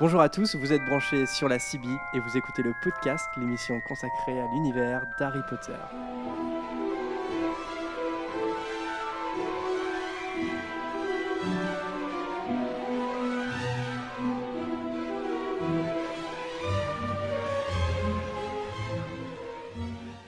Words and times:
Bonjour 0.00 0.20
à 0.20 0.28
tous, 0.28 0.54
vous 0.54 0.72
êtes 0.72 0.84
branchés 0.84 1.26
sur 1.26 1.48
la 1.48 1.58
CB 1.58 1.88
et 2.14 2.20
vous 2.20 2.36
écoutez 2.36 2.62
le 2.62 2.72
podcast, 2.82 3.26
l'émission 3.36 3.80
consacrée 3.88 4.38
à 4.40 4.46
l'univers 4.52 5.02
d'Harry 5.18 5.40
Potter. 5.48 5.74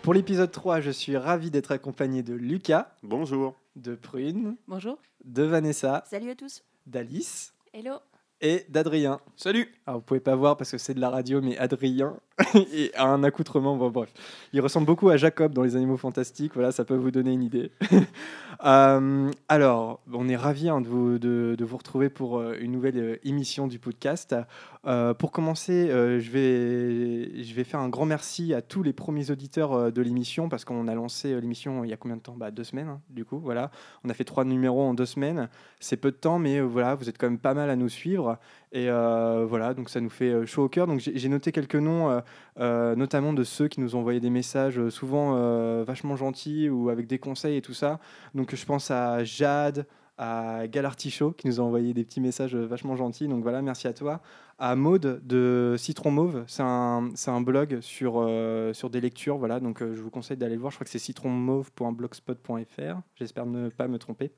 Pour 0.03 0.15
l'épisode 0.15 0.51
3, 0.51 0.81
je 0.81 0.91
suis 0.91 1.17
ravi 1.17 1.51
d'être 1.51 1.73
accompagné 1.73 2.23
de 2.23 2.35
Lucas, 2.35 2.95
Bonjour. 3.03 3.55
de 3.77 3.95
Prune, 3.95 4.57
Bonjour. 4.67 4.99
de 5.25 5.43
Vanessa, 5.43 6.05
Salut 6.09 6.31
à 6.31 6.35
tous. 6.35 6.63
d'Alice 6.87 7.53
Hello. 7.73 7.99
Et 8.41 8.67
d'Adrien. 8.69 9.21
Salut. 9.37 9.69
Alors 9.91 9.99
vous 9.99 10.05
pouvez 10.07 10.21
pas 10.21 10.37
voir 10.37 10.57
parce 10.57 10.71
que 10.71 10.79
c'est 10.79 10.95
de 10.95 11.01
la 11.01 11.11
radio, 11.11 11.41
mais 11.41 11.59
Adrien 11.59 12.15
et 12.55 12.93
a 12.95 13.07
un 13.07 13.25
accoutrement. 13.25 13.77
Bon, 13.77 13.91
bref, 13.91 14.13
il 14.53 14.61
ressemble 14.61 14.87
beaucoup 14.87 15.09
à 15.09 15.17
Jacob 15.17 15.53
dans 15.53 15.65
les 15.65 15.75
Animaux 15.75 15.97
Fantastiques. 15.97 16.53
Voilà, 16.55 16.71
ça 16.71 16.85
peut 16.85 16.95
vous 16.95 17.11
donner 17.11 17.33
une 17.33 17.43
idée. 17.43 17.73
Euh, 18.63 19.31
alors, 19.49 20.01
on 20.13 20.29
est 20.29 20.37
ravis 20.37 20.69
hein, 20.69 20.83
de, 20.83 20.87
vous, 20.87 21.19
de, 21.19 21.65
vous 21.65 21.77
retrouver 21.79 22.11
pour 22.11 22.39
euh, 22.39 22.59
une 22.61 22.73
nouvelle 22.73 22.99
euh, 22.99 23.17
émission 23.25 23.67
du 23.67 23.79
podcast. 23.79 24.37
Pour 25.19 25.31
commencer, 25.31 25.89
je, 25.89 26.31
vais, 26.31 27.43
je 27.43 27.55
vais 27.55 27.65
faire 27.65 27.81
un 27.81 27.91
grand 27.91 28.07
merci 28.07 28.55
à 28.55 28.63
tous 28.63 28.83
les 28.83 28.95
premiers 28.95 29.31
auditeurs 29.31 29.93
de 29.93 30.03
l'émission 30.03 30.49
parce 30.49 30.65
qu'on 30.65 30.89
a 30.89 30.95
lancé 30.95 31.39
l'émission 31.39 31.85
il 31.85 31.91
y 31.91 31.93
a 31.93 31.99
combien 31.99 32.17
de 32.17 32.23
temps? 32.23 32.35
Bah, 32.35 32.51
Deux 32.51 32.65
semaines, 32.65 32.89
hein, 32.89 33.01
du 33.11 33.27
coup. 33.27 33.39
Voilà, 33.39 33.71
on 34.05 34.09
a 34.09 34.15
fait 34.15 34.25
trois 34.25 34.45
numéros 34.45 34.83
en 34.83 34.95
deux 34.95 35.05
semaines. 35.05 35.51
C'est 35.81 35.99
peu 35.99 36.11
de 36.11 36.17
temps, 36.17 36.39
mais 36.39 36.63
voilà, 36.63 36.95
vous 36.95 37.11
êtes 37.11 37.19
quand 37.19 37.29
même 37.29 37.39
pas 37.39 37.53
mal 37.53 37.69
à 37.69 37.77
nous 37.77 37.91
suivre. 37.91 38.39
Et 38.73 38.89
voilà, 38.89 39.75
donc 39.81 39.89
ça 39.89 40.03
nous 40.03 40.11
fait 40.11 40.29
euh, 40.29 40.45
chaud 40.45 40.65
au 40.65 40.69
cœur. 40.69 40.87
Donc 40.87 41.01
j'ai 41.01 41.29
noté 41.31 41.53
quelques 41.53 41.75
noms, 41.75 42.11
euh, 42.11 42.21
euh, 42.59 42.95
notamment 42.95 43.33
de 43.33 43.45
ceux 43.45 43.67
qui 43.67 43.81
nous 43.81 43.97
ont 43.97 44.01
envoyé 44.01 44.21
des 44.21 44.29
messages 44.29 44.91
souvent 44.91 45.33
vachement 45.85 46.17
gentils 46.17 46.69
ou 46.69 46.91
avec 46.91 47.07
des 47.07 47.19
conseils 47.19 47.57
et 47.57 47.63
tout 47.63 47.73
ça. 47.73 47.99
Donc 48.35 48.55
je 48.55 48.67
pense 48.67 48.91
à 48.91 49.25
Jade, 49.25 49.87
à 50.19 50.67
Galartichaud 50.69 51.33
qui 51.33 51.47
nous 51.47 51.61
a 51.61 51.63
envoyé 51.63 51.95
des 51.95 52.05
petits 52.05 52.21
messages 52.21 52.55
vachement 52.55 52.95
gentils. 52.95 53.27
Donc 53.27 53.43
voilà, 53.43 53.63
merci 53.63 53.89
à 53.89 53.95
toi. 53.95 54.21
À 54.59 54.77
Maude 54.77 55.23
de 55.25 55.77
Citron 55.79 56.11
Mauve, 56.11 56.45
c'est 56.47 56.63
un, 56.63 57.41
blog 57.41 57.81
sur, 57.81 58.27
des 58.27 59.01
lectures. 59.01 59.39
Voilà, 59.39 59.61
donc 59.61 59.79
je 59.81 60.03
vous 60.03 60.11
conseille 60.11 60.37
d'aller 60.37 60.57
le 60.57 60.61
voir. 60.61 60.71
Je 60.71 60.77
crois 60.77 60.85
que 60.85 60.91
c'est 60.91 60.99
citronmauve.blogspot.fr. 60.99 63.01
J'espère 63.15 63.47
ne 63.47 63.71
pas 63.71 63.89
me 63.89 63.99
tromper 63.99 64.31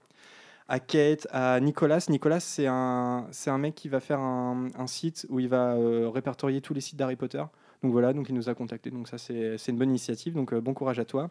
à 0.72 0.80
Kate, 0.80 1.28
à 1.30 1.60
Nicolas. 1.60 2.06
Nicolas, 2.08 2.40
c'est 2.40 2.66
un, 2.66 3.26
c'est 3.30 3.50
un 3.50 3.58
mec 3.58 3.74
qui 3.74 3.90
va 3.90 4.00
faire 4.00 4.20
un, 4.20 4.86
site 4.86 5.26
où 5.28 5.38
il 5.38 5.46
va 5.46 5.74
euh, 5.74 6.08
répertorier 6.08 6.62
tous 6.62 6.72
les 6.72 6.80
sites 6.80 6.98
d'Harry 6.98 7.16
Potter. 7.16 7.44
Donc 7.82 7.92
voilà, 7.92 8.14
donc 8.14 8.30
il 8.30 8.34
nous 8.34 8.48
a 8.48 8.54
contacté. 8.54 8.90
Donc 8.90 9.06
ça, 9.06 9.18
c'est 9.18 9.58
c'est 9.58 9.70
une 9.70 9.76
bonne 9.76 9.90
initiative. 9.90 10.32
Donc 10.32 10.54
euh, 10.54 10.62
bon 10.62 10.72
courage 10.72 10.98
à 10.98 11.04
toi. 11.04 11.28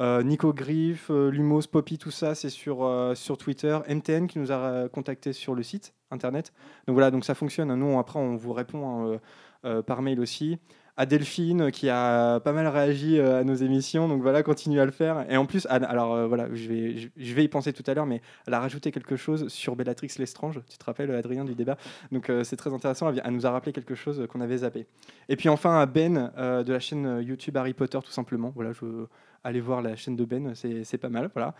Euh, 0.00 0.24
Nico 0.24 0.52
Griff, 0.52 1.08
Lumos, 1.08 1.68
Poppy, 1.70 1.98
tout 1.98 2.10
ça, 2.10 2.34
c'est 2.34 2.50
sur, 2.50 3.12
sur 3.14 3.38
Twitter. 3.38 3.78
MTN 3.88 4.26
qui 4.26 4.40
nous 4.40 4.50
a 4.50 4.56
euh, 4.56 4.88
contacté 4.88 5.32
sur 5.32 5.54
le 5.54 5.62
site 5.62 5.94
internet. 6.10 6.52
Donc 6.88 6.94
voilà, 6.94 7.12
donc 7.12 7.24
ça 7.24 7.36
fonctionne. 7.36 7.72
Nous, 7.76 7.96
après, 8.00 8.18
on 8.18 8.34
vous 8.34 8.52
répond 8.52 9.20
hein, 9.62 9.82
par 9.82 10.02
mail 10.02 10.18
aussi. 10.18 10.58
À 10.96 11.06
Delphine 11.06 11.62
euh, 11.62 11.70
qui 11.70 11.88
a 11.88 12.38
pas 12.40 12.52
mal 12.52 12.68
réagi 12.68 13.18
euh, 13.18 13.40
à 13.40 13.44
nos 13.44 13.54
émissions. 13.54 14.08
Donc 14.08 14.22
voilà, 14.22 14.42
continue 14.42 14.78
à 14.78 14.84
le 14.84 14.92
faire. 14.92 15.26
Et 15.28 15.36
en 15.36 15.44
plus, 15.44 15.66
alors 15.68 16.14
euh, 16.14 16.26
voilà, 16.26 16.48
je 16.52 16.68
vais, 16.68 17.10
je, 17.16 17.34
vais 17.34 17.44
y 17.44 17.48
penser 17.48 17.72
tout 17.72 17.82
à 17.86 17.94
l'heure, 17.94 18.06
mais 18.06 18.22
elle 18.46 18.54
a 18.54 18.60
rajouté 18.60 18.92
quelque 18.92 19.16
chose 19.16 19.48
sur 19.48 19.74
Bellatrix 19.74 20.12
Lestrange. 20.18 20.60
Tu 20.68 20.78
te 20.78 20.84
rappelles, 20.84 21.10
Adrien, 21.12 21.44
du 21.44 21.54
débat? 21.54 21.76
Donc 22.12 22.30
c'est 22.44 22.56
très 22.56 22.72
intéressant. 22.72 23.12
Elle, 23.12 23.32
nous 23.32 23.46
a 23.46 23.50
rappelé 23.50 23.72
quelque 23.72 23.94
chose 23.94 24.26
qu'on 24.28 24.40
avait 24.40 24.58
zappé. 24.58 24.86
Et 25.28 25.36
puis 25.36 25.48
enfin 25.48 25.80
à 25.80 25.86
Ben 25.86 26.32
de 26.36 26.72
la 26.72 26.80
chaîne 26.80 27.20
YouTube 27.22 27.56
Harry 27.56 27.74
Potter, 27.74 27.98
tout 28.04 28.12
simplement. 28.12 28.52
Voilà, 28.54 28.72
je 28.72 29.06
allez 29.42 29.60
voir 29.60 29.82
la 29.82 29.96
chaîne 29.96 30.16
de 30.16 30.24
Ben, 30.24 30.54
c'est 30.54 30.98
pas 30.98 31.08
mal. 31.08 31.30
Voilà. 31.34 31.54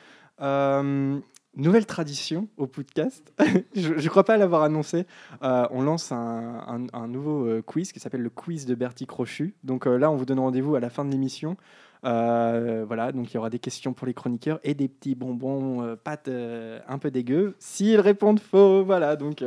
Nouvelle 1.57 1.87
tradition 1.87 2.49
au 2.57 2.67
podcast. 2.67 3.33
je 3.77 3.93
ne 3.93 4.09
crois 4.09 4.25
pas 4.25 4.37
l'avoir 4.37 4.63
annoncé. 4.63 5.07
Euh, 5.43 5.67
on 5.71 5.83
lance 5.83 6.11
un, 6.11 7.07
nouveau 7.07 7.47
euh, 7.47 7.63
quiz 7.63 7.93
qui 7.93 8.01
s'appelle 8.01 8.23
le 8.23 8.31
quiz 8.31 8.67
de 8.67 8.75
Bertie 8.75 9.07
Crochu. 9.07 9.55
Donc 9.63 9.87
euh, 9.87 9.97
là, 9.97 10.11
on 10.11 10.17
vous 10.17 10.25
donne 10.25 10.41
rendez-vous 10.41 10.75
à 10.75 10.81
la 10.81 10.91
fin 10.91 11.05
de 11.05 11.11
l'émission. 11.11 11.57
Voilà, 12.03 13.13
donc 13.13 13.33
il 13.33 13.35
y 13.35 13.39
aura 13.39 13.51
des 13.51 13.61
questions 13.61 13.95
pour 13.95 14.07
les 14.07 14.15
chroniqueurs 14.15 14.59
et 14.63 14.75
des 14.75 14.89
petits 14.89 15.15
bonbons 15.15 15.97
pâtes 16.05 16.29
un 16.29 16.99
peu 16.99 17.11
dégueux 17.11 17.55
s'ils 17.59 18.01
répondent 18.01 18.41
faux. 18.41 18.85
Voilà, 18.85 19.17
donc 19.17 19.43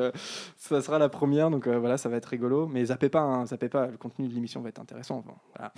ça 0.56 0.81
sera 0.81 0.97
la 0.97 1.09
première. 1.09 1.51
Donc 1.51 1.68
voilà, 1.68 1.97
ça 1.97 2.09
va 2.09 2.18
être 2.18 2.25
rigolo. 2.25 2.66
Mais 2.66 2.85
zappez 2.85 3.09
pas, 3.09 3.22
hein, 3.22 3.45
zappez 3.45 3.69
pas. 3.69 3.88
Le 3.88 3.97
contenu 3.97 4.28
de 4.28 4.34
l'émission 4.34 4.62
va 4.62 4.69
être 4.69 4.81
intéressant. 4.81 5.24
Voilà. 5.56 5.72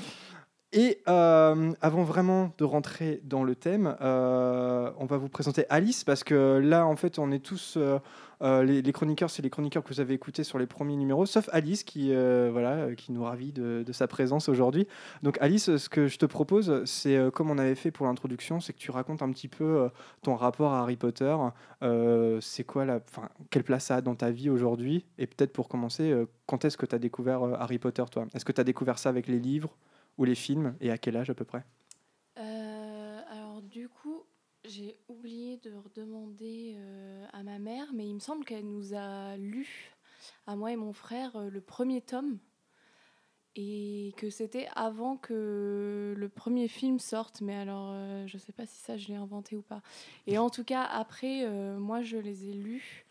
Et 0.71 1.01
euh, 1.07 1.71
avant 1.81 2.03
vraiment 2.03 2.53
de 2.59 2.63
rentrer 2.63 3.21
dans 3.23 3.43
le 3.43 3.55
thème, 3.55 3.95
euh, 4.01 4.91
on 4.99 5.05
va 5.05 5.17
vous 5.17 5.27
présenter 5.27 5.65
Alice 5.69 6.03
parce 6.03 6.23
que 6.23 6.59
là, 6.59 6.85
en 6.85 6.95
fait, 6.95 7.17
on 7.17 7.31
est 7.31 7.39
tous 7.39 7.75
euh, 7.75 8.63
les, 8.63 8.91
chroniqueurs, 8.91 9.31
c'est 9.31 9.41
les 9.41 9.49
chroniqueurs 9.49 9.83
que 9.83 9.91
vous 9.91 9.99
avez 9.99 10.13
écoutés 10.13 10.43
sur 10.43 10.59
les 10.59 10.67
premiers 10.67 10.95
numéros, 10.95 11.25
sauf 11.25 11.49
Alice 11.53 11.83
qui, 11.83 12.13
voilà, 12.13 12.93
qui 12.93 13.11
nous 13.11 13.23
ravit 13.23 13.51
de, 13.51 13.83
sa 13.91 14.07
présence 14.07 14.47
aujourd'hui. 14.47 14.87
Donc 15.23 15.39
Alice, 15.41 15.75
ce 15.75 15.89
que 15.89 16.07
je 16.07 16.19
te 16.19 16.27
propose, 16.27 16.83
c'est 16.85 17.17
comme 17.33 17.49
on 17.49 17.57
avait 17.57 17.73
fait 17.73 17.89
pour 17.89 18.05
l'introduction, 18.05 18.59
c'est 18.59 18.73
que 18.73 18.77
tu 18.79 18.91
racontes 18.91 19.23
un 19.23 19.31
petit 19.31 19.47
peu 19.47 19.89
ton 20.21 20.35
rapport 20.35 20.73
à 20.73 20.81
Harry 20.81 20.97
Potter. 20.97 21.35
C'est 22.41 22.63
quoi 22.63 22.85
la, 22.85 22.99
enfin, 23.09 23.29
quelle 23.49 23.63
place 23.63 23.85
ça 23.85 23.95
a 23.95 24.01
dans 24.01 24.15
ta 24.15 24.29
vie 24.29 24.51
aujourd'hui 24.51 25.03
Et 25.17 25.25
peut-être 25.25 25.51
pour 25.51 25.67
commencer, 25.67 26.13
quand 26.45 26.63
est-ce 26.63 26.77
que 26.77 26.85
tu 26.85 26.93
as 26.93 26.99
découvert 26.99 27.41
Harry 27.59 27.79
Potter, 27.79 28.03
toi? 28.11 28.27
Est-ce 28.35 28.45
que 28.45 28.51
tu 28.51 28.61
as 28.61 28.65
découvert 28.65 28.99
ça 28.99 29.09
avec 29.09 29.25
les 29.25 29.39
livres? 29.39 29.75
Ou 30.19 30.25
les 30.25 30.35
films 30.35 30.75
et 30.81 30.91
à 30.91 30.99
quel 30.99 31.17
âge 31.17 31.31
à 31.31 31.33
peu 31.33 31.45
près? 31.45 31.63
Euh, 32.37 33.21
alors 33.31 33.61
du 33.63 33.87
coup, 33.89 34.23
j'ai 34.65 34.97
oublié 35.07 35.57
de 35.57 35.71
redemander 35.73 36.75
euh, 36.75 37.25
à 37.31 37.41
ma 37.41 37.57
mère, 37.57 37.87
mais 37.93 38.05
il 38.07 38.13
me 38.13 38.19
semble 38.19 38.45
qu'elle 38.45 38.67
nous 38.67 38.93
a 38.93 39.37
lu, 39.37 39.95
à 40.45 40.55
moi 40.55 40.73
et 40.73 40.75
mon 40.75 40.93
frère, 40.93 41.35
euh, 41.37 41.49
le 41.49 41.61
premier 41.61 42.01
tome. 42.01 42.37
Et 43.55 44.13
que 44.17 44.29
c'était 44.29 44.67
avant 44.75 45.17
que 45.17 46.13
le 46.15 46.29
premier 46.29 46.67
film 46.67 46.99
sorte, 46.99 47.41
mais 47.41 47.55
alors 47.55 47.93
je 48.27 48.37
sais 48.37 48.53
pas 48.53 48.65
si 48.65 48.77
ça 48.77 48.95
je 48.95 49.07
l'ai 49.07 49.15
inventé 49.15 49.57
ou 49.57 49.61
pas. 49.61 49.81
Et 50.27 50.37
en 50.37 50.49
tout 50.49 50.63
cas, 50.63 50.83
après, 50.83 51.45
moi 51.77 52.01
je 52.01 52.15
les 52.15 52.47
ai 52.47 52.53
lus 52.53 53.05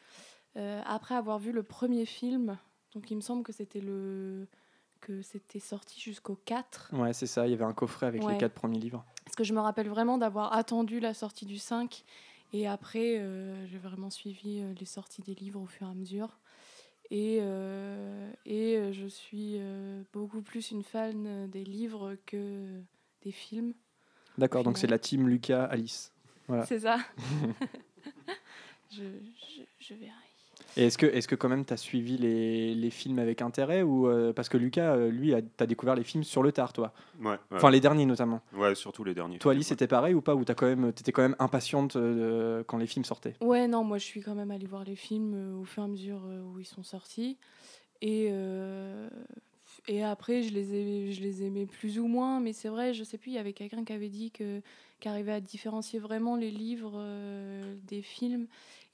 après 0.54 1.16
avoir 1.16 1.38
vu 1.38 1.52
le 1.52 1.64
premier 1.64 2.06
film. 2.06 2.56
Donc 2.94 3.10
il 3.10 3.16
me 3.16 3.20
semble 3.20 3.42
que 3.42 3.52
c'était 3.52 3.80
le 3.80 4.46
que 5.00 5.22
c'était 5.22 5.60
sorti 5.60 6.00
jusqu'au 6.00 6.36
4. 6.44 6.90
Ouais, 6.92 7.12
c'est 7.12 7.26
ça. 7.26 7.46
Il 7.46 7.50
y 7.50 7.54
avait 7.54 7.64
un 7.64 7.72
coffret 7.72 8.06
avec 8.06 8.22
les 8.22 8.26
Ouais. 8.28 8.38
quatre 8.38 8.54
premiers 8.54 8.78
livres. 8.78 9.04
Parce 9.24 9.36
que 9.36 9.44
je 9.44 9.52
me 9.54 9.60
rappelle 9.60 9.88
vraiment 9.88 10.18
d'avoir 10.18 10.52
attendu 10.54 11.00
la 11.00 11.14
sortie 11.14 11.44
du 11.46 11.58
5 11.58 12.04
et 12.52 12.66
après 12.66 13.18
euh, 13.18 13.66
j'ai 13.66 13.76
vraiment 13.78 14.10
suivi 14.10 14.60
euh, 14.60 14.72
les 14.80 14.86
sorties 14.86 15.20
des 15.22 15.34
livres 15.34 15.60
au 15.60 15.66
fur 15.66 15.86
et 15.86 15.90
à 15.90 15.94
mesure. 15.94 16.38
Et, 17.10 17.38
euh, 17.40 18.30
et 18.44 18.92
je 18.92 19.06
suis 19.06 19.56
euh, 19.58 20.02
beaucoup 20.12 20.42
plus 20.42 20.70
une 20.70 20.82
fan 20.82 21.48
des 21.50 21.64
livres 21.64 22.16
que 22.26 22.80
des 23.22 23.32
films. 23.32 23.72
D'accord, 24.36 24.62
donc 24.62 24.78
c'est 24.78 24.86
la 24.86 24.98
team 24.98 25.28
Lucas 25.28 25.64
Alice. 25.64 26.12
Voilà. 26.48 26.64
C'est 26.66 26.80
ça. 26.80 26.98
je, 28.90 29.02
je, 29.02 29.62
je 29.80 29.94
verrai. 29.94 30.12
Et 30.76 30.86
est-ce 30.86 30.98
que, 30.98 31.06
est 31.06 31.26
que 31.26 31.34
quand 31.34 31.48
même 31.48 31.64
tu 31.64 31.72
as 31.72 31.76
suivi 31.76 32.16
les, 32.18 32.74
les 32.74 32.90
films 32.90 33.18
avec 33.18 33.42
intérêt 33.42 33.82
ou 33.82 34.06
euh, 34.06 34.32
Parce 34.32 34.48
que 34.48 34.56
Lucas, 34.56 34.94
euh, 34.94 35.10
lui, 35.10 35.34
tu 35.56 35.64
as 35.64 35.66
découvert 35.66 35.94
les 35.94 36.04
films 36.04 36.24
sur 36.24 36.42
le 36.42 36.52
tard, 36.52 36.72
toi. 36.72 36.92
Ouais, 37.20 37.30
ouais. 37.30 37.36
Enfin, 37.52 37.70
les 37.70 37.80
derniers 37.80 38.06
notamment. 38.06 38.40
Ouais, 38.52 38.74
surtout 38.74 39.02
les 39.02 39.14
derniers. 39.14 39.38
Toi, 39.38 39.52
films, 39.52 39.58
Alice, 39.58 39.66
ouais. 39.66 39.68
c'était 39.70 39.88
pareil 39.88 40.14
ou 40.14 40.20
pas? 40.20 40.34
Ou 40.34 40.44
tu 40.44 40.54
quand, 40.54 40.66
même- 40.66 40.92
t'étais 40.92 41.12
quand 41.12 41.22
même 41.22 41.36
impatiente 41.38 41.96
euh, 41.96 42.62
quand 42.66 42.78
les 42.78 42.86
films 42.86 43.04
sortaient? 43.04 43.34
Ouais, 43.40 43.66
non, 43.66 43.82
moi 43.82 43.98
je 43.98 44.04
suis 44.04 44.20
quand 44.20 44.34
même 44.34 44.50
allée 44.50 44.66
voir 44.66 44.84
les 44.84 44.96
films 44.96 45.34
euh, 45.34 45.60
au 45.60 45.64
fur 45.64 45.82
et 45.82 45.86
à 45.86 45.88
mesure 45.88 46.22
euh, 46.26 46.42
où 46.42 46.60
ils 46.60 46.66
sont 46.66 46.82
sortis. 46.82 47.36
Et, 48.00 48.28
euh, 48.30 49.08
et 49.88 50.04
après, 50.04 50.42
je 50.42 50.52
les, 50.52 50.74
ai, 50.74 51.12
je 51.12 51.20
les 51.22 51.42
aimais 51.42 51.66
plus 51.66 51.98
ou 51.98 52.06
moins. 52.06 52.40
Mais 52.40 52.52
c'est 52.52 52.68
vrai, 52.68 52.94
je 52.94 53.02
sais 53.04 53.18
plus, 53.18 53.32
il 53.32 53.34
y 53.34 53.38
avait 53.38 53.52
quelqu'un 53.52 53.84
qui 53.84 53.92
avait 53.92 54.08
dit 54.08 54.30
que 54.30 54.60
qu'arrivait 55.00 55.32
à 55.32 55.40
différencier 55.40 55.98
vraiment 55.98 56.36
les 56.36 56.50
livres 56.50 56.94
euh, 56.96 57.74
des 57.86 58.02
films. 58.02 58.46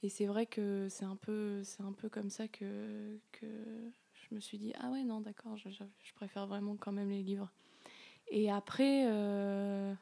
Et 0.05 0.09
c'est 0.09 0.27
vrai 0.27 0.45
que 0.45 0.85
c'est 0.87 1.03
un 1.03 1.15
peu, 1.15 1.63
un 1.79 1.91
peu 1.91 2.09
comme 2.09 2.29
ça 2.29 2.47
que, 2.47 3.17
que 3.31 3.47
je 4.13 4.35
me 4.35 4.39
suis 4.39 4.59
dit, 4.59 4.71
ah 4.79 4.91
ouais, 4.91 5.03
non, 5.03 5.19
d'accord, 5.19 5.57
je, 5.57 5.67
préfère 6.13 6.45
vraiment 6.45 6.75
quand 6.79 6.91
même 6.91 7.09
les 7.09 7.23
livres. 7.23 7.51
Et 8.27 8.51
après, 8.51 9.05
euh, 9.07 9.95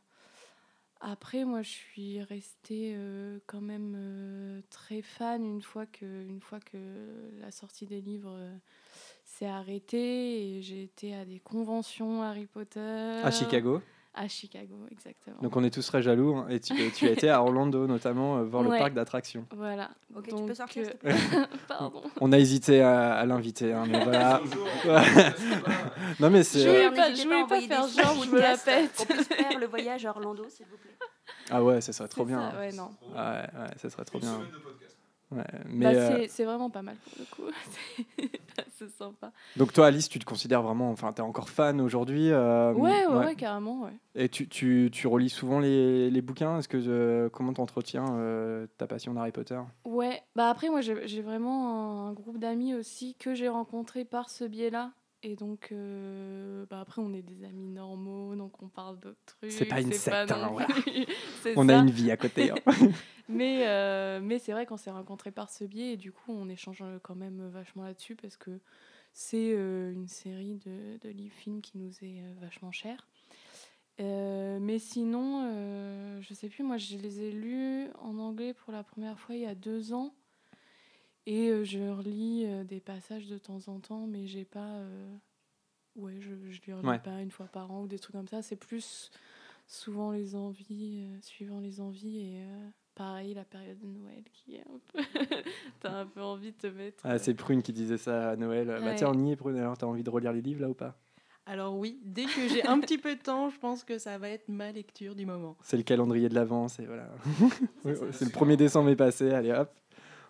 après 0.99 1.45
moi, 1.45 1.61
je 1.61 1.69
suis 1.69 2.21
restée 2.21 2.95
euh, 2.97 3.39
quand 3.47 3.61
même 3.61 3.93
euh, 3.95 4.61
très 4.69 5.01
fan 5.01 5.45
une 5.45 5.61
fois 5.61 5.85
que, 5.85 6.25
une 6.27 6.41
fois 6.41 6.59
que 6.59 6.77
la 7.39 7.51
sortie 7.51 7.85
des 7.85 8.01
livres 8.01 8.37
s'est 9.23 9.47
arrêtée. 9.47 10.57
Et 10.57 10.61
j'ai 10.61 10.83
été 10.83 11.15
à 11.15 11.23
des 11.23 11.39
conventions 11.39 12.23
Harry 12.23 12.45
Potter. 12.45 13.21
À 13.23 13.31
Chicago? 13.31 13.81
À 14.15 14.27
Chicago, 14.27 14.75
exactement. 14.91 15.37
Donc 15.41 15.55
on 15.57 15.63
est 15.63 15.71
tous 15.71 15.85
très 15.87 16.03
jaloux. 16.03 16.35
hein, 16.35 16.45
et, 16.49 16.59
tu, 16.59 16.73
tu 16.91 17.07
as 17.07 17.11
été 17.11 17.29
à 17.31 17.41
Orlando 17.41 17.87
notamment 17.87 18.37
euh, 18.37 18.43
voir 18.43 18.61
le 18.61 18.69
Ouais. 18.69 18.77
parc 18.77 18.93
d'attractions. 18.93 19.47
Voilà. 19.55 19.89
Ok, 20.15 20.25
tu 20.25 20.29
Donc, 20.35 20.47
peux 20.47 20.53
sortir, 20.53 20.87
euh, 21.05 21.11
Pardon. 21.67 22.03
On 22.21 22.31
a 22.31 22.37
hésité 22.37 22.81
à, 22.81 23.15
à 23.15 23.25
l'inviter, 23.25 23.73
hein, 23.73 23.85
mais 23.89 24.03
voilà. 24.03 24.39
non 26.19 26.29
mais 26.29 26.43
c'est. 26.43 26.59
Je 26.59 26.67
euh, 26.69 26.71
voulais 26.71 26.89
D'ailleurs, 26.89 26.93
pas- 26.95 27.13
je 27.15 27.23
voulais 27.23 27.47
pas 27.47 27.61
faire 27.61 27.87
genre, 27.87 28.23
je 28.23 28.29
me 28.29 28.39
la 28.39 28.57
pète. 28.57 28.95
Qu'on 28.97 29.05
puisse 29.05 29.27
faire 29.27 29.59
le 29.59 29.65
voyage 29.65 30.05
à 30.05 30.09
Orlando, 30.11 30.45
s'il 30.49 30.65
vous 30.67 30.77
plaît. 30.77 30.91
Ah 31.49 31.63
ouais, 31.63 31.81
ça 31.81 31.91
serait 31.93 32.07
trop 32.07 32.25
bien. 32.25 32.51
ça, 32.51 32.59
ouais, 32.59 32.71
non. 32.71 32.91
Ouais, 33.15 33.17
ouais, 33.19 33.69
ça 33.81 33.89
serait 33.89 34.05
trop 34.05 34.19
Une 34.19 34.25
bien. 34.25 34.39
Ouais, 35.35 35.43
mais 35.65 35.93
Bah, 35.93 35.99
euh, 35.99 36.25
c'est- 36.29 36.43
vraiment 36.45 36.69
pas 36.69 36.81
mal 36.81 36.95
pour 36.97 37.13
le 37.17 37.25
coup. 37.25 37.43
C'est- 38.69 38.89
sympa. 38.89 39.31
donc 39.55 39.71
toi, 39.73 39.87
Alice, 39.87 40.09
tu 40.09 40.19
te 40.19 40.25
considères 40.25 40.61
vraiment, 40.61 40.91
enfin, 40.91 41.13
t'es 41.13 41.21
encore 41.21 41.49
fan 41.49 41.79
aujourd'hui. 41.81 42.31
euh, 42.31 42.73
Ouais, 42.73 43.05
ouais, 43.07 43.15
ouais, 43.25 43.35
carrément, 43.35 43.83
ouais. 43.83 43.93
Et 44.15 44.29
tu, 44.29 44.47
tu, 44.47 44.89
tu 44.91 45.07
relis 45.07 45.29
souvent 45.29 45.59
les, 45.59 46.11
les 46.11 46.21
bouquins? 46.21 46.59
Est-ce 46.59 46.67
que 46.67 46.77
euh, 46.77 47.29
comment 47.29 47.53
t'entretiens 47.53 48.05
euh, 48.17 48.67
ta 48.77 48.85
passion 48.87 49.13
d'Harry 49.13 49.31
Potter? 49.31 49.59
Ouais, 49.85 50.21
bah 50.35 50.49
après, 50.49 50.69
moi, 50.69 50.81
j'ai 50.81 51.07
j'ai 51.07 51.21
vraiment 51.21 52.07
un 52.07 52.13
groupe 52.13 52.37
d'amis 52.37 52.75
aussi 52.75 53.15
que 53.15 53.33
j'ai 53.33 53.49
rencontré 53.49 54.05
par 54.05 54.29
ce 54.29 54.43
biais-là. 54.43 54.91
Et 55.25 55.35
donc, 55.37 55.69
euh, 55.71 56.65
bah 56.69 56.81
après, 56.81 57.01
on 57.01 57.13
est 57.13 57.21
des 57.21 57.45
amis 57.45 57.69
normaux, 57.69 58.35
donc 58.35 58.61
on 58.61 58.67
parle 58.67 58.99
d'autres 58.99 59.17
trucs. 59.25 59.51
C'est 59.51 59.65
pas 59.65 59.79
une 59.79 59.93
secte, 59.93 60.31
hein, 60.31 60.49
voilà. 60.51 60.67
On 61.55 61.67
ça. 61.67 61.77
a 61.79 61.81
une 61.81 61.89
vie 61.89 62.11
à 62.11 62.17
côté. 62.17 62.51
hein. 62.51 62.55
Mais, 63.29 63.65
euh, 63.67 64.19
mais 64.21 64.37
c'est 64.37 64.51
vrai 64.51 64.65
qu'on 64.65 64.75
s'est 64.75 64.91
rencontrés 64.91 65.31
par 65.31 65.49
ce 65.49 65.63
biais 65.63 65.93
et 65.93 65.97
du 65.97 66.11
coup, 66.11 66.33
on 66.33 66.49
échange 66.49 66.83
quand 67.03 67.15
même 67.15 67.47
vachement 67.47 67.83
là-dessus 67.83 68.15
parce 68.17 68.35
que 68.35 68.59
c'est 69.13 69.53
euh, 69.53 69.93
une 69.93 70.09
série 70.09 70.59
de, 70.65 70.97
de 71.01 71.09
livres-films 71.09 71.61
qui 71.61 71.77
nous 71.77 71.91
est 72.01 72.21
euh, 72.21 72.33
vachement 72.41 72.73
chère. 72.73 73.07
Euh, 74.01 74.57
mais 74.59 74.77
sinon, 74.77 75.45
euh, 75.45 76.19
je 76.21 76.33
sais 76.33 76.49
plus, 76.49 76.63
moi 76.63 76.75
je 76.77 76.97
les 76.97 77.21
ai 77.21 77.31
lus 77.31 77.87
en 78.01 78.17
anglais 78.17 78.53
pour 78.53 78.73
la 78.73 78.83
première 78.83 79.17
fois 79.17 79.35
il 79.35 79.41
y 79.41 79.45
a 79.45 79.55
deux 79.55 79.93
ans. 79.93 80.13
Et 81.25 81.49
euh, 81.49 81.63
je 81.63 81.79
relis 81.89 82.45
euh, 82.45 82.63
des 82.63 82.79
passages 82.79 83.27
de 83.27 83.37
temps 83.37 83.59
en 83.67 83.79
temps, 83.79 84.07
mais 84.07 84.27
j'ai 84.27 84.45
pas. 84.45 84.67
euh, 84.77 85.15
Ouais, 85.95 86.15
je, 86.19 86.31
je 86.49 86.59
les 86.65 86.73
relis 86.73 86.87
Ouais. 86.87 86.99
pas 86.99 87.21
une 87.21 87.29
fois 87.31 87.45
par 87.45 87.71
an 87.71 87.83
ou 87.83 87.87
des 87.87 87.99
trucs 87.99 88.15
comme 88.15 88.27
ça. 88.27 88.41
C'est 88.41 88.55
plus 88.55 89.11
souvent 89.67 90.11
les 90.11 90.35
envies, 90.35 91.03
euh, 91.07 91.17
suivant 91.21 91.59
les 91.59 91.79
envies. 91.79 92.17
Et 92.19 92.41
euh, 92.41 92.67
pareil, 92.95 93.35
la 93.35 93.45
période 93.45 93.79
de 93.79 93.85
Noël 93.87 94.23
qui 94.33 94.55
est 94.55 94.61
un 94.61 94.79
peu. 94.91 94.99
T'as 95.79 95.99
un 95.99 96.05
peu 96.07 96.21
envie 96.21 96.51
de 96.51 96.57
te 96.57 96.67
mettre. 96.67 97.03
Ah, 97.05 97.19
c'est 97.19 97.35
Prune 97.35 97.61
qui 97.61 97.73
disait 97.73 97.97
ça 97.99 98.31
à 98.31 98.35
Noël. 98.35 98.67
Bah 98.67 98.79
Ouais. 98.81 98.95
tiens, 98.95 99.11
on 99.13 99.23
y 99.25 99.31
est 99.31 99.35
Prune. 99.35 99.55
Alors, 99.57 99.77
t'as 99.77 99.85
envie 99.85 100.03
de 100.03 100.09
relire 100.09 100.33
les 100.33 100.41
livres 100.41 100.61
là 100.61 100.69
ou 100.69 100.73
pas? 100.73 100.97
Alors 101.45 101.77
oui, 101.77 101.99
dès 102.03 102.23
que 102.25 102.47
j'ai 102.47 102.65
un 102.65 102.79
petit 102.79 102.97
peu 102.97 103.15
de 103.15 103.21
temps, 103.21 103.49
je 103.49 103.59
pense 103.59 103.83
que 103.83 103.97
ça 103.99 104.17
va 104.17 104.29
être 104.29 104.47
ma 104.47 104.71
lecture 104.71 105.13
du 105.13 105.25
moment. 105.25 105.57
C'est 105.61 105.75
le 105.77 105.83
calendrier 105.83 106.27
de 106.29 106.33
l'avance 106.35 106.79
et 106.79 106.85
voilà. 106.85 107.09
C'est 107.83 108.21
le 108.25 108.31
1er 108.31 108.55
décembre 108.57 108.89
est 108.89 108.95
passé. 108.95 109.29
Allez 109.31 109.51
hop, 109.51 109.69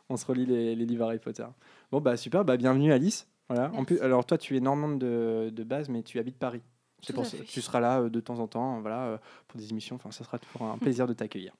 on 0.10 0.18
se 0.18 0.26
relit 0.26 0.46
les, 0.46 0.76
les 0.76 0.86
livres 0.86 1.06
Harry 1.06 1.20
Potter. 1.20 1.46
Bon 1.92 2.02
bah 2.02 2.18
super, 2.18 2.46
bah 2.46 2.58
bienvenue 2.58 2.92
Alice. 2.92 3.28
Voilà. 3.50 3.72
En 3.76 3.84
plus, 3.84 4.00
alors 4.00 4.26
toi 4.26 4.38
tu 4.38 4.56
es 4.58 4.60
normande 4.60 5.00
de, 5.00 5.50
de 5.52 5.64
base, 5.64 5.90
mais 5.90 6.04
tu 6.04 6.20
habites 6.20 6.38
Paris. 6.38 6.62
C'est 7.02 7.14
pour 7.14 7.26
ça 7.26 7.38
tu 7.46 7.62
seras 7.62 7.80
là 7.80 8.02
euh, 8.02 8.10
de 8.10 8.20
temps 8.20 8.40
en 8.40 8.48
temps, 8.48 8.80
voilà, 8.80 9.06
euh, 9.06 9.18
pour 9.48 9.60
des 9.60 9.70
émissions. 9.70 9.98
Enfin, 9.98 10.12
ça 10.12 10.24
sera 10.24 10.40
toujours 10.40 10.64
un 10.64 10.78
plaisir 10.80 11.08
de 11.08 11.14
t'accueillir. 11.14 11.54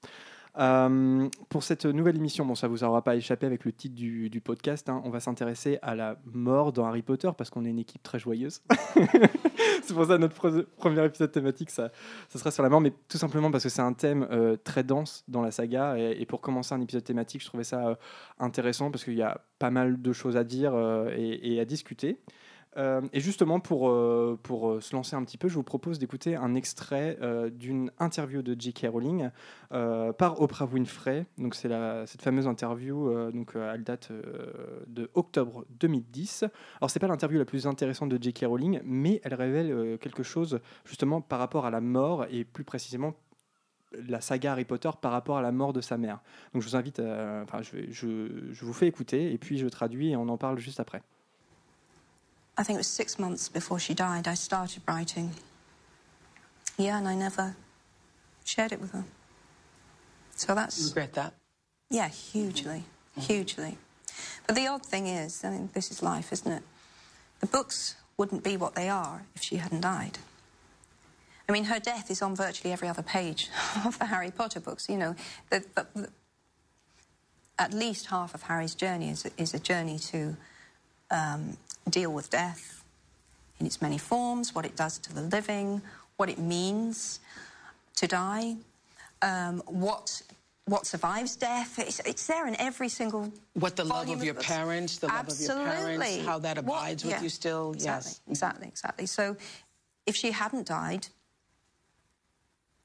Euh, 0.60 1.30
pour 1.50 1.64
cette 1.64 1.86
nouvelle 1.86 2.16
émission, 2.16 2.46
bon, 2.46 2.56
ça 2.56 2.68
vous 2.68 2.84
aura 2.84 3.04
pas 3.04 3.16
échappé 3.16 3.46
avec 3.46 3.66
le 3.66 3.72
titre 3.72 3.96
du, 3.96 4.42
podcast. 4.42 4.88
hein, 4.90 5.02
on 5.04 5.10
va 5.10 5.20
s'intéresser 5.20 5.80
à 5.82 5.96
la 5.96 6.18
mort 6.26 6.72
dans 6.74 6.86
Harry 6.86 7.02
Potter 7.02 7.30
parce 7.38 7.50
qu'on 7.50 7.66
est 7.66 7.70
une 7.70 7.80
équipe 7.80 8.04
très 8.04 8.20
joyeuse. 8.20 8.62
c'est 9.84 9.94
pour 9.94 10.06
ça 10.06 10.18
notre 10.18 10.36
pre- 10.36 10.66
premier 10.78 11.04
épisode 11.06 11.32
thématique, 11.32 11.72
ça, 11.72 11.92
sera 12.30 12.52
sur 12.52 12.64
la 12.64 12.70
mort, 12.70 12.82
mais 12.82 12.94
tout 13.08 13.18
simplement 13.18 13.50
parce 13.52 13.64
que 13.64 13.70
c'est 13.70 13.82
un 13.82 13.94
thème 13.94 14.28
euh, 14.32 14.56
très 14.64 14.84
dense 14.84 15.24
dans 15.28 15.42
la 15.42 15.52
saga. 15.52 15.98
Et, 15.98 16.26
pour 16.26 16.42
commencer 16.42 16.74
un 16.74 16.82
épisode 16.82 17.04
thématique, 17.04 17.42
je 17.42 17.48
trouvais 17.48 17.64
ça 17.64 17.88
euh, 17.88 17.96
intéressant 18.40 18.92
parce 18.92 19.04
qu'il 19.04 19.16
y 19.16 19.24
a 19.24 19.42
pas 19.60 19.72
mal 19.72 20.02
de 20.02 20.14
choses 20.14 20.38
à 20.38 20.44
dire 20.44 20.74
et 21.16 21.60
à 21.60 21.66
discuter. 21.66 22.20
Euh, 22.78 23.02
et 23.14 23.20
justement, 23.20 23.60
pour, 23.60 23.90
euh, 23.90 24.40
pour 24.42 24.70
euh, 24.70 24.82
se 24.82 24.96
lancer 24.96 25.16
un 25.16 25.24
petit 25.24 25.38
peu, 25.38 25.48
je 25.48 25.56
vous 25.56 25.64
propose 25.64 26.00
d'écouter 26.00 26.36
un 26.36 26.56
extrait 26.56 27.18
d'une 27.52 27.92
interview 28.00 28.42
de 28.42 28.60
J.K. 28.60 28.88
Rowling 28.92 29.30
par 29.70 30.42
Oprah 30.42 30.66
Winfrey. 30.66 31.26
Donc, 31.38 31.56
c'est 31.56 31.70
cette 32.06 32.22
fameuse 32.22 32.48
interview, 32.48 33.32
donc, 33.32 33.54
elle 33.56 33.84
date 33.84 34.12
de 34.88 35.10
octobre 35.14 35.66
2010. 35.80 36.46
Alors, 36.80 36.90
c'est 36.90 37.00
pas 37.00 37.08
l'interview 37.08 37.38
la 37.40 37.46
plus 37.46 37.68
intéressante 37.68 38.10
de 38.10 38.22
J.K. 38.22 38.46
Rowling, 38.48 38.82
mais 38.84 39.22
elle 39.24 39.34
révèle 39.34 39.98
quelque 40.00 40.24
chose 40.24 40.60
justement 40.86 41.22
par 41.22 41.40
rapport 41.40 41.66
à 41.66 41.72
la 41.72 41.82
mort 41.82 42.26
et 42.30 42.44
plus 42.44 42.64
précisément 42.64 43.14
la 44.08 44.22
saga 44.22 44.54
Harry 44.54 44.66
Potter 44.66 44.90
par 45.02 45.12
rapport 45.12 45.38
à 45.38 45.42
la 45.42 45.52
mort 45.52 45.74
de 45.74 45.82
sa 45.82 45.98
mère. 45.98 46.20
Donc, 46.54 46.62
je 46.62 46.68
vous 46.68 46.76
invite, 46.76 47.00
enfin, 47.00 47.62
je, 47.62 47.92
je, 47.92 48.52
je 48.52 48.66
vous 48.66 48.74
fais 48.74 48.88
écouter 48.88 49.32
et 49.32 49.38
puis 49.38 49.58
je 49.58 49.68
traduis 49.68 50.12
et 50.12 50.16
on 50.16 50.28
en 50.30 50.38
parle 50.38 50.58
juste 50.58 50.80
après. 50.80 51.02
I 52.58 52.64
think 52.64 52.78
it 52.78 52.82
was 52.82 52.88
six 52.88 53.18
months 53.18 53.50
before 53.50 53.80
she 53.80 53.94
died, 53.94 54.28
I 54.28 54.36
started 54.36 54.84
writing. 54.88 55.32
Yeah, 56.78 56.98
and 56.98 57.08
I 57.08 57.16
never 57.16 57.56
shared 58.46 58.72
it 58.72 58.82
with 58.82 58.92
her. 58.92 59.06
So 60.36 60.54
that's. 60.54 60.88
regret 60.88 61.14
that. 61.14 61.34
Yeah, 61.90 62.08
hugely, 62.10 62.84
hugely. 63.20 63.78
But 64.46 64.56
the 64.56 64.68
odd 64.68 64.86
thing 64.86 65.08
is, 65.08 65.44
I 65.44 65.50
mean, 65.50 65.70
this 65.74 65.92
is 65.92 66.04
life, 66.04 66.32
isn't 66.32 66.52
it? 66.52 66.64
The 67.40 67.48
books 67.48 67.96
wouldn't 68.18 68.44
be 68.44 68.58
what 68.58 68.76
they 68.76 68.90
are 68.90 69.24
if 69.36 69.44
she 69.44 69.58
hadn't 69.58 69.82
died. 69.82 70.20
I 71.48 71.52
mean, 71.52 71.66
her 71.66 71.80
death 71.80 72.10
is 72.10 72.22
on 72.22 72.36
virtually 72.36 72.72
every 72.72 72.88
other 72.88 73.04
page 73.04 73.50
of 73.86 74.00
the 74.00 74.06
Harry 74.06 74.32
Potter 74.32 74.60
books. 74.60 74.88
You 74.90 74.98
know, 74.98 75.16
the, 75.50 75.64
the, 75.76 75.88
the, 75.94 76.10
at 77.60 77.74
least 77.74 78.08
half 78.08 78.34
of 78.34 78.44
Harry's 78.44 78.76
journey 78.76 79.10
is, 79.10 79.30
is 79.38 79.54
a 79.54 79.60
journey 79.60 80.00
to 80.00 80.36
um, 81.12 81.58
deal 81.90 82.12
with 82.12 82.30
death 82.30 82.84
in 83.60 83.66
its 83.66 83.82
many 83.82 83.98
forms, 83.98 84.54
what 84.56 84.66
it 84.66 84.76
does 84.76 84.98
to 85.00 85.14
the 85.14 85.22
living, 85.22 85.82
what 86.18 86.30
it 86.30 86.40
means 86.40 87.20
to 87.96 88.08
die, 88.08 88.56
um, 89.22 89.62
what 89.68 90.22
what 90.66 90.86
survives 90.86 91.36
death. 91.36 91.78
It's, 91.78 92.00
it's 92.00 92.26
there 92.26 92.48
in 92.48 92.56
every 92.60 92.88
single. 92.88 93.32
What 93.54 93.76
the 93.76 93.84
love 93.84 94.10
of 94.10 94.24
your 94.24 94.34
parents, 94.34 94.98
the 94.98 95.08
love 95.08 95.28
of 95.28 95.40
your 95.40 95.56
parents, 95.56 96.26
how 96.26 96.40
that 96.40 96.64
What- 96.64 96.78
abides 96.78 97.04
with 97.04 97.22
you 97.22 97.30
still. 97.30 97.74
Exactly, 97.74 98.12
Yes. 98.12 98.22
exactly, 98.30 98.68
exactly. 98.70 99.06
So, 99.06 99.36
if 100.06 100.16
she 100.16 100.32
hadn't 100.32 100.66
died, 100.68 101.08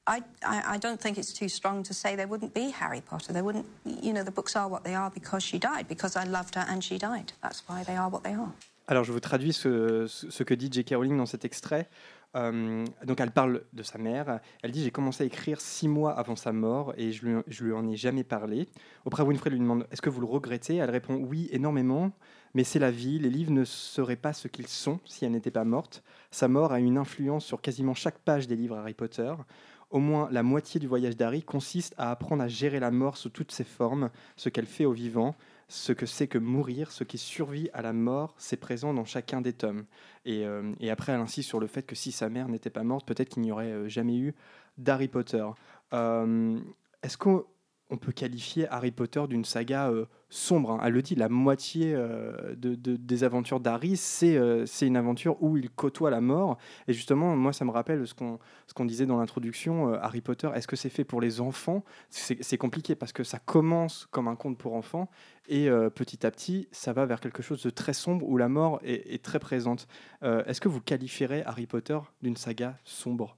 I, 0.07 0.23
I, 0.43 0.73
I 0.73 0.77
don't 0.77 0.99
think 0.99 1.17
it's 1.17 1.31
too 1.31 1.47
strong 1.47 1.83
to 1.83 1.93
say 1.93 2.15
there 2.15 2.27
wouldn't 2.27 2.53
be 2.53 2.71
Harry 2.71 2.99
Potter. 3.01 3.31
There 3.31 3.43
wouldn't, 3.43 3.67
you 3.85 4.11
know, 4.11 4.23
the 4.23 4.31
books 4.31 4.55
are 4.55 4.67
what 4.67 4.83
they 4.83 4.95
are 4.95 5.09
because 5.09 5.43
she 5.43 5.59
died, 5.59 5.87
because 5.87 6.15
I 6.15 6.23
loved 6.23 6.55
her 6.55 6.65
and 6.67 6.83
she 6.83 6.97
died. 6.97 7.31
That's 7.41 7.61
why 7.67 7.83
they 7.83 7.95
are 7.95 8.09
what 8.09 8.23
they 8.23 8.33
are. 8.33 8.51
Alors, 8.89 9.03
je 9.03 9.11
vous 9.11 9.19
traduis 9.19 9.53
ce, 9.53 10.43
que 10.43 10.53
dit 10.55 10.67
J.K. 10.71 10.95
Rowling 10.95 11.15
dans 11.15 11.27
cet 11.27 11.45
extrait. 11.45 11.87
Euh, 12.35 12.83
donc, 13.05 13.19
elle 13.19 13.29
parle 13.29 13.61
de 13.71 13.83
sa 13.83 13.99
mère. 13.99 14.39
Elle 14.63 14.71
dit 14.71 14.83
J'ai 14.83 14.89
commencé 14.89 15.21
à 15.21 15.27
écrire 15.27 15.61
six 15.61 15.87
mois 15.87 16.13
avant 16.13 16.35
sa 16.35 16.51
mort 16.53 16.95
et 16.97 17.11
je 17.11 17.23
lui, 17.23 17.35
lui 17.61 17.71
en 17.71 17.87
ai 17.87 17.95
jamais 17.95 18.23
parlé. 18.23 18.67
Oprah 19.05 19.25
Winfrey 19.25 19.51
lui 19.51 19.59
demande 19.59 19.85
Est-ce 19.91 20.01
que 20.01 20.09
vous 20.09 20.21
le 20.21 20.25
regrettez? 20.25 20.77
Elle 20.77 20.89
répond 20.89 21.17
Oui, 21.17 21.49
énormément, 21.51 22.11
mais 22.55 22.63
c'est 22.63 22.79
la 22.79 22.89
vie. 22.89 23.19
Les 23.19 23.29
livres 23.29 23.51
ne 23.51 23.63
seraient 23.63 24.15
pas 24.15 24.33
ce 24.33 24.47
qu'ils 24.47 24.67
sont 24.67 24.99
si 25.05 25.23
elle 25.23 25.33
n'était 25.33 25.51
pas 25.51 25.65
morte. 25.65 26.01
Sa 26.31 26.47
mort 26.47 26.71
a 26.71 26.79
une 26.79 26.97
influence 26.97 27.45
sur 27.45 27.61
quasiment 27.61 27.93
chaque 27.93 28.17
page 28.17 28.47
des 28.47 28.55
livres 28.55 28.75
Harry 28.75 28.95
Potter. 28.95 29.31
Au 29.91 29.99
moins 29.99 30.29
la 30.31 30.41
moitié 30.41 30.79
du 30.79 30.87
voyage 30.87 31.15
d'Harry 31.15 31.43
consiste 31.43 31.93
à 31.99 32.09
apprendre 32.09 32.41
à 32.41 32.47
gérer 32.47 32.79
la 32.79 32.89
mort 32.89 33.17
sous 33.17 33.29
toutes 33.29 33.51
ses 33.51 33.63
formes, 33.63 34.09
ce 34.35 34.49
qu'elle 34.49 34.67
fait 34.67 34.85
aux 34.85 34.93
vivants, 34.93 35.35
ce 35.69 35.93
que 35.93 36.07
c'est 36.07 36.27
que 36.27 36.39
mourir, 36.39 36.91
ce 36.91 37.03
qui 37.03 37.19
survit 37.19 37.69
à 37.73 37.83
la 37.83 37.93
mort, 37.93 38.33
c'est 38.37 38.57
présent 38.57 38.93
dans 38.93 39.05
chacun 39.05 39.39
des 39.39 39.53
tomes. 39.53 39.85
Et, 40.25 40.45
euh, 40.45 40.73
après, 40.89 41.13
elle 41.13 41.21
insiste 41.21 41.47
sur 41.47 41.59
le 41.59 41.67
fait 41.67 41.83
que 41.83 41.95
si 41.95 42.11
sa 42.11 42.27
mère 42.27 42.49
n'était 42.49 42.71
pas 42.71 42.83
morte, 42.83 43.07
peut-être 43.07 43.29
qu'il 43.29 43.43
n'y 43.43 43.51
aurait 43.51 43.71
euh, 43.71 43.87
jamais 43.87 44.17
eu 44.17 44.35
d'Harry 44.79 45.07
Potter. 45.07 45.45
Euh, 45.93 46.59
Est-ce 47.03 47.17
qu'on 47.17 47.45
on 47.91 47.97
peut 47.97 48.11
qualifier 48.11 48.67
Harry 48.69 48.91
Potter 48.91 49.23
d'une 49.27 49.43
saga 49.45 49.89
euh, 49.89 50.05
sombre 50.29 50.71
hein 50.71 50.79
Elle 50.83 50.93
le 50.93 51.01
dit, 51.01 51.15
la 51.15 51.27
moitié 51.27 51.93
euh, 51.95 52.55
de, 52.55 52.75
de- 52.75 52.95
des 52.97 53.23
aventures 53.23 53.59
d'Harry, 53.59 53.97
c'est 53.97 54.37
euh, 54.37 54.65
c'est 54.67 54.85
une 54.85 54.95
aventure 54.95 55.41
où 55.41 55.57
il 55.57 55.69
côtoie 55.71 56.11
la 56.11 56.21
mort. 56.21 56.57
Et 56.87 56.93
justement, 56.93 57.35
moi, 57.35 57.51
ça 57.51 57.65
me 57.65 57.71
rappelle 57.71 58.05
ce 58.07 58.13
qu'on 58.13 58.85
disait 58.85 59.05
dans 59.07 59.17
l'introduction. 59.17 59.93
Harry 59.95 60.21
Potter, 60.21 60.49
est-ce 60.53 60.67
que 60.67 60.75
c'est 60.75 60.89
fait 60.89 61.03
pour 61.03 61.19
les 61.19 61.41
enfants? 61.41 61.83
C'est 62.09 62.57
compliqué 62.57 62.95
parce 62.95 63.11
que 63.11 63.23
ça 63.23 63.39
commence 63.39 64.07
comme 64.11 64.27
un 64.27 64.35
conte 64.35 64.57
pour 64.57 64.75
enfants 64.75 65.09
et 65.47 65.69
petit 65.95 66.25
à 66.25 66.31
petit, 66.31 66.67
ça 66.71 66.93
va 66.93 67.05
vers 67.05 67.19
quelque 67.19 67.41
chose 67.41 67.63
de 67.63 67.69
très 67.71 67.93
sombre 67.93 68.27
où 68.27 68.37
la 68.37 68.49
mort 68.49 68.79
est, 68.83 69.13
est 69.13 69.23
très 69.23 69.39
présente. 69.39 69.87
Est-ce 70.21 70.61
que 70.61 70.69
vous 70.69 70.81
qualifierez 70.81 71.43
Harry 71.43 71.65
Potter 71.65 71.99
d'une 72.21 72.35
saga 72.37 72.77
sombre? 72.83 73.37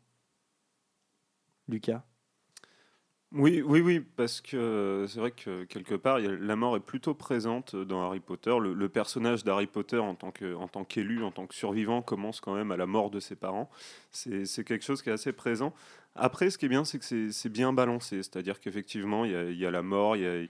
Lucas? 1.68 2.04
Oui, 3.34 3.62
oui, 3.66 3.80
oui, 3.80 4.02
parce 4.02 4.42
que 4.42 5.06
c'est 5.08 5.20
vrai 5.20 5.32
que 5.32 5.64
quelque 5.64 5.96
part, 5.96 6.20
la 6.20 6.56
mort 6.58 6.76
est 6.76 6.82
plutôt 6.82 7.14
présente 7.14 7.78
dans 7.78 8.02
Harry 8.06 8.20
Potter. 8.20 8.54
Le, 8.60 8.90
personnage 8.90 9.46
d'Harry 9.46 9.68
Potter 9.68 9.98
en 10.00 10.16
tant 10.16 10.32
que- 10.32 10.54
en 10.54 10.68
qu'élu, 10.84 11.24
en 11.24 11.32
tant 11.32 11.48
que 11.48 11.56
survivant, 11.56 12.02
commence 12.02 12.42
quand 12.42 12.54
même 12.54 12.74
à 12.74 12.78
la 12.78 12.86
mort 12.88 13.10
de 13.10 13.22
ses 13.22 13.38
parents. 13.38 13.70
C'est 14.12 14.66
quelque 14.66 14.84
chose 14.84 15.02
qui 15.02 15.10
est 15.10 15.14
assez 15.14 15.32
présent. 15.32 15.74
Après, 16.16 16.50
ce 16.50 16.58
qui 16.58 16.66
est 16.66 16.70
bien, 16.70 16.84
c'est 16.84 17.00
que 17.00 17.32
c'est- 17.32 17.50
bien 17.50 17.72
balancé. 17.72 18.18
C'est-à-dire 18.18 18.60
qu'effectivement, 18.60 19.24
il 19.24 19.58
y 19.58 19.66
a, 19.66 19.72
la 19.72 19.82
mort, 19.82 20.18
il 20.18 20.50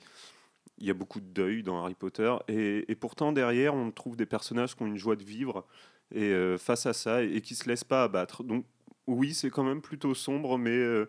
y 0.79 0.89
a, 0.89 0.93
beaucoup 0.95 1.19
de 1.19 1.27
deuil 1.27 1.61
dans 1.61 1.83
Harry 1.83 1.93
Potter. 1.93 2.33
Et, 2.47 2.95
pourtant, 2.95 3.31
derrière, 3.31 3.75
on 3.75 3.91
trouve 3.91 4.15
des 4.15 4.25
personnages 4.25 4.75
qui 4.75 4.81
ont 4.81 4.88
une 4.88 4.97
joie 4.97 5.15
de 5.15 5.23
vivre 5.23 5.67
et 6.13 6.23
euh, 6.33 6.57
face 6.57 6.88
à 6.88 6.93
ça 6.93 7.21
et, 7.23 7.41
qui 7.41 7.53
se 7.53 7.69
laissent 7.69 7.83
pas 7.83 8.03
abattre. 8.03 8.43
Donc, 8.43 8.65
oui, 9.05 9.35
c'est 9.35 9.51
quand 9.51 9.63
même 9.63 9.81
plutôt 9.81 10.15
sombre, 10.15 10.57
mais. 10.57 10.71
euh, 10.71 11.07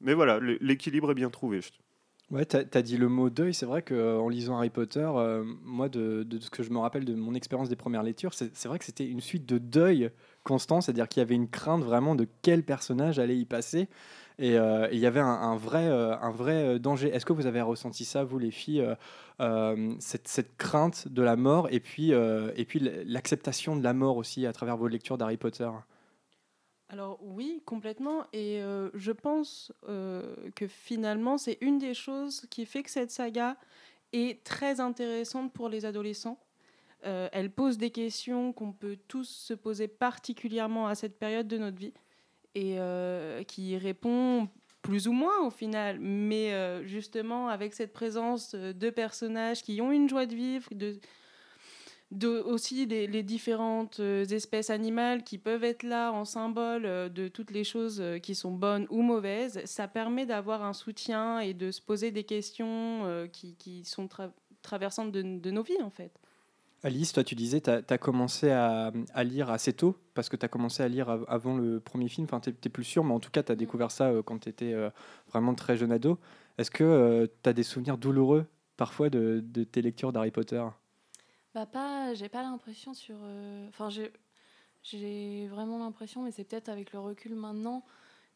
mais 0.00 0.14
voilà, 0.14 0.38
l'équilibre 0.60 1.10
est 1.10 1.14
bien 1.14 1.30
trouvé. 1.30 1.60
Ouais, 2.30 2.44
t'as 2.44 2.62
as 2.74 2.82
dit 2.82 2.96
le 2.96 3.08
mot 3.08 3.28
deuil. 3.28 3.52
C'est 3.52 3.66
vrai 3.66 3.82
qu'en 3.82 4.28
lisant 4.28 4.56
Harry 4.56 4.70
Potter, 4.70 5.08
euh, 5.16 5.44
moi, 5.64 5.88
de, 5.88 6.24
ce 6.40 6.48
que 6.48 6.62
je 6.62 6.70
me 6.70 6.78
rappelle 6.78 7.04
de 7.04 7.14
mon 7.14 7.34
expérience 7.34 7.68
des 7.68 7.76
premières 7.76 8.04
lectures, 8.04 8.32
c'est 8.34 8.66
vrai 8.66 8.78
que 8.78 8.84
c'était 8.84 9.06
une 9.06 9.20
suite 9.20 9.46
de 9.46 9.58
deuil 9.58 10.10
constant, 10.44 10.80
c'est-à-dire 10.80 11.08
qu'il 11.08 11.20
y 11.20 11.24
avait 11.24 11.34
une 11.34 11.48
crainte 11.48 11.82
vraiment 11.82 12.14
de 12.14 12.28
quel 12.42 12.62
personnage 12.62 13.18
allait 13.18 13.36
y 13.36 13.44
passer. 13.44 13.88
Et 14.38 14.56
euh, 14.56 14.88
il 14.92 15.00
y 15.00 15.06
avait 15.06 15.20
un, 15.20 15.56
vrai, 15.56 15.86
un 15.86 16.30
vrai 16.30 16.54
euh, 16.54 16.78
danger. 16.78 17.08
Est-ce 17.08 17.26
que 17.26 17.32
vous 17.32 17.46
avez 17.46 17.60
ressenti 17.62 18.04
ça, 18.04 18.22
vous 18.22 18.38
les 18.38 18.52
filles, 18.52 18.86
cette, 19.98 20.28
cette 20.28 20.56
crainte 20.56 21.08
de 21.08 21.22
la 21.22 21.34
mort 21.34 21.68
et 21.70 21.80
puis, 21.80 22.12
et 22.12 22.64
puis 22.64 22.78
l'acceptation 23.06 23.74
de 23.74 23.82
la 23.82 23.92
mort 23.92 24.16
aussi 24.16 24.46
à 24.46 24.52
travers 24.52 24.76
vos 24.76 24.86
lectures 24.86 25.18
d'Harry 25.18 25.36
Potter? 25.36 25.68
Alors 26.90 27.18
oui, 27.22 27.62
complètement. 27.64 28.24
Et 28.32 28.60
euh, 28.60 28.90
je 28.94 29.12
pense 29.12 29.72
euh, 29.88 30.34
que 30.56 30.66
finalement, 30.66 31.38
c'est 31.38 31.56
une 31.60 31.78
des 31.78 31.94
choses 31.94 32.46
qui 32.50 32.66
fait 32.66 32.82
que 32.82 32.90
cette 32.90 33.12
saga 33.12 33.56
est 34.12 34.42
très 34.42 34.80
intéressante 34.80 35.52
pour 35.52 35.68
les 35.68 35.84
adolescents. 35.84 36.40
Euh, 37.06 37.28
elle 37.32 37.50
pose 37.50 37.78
des 37.78 37.90
questions 37.90 38.52
qu'on 38.52 38.72
peut 38.72 38.98
tous 39.06 39.28
se 39.28 39.54
poser 39.54 39.86
particulièrement 39.86 40.88
à 40.88 40.96
cette 40.96 41.16
période 41.16 41.46
de 41.46 41.58
notre 41.58 41.78
vie 41.78 41.94
et 42.56 42.78
qui 43.46 43.78
répond 43.78 44.48
plus 44.82 45.06
ou 45.06 45.12
moins 45.12 45.38
au 45.46 45.50
final, 45.50 46.00
mais 46.00 46.52
justement 46.84 47.48
avec 47.48 47.74
cette 47.74 47.92
présence 47.92 48.56
de 48.56 48.90
personnages 48.90 49.62
qui 49.62 49.80
ont 49.80 49.92
une 49.92 50.08
joie 50.08 50.26
de 50.26 50.34
vivre, 50.34 50.68
de, 50.72 50.98
de 52.10 52.28
aussi 52.40 52.86
les, 52.86 53.06
les 53.06 53.22
différentes 53.22 54.00
euh, 54.00 54.24
espèces 54.24 54.70
animales 54.70 55.22
qui 55.22 55.38
peuvent 55.38 55.62
être 55.62 55.84
là 55.84 56.10
en 56.10 56.24
symbole 56.24 56.84
euh, 56.84 57.08
de 57.08 57.28
toutes 57.28 57.52
les 57.52 57.62
choses 57.64 58.00
euh, 58.00 58.18
qui 58.18 58.34
sont 58.34 58.50
bonnes 58.50 58.86
ou 58.90 59.02
mauvaises, 59.02 59.60
ça 59.64 59.86
permet 59.86 60.26
d'avoir 60.26 60.64
un 60.64 60.72
soutien 60.72 61.38
et 61.38 61.54
de 61.54 61.70
se 61.70 61.80
poser 61.80 62.10
des 62.10 62.24
questions 62.24 63.28
qui, 63.32 63.54
qui 63.54 63.84
sont 63.84 64.06
tra- 64.06 64.32
traversantes 64.62 65.12
de, 65.12 65.22
de 65.22 65.50
nos 65.50 65.62
vies 65.62 65.82
en 65.82 65.90
fait. 65.90 66.12
Alice, 66.82 67.12
toi, 67.12 67.22
tu 67.22 67.34
disais, 67.34 67.60
tu 67.60 67.70
as, 67.70 67.98
commencé 67.98 68.50
à, 68.50 68.90
à 69.12 69.22
lire 69.22 69.50
assez 69.50 69.74
tôt, 69.74 69.96
parce 70.14 70.30
que 70.30 70.36
tu 70.36 70.46
as 70.46 70.48
commencé 70.48 70.82
à 70.82 70.88
lire 70.88 71.10
av- 71.10 71.26
avant 71.28 71.56
le 71.56 71.78
premier 71.78 72.08
film. 72.08 72.24
Enfin, 72.24 72.40
tu 72.40 72.50
n'es 72.50 72.70
plus 72.70 72.84
sûr, 72.84 73.04
mais 73.04 73.12
en 73.12 73.20
tout 73.20 73.30
cas, 73.30 73.42
tu 73.42 73.52
as 73.52 73.54
découvert 73.54 73.90
ça 73.90 74.08
euh, 74.08 74.22
quand 74.22 74.38
tu 74.38 74.48
étais 74.48 74.74
vraiment 75.28 75.54
très 75.54 75.76
jeune 75.76 75.92
ado. 75.92 76.18
Est-ce 76.56 76.70
que 76.70 77.30
tu 77.42 77.48
as 77.50 77.52
des 77.52 77.64
souvenirs 77.64 77.98
douloureux, 77.98 78.46
parfois, 78.78 79.10
de, 79.10 79.44
de 79.44 79.62
tes 79.62 79.82
lectures 79.82 80.10
d'Harry 80.10 80.30
Potter? 80.30 80.64
Bah 81.54 81.66
pas, 81.66 82.14
j'ai 82.14 82.28
pas 82.28 82.42
l'impression 82.42 82.94
sur. 82.94 83.16
euh, 83.22 83.66
Enfin, 83.68 83.90
j'ai, 83.90 84.12
j'ai 84.82 85.48
vraiment 85.48 85.78
l'impression, 85.78 86.22
mais 86.22 86.30
c'est 86.32 86.44
peut-être 86.44 86.68
avec 86.68 86.92
le 86.92 87.00
recul 87.00 87.34
maintenant 87.34 87.84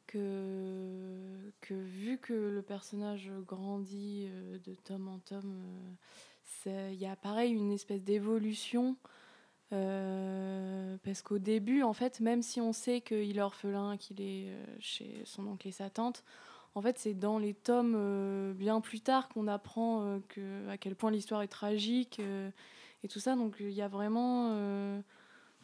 que 0.06 1.52
que 1.60 1.74
vu 1.74 2.18
que 2.18 2.34
le 2.34 2.62
personnage 2.62 3.30
grandit 3.46 4.26
euh, 4.30 4.58
de 4.60 4.74
tome 4.74 5.08
en 5.08 5.18
tome, 5.20 5.54
euh, 6.66 6.90
il 6.92 6.98
y 7.00 7.06
a 7.06 7.16
pareil 7.16 7.52
une 7.52 7.72
espèce 7.72 8.02
d'évolution. 8.04 8.96
parce 9.70 11.22
qu'au 11.22 11.38
début, 11.38 11.82
en 11.82 11.92
fait, 11.92 12.20
même 12.20 12.42
si 12.42 12.60
on 12.60 12.72
sait 12.72 13.00
qu'il 13.00 13.36
est 13.38 13.40
orphelin, 13.42 13.96
qu'il 13.96 14.20
est 14.20 14.52
chez 14.80 15.22
son 15.24 15.46
oncle 15.46 15.68
et 15.68 15.72
sa 15.72 15.90
tante, 15.90 16.24
en 16.74 16.82
fait, 16.82 16.98
c'est 16.98 17.14
dans 17.14 17.38
les 17.38 17.54
tomes 17.54 18.54
bien 18.54 18.80
plus 18.80 19.00
tard 19.00 19.28
qu'on 19.28 19.48
apprend 19.48 20.18
à 20.68 20.78
quel 20.78 20.96
point 20.96 21.10
l'histoire 21.10 21.42
est 21.42 21.48
tragique. 21.48 22.20
Et 23.04 23.08
tout 23.08 23.20
ça. 23.20 23.36
Donc 23.36 23.56
il 23.60 23.70
y 23.70 23.82
a 23.82 23.88
vraiment. 23.88 24.50
euh, 24.54 25.00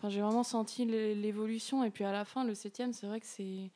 j'ai 0.09 0.21
vraiment 0.21 0.45
senti 0.45 0.85
l'é- 0.85 1.15
l'évolution. 1.15 1.83
Et 1.85 1.91
puis 1.91 2.05
à 2.05 2.13
la 2.13 2.25
fin, 2.25 2.45
le 2.45 2.55
septième, 2.55 2.93
c'est 2.93 3.07
vrai 3.07 3.21
que 3.21 3.27
c'est 3.27 3.71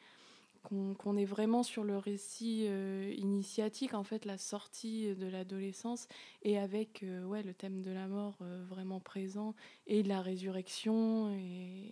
qu'on 0.62 0.94
qu'on 0.94 1.16
est 1.16 1.25
vraiment 1.26 1.62
sur 1.62 1.85
le 1.85 1.99
récit 1.99 2.66
euh, 2.68 3.12
initiatique, 3.16 3.92
en 3.94 4.04
fait, 4.04 4.25
la 4.25 4.38
sortie 4.38 5.14
de 5.14 5.26
l'adolescence, 5.26 6.09
et 6.42 6.59
avec 6.59 7.02
euh, 7.02 7.25
ouais, 7.25 7.42
le 7.42 7.52
thème 7.52 7.83
de 7.83 7.90
la 7.90 8.06
mort 8.06 8.38
vraiment 8.68 9.00
présent, 9.00 9.54
et 9.87 10.02
de 10.02 10.09
la 10.09 10.23
résurrection, 10.23 11.30
et 11.35 11.90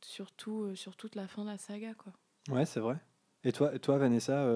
surtout 0.00 0.76
sur 0.76 0.94
toute 0.96 1.16
la 1.16 1.26
fin 1.26 1.42
de 1.42 1.48
la 1.50 1.58
saga. 1.58 1.94
Quoi. 1.94 2.12
Ouais, 2.48 2.64
c'est 2.66 2.78
vrai. 2.80 2.96
Et 3.42 3.50
toi, 3.50 3.76
toi 3.80 3.98
Vanessa, 3.98 4.48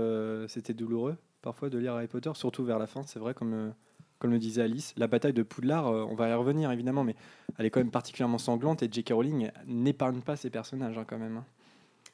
c'était 0.47 0.75
douloureux 0.75 1.17
parfois 1.43 1.71
de 1.71 1.79
lire 1.79 1.95
Harry 1.95 2.07
Potter, 2.07 2.31
surtout 2.35 2.65
vers 2.65 2.79
la 2.79 2.87
fin, 2.87 3.03
c'est 3.03 3.19
vrai, 3.19 3.35
comme, 3.35 3.75
comme 4.21 4.31
le 4.31 4.39
disait 4.39 4.63
Alice. 4.63 4.95
La 4.97 5.09
bataille 5.09 5.33
de 5.33 5.43
Poudlard, 5.43 5.89
euh, 5.89 6.07
on 6.09 6.15
va 6.15 6.29
y 6.29 6.35
revenir 6.35 6.71
évidemment, 6.71 7.03
mais 7.03 7.17
elle 7.59 7.67
est 7.67 7.71
quand 7.71 7.81
même 7.81 7.91
particulièrement 7.91 8.39
sanglante 8.39 8.85
et 8.85 8.89
J.K. 8.91 9.11
Rowling 9.11 9.51
n'épargne 9.67 10.21
pas 10.21 10.37
ses 10.37 10.51
personnages 10.51 10.97
hein, 10.97 11.05
quand 11.09 11.19
même. 11.19 11.39
hein. 11.39 11.45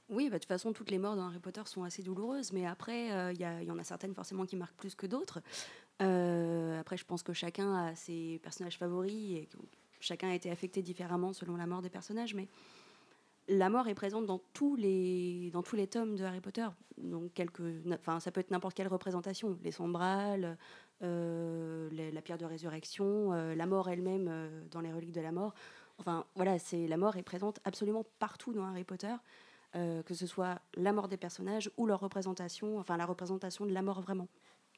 Oui, 0.09 0.31
bah, 0.31 0.37
de 0.37 0.39
toute 0.39 0.49
façon, 0.49 0.73
toutes 0.73 0.91
les 0.91 0.99
morts 0.99 1.17
dans 1.17 1.27
Harry 1.27 1.41
Potter 1.41 1.63
sont 1.65 1.83
assez 1.83 2.03
douloureuses, 2.03 2.53
mais 2.53 2.65
après, 2.65 3.13
euh, 3.13 3.33
il 3.33 3.41
y, 3.41 3.71
en 3.71 3.79
a 3.79 3.83
certaines 3.83 4.15
forcément 4.15 4.47
qui 4.47 4.55
marquent 4.55 4.77
plus 4.77 4.95
que 4.95 5.07
d'autres. 5.07 5.41
Euh, 6.01 6.79
après, 6.81 6.97
je 6.97 7.05
pense 7.05 7.25
que 7.25 7.33
chacun 7.33 7.75
a 7.75 7.95
ses 7.97 8.39
personnages 8.43 8.79
favoris 8.79 9.37
et 9.37 9.47
que 9.47 9.59
chacun 9.99 10.29
a 10.29 10.35
été 10.35 10.51
affecté 10.51 10.81
différemment 10.81 11.33
selon 11.33 11.57
la 11.57 11.67
mort 11.67 11.83
des 11.83 11.91
personnages, 11.91 12.35
mais 12.35 12.47
la 13.49 13.69
mort 13.69 13.89
est 13.89 13.95
présente 13.95 14.27
dans 14.27 14.41
tous 14.53 14.77
les, 14.77 15.51
dans 15.53 15.63
tous 15.63 15.75
les 15.75 15.89
tomes 15.89 16.15
de 16.15 16.23
Harry 16.23 16.41
Potter. 16.41 16.67
Donc, 16.99 17.33
quelques, 17.35 17.63
ça 18.21 18.31
peut 18.31 18.41
être 18.41 18.53
n'importe 18.53 18.77
quelle 18.77 18.89
représentation. 18.89 19.59
Les 19.65 19.73
sombrales, 19.73 20.57
euh, 21.03 21.91
la 22.13 22.23
pierre 22.23 22.39
de 22.39 22.45
résurrection, 22.45 23.33
euh, 23.33 23.55
la 23.55 23.67
mort 23.67 23.89
elle-même 23.89 24.29
euh, 24.29 24.63
dans 24.71 24.81
les 24.81 24.93
reliques 24.93 25.13
de 25.13 25.21
la 25.21 25.33
mort. 25.33 25.55
Enfin, 25.99 26.27
voilà, 26.35 26.59
c'est 26.59 26.87
la 26.87 26.97
mort 26.97 27.17
est 27.17 27.23
présente 27.23 27.61
absolument 27.65 28.05
partout 28.19 28.53
dans 28.53 28.65
Harry 28.65 28.85
Potter 28.85 29.15
que 30.07 30.15
ce 30.15 30.27
soit 30.27 30.59
la 30.73 30.91
mort 30.95 31.07
des 31.07 31.19
personnages 31.19 31.71
ou 31.77 31.85
leur 31.85 32.01
représentation, 32.01 32.79
enfin 32.79 32.97
la 32.97 33.05
représentation 33.05 33.67
de 33.67 33.75
la 33.75 33.83
mort 33.83 34.01
vraiment. 34.01 34.27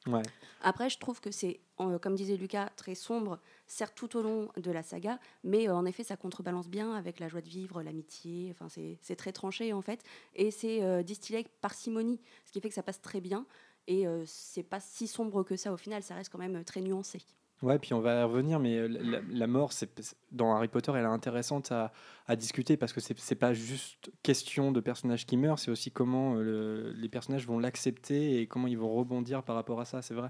Ouais. 0.07 0.21
Après, 0.61 0.89
je 0.89 0.97
trouve 0.97 1.19
que 1.19 1.31
c'est, 1.31 1.59
euh, 1.79 1.99
comme 1.99 2.15
disait 2.15 2.37
Lucas, 2.37 2.69
très 2.75 2.95
sombre, 2.95 3.39
certes 3.67 3.93
tout 3.95 4.17
au 4.17 4.21
long 4.21 4.49
de 4.57 4.71
la 4.71 4.83
saga, 4.83 5.19
mais 5.43 5.67
euh, 5.67 5.75
en 5.75 5.85
effet, 5.85 6.03
ça 6.03 6.15
contrebalance 6.15 6.67
bien 6.69 6.93
avec 6.93 7.19
la 7.19 7.27
joie 7.27 7.41
de 7.41 7.49
vivre, 7.49 7.81
l'amitié. 7.81 8.49
Enfin, 8.51 8.69
c'est, 8.69 8.97
c'est 9.01 9.15
très 9.15 9.31
tranché 9.31 9.73
en 9.73 9.81
fait, 9.81 10.03
et 10.35 10.51
c'est 10.51 10.83
euh, 10.83 11.03
distillé 11.03 11.39
avec 11.39 11.49
parcimonie, 11.59 12.19
ce 12.45 12.51
qui 12.51 12.61
fait 12.61 12.69
que 12.69 12.75
ça 12.75 12.83
passe 12.83 13.01
très 13.01 13.21
bien. 13.21 13.45
Et 13.89 14.05
euh, 14.07 14.23
c'est 14.25 14.63
pas 14.63 14.79
si 14.79 15.07
sombre 15.07 15.43
que 15.43 15.55
ça 15.57 15.73
au 15.73 15.77
final, 15.77 16.03
ça 16.03 16.15
reste 16.15 16.31
quand 16.31 16.37
même 16.37 16.55
euh, 16.55 16.63
très 16.63 16.79
nuancé. 16.79 17.19
Ouais, 17.61 17.77
puis 17.77 17.93
on 17.93 17.99
va 17.99 18.21
y 18.21 18.23
revenir, 18.23 18.57
mais 18.57 18.77
euh, 18.77 18.87
la, 18.87 19.19
la 19.27 19.47
mort, 19.47 19.73
c'est 19.73 19.89
dans 20.31 20.55
Harry 20.55 20.69
Potter, 20.69 20.93
elle 20.95 21.03
est 21.03 21.07
intéressante 21.07 21.73
à, 21.73 21.91
à 22.25 22.37
discuter 22.37 22.77
parce 22.77 22.93
que 22.93 23.01
c'est 23.01 23.35
pas 23.35 23.51
juste 23.53 24.11
question 24.23 24.71
de 24.71 24.79
personnages 24.79 25.25
qui 25.25 25.35
meurent, 25.35 25.59
c'est 25.59 25.69
aussi 25.71 25.91
comment 25.91 26.35
le- 26.35 26.93
les 26.93 27.09
personnages 27.09 27.45
vont 27.45 27.59
l'accepter 27.59 28.39
et 28.39 28.47
comment 28.47 28.67
ils 28.67 28.77
vont 28.77 28.93
rebondir 28.93 29.43
par 29.43 29.55
rapport 29.55 29.81
à 29.81 29.85
ça, 29.85 30.01
c'est 30.01 30.13
vrai. 30.13 30.29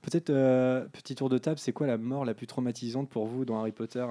Peut-être, 0.00 0.30
euh, 0.30 0.86
petit 0.88 1.14
tour 1.16 1.28
de 1.28 1.36
table, 1.36 1.58
c'est 1.58 1.74
quoi 1.74 1.86
la 1.86 1.98
mort 1.98 2.24
la 2.24 2.32
plus 2.32 2.46
traumatisante 2.46 3.10
pour 3.10 3.26
vous 3.26 3.44
dans 3.44 3.58
Harry 3.60 3.72
Potter? 3.72 4.06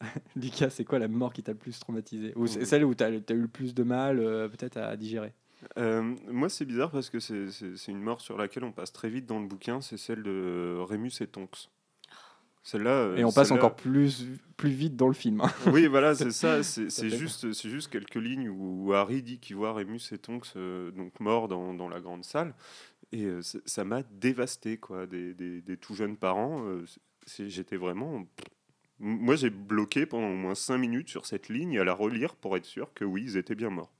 Lucas, 0.36 0.70
c'est 0.70 0.84
quoi 0.84 0.98
la 0.98 1.08
mort 1.08 1.32
qui 1.32 1.42
t'a 1.42 1.52
le 1.52 1.58
plus 1.58 1.78
traumatisé? 1.78 2.32
Ou 2.36 2.46
c'est 2.46 2.60
Oui. 2.60 2.66
celle 2.66 2.84
où 2.84 2.94
t'as 2.94 3.06
as 3.06 3.32
eu 3.32 3.40
le 3.40 3.48
plus 3.48 3.74
de 3.74 3.82
mal, 3.82 4.18
euh, 4.20 4.48
peut-être, 4.48 4.76
à 4.76 4.96
digérer? 4.96 5.34
Euh, 5.78 6.14
moi, 6.28 6.48
c'est 6.48 6.64
bizarre 6.64 6.90
parce 6.90 7.10
que 7.10 7.20
c'est- 7.20 7.50
c'est 7.50 7.76
c'est 7.76 7.92
une 7.92 8.00
mort 8.02 8.20
sur 8.20 8.36
laquelle 8.38 8.64
on 8.64 8.72
passe 8.72 8.92
très 8.92 9.08
vite 9.08 9.26
dans 9.26 9.40
le 9.40 9.46
bouquin, 9.46 9.80
c'est 9.80 9.96
celle 9.96 10.22
de 10.22 10.76
Rémus 10.88 11.12
et 11.20 11.26
Tonks. 11.26 11.68
Celle-là. 12.62 12.90
euh, 12.90 13.16
Et 13.16 13.24
on 13.24 13.32
passe 13.32 13.48
celle-là- 13.48 13.62
encore 13.64 13.76
plus, 13.76 14.26
plus 14.56 14.70
vite 14.70 14.96
dans 14.96 15.08
le 15.08 15.12
film. 15.14 15.42
hein. 15.42 15.50
Oui, 15.70 15.86
voilà, 15.86 16.14
c'est 16.14 16.30
ça. 16.30 16.62
C'est 16.62 17.10
juste, 17.10 17.52
c'est 17.52 17.68
juste 17.68 17.90
quelques 17.90 18.14
lignes 18.14 18.48
où, 18.48 18.86
où 18.86 18.92
Harry 18.94 19.22
dit 19.22 19.38
qu'il 19.38 19.56
voit 19.56 19.74
Rémus 19.74 20.00
et 20.12 20.18
Tonks 20.18 20.46
euh, 20.56 20.90
donc 20.90 21.20
morts 21.20 21.48
dans, 21.48 21.74
dans 21.74 21.88
la 21.90 22.00
grande 22.00 22.24
salle, 22.24 22.54
et 23.12 23.24
euh, 23.24 23.40
ça 23.42 23.84
m'a 23.84 24.02
dévasté, 24.02 24.78
quoi. 24.78 25.06
Des, 25.06 25.34
des, 25.34 25.60
des 25.60 25.76
tout 25.76 25.94
jeunes 25.94 26.16
parents, 26.16 26.64
c'est- 27.26 27.48
j'étais 27.50 27.76
vraiment. 27.76 28.24
Moi, 28.98 29.34
j'ai 29.36 29.50
bloqué 29.50 30.06
pendant 30.06 30.28
au 30.28 30.36
moins 30.36 30.54
5 30.54 30.78
minutes 30.78 31.08
sur 31.10 31.26
cette 31.26 31.48
ligne 31.50 31.78
à 31.78 31.84
la 31.84 31.92
relire 31.92 32.34
pour 32.36 32.56
être 32.56 32.64
sûr 32.64 32.94
que 32.94 33.04
oui, 33.04 33.24
ils 33.24 33.36
étaient 33.36 33.56
bien 33.56 33.68
morts. 33.70 33.92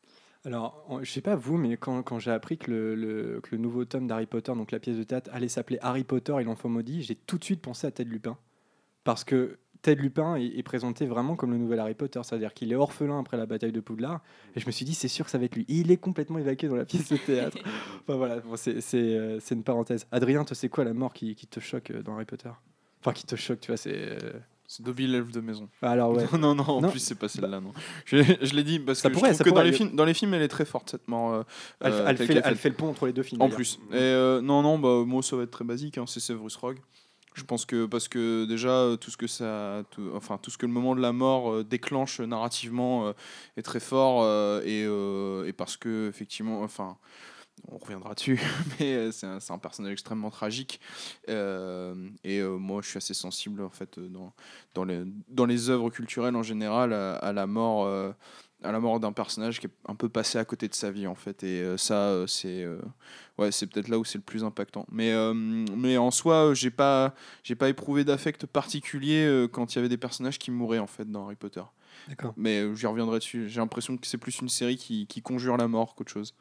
Alors, 0.46 1.00
je 1.02 1.10
sais 1.10 1.22
pas 1.22 1.36
vous, 1.36 1.56
mais 1.56 1.76
quand, 1.78 2.02
quand 2.02 2.18
j'ai 2.18 2.30
appris 2.30 2.58
que 2.58 2.70
le, 2.70 2.94
le- 2.94 3.40
que 3.40 3.52
le 3.52 3.58
nouveau 3.58 3.84
tome 3.86 4.06
d'Harry 4.06 4.26
Potter, 4.26 4.52
donc 4.54 4.72
la 4.72 4.78
pièce 4.78 4.98
de 4.98 5.02
théâtre, 5.02 5.30
allait 5.32 5.48
s'appeler 5.48 5.78
Harry 5.80 6.04
Potter 6.04 6.34
et 6.40 6.44
l'enfant 6.44 6.68
maudit, 6.68 7.02
j'ai 7.02 7.14
tout 7.14 7.38
de 7.38 7.44
suite 7.44 7.62
pensé 7.62 7.86
à 7.86 7.90
Ted 7.90 8.10
Lupin. 8.10 8.36
Parce 9.04 9.24
que 9.24 9.58
Ted 9.80 10.00
Lupin 10.02 10.36
est, 10.36 10.46
est 10.58 10.62
présenté 10.62 11.06
vraiment 11.06 11.34
comme 11.36 11.50
le 11.52 11.58
nouvel 11.58 11.80
Harry 11.80 11.94
Potter, 11.94 12.20
c'est-à-dire 12.22 12.52
qu'il 12.52 12.72
est 12.72 12.76
orphelin 12.76 13.20
après 13.20 13.38
la 13.38 13.46
bataille 13.46 13.72
de 13.72 13.80
Poudlard. 13.80 14.22
Et 14.54 14.60
je 14.60 14.66
me 14.66 14.70
suis 14.70 14.84
dit, 14.84 14.94
c'est 14.94 15.08
sûr 15.08 15.24
que 15.24 15.30
ça 15.30 15.38
va 15.38 15.44
être 15.44 15.54
lui. 15.56 15.64
Et 15.68 15.76
il 15.76 15.90
est 15.90 15.96
complètement 15.96 16.38
évacué 16.38 16.68
dans 16.68 16.76
la 16.76 16.84
pièce 16.84 17.08
de 17.10 17.16
théâtre. 17.16 17.56
enfin 18.02 18.16
voilà, 18.16 18.40
bon, 18.40 18.56
c'est 18.56 18.80
c'est, 18.82 18.98
euh, 19.16 19.40
c'est 19.40 19.54
une 19.54 19.64
parenthèse. 19.64 20.06
Adrien, 20.12 20.44
toi, 20.44 20.54
c'est 20.54 20.68
quoi 20.68 20.84
la 20.84 20.92
mort 20.92 21.14
qui, 21.14 21.34
qui 21.34 21.46
te 21.46 21.60
choque 21.60 21.90
euh, 21.90 22.02
dans 22.02 22.14
Harry 22.16 22.26
Potter? 22.26 22.50
Enfin, 23.00 23.12
qui 23.12 23.24
te 23.24 23.36
choque, 23.36 23.60
tu 23.60 23.68
vois, 23.68 23.76
c'est. 23.78 23.94
euh, 23.94 24.32
C'est 24.66 24.82
Dobby 24.82 25.06
l'elfe 25.06 25.30
de 25.30 25.40
maison. 25.40 25.68
Alors 25.82 26.12
ouais. 26.16 26.24
Non, 26.38 26.54
non, 26.54 26.64
en 26.64 26.80
Non. 26.80 26.90
plus, 26.90 26.98
c'est 26.98 27.14
pas 27.16 27.28
celle-là, 27.28 27.60
non. 27.60 27.72
Je, 28.06 28.16
je 28.40 28.54
l'ai 28.54 28.64
dit 28.64 28.78
parce 28.78 29.00
Ça 29.00 29.08
que 29.10 29.14
pourrait, 29.14 29.32
je 29.32 29.38
trouve 29.38 29.52
que 29.52 29.56
dans 29.56 29.62
les, 29.62 29.72
films, 29.72 29.94
dans 29.94 30.04
les 30.06 30.14
films, 30.14 30.32
elle 30.34 30.42
est 30.42 30.48
très 30.48 30.64
forte, 30.64 30.90
cette 30.90 31.06
mort. 31.06 31.32
euh, 31.34 31.42
Elle, 31.80 31.92
euh, 31.92 32.16
fait, 32.16 32.40
elle 32.42 32.56
fait 32.56 32.70
le 32.70 32.74
pont 32.74 32.88
entre 32.88 33.06
les 33.06 33.12
deux 33.12 33.22
films. 33.22 33.42
En 33.42 33.48
plus. 33.50 33.78
Et 33.92 33.96
euh, 33.96 34.40
non, 34.40 34.62
non, 34.62 34.78
bah, 34.78 35.04
moi, 35.06 35.22
ça 35.22 35.36
va 35.36 35.42
être 35.42 35.50
très 35.50 35.64
basique, 35.64 35.98
hein, 35.98 36.04
c'est 36.06 36.20
Severus 36.20 36.56
Rogue. 36.56 36.78
Je 37.34 37.42
pense 37.42 37.66
que 37.66 37.84
parce 37.86 38.06
que 38.06 38.44
déjà 38.44 38.96
tout 39.00 39.10
ce 39.10 39.16
que 39.16 39.26
ça, 39.26 39.82
tout- 39.90 40.08
enfin 40.14 40.38
tout 40.40 40.52
ce 40.52 40.56
que 40.58 40.66
le 40.66 40.72
moment 40.72 40.94
de 40.94 41.00
la 41.00 41.12
mort 41.12 41.50
euh, 41.52 41.64
déclenche 41.64 42.20
narrativement 42.20 43.12
est 43.56 43.62
très 43.62 43.80
fort 43.80 44.24
et, 44.64 44.82
et 44.84 45.52
parce 45.52 45.76
que 45.76 46.08
effectivement, 46.08 46.62
enfin 46.62 46.96
on 47.70 47.78
reviendra 47.78 48.14
dessus, 48.14 48.40
mais 48.80 48.94
euh, 48.94 49.12
c'est 49.12 49.26
un, 49.26 49.58
personnage 49.58 49.92
extrêmement 49.92 50.30
tragique. 50.30 50.80
Euh, 51.28 51.94
et 52.22 52.38
euh, 52.38 52.56
moi 52.56 52.82
je 52.82 52.88
suis 52.88 52.98
assez 52.98 53.14
sensible 53.14 53.62
en 53.62 53.70
fait 53.70 53.98
dans 53.98 54.32
dans 54.74 54.84
les 54.84 55.04
dans 55.28 55.46
les 55.46 55.70
œuvres 55.70 55.90
culturelles 55.90 56.36
en 56.36 56.42
général 56.42 56.92
à, 56.92 57.16
à 57.16 57.32
la 57.32 57.46
mort. 57.46 57.84
euh, 57.86 58.12
à 58.62 58.72
la 58.72 58.80
mort 58.80 58.98
d'un 58.98 59.12
personnage 59.12 59.60
qui 59.60 59.66
est 59.66 59.70
un 59.86 59.94
peu 59.94 60.08
passé 60.08 60.38
à 60.38 60.44
côté 60.46 60.68
de 60.68 60.74
sa 60.74 60.90
vie 60.90 61.06
en 61.06 61.14
fait. 61.14 61.42
Et 61.42 61.76
ça 61.76 62.24
c'est 62.26 62.66
ouais 63.36 63.52
c'est 63.52 63.66
peut-être 63.66 63.88
là 63.88 63.98
où 63.98 64.06
c'est 64.06 64.16
le 64.16 64.24
plus 64.24 64.42
impactant. 64.42 64.86
Mais 64.90 65.12
mais 65.34 65.98
en 65.98 66.10
soi 66.10 66.54
j'ai 66.54 66.70
pas 66.70 67.14
j'ai 67.42 67.56
pas 67.56 67.68
éprouvé 67.68 68.04
d'affect 68.04 68.46
particulier 68.46 69.46
quand 69.52 69.74
il 69.74 69.76
y 69.76 69.78
avait 69.80 69.90
des 69.90 69.98
personnages 69.98 70.38
qui 70.38 70.50
mouraient 70.50 70.78
en 70.78 70.86
fait 70.86 71.04
dans 71.10 71.26
Harry 71.26 71.36
Potter. 71.36 71.60
D'accord. 72.08 72.32
mais 72.38 72.74
j'y 72.74 72.86
reviendrai 72.86 73.18
dessus. 73.18 73.50
J'ai 73.50 73.60
l'impression 73.60 73.98
que 73.98 74.06
c'est 74.06 74.16
plus 74.16 74.38
une 74.38 74.48
série 74.48 74.78
qui, 74.78 75.06
qui 75.06 75.20
conjure 75.20 75.58
la 75.58 75.68
mort 75.68 75.94
qu'autre 75.94 76.10
chose 76.10 76.34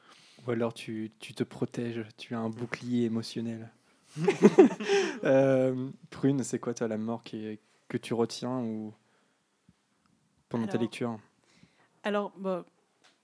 Ou 0.45 0.51
alors 0.51 0.73
tu, 0.73 1.11
tu 1.19 1.33
te 1.33 1.43
protèges, 1.43 2.05
tu 2.17 2.35
as 2.35 2.39
un 2.39 2.49
bouclier 2.49 3.05
émotionnel. 3.05 3.71
Euh, 5.23 5.89
Prune, 6.09 6.43
c'est 6.43 6.59
quoi 6.59 6.73
toi 6.73 6.89
la 6.89 6.97
mort 6.97 7.23
qui 7.23 7.45
est- 7.45 7.59
que 7.87 7.95
tu 7.97 8.13
retiens 8.13 8.59
ou 8.59 8.93
pendant 10.49 10.67
ta 10.67 10.77
lecture? 10.77 11.17
Alors, 12.03 12.33
bon, 12.37 12.65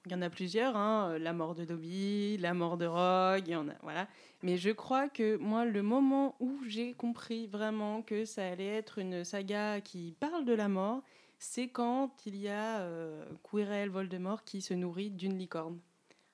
il 0.06 0.14
y 0.14 0.16
en 0.16 0.22
a 0.22 0.30
plusieurs, 0.30 0.78
hein, 0.78 1.18
la 1.20 1.34
mort 1.34 1.56
de 1.56 1.66
Dobby, 1.66 2.38
la 2.38 2.54
mort 2.54 2.78
de 2.78 2.86
Rogue, 2.86 3.44
il 3.48 3.52
y 3.52 3.56
en 3.58 3.68
a, 3.68 3.74
voilà. 3.84 4.08
Mais 4.44 4.56
je 4.56 4.70
crois 4.70 5.10
que 5.10 5.36
moi, 5.36 5.66
le 5.66 5.84
moment 5.84 6.36
où 6.40 6.58
j'ai 6.68 6.94
compris 6.94 7.48
vraiment 7.48 8.02
que 8.02 8.24
ça 8.24 8.48
allait 8.48 8.66
être 8.78 8.98
une 9.00 9.26
saga 9.26 9.82
qui 9.82 10.16
parle 10.22 10.46
de 10.46 10.54
la 10.54 10.70
mort, 10.70 11.02
c'est 11.38 11.68
quand 11.68 12.12
il 12.26 12.38
y 12.38 12.48
a 12.48 12.80
euh, 12.80 13.26
Quirrell 13.44 13.90
Voldemort 13.90 14.46
qui 14.46 14.62
se 14.62 14.74
nourrit 14.74 15.12
d'une 15.12 15.38
licorne. 15.38 15.80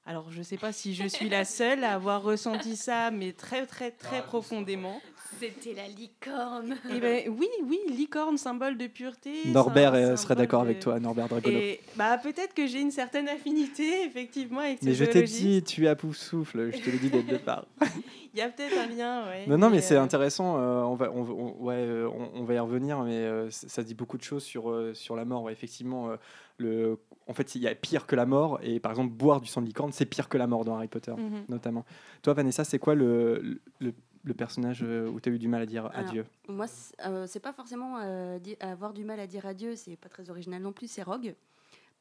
Alors, 0.08 0.32
je 0.32 0.38
ne 0.40 0.44
sais 0.44 0.58
pas 0.58 0.72
si 0.72 0.94
je 0.94 1.08
suis 1.08 1.30
la 1.30 1.46
seule 1.46 1.84
à 1.84 1.94
avoir 1.96 2.22
ressenti 2.22 2.76
ça, 2.76 3.10
mais 3.10 3.32
très, 3.34 3.66
très, 3.66 3.90
très 3.90 4.22
profondément. 4.24 5.02
C'était 5.40 5.74
la 5.74 5.88
licorne. 5.88 6.78
Et 6.96 7.00
ben 7.02 7.24
oui, 7.28 7.48
oui, 7.64 7.80
licorne, 7.90 8.38
symbole 8.38 8.78
de 8.78 8.88
pureté. 8.88 9.34
Norbert 9.48 9.94
euh, 9.96 10.16
serait 10.16 10.36
d'accord 10.36 10.62
de- 10.64 10.68
avec 10.70 10.80
toi, 10.80 10.98
Norbert 11.00 11.28
Dragono. 11.28 11.58
et 11.60 11.82
bah 11.98 12.18
peut-être 12.20 12.54
que 12.54 12.68
j'ai 12.68 12.80
une 12.80 12.92
certaine 12.92 13.28
affinité 13.28 14.04
effectivement 14.06 14.60
avec 14.62 14.82
Mais 14.84 14.94
je 14.94 15.04
t'ai 15.04 15.24
dit, 15.24 15.62
tu 15.64 15.86
es 15.86 15.88
à 15.90 15.96
pouf 15.96 16.16
souffle, 16.16 16.72
je 16.72 16.80
te 16.80 16.90
l'ai 16.90 17.00
dit 17.00 17.10
dès 17.10 17.18
le 17.18 17.24
départ. 17.28 17.66
Il 18.34 18.40
y 18.40 18.42
a 18.42 18.48
peut-être 18.50 18.78
un 18.78 18.88
lien, 18.88 19.26
ouais. 19.26 19.46
Non, 19.48 19.58
non, 19.58 19.70
mais 19.70 19.82
c'est 19.82 19.96
euh, 19.96 20.02
intéressant. 20.02 20.58
euh, 20.58 20.82
on, 20.84 20.96
va, 20.96 21.12
on, 21.12 21.24
va- 21.24 21.34
on- 21.34 21.64
ouais, 21.64 21.76
euh, 21.76 22.08
on, 22.10 22.42
on 22.42 22.44
va 22.46 22.54
y 22.54 22.60
revenir, 22.60 23.00
mais 23.00 23.16
euh, 23.18 23.50
ça 23.50 23.82
dit 23.84 23.94
beaucoup 23.96 24.18
de 24.18 24.24
choses 24.24 24.44
sur, 24.44 24.70
euh, 24.70 24.94
sur 24.94 25.16
la 25.18 25.26
mort. 25.26 25.44
ouais. 25.44 25.54
effectivement, 25.54 26.12
euh, 26.12 26.16
le, 26.58 27.00
en 27.28 27.34
fait, 27.34 27.56
il 27.56 27.62
y 27.62 27.68
a 27.68 27.76
pire 27.76 28.06
que 28.08 28.16
la 28.16 28.26
mort. 28.26 28.60
Et 28.62 28.80
par 28.80 28.92
exemple, 28.92 29.14
boire 29.14 29.42
du 29.42 29.48
sang 29.48 29.62
de 29.62 29.68
licorne, 29.68 29.92
c'est 29.92 30.06
pire 30.06 30.30
que 30.30 30.38
la 30.38 30.48
mort 30.48 30.66
dans 30.66 30.76
Harry 30.76 30.88
Potter, 30.88 31.14
mhm. 31.14 31.46
notamment. 31.50 31.86
Toi, 32.22 32.34
Vanessa, 32.34 32.64
c'est 32.64 32.80
quoi 32.80 32.96
le, 32.96 33.62
le, 33.80 33.94
le 34.24 34.34
personnage 34.34 34.84
euh, 34.84 35.10
où 35.10 35.20
tu 35.20 35.30
as 35.30 35.32
eu 35.32 35.40
du 35.40 35.48
mal 35.48 35.62
à 35.62 35.66
dire 35.66 35.86
Alors, 35.88 36.10
adieu? 36.10 36.26
Moi, 36.48 36.68
c'est 36.68 36.96
euh, 37.06 37.28
c'est 37.28 37.40
pas 37.40 37.54
forcément 37.54 38.00
euh, 38.02 38.40
avoir 38.60 38.94
du 38.94 39.04
mal 39.04 39.20
à 39.20 39.28
dire 39.28 39.46
adieu, 39.46 39.76
c'est 39.76 39.96
pas 39.96 40.10
très 40.10 40.30
original 40.30 40.62
non 40.62 40.72
plus, 40.74 40.88
c'est 40.90 41.04
Rogue. 41.04 41.36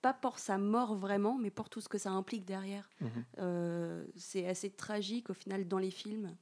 Pas 0.02 0.12
pour 0.12 0.38
sa 0.38 0.58
mort 0.58 0.94
vraiment, 0.94 1.38
mais 1.38 1.50
pour 1.50 1.70
tout 1.70 1.80
ce 1.80 1.88
que 1.88 1.96
ça 1.98 2.10
implique 2.10 2.44
derrière. 2.44 2.88
Mhm. 3.00 3.08
Euh, 3.38 4.04
c'est 4.16 4.46
assez 4.46 4.70
tragique 4.70 5.30
au 5.30 5.34
final 5.34 5.66
dans 5.66 5.78
les 5.78 5.90
films, 5.90 6.34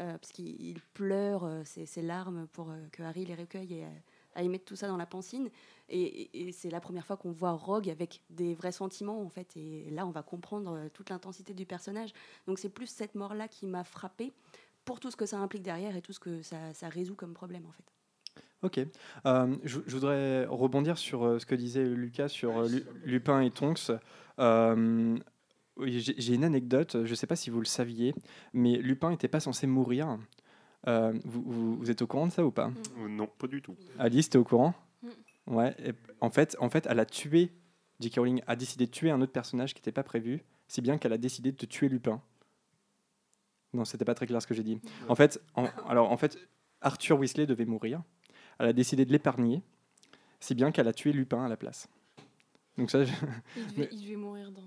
euh, 0.00 0.16
parce 0.16 0.32
qu'il 0.32 0.58
il 0.60 0.80
pleure 0.94 1.44
euh, 1.44 1.62
ses, 1.64 1.84
ses 1.84 2.00
larmes 2.00 2.46
pour 2.52 2.70
euh, 2.70 2.76
que 2.92 3.02
Harry 3.02 3.26
les 3.26 3.34
recueille 3.34 3.74
et 3.74 3.84
euh, 3.84 3.88
à 4.34 4.42
y 4.42 4.48
mettre 4.48 4.64
tout 4.64 4.76
ça 4.76 4.88
dans 4.88 4.96
la 4.96 5.06
pancine. 5.06 5.50
Et, 5.90 6.52
c'est 6.52 6.70
la 6.70 6.80
première 6.80 7.04
fois 7.04 7.16
qu'on 7.16 7.32
voit 7.32 7.52
Rogue 7.52 7.90
avec 7.90 8.22
des 8.30 8.54
vrais 8.54 8.72
sentiments, 8.72 9.20
en 9.22 9.28
fait. 9.28 9.56
Et 9.56 9.90
là, 9.90 10.06
on 10.06 10.10
va 10.10 10.22
comprendre 10.22 10.72
euh, 10.76 10.88
toute 10.92 11.10
l'intensité 11.10 11.52
du 11.54 11.66
personnage. 11.66 12.12
Donc 12.46 12.58
c'est 12.58 12.68
plus 12.68 12.86
cette 12.86 13.14
mort-là 13.14 13.48
qui 13.48 13.66
m'a 13.66 13.84
frappée 13.84 14.32
pour 14.84 15.00
tout 15.00 15.10
ce 15.10 15.16
que 15.16 15.26
ça 15.26 15.38
implique 15.38 15.62
derrière 15.62 15.96
et 15.96 16.02
tout 16.02 16.12
ce 16.12 16.20
que 16.20 16.42
ça, 16.42 16.72
ça 16.74 16.88
résout 16.88 17.14
comme 17.14 17.34
problème, 17.34 17.64
en 17.66 17.72
fait. 17.72 17.84
Ok. 18.62 18.86
Euh, 19.26 19.56
je, 19.64 19.80
je 19.86 19.94
voudrais 19.94 20.44
rebondir 20.46 20.98
sur 20.98 21.24
euh, 21.24 21.38
ce 21.38 21.46
que 21.46 21.54
disait 21.54 21.84
Lucas 21.84 22.28
sur 22.28 22.58
euh, 22.58 22.68
Lu- 22.68 22.84
Lupin 23.04 23.40
et 23.40 23.50
Tonks. 23.50 23.90
Euh, 24.38 25.18
J'ai 25.82 26.34
une 26.34 26.44
anecdote, 26.44 27.04
je 27.04 27.10
ne 27.10 27.14
sais 27.14 27.26
pas 27.26 27.36
si 27.36 27.48
vous 27.50 27.58
le 27.60 27.64
saviez, 27.66 28.14
mais 28.52 28.76
Lupin 28.76 29.10
n'était 29.10 29.28
pas 29.28 29.40
censé 29.40 29.66
mourir. 29.66 30.18
Euh, 30.86 31.12
vous, 31.24 31.42
vous- 31.42 31.76
vous 31.76 31.90
êtes 31.90 32.02
au 32.02 32.06
courant 32.06 32.26
de 32.26 32.32
ça 32.32 32.44
ou 32.44 32.50
pas? 32.50 32.70
Non, 33.08 33.26
pas 33.26 33.46
du 33.46 33.62
tout. 33.62 33.76
Alice, 33.98 34.28
t'es 34.28 34.38
au 34.38 34.44
courant? 34.44 34.74
Ouais. 35.46 35.74
et 35.84 35.92
en, 36.20 36.30
fait, 36.30 36.56
en 36.60 36.70
fait, 36.70 36.86
elle 36.88 37.00
a 37.00 37.06
tué. 37.06 37.50
J.K. 38.00 38.14
Rowling 38.16 38.42
a 38.46 38.56
décidé 38.56 38.86
de 38.86 38.90
tuer 38.90 39.10
un 39.10 39.20
autre 39.20 39.32
personnage 39.32 39.74
qui 39.74 39.80
n'était 39.80 39.92
pas 39.92 40.02
prévu, 40.02 40.42
si 40.68 40.80
bien 40.80 40.96
qu'elle 40.96 41.12
a 41.12 41.18
décidé 41.18 41.52
de 41.52 41.66
tuer 41.66 41.88
Lupin. 41.88 42.22
Non, 43.74 43.84
c'était 43.84 44.04
pas 44.04 44.14
très 44.14 44.26
clair 44.26 44.40
ce 44.40 44.46
que 44.46 44.54
j'ai 44.54 44.62
dit. 44.64 44.80
En 45.08 45.14
fait, 45.14 45.40
en- 45.54 45.66
alors 45.88 46.10
en 46.10 46.16
fait, 46.16 46.38
Arthur 46.80 47.18
Weasley 47.18 47.46
devait 47.46 47.66
mourir. 47.66 48.02
Elle 48.58 48.66
a 48.68 48.72
décidé 48.72 49.04
de 49.04 49.12
l'épargner, 49.12 49.62
si 50.40 50.54
bien 50.54 50.72
qu'elle 50.72 50.88
a 50.88 50.92
tué 50.92 51.12
Lupin 51.12 51.44
à 51.44 51.48
la 51.48 51.56
place. 51.56 51.88
Donc 52.78 52.90
ça, 52.90 53.04
je- 53.04 53.12
Il 53.56 53.66
devait, 53.76 53.88
il 53.92 54.02
devait 54.02 54.16
mourir 54.16 54.50
dans, 54.50 54.62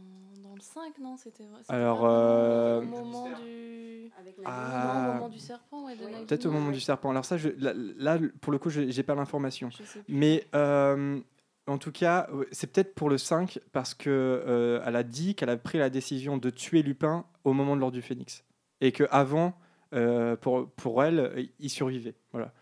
dans 0.75 0.81
le 0.81 0.91
5, 0.91 0.97
non 0.99 1.17
C'était 1.17 1.43
vrai- 1.43 1.59
c'était 1.61 1.73
Alors, 1.73 2.05
euh, 2.05 2.79
Au 2.79 2.83
moment 2.83 3.27
du. 3.43 4.11
Ah. 4.45 5.03
Non, 5.05 5.09
au 5.09 5.13
moment 5.15 5.29
du 5.29 5.39
serpent, 5.39 5.85
ouais, 5.85 5.95
peut-être 6.27 6.45
au 6.45 6.51
moment 6.51 6.71
du 6.71 6.79
serpent. 6.79 7.09
Alors 7.09 7.25
ça, 7.25 7.37
je- 7.37 7.49
là, 7.57 7.73
là, 7.75 8.19
pour 8.41 8.51
le 8.51 8.59
coup, 8.59 8.69
je 8.69 8.89
j'ai 8.89 9.03
pas 9.03 9.15
l'information. 9.15 9.69
Mais 10.07 10.45
euh, 10.55 11.19
en 11.67 11.77
tout 11.77 11.91
cas, 11.91 12.29
c'est 12.51 12.71
peut-être 12.71 12.93
pour 12.95 13.09
le 13.09 13.17
5 13.17 13.59
parce 13.71 13.93
que 13.93 14.09
euh, 14.09 14.81
elle 14.85 14.95
a 14.95 15.03
dit 15.03 15.35
qu'elle 15.35 15.49
a 15.49 15.57
pris 15.57 15.77
la 15.77 15.89
décision 15.89 16.37
de 16.37 16.49
tuer 16.49 16.83
Lupin 16.83 17.25
au 17.43 17.53
moment 17.53 17.75
de 17.75 17.81
l'ordre 17.81 17.95
du 17.95 18.01
Phénix 18.01 18.43
et 18.81 18.91
que 18.91 19.05
avant, 19.11 19.53
euh, 19.93 20.35
pour 20.35 20.69
pour 20.71 21.03
elle, 21.03 21.49
il 21.59 21.69
survivait. 21.69 22.15
Voilà. 22.31 22.53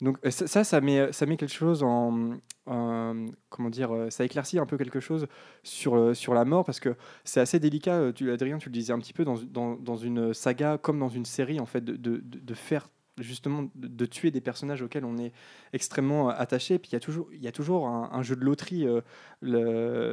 Donc 0.00 0.18
euh, 0.24 0.30
ça, 0.30 0.64
ça, 0.64 0.80
met 0.80 1.10
quelque 1.36 1.48
chose 1.48 1.82
en, 1.82 2.34
en- 2.66 3.26
comment 3.48 3.70
dire, 3.70 3.92
euh, 3.92 4.10
ça 4.10 4.24
éclaircit 4.24 4.58
un 4.58 4.66
peu 4.66 4.76
quelque 4.76 5.00
chose 5.00 5.26
sur 5.62 5.96
euh, 5.96 6.14
sur 6.14 6.34
la 6.34 6.44
mort 6.44 6.64
parce 6.64 6.80
que 6.80 6.96
c'est 7.24 7.40
assez 7.40 7.58
délicat. 7.58 8.12
Tu 8.14 8.30
Adrien, 8.30 8.58
tu 8.58 8.68
le 8.68 8.74
disais 8.74 8.92
un 8.92 8.98
petit 9.00 9.12
peu 9.12 9.24
dans, 9.24 9.36
dans, 9.44 9.96
une 9.96 10.32
saga 10.34 10.78
comme 10.78 10.98
dans 10.98 11.08
une 11.08 11.24
série 11.24 11.58
en 11.60 11.66
fait 11.66 11.84
de, 11.84 11.96
de- 11.96 12.20
de 12.22 12.54
faire 12.54 12.88
justement 13.20 13.68
de, 13.74 14.06
tuer 14.06 14.30
des 14.30 14.40
personnages 14.40 14.82
auxquels 14.82 15.04
on 15.04 15.18
est 15.18 15.32
extrêmement 15.72 16.30
euh, 16.30 16.34
attaché. 16.36 16.78
Puis 16.78 16.90
il 16.90 16.94
y 16.94 16.96
a 16.96 17.00
toujours, 17.00 17.28
il 17.32 17.42
y 17.42 17.48
a 17.48 17.52
toujours 17.52 17.88
un, 17.88 18.22
jeu 18.22 18.36
de 18.36 18.44
loterie 18.44 18.86
euh, 18.86 19.00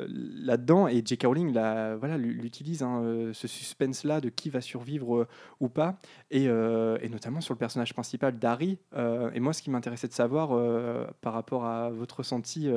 là-dedans. 0.10 0.88
Et 0.88 1.02
J.K. 1.06 1.24
Rowling 1.26 1.54
la- 1.54 1.96
voilà, 1.96 2.18
l'u- 2.18 2.34
l'utilise, 2.34 2.84
hein, 2.84 3.02
euh, 3.04 3.34
ce 3.34 3.48
suspense-là 3.48 4.22
de 4.22 4.30
qui 4.30 4.50
va 4.50 4.62
survivre 4.62 5.28
ou 5.60 5.70
pas. 5.70 5.98
Et, 6.32 6.46
et 6.46 7.10
notamment 7.10 7.42
sur 7.42 7.54
le 7.54 7.58
personnage 7.58 7.94
principal. 7.94 8.36
Euh, 8.94 9.32
et 9.34 9.40
moi, 9.40 9.54
ce 9.54 9.62
qui 9.62 9.70
m'intéressait 9.70 10.08
de 10.08 10.14
savoir 10.14 10.50
par 11.22 11.34
rapport 11.34 11.66
à 11.66 11.90
votre 11.90 12.18
ressenti 12.18 12.70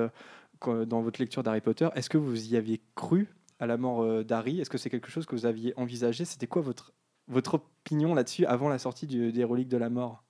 dans 0.65 1.01
votre 1.01 1.21
lecture 1.21 1.43
d'Harry 1.43 1.61
Potter, 1.61 1.89
est-ce 1.95 2.11
que 2.11 2.19
vous 2.19 2.53
y 2.53 2.57
aviez 2.57 2.81
cru 2.95 3.29
à 3.59 3.67
la 3.67 3.77
mort 3.77 4.25
d'Harry? 4.25 4.61
Est-ce 4.61 4.71
que 4.71 4.79
c'est 4.79 4.91
quelque 4.91 5.11
chose 5.11 5.27
que 5.27 5.35
vous 5.35 5.47
aviez 5.47 5.73
envisagé? 5.77 6.25
C'était 6.25 6.47
quoi 6.47 6.63
votre, 6.63 6.93
votre 7.29 7.55
opinion 7.55 8.15
là-dessus 8.15 8.45
avant 8.47 8.69
la 8.69 8.79
sortie 8.79 9.07
du- 9.07 9.33
des 9.33 9.45
reliques 9.45 9.69
de 9.69 9.77
la 9.77 9.91
mort 9.91 10.25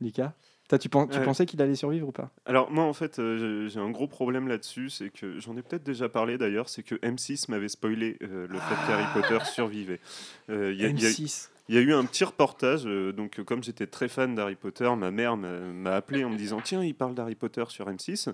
Lika? 0.00 0.34
Toi, 0.68 0.78
tu, 0.78 0.88
pen- 0.88 1.06
tu 1.10 1.18
Ouais. 1.18 1.24
pensais 1.24 1.44
qu'il 1.44 1.60
allait 1.60 1.74
survivre 1.74 2.08
ou 2.08 2.12
pas? 2.12 2.30
Alors 2.46 2.70
moi 2.70 2.84
en 2.84 2.94
fait 2.94 3.18
euh, 3.18 3.68
j'ai- 3.68 3.78
un 3.80 3.90
gros 3.90 4.08
problème 4.08 4.48
là-dessus, 4.48 4.88
c'est 4.88 5.10
que 5.10 5.38
j'en 5.38 5.56
ai 5.58 5.62
peut-être 5.62 5.82
déjà 5.84 6.08
parlé 6.08 6.38
d'ailleurs, 6.38 6.68
c'est 6.70 6.82
que 6.82 6.94
M6 7.02 7.48
m'avait 7.50 7.68
spoilé 7.68 8.16
euh, 8.22 8.46
le 8.48 8.58
fait 8.58 8.74
qu'Harry 8.86 9.04
Potter 9.12 9.44
survivait. 9.44 10.00
Euh, 10.48 10.72
Il 10.72 10.80
y, 10.80 10.84
a- 10.86 10.88
il 10.88 11.00
y 11.00 11.04
a- 11.06 11.10
M6. 11.10 11.50
il 11.68 11.74
y 11.74 11.78
a 11.78 11.82
eu 11.82 11.92
un 11.92 12.04
petit 12.06 12.24
reportage, 12.24 12.84
donc 12.84 13.42
comme 13.44 13.62
j'étais 13.62 13.86
très 13.86 14.08
fan 14.08 14.34
d'Harry 14.34 14.56
Potter, 14.56 14.90
ma 14.96 15.10
mère 15.10 15.36
m'a 15.36 15.94
appelé 15.96 16.24
en 16.24 16.30
me 16.30 16.36
disant 16.36 16.60
tiens 16.62 16.82
il 16.82 16.94
parle 16.94 17.14
d'Harry 17.14 17.34
Potter 17.34 17.64
sur 17.68 17.86
M6, 17.90 18.30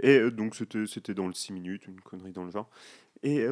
et 0.00 0.30
donc 0.30 0.54
c'était 0.54 1.14
dans 1.14 1.26
le 1.26 1.34
6 1.34 1.52
minutes, 1.52 1.86
une 1.88 2.00
connerie 2.00 2.32
dans 2.32 2.44
le 2.44 2.50
genre. 2.52 2.68
Et, 3.24 3.46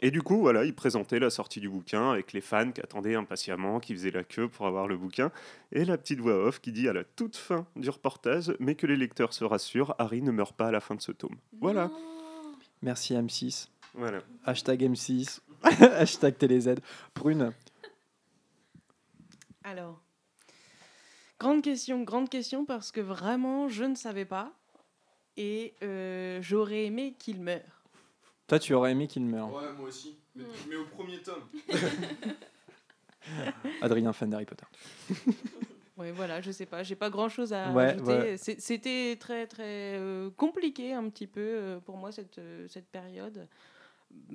Et 0.00 0.10
du 0.10 0.22
coup, 0.22 0.38
voilà, 0.38 0.64
il 0.64 0.74
présentait 0.74 1.18
la 1.18 1.30
sortie 1.30 1.60
du 1.60 1.68
bouquin 1.68 2.10
avec 2.10 2.32
les 2.32 2.40
fans 2.40 2.70
qui 2.72 2.80
attendaient 2.80 3.14
impatiemment, 3.14 3.80
qui 3.80 3.94
faisaient 3.94 4.10
la 4.10 4.24
queue 4.24 4.48
pour 4.48 4.66
avoir 4.66 4.88
le 4.88 4.96
bouquin, 4.96 5.30
et 5.72 5.84
la 5.84 5.98
petite 5.98 6.20
voix 6.20 6.34
off 6.46 6.60
qui 6.60 6.72
dit 6.72 6.88
à 6.88 6.92
la 6.92 7.04
toute 7.04 7.36
fin 7.36 7.66
du 7.76 7.88
reportage, 7.90 8.52
mais 8.60 8.74
que 8.74 8.86
les 8.86 8.96
lecteurs 8.96 9.32
se 9.32 9.44
rassurent, 9.44 9.94
Harry 9.98 10.22
ne 10.22 10.30
meurt 10.30 10.56
pas 10.56 10.68
à 10.68 10.70
la 10.70 10.80
fin 10.80 10.94
de 10.94 11.00
ce 11.00 11.12
tome. 11.12 11.36
Voilà, 11.60 11.90
Merci 12.82 13.14
M6. 13.14 13.68
voilà. 13.94 14.20
Hashtag 14.44 14.82
M6. 14.82 15.40
Hashtag 15.62 16.36
TéléZ. 16.36 16.74
Prune. 17.14 17.52
Alors, 19.62 20.02
grande 21.38 21.62
question, 21.62 22.02
grande 22.02 22.28
question, 22.28 22.66
parce 22.66 22.92
que 22.92 23.00
vraiment, 23.00 23.68
je 23.68 23.84
ne 23.84 23.94
savais 23.94 24.26
pas. 24.26 24.52
Et 25.36 25.74
euh, 25.82 26.40
j'aurais 26.42 26.84
aimé 26.84 27.14
qu'il 27.18 27.40
meure. 27.40 27.73
Toi, 28.46 28.58
tu 28.58 28.74
aurais 28.74 28.92
aimé 28.92 29.06
qu'il 29.06 29.24
meure. 29.24 29.52
Ouais, 29.52 29.72
moi 29.78 29.88
aussi. 29.88 30.16
Mais, 30.34 30.44
mais 30.68 30.76
au 30.76 30.84
premier 30.86 31.20
tome. 31.22 31.44
Adrien, 33.80 34.12
fan 34.12 34.30
d'Harry 34.30 34.44
Potter. 34.44 34.66
Ouais, 35.96 36.10
voilà, 36.10 36.40
je 36.40 36.50
sais 36.50 36.66
pas, 36.66 36.82
j'ai 36.82 36.96
pas 36.96 37.08
grand 37.08 37.28
chose 37.28 37.52
à 37.52 37.70
Ouais, 37.70 37.90
ajouter. 37.92 38.12
ouais. 38.12 38.36
C'était 38.36 39.16
très 39.16 39.46
très 39.46 39.96
euh, 39.96 40.28
compliqué 40.36 40.92
un 40.92 41.08
petit 41.08 41.28
peu 41.28 41.40
euh, 41.40 41.78
pour 41.78 41.96
moi 41.96 42.10
cette, 42.10 42.38
euh, 42.38 42.66
cette 42.66 42.88
période 42.88 43.46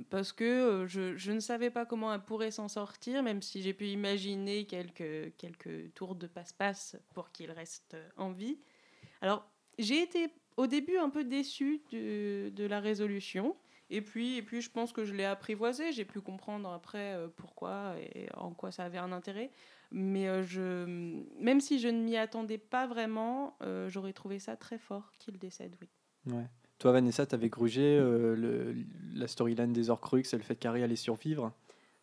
parce 0.09 0.31
que 0.31 0.85
je, 0.87 1.17
je 1.17 1.33
ne 1.33 1.41
savais 1.41 1.69
pas 1.69 1.85
comment 1.85 2.13
elle 2.13 2.21
pourrait 2.21 2.51
s'en 2.51 2.69
sortir, 2.69 3.21
même 3.23 3.41
si 3.41 3.61
j'ai 3.61 3.73
pu 3.73 3.87
imaginer 3.87 4.63
quelques, 4.67 5.35
quelques 5.37 5.93
tours 5.95 6.15
de 6.15 6.27
passe-passe 6.27 6.95
pour 7.13 7.29
qu'il 7.33 7.51
reste 7.51 7.97
en 8.15 8.31
vie. 8.31 8.57
Alors, 9.21 9.45
j'ai 9.77 10.01
été 10.01 10.29
au 10.55 10.65
début 10.65 10.95
un 10.97 11.09
peu 11.09 11.25
déçue 11.25 11.81
de, 11.91 12.51
de 12.55 12.63
la 12.63 12.79
résolution. 12.79 13.53
Et 13.89 14.01
puis, 14.01 14.37
et 14.37 14.43
puis, 14.43 14.61
je 14.61 14.69
pense 14.69 14.93
que 14.93 15.03
je 15.03 15.13
l'ai 15.13 15.25
apprivoisé. 15.25 15.91
J'ai 15.91 16.05
pu 16.05 16.21
comprendre 16.21 16.69
après 16.69 17.15
euh, 17.15 17.27
pourquoi 17.35 17.95
et 17.99 18.27
en 18.35 18.51
quoi 18.51 18.71
ça 18.71 18.83
avait 18.83 18.99
un 18.99 19.11
intérêt. 19.11 19.51
Mais 19.91 20.27
euh, 20.27 20.43
je, 20.43 20.85
même 21.41 21.59
si 21.59 21.79
je 21.79 21.87
ne 21.87 22.03
m'y 22.03 22.15
attendais 22.15 22.59
pas 22.59 22.85
vraiment, 22.85 23.57
euh, 23.63 23.89
j'aurais 23.89 24.13
trouvé 24.13 24.37
ça 24.37 24.55
très 24.55 24.77
fort 24.77 25.11
qu'il 25.17 25.39
décède, 25.39 25.75
oui. 25.81 25.89
Ouais. 26.31 26.45
Toi, 26.77 26.91
Vanessa, 26.91 27.25
t'avais 27.25 27.49
grugé 27.49 27.97
euh, 27.97 28.35
le, 28.35 28.75
la 29.13 29.27
storyline 29.27 29.73
des 29.73 29.89
Horcruxes 29.89 30.33
et 30.33 30.37
le 30.37 30.43
fait 30.43 30.55
qu'Harry 30.55 30.83
allait 30.83 30.95
survivre? 30.95 31.51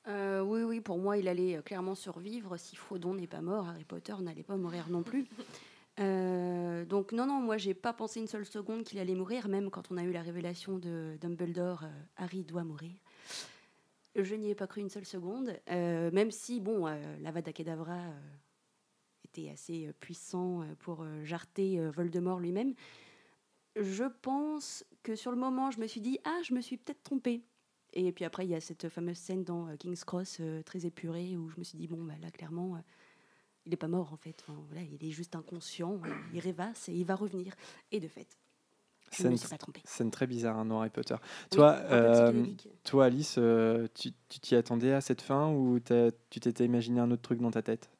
Euh, 0.08 0.40
oui, 0.40 0.62
oui, 0.62 0.80
pour 0.80 0.98
moi, 0.98 1.16
il 1.16 1.28
allait 1.28 1.60
clairement 1.64 1.94
survivre. 1.94 2.56
Si 2.56 2.76
Frodon 2.76 3.14
n'est 3.14 3.26
pas 3.26 3.40
mort, 3.40 3.68
Harry 3.68 3.84
Potter 3.84 4.14
n'allait 4.20 4.42
pas 4.42 4.56
mourir 4.56 4.88
non 4.90 5.02
plus. 5.02 5.26
Euh, 5.98 6.84
donc 6.84 7.12
non, 7.12 7.26
non, 7.26 7.40
moi, 7.40 7.56
j'ai 7.56 7.74
pas 7.74 7.92
pensé 7.92 8.20
une 8.20 8.26
seule 8.26 8.46
seconde 8.46 8.84
qu'il 8.84 8.98
allait 8.98 9.14
mourir, 9.14 9.48
même 9.48 9.70
quand 9.70 9.90
on 9.90 9.96
a 9.96 10.02
eu 10.02 10.12
la 10.12 10.22
révélation 10.22 10.78
de 10.78 11.16
Dumbledore, 11.20 11.84
euh, 11.84 12.02
Harry 12.16 12.44
doit 12.44 12.64
mourir. 12.64 12.92
Je 14.14 14.34
n'y 14.34 14.50
ai 14.50 14.54
pas 14.54 14.66
cru 14.66 14.80
une 14.80 14.88
seule 14.88 15.04
seconde, 15.04 15.58
euh, 15.70 16.10
même 16.10 16.30
si, 16.30 16.60
bon, 16.60 16.86
l'Avada 17.20 17.52
Kedavra 17.52 18.00
était 19.24 19.50
assez 19.50 19.92
puissant 20.00 20.64
pour 20.78 21.04
jarter 21.22 21.78
Voldemort 21.90 22.40
lui-même. 22.40 22.74
Je 23.74 24.04
pense 24.22 24.86
que 25.02 25.16
sur 25.16 25.32
le 25.32 25.36
moment, 25.36 25.70
je 25.70 25.80
me 25.80 25.86
suis 25.86 26.00
dit, 26.00 26.18
ah, 26.24 26.40
je 26.42 26.54
me 26.54 26.62
suis 26.62 26.78
peut-être 26.78 27.02
trompée. 27.02 27.42
Et 27.92 28.10
puis 28.10 28.24
après, 28.24 28.46
il 28.46 28.50
y 28.50 28.54
a 28.54 28.60
cette 28.60 28.88
fameuse 28.88 29.18
scène 29.18 29.44
dans 29.44 29.76
King's 29.76 30.04
Cross, 30.04 30.40
très 30.64 30.86
épurée, 30.86 31.36
où 31.36 31.50
je 31.50 31.58
me 31.58 31.64
suis 31.64 31.76
dit, 31.76 31.86
bon, 31.86 32.02
bah, 32.02 32.14
là, 32.22 32.30
clairement, 32.30 32.82
il 33.66 33.70
n'est 33.70 33.76
pas 33.76 33.88
mort, 33.88 34.12
en 34.12 34.16
fait. 34.16 34.36
Enfin, 34.42 34.58
voilà, 34.68 34.82
il 34.82 35.04
est 35.04 35.10
juste 35.10 35.36
inconscient, 35.36 36.00
il 36.32 36.40
rêvasse 36.40 36.88
et 36.88 36.92
il 36.92 37.04
va 37.04 37.14
revenir. 37.16 37.54
Et 37.92 38.00
de 38.00 38.08
fait, 38.08 38.26
je 39.12 39.22
ne 39.22 39.22
Scène, 39.22 39.32
me 39.32 39.36
suis 39.36 39.48
pas 39.48 39.58
trompée. 39.58 39.82
scène 39.84 40.10
très 40.10 40.26
bizarre, 40.26 40.56
hein, 40.56 40.64
dans 40.66 40.80
Harry 40.80 40.90
Potter. 40.90 41.16
Oui, 41.52 41.56
Toi, 41.56 41.76
un 41.90 41.92
euh, 41.92 42.44
toi 42.84 43.04
Alice, 43.06 43.36
euh, 43.38 43.86
tu 43.94 44.12
t'y 44.40 44.54
attendais 44.54 44.92
à 44.92 45.00
cette 45.00 45.20
fin 45.22 45.50
ou 45.52 45.78
tu 45.80 46.40
t'étais 46.40 46.64
imaginé 46.64 47.00
un 47.00 47.10
autre 47.10 47.22
truc 47.22 47.40
dans 47.40 47.50
ta 47.50 47.62
tête? 47.62 47.90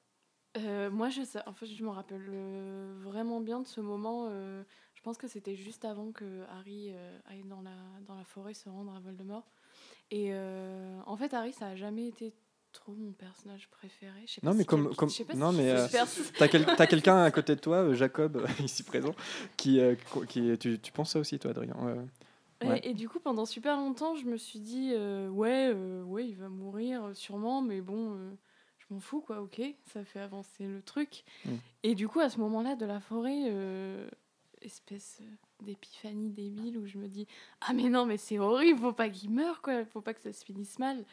Euh, 0.57 0.91
moi, 0.91 1.11
je, 1.11 1.23
sais- 1.23 1.47
en 1.47 1.53
fait, 1.53 1.67
je 1.67 1.85
me 1.85 1.91
rappelle 1.91 2.25
euh, 2.29 2.95
vraiment 3.03 3.41
bien 3.41 3.61
de 3.61 3.67
ce 3.67 3.81
moment. 3.81 4.29
euh, 4.31 4.63
je 4.95 5.03
pense 5.03 5.19
que 5.19 5.29
c'était 5.29 5.55
juste 5.55 5.85
avant 5.85 6.13
que 6.13 6.45
Harry 6.49 6.91
euh, 6.93 7.19
aille 7.27 7.45
dans 7.45 7.61
la, 7.61 7.77
dans 8.07 8.15
la 8.15 8.25
forêt 8.25 8.55
se 8.55 8.69
rendre 8.69 8.95
à 8.95 9.01
Voldemort. 9.01 9.51
Et 10.11 10.29
euh, 10.33 10.99
en 11.07 11.17
fait, 11.17 11.35
Harry, 11.35 11.53
ça 11.53 11.69
a 11.69 11.75
jamais 11.77 12.07
été 12.09 12.33
trop 12.77 12.93
mon 12.93 13.13
personnage 13.13 13.69
préféré. 13.71 14.21
Je 14.27 14.35
sais 14.35 14.41
pas 14.41 14.49
Non, 14.49 14.55
mais 14.55 14.63
si 14.63 14.67
comme- 14.67 14.87
quel- 14.89 14.97
comme- 14.97 15.09
je 15.11 15.15
sais 15.15 15.25
pas 15.25 15.35
non, 15.35 15.51
si 15.51 15.57
mais, 15.59 15.71
euh, 15.71 15.87
T'as 16.39 16.49
quel- 16.49 16.67
t'as 16.67 16.87
quelqu'un 16.87 17.23
à 17.25 17.31
côté 17.31 17.55
de 17.55 17.61
toi, 17.61 17.79
euh, 17.79 17.95
Jacob, 17.95 18.45
ici 18.71 18.83
présent, 18.83 19.15
qui, 19.57 19.81
euh, 19.81 19.95
qui 20.29 20.57
tu, 20.59 20.79
tu 20.79 20.93
penses 20.93 21.13
ça 21.13 21.19
aussi, 21.19 21.39
toi, 21.39 21.51
Adrien 21.53 21.75
Ouais. 22.65 22.81
Et- 22.85 22.95
du 22.95 23.09
coup, 23.09 23.19
pendant 23.21 23.45
super 23.45 23.77
longtemps, 23.77 24.15
je 24.17 24.25
me 24.25 24.37
suis 24.39 24.61
dit, 24.61 24.93
euh, 24.95 25.29
ouais, 25.29 25.71
euh, 25.75 26.03
ouais, 26.05 26.27
il 26.27 26.37
va 26.37 26.49
mourir 26.49 27.11
sûrement, 27.15 27.61
mais 27.61 27.81
bon, 27.83 28.17
je 28.79 28.87
m'en 28.95 29.01
fous, 29.01 29.21
quoi, 29.21 29.41
ok, 29.43 29.61
ça 29.93 30.05
fait 30.05 30.21
avancer 30.21 30.67
le 30.67 30.81
truc. 30.81 31.25
Mm. 31.45 31.51
Et 31.83 31.95
du 31.95 32.09
coup, 32.09 32.21
à 32.21 32.31
ce 32.31 32.39
moment-là 32.39 32.75
de 32.77 32.87
la 32.87 33.01
forêt, 33.01 33.53
espèce 34.63 35.21
d'épiphanie 35.63 36.31
débile 36.31 36.79
où 36.79 36.87
je 36.87 36.99
me 36.99 37.09
dis, 37.09 37.27
ah 37.61 37.73
mais 37.73 37.89
non, 37.89 38.07
mais 38.07 38.17
c'est 38.17 38.39
horrible, 38.39 38.81
faut 38.81 38.93
pas 38.93 39.09
qu'il 39.09 39.31
meure, 39.31 39.61
quoi, 39.63 39.85
faut 39.85 40.01
pas 40.01 40.15
que 40.15 40.21
ça 40.21 40.33
se 40.33 40.45
finisse 40.45 40.79
mal. 40.79 41.05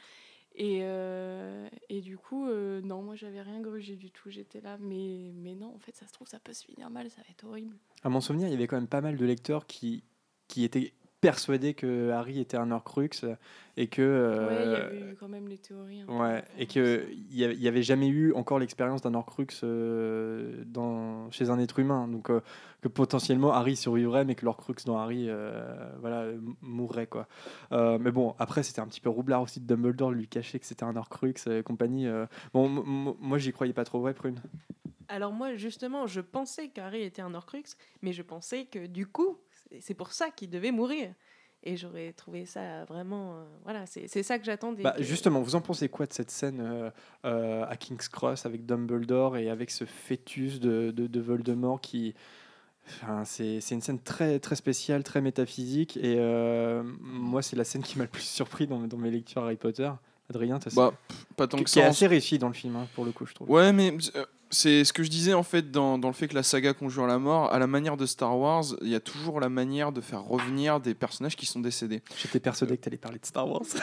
Et, 0.55 0.79
euh, 0.83 1.67
et 1.89 2.01
du 2.01 2.17
coup, 2.17 2.47
euh, 2.47 2.81
non, 2.81 3.01
moi 3.01 3.15
j'avais 3.15 3.41
rien 3.41 3.59
grugé 3.59 3.95
du 3.95 4.11
tout, 4.11 4.29
j'étais 4.29 4.61
là, 4.61 4.77
mais, 4.79 5.31
mais 5.33 5.55
non, 5.55 5.73
en 5.73 5.79
fait, 5.79 5.95
ça 5.95 6.07
se 6.07 6.13
trouve, 6.13 6.27
ça 6.27 6.39
peut 6.39 6.53
se 6.53 6.63
finir 6.65 6.89
mal, 6.89 7.09
ça 7.09 7.21
va 7.21 7.27
être 7.31 7.43
horrible. 7.45 7.75
À 8.03 8.09
mon 8.09 8.21
souvenir, 8.21 8.47
il 8.47 8.51
y 8.51 8.53
avait 8.53 8.67
quand 8.67 8.75
même 8.75 8.87
pas 8.87 9.01
mal 9.01 9.17
de 9.17 9.25
lecteurs 9.25 9.65
qui, 9.65 10.03
qui 10.47 10.63
étaient 10.63 10.93
persuadés 11.23 11.73
que 11.73 12.11
Harry 12.11 12.39
était 12.39 12.57
un 12.57 12.69
Horcrux 12.71 13.09
et 13.77 13.87
que. 13.87 14.01
ouais, 14.01 14.65
il 14.65 14.71
y 14.71 14.75
euh, 14.75 14.85
avait 14.85 15.11
eu 15.11 15.15
quand 15.17 15.29
même 15.29 15.47
les 15.47 15.57
théories. 15.57 16.03
Ouais, 16.03 16.43
et 16.59 16.67
qu'il 16.67 17.07
ça. 17.31 17.53
n'y 17.55 17.67
avait 17.67 17.81
jamais 17.81 18.09
eu 18.09 18.33
encore 18.33 18.59
l'expérience 18.59 19.01
d'un 19.01 19.13
Horcrux 19.13 19.47
euh, 19.63 20.63
dans, 20.65 21.31
chez 21.31 21.49
un 21.49 21.59
être 21.59 21.79
humain. 21.79 22.09
Donc, 22.09 22.29
euh, 22.29 22.41
que 22.81 22.89
potentiellement 22.89 23.53
Harry 23.53 23.77
survivrait, 23.77 24.25
mais 24.25 24.35
que 24.35 24.43
l'Horcrux 24.43 24.75
dans 24.85 24.97
Harry 24.97 25.27
euh, 25.29 25.73
voilà, 26.01 26.25
mourrait. 26.61 27.07
Quoi. 27.07 27.27
Euh, 27.71 27.97
mais 27.99 28.11
bon, 28.11 28.35
après, 28.37 28.61
c'était 28.61 28.81
un 28.81 28.87
petit 28.87 28.99
peu 29.01 29.09
roublard 29.09 29.41
aussi 29.41 29.61
de 29.61 29.65
Dumbledore, 29.65 30.11
de 30.11 30.15
lui 30.15 30.27
cacher 30.27 30.59
que 30.59 30.65
c'était 30.65 30.83
un 30.83 30.95
Horcrux 30.97 31.33
et 31.49 31.63
compagnie. 31.63 32.05
euh. 32.05 32.25
Bon, 32.53 32.67
moi, 32.67 33.37
j'y 33.37 33.53
croyais 33.53 33.73
pas 33.73 33.85
trop. 33.85 34.01
Ouais, 34.01 34.13
Prune. 34.13 34.41
Alors 35.07 35.31
moi, 35.31 35.55
justement, 35.55 36.07
je 36.07 36.21
pensais 36.21 36.69
qu'Harry 36.69 37.03
était 37.03 37.21
un 37.21 37.33
Horcrux, 37.33 37.63
mais 38.01 38.13
je 38.13 38.21
pensais 38.21 38.65
que 38.65 38.87
du 38.87 39.05
coup, 39.05 39.37
c'est- 39.81 39.93
pour 39.93 40.11
ça 40.11 40.29
qu'il 40.29 40.49
devait 40.49 40.71
mourir. 40.71 41.13
Et 41.65 41.77
j'aurais 41.77 42.11
trouvé 42.11 42.45
ça 42.45 42.83
vraiment... 42.85 43.35
euh, 43.37 43.43
voilà, 43.63 43.85
c'est 43.85 44.07
c'est 44.09 44.21
ça 44.21 44.37
que 44.37 44.43
j'attendais. 44.43 44.83
Bah, 44.83 44.95
que- 44.97 45.03
justement, 45.03 45.41
vous 45.41 45.55
en 45.55 45.61
pensez 45.61 45.87
quoi 45.87 46.05
de 46.05 46.11
cette 46.13 46.29
scène 46.29 46.59
euh, 46.61 46.89
euh, 47.25 47.65
à 47.69 47.77
King's 47.77 48.09
Cross 48.09 48.45
avec 48.45 48.65
Dumbledore 48.65 49.37
et 49.37 49.49
avec 49.49 49.71
ce 49.71 49.85
fœtus 49.85 50.59
de, 50.59 50.91
de, 50.91 51.07
de 51.07 51.19
Voldemort 51.21 51.79
qui. 51.79 52.15
Enfin, 52.85 53.23
c'est 53.23 53.61
c'est 53.61 53.75
une 53.75 53.81
scène 53.81 54.01
très, 54.01 54.39
très 54.41 54.57
spéciale, 54.57 55.05
très 55.05 55.21
métaphysique. 55.21 55.95
Et 55.95 56.17
euh, 56.17 56.83
moi, 56.99 57.41
c'est 57.41 57.55
la 57.55 57.63
scène 57.63 57.81
qui 57.81 57.97
m'a 57.97 58.03
le 58.03 58.09
plus 58.09 58.23
surpris 58.23 58.67
dans, 58.67 58.81
dans 58.85 58.97
mes 58.97 59.09
lectures 59.09 59.43
Harry 59.43 59.55
Potter. 59.55 59.89
Adrien, 60.29 60.59
t'as 60.59 60.69
Bah, 60.75 60.93
pff, 61.07 61.25
pas 61.37 61.47
tant 61.47 61.57
qui, 61.57 61.63
que 61.63 61.69
qui 61.69 61.79
est 61.79 61.83
ça. 61.83 61.87
assez 61.87 62.07
réussi 62.07 62.39
dans 62.39 62.47
le 62.49 62.53
film, 62.53 62.75
hein, 62.75 62.87
pour 62.93 63.05
le 63.05 63.11
coup, 63.13 63.25
je 63.25 63.33
trouve. 63.33 63.49
Ouais, 63.49 63.71
mais 63.71 63.95
euh, 64.17 64.25
c'est 64.53 64.85
ce 64.85 64.93
que 64.93 65.03
je 65.03 65.09
disais 65.09 65.33
en 65.33 65.43
fait 65.43 65.71
dans, 65.71 65.97
dans 65.97 66.07
le 66.07 66.13
fait 66.13 66.27
que 66.29 66.35
la 66.35 66.43
saga 66.43 66.73
conjure 66.73 67.07
la 67.07 67.19
mort. 67.19 67.51
À 67.51 67.59
la 67.59 67.67
manière 67.67 67.97
de 67.97 68.05
Star 68.05 68.37
Wars, 68.37 68.63
il 68.81 68.87
y 68.87 68.95
a 68.95 68.99
toujours 69.01 69.39
la 69.41 69.49
manière 69.49 69.91
de 69.91 69.99
faire 69.99 70.23
revenir 70.23 70.79
des 70.79 70.93
personnages 70.93 71.35
qui 71.35 71.45
sont 71.45 71.59
décédés. 71.59 72.01
J'étais 72.21 72.39
persuadé 72.39 72.77
que 72.77 72.83
t'allais 72.83 72.97
parler 72.97 73.19
de 73.19 73.25
Star 73.25 73.47
Wars. 73.49 73.63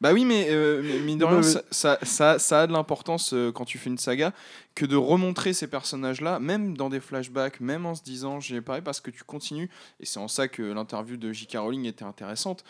Bah 0.00 0.12
oui, 0.12 0.24
mais 0.24 0.48
euh, 0.50 0.82
mais 0.84 0.98
mine 0.98 1.18
de 1.18 1.24
rien, 1.24 1.40
ça, 1.40 1.62
ça, 1.70 1.98
ça- 2.02 2.38
ça 2.40 2.62
a 2.62 2.66
de 2.66 2.72
l'importance 2.72 3.32
euh, 3.32 3.52
quand 3.52 3.64
tu 3.64 3.78
fais 3.78 3.88
une 3.88 3.96
saga 3.96 4.32
que 4.74 4.84
de 4.84 4.96
remontrer 4.96 5.52
ces 5.52 5.68
personnages-là, 5.68 6.40
même 6.40 6.76
dans 6.76 6.90
des 6.90 6.98
flashbacks, 7.00 7.60
même 7.60 7.86
en 7.86 7.94
se 7.94 8.02
disant 8.02 8.40
j'ai 8.40 8.60
pareil, 8.60 8.82
parce 8.82 9.00
que 9.00 9.10
tu 9.12 9.22
continues, 9.22 9.70
et 10.00 10.04
c'est 10.04 10.18
en 10.18 10.26
ça 10.26 10.48
que 10.48 10.62
l'interview 10.62 11.16
de 11.16 11.32
J.K. 11.32 11.58
Rowling 11.58 11.84
était 11.86 12.04
intéressante. 12.04 12.64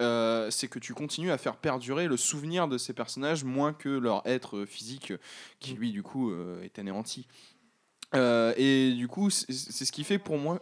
Euh, 0.00 0.50
c'est 0.50 0.68
que 0.68 0.78
tu 0.78 0.94
continues 0.94 1.30
à 1.30 1.38
faire 1.38 1.56
perdurer 1.56 2.06
le 2.06 2.16
souvenir 2.16 2.68
de 2.68 2.78
ces 2.78 2.92
personnages 2.92 3.44
moins 3.44 3.72
que 3.72 3.88
leur 3.88 4.22
être 4.26 4.64
physique 4.64 5.10
euh, 5.10 5.18
qui 5.58 5.74
lui 5.74 5.90
du 5.90 6.02
coup 6.02 6.30
euh, 6.30 6.62
est 6.62 6.78
anéanti. 6.78 7.26
Euh, 8.14 8.54
et 8.56 8.92
du 8.92 9.08
coup 9.08 9.28
c'est 9.28 9.52
ce 9.52 9.92
qui 9.92 10.04
fait 10.04 10.18
pour 10.18 10.38
moi 10.38 10.60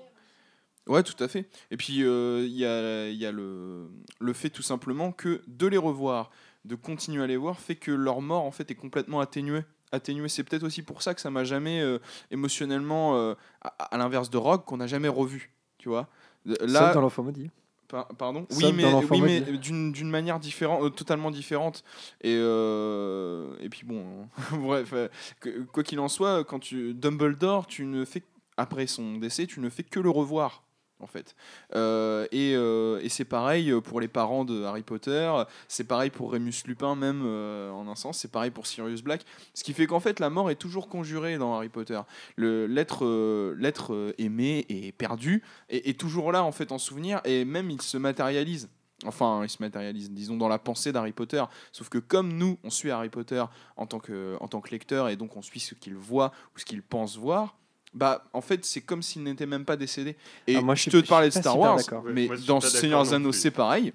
Ouais, 0.89 1.03
tout 1.03 1.21
à 1.23 1.27
fait. 1.27 1.49
Et 1.73 1.77
puis, 1.77 1.95
il 1.95 2.57
y 2.57 2.65
a, 2.65 3.09
y 3.09 3.27
a 3.27 3.33
le, 3.33 3.91
le 4.21 4.33
fait 4.33 4.51
tout 4.51 4.63
simplement 4.63 5.11
que 5.11 5.43
de 5.49 5.67
les 5.67 5.79
revoir, 5.79 6.31
de 6.65 6.77
continuer 6.77 7.25
à 7.25 7.27
les 7.27 7.37
voir, 7.37 7.59
fait 7.59 7.75
que 7.75 7.91
leur 7.91 8.21
mort, 8.21 8.45
en 8.45 8.53
fait, 8.53 8.71
est 8.71 8.77
complètement 8.77 9.19
atténuée. 9.19 9.65
atténuée. 9.91 10.29
C'est 10.29 10.45
peut-être 10.45 10.63
aussi 10.63 10.83
pour 10.83 11.03
ça 11.03 11.13
que 11.13 11.21
ça 11.21 11.29
m'a 11.29 11.43
jamais 11.43 11.83
émotionnellement, 12.31 13.35
à, 13.63 13.67
à 13.67 13.99
l'inverse 13.99 14.31
de 14.31 14.37
Rogue, 14.37 14.65
qu'on 14.65 14.77
n'a 14.77 14.87
jamais 14.87 15.09
revu. 15.09 15.51
Tu 15.79 15.89
vois 15.89 16.09
Sauf 16.47 16.71
Là, 16.71 16.95
dans 16.95 17.01
l'enfant 17.01 17.25
maudit. 17.25 17.51
Par- 17.89 18.09
pardon 18.09 18.47
Oui, 18.51 18.57
mais, 18.73 18.83
oui, 19.11 19.21
mais 19.27 19.41
d'une 19.59 19.93
d'une 19.93 20.11
manière 20.11 20.39
différente, 20.39 20.83
euh, 20.83 20.91
totalement 20.91 21.31
différente. 21.31 21.85
Et, 22.23 22.35
euh, 22.39 23.55
et 23.61 23.69
puis 23.69 23.83
bon, 23.85 24.29
bref, 24.53 24.91
euh, 24.93 25.09
que- 25.41 25.63
quoi 25.65 25.83
qu'il 25.83 26.01
en 26.01 26.09
soit, 26.09 26.45
quand 26.45 26.59
tu 26.59 26.95
Dumbledore, 26.95 27.67
tu 27.67 27.85
ne 27.85 28.05
fais 28.05 28.23
après 28.57 28.87
son 28.87 29.17
décès, 29.17 29.47
tu 29.47 29.61
ne 29.61 29.69
fais 29.69 29.83
que 29.83 30.01
le 30.01 30.11
revoir. 30.11 30.63
En 31.01 31.07
fait. 31.07 31.35
Euh, 31.75 32.27
et 32.33 32.55
euh, 32.55 33.01
et 33.03 33.09
c'est 33.09 33.25
pareil 33.25 33.73
pour 33.83 34.01
les 34.01 34.09
parents 34.09 34.45
de 34.45 34.65
Harry 34.65 34.83
Potter, 34.83 35.33
c'est 35.69 35.85
pareil 35.85 36.11
pour 36.11 36.33
Remus 36.33 36.55
Lupin 36.67 36.95
même 36.95 37.23
euh, 37.25 37.71
en 37.71 37.89
un 37.89 37.95
sens, 37.95 38.19
c'est 38.19 38.31
pareil 38.31 38.51
pour 38.51 38.67
Sirius 38.67 39.03
Black. 39.03 39.25
Ce 39.55 39.65
qui 39.65 39.73
fait 39.73 39.87
qu'en 39.87 40.01
fait 40.01 40.21
la 40.21 40.31
mort 40.31 40.51
est 40.51 40.57
toujours 40.57 40.89
conjurée 40.89 41.39
dans 41.39 41.55
Harry 41.55 41.69
Potter. 41.69 42.01
L'être 42.37 43.55
l'être 43.59 44.15
aimé 44.19 44.65
et 44.69 44.93
perdu 44.93 45.43
est, 45.69 45.89
est 45.89 45.99
toujours 45.99 46.33
là 46.33 46.45
en 46.45 46.53
fait 46.53 46.73
en 46.73 46.79
souvenir 46.79 47.21
et 47.25 47.45
même 47.45 47.71
il 47.71 47.83
se 47.83 47.99
matérialise. 47.99 48.69
Enfin, 49.05 49.43
il 49.43 49.51
se 49.51 49.59
matérialise, 49.61 50.11
disons, 50.11 50.39
dans 50.39 50.49
la 50.49 50.59
pensée 50.59 50.91
d'Harry 50.91 51.13
Potter. 51.13 51.45
Sauf 51.71 51.91
que 51.91 51.99
comme 51.99 52.33
nous, 52.33 52.59
on 52.65 52.71
suit 52.71 52.91
Harry 52.91 53.11
Potter 53.11 53.45
en 53.77 53.87
tant 53.87 53.99
que, 53.99 54.39
en 54.41 54.49
tant 54.49 54.63
que 54.63 54.71
lecteur 54.71 55.11
et 55.11 55.17
donc 55.17 55.37
on 55.37 55.43
suit 55.43 55.61
ce 55.61 55.75
qu'il 55.75 55.95
voit 55.97 56.33
ou 56.55 56.59
ce 56.59 56.65
qu'il 56.65 56.83
pense 56.83 57.19
voir, 57.19 57.59
bah 57.97 58.25
en 58.33 58.41
fait 58.41 58.65
c'est 58.65 58.83
comme 58.83 59.03
s'il 59.03 59.23
n'était 59.25 59.47
même 59.47 59.65
pas 59.65 59.77
décédé. 59.77 60.17
Et 60.47 60.57
Ah, 60.57 60.61
moi, 60.61 60.75
je 60.75 60.85
je 60.85 60.91
te 60.91 61.09
parlais 61.09 61.29
de 61.31 61.35
Star 61.35 61.59
Wars, 61.59 61.81
mais 62.05 62.27
moi, 62.27 62.37
dans 62.47 62.61
Seigneur 62.61 63.03
des 63.03 63.15
Anneaux 63.15 63.33
c'est 63.33 63.51
pareil. 63.51 63.93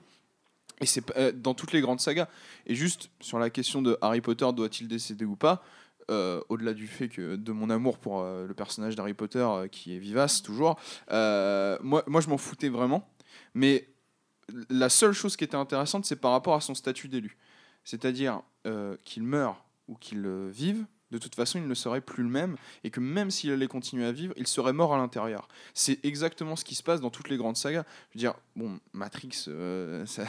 Et 0.82 0.88
c'est 0.88 1.04
euh, 1.16 1.32
dans 1.32 1.54
toutes 1.54 1.72
les 1.74 1.82
grandes 1.82 2.00
sagas. 2.02 2.28
Et 2.66 2.74
juste 2.74 3.12
sur 3.20 3.38
la 3.38 3.52
question 3.52 3.84
de 3.84 3.98
Harry 4.02 4.20
Potter 4.20 4.48
doit-il 4.52 4.88
décéder 4.88 5.26
ou 5.26 5.36
pas, 5.36 5.64
euh, 6.10 6.42
au-delà 6.50 6.74
du 6.74 6.88
fait 6.88 7.08
que 7.08 7.36
de 7.36 7.52
mon 7.52 7.70
amour 7.70 8.00
pour 8.00 8.22
euh, 8.22 8.48
le 8.48 8.54
personnage 8.56 8.96
d'Harry 8.96 9.14
Potter 9.14 9.40
euh, 9.48 9.68
qui 9.68 9.96
est 9.96 10.00
vivace 10.00 10.42
toujours, 10.42 10.80
euh, 11.12 11.78
moi, 11.84 12.04
moi 12.08 12.20
je 12.20 12.30
m'en 12.30 12.40
foutais 12.40 12.70
vraiment. 12.70 13.08
Mais 13.54 13.88
la 14.70 14.90
seule 14.90 15.14
chose 15.14 15.38
qui 15.38 15.44
était 15.44 15.56
intéressante, 15.56 16.06
c'est 16.06 16.16
par 16.16 16.32
rapport 16.32 16.56
à 16.56 16.62
son 16.62 16.74
statut 16.74 17.08
d'élu. 17.08 17.38
C'est-à-dire 17.84 18.42
euh, 18.66 18.98
qu'il 19.06 19.22
meure 19.24 19.64
ou 19.88 19.96
qu'il 19.96 20.26
euh, 20.26 20.50
vive, 20.52 20.86
de 21.12 21.18
toute 21.18 21.36
façon, 21.36 21.60
il 21.60 21.68
ne 21.68 21.74
serait 21.74 22.02
plus 22.02 22.24
le 22.24 22.30
même, 22.30 22.56
et 22.84 22.90
que 22.90 23.00
même 23.00 23.32
s'il 23.32 23.52
allait 23.52 23.68
continuer 23.68 24.06
à 24.06 24.12
vivre, 24.12 24.34
il 24.38 24.48
serait 24.48 24.74
mort 24.74 24.94
à 24.94 24.98
l'intérieur. 24.98 25.48
C'est 25.74 26.04
exactement 26.06 26.56
ce 26.56 26.66
qui 26.66 26.76
se 26.76 26.84
passe 26.84 27.02
dans 27.02 27.10
toutes 27.10 27.30
les 27.30 27.38
grandes 27.38 27.58
sagas. 27.58 27.84
Je 28.12 28.18
veux 28.18 28.20
dire, 28.20 28.34
bon, 28.56 28.80
Matrix, 28.94 29.46
euh, 29.48 30.06
ça- 30.06 30.26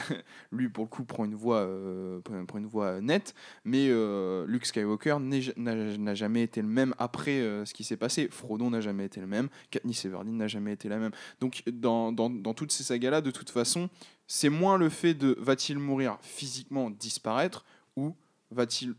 lui, 0.51 0.69
pour 0.69 0.85
le 0.85 0.89
coup, 0.89 1.05
prend 1.05 1.25
une 1.25 1.35
voix, 1.35 1.59
euh, 1.59 2.21
prend 2.21 2.59
une 2.59 2.69
nette, 3.01 3.35
mais 3.65 3.89
euh, 3.91 4.45
Luke 4.47 4.67
Skywalker 4.67 5.19
n'a 5.21 6.15
jamais 6.15 6.43
été 6.43 6.63
le 6.63 6.69
même 6.69 6.95
après 6.99 7.41
euh, 7.41 7.65
ce 7.65 7.75
qui 7.75 7.85
s'est 7.85 7.97
passé. 7.97 8.29
Frodon 8.31 8.71
n'a 8.71 8.81
jamais 8.81 9.05
été 9.05 9.21
le 9.21 9.27
même, 9.27 9.49
Katniss 9.71 10.05
Everdeen 10.05 10.37
n'a 10.37 10.49
jamais 10.49 10.73
été 10.73 10.89
la 10.89 10.99
même. 10.99 11.13
Donc, 11.41 11.63
dans, 11.67 12.13
dans 12.13 12.55
toutes 12.55 12.73
ces 12.73 12.83
sagas-là, 12.83 13.21
de 13.21 13.31
toute 13.31 13.51
façon, 13.51 13.89
c'est 14.27 14.49
moins 14.49 14.79
le 14.79 14.89
fait 14.89 15.15
de 15.15 15.37
va-t-il 15.39 15.79
mourir 15.79 16.19
physiquement, 16.23 16.91
disparaître, 16.91 17.65
ou 17.97 18.15
va-t-il 18.51 18.95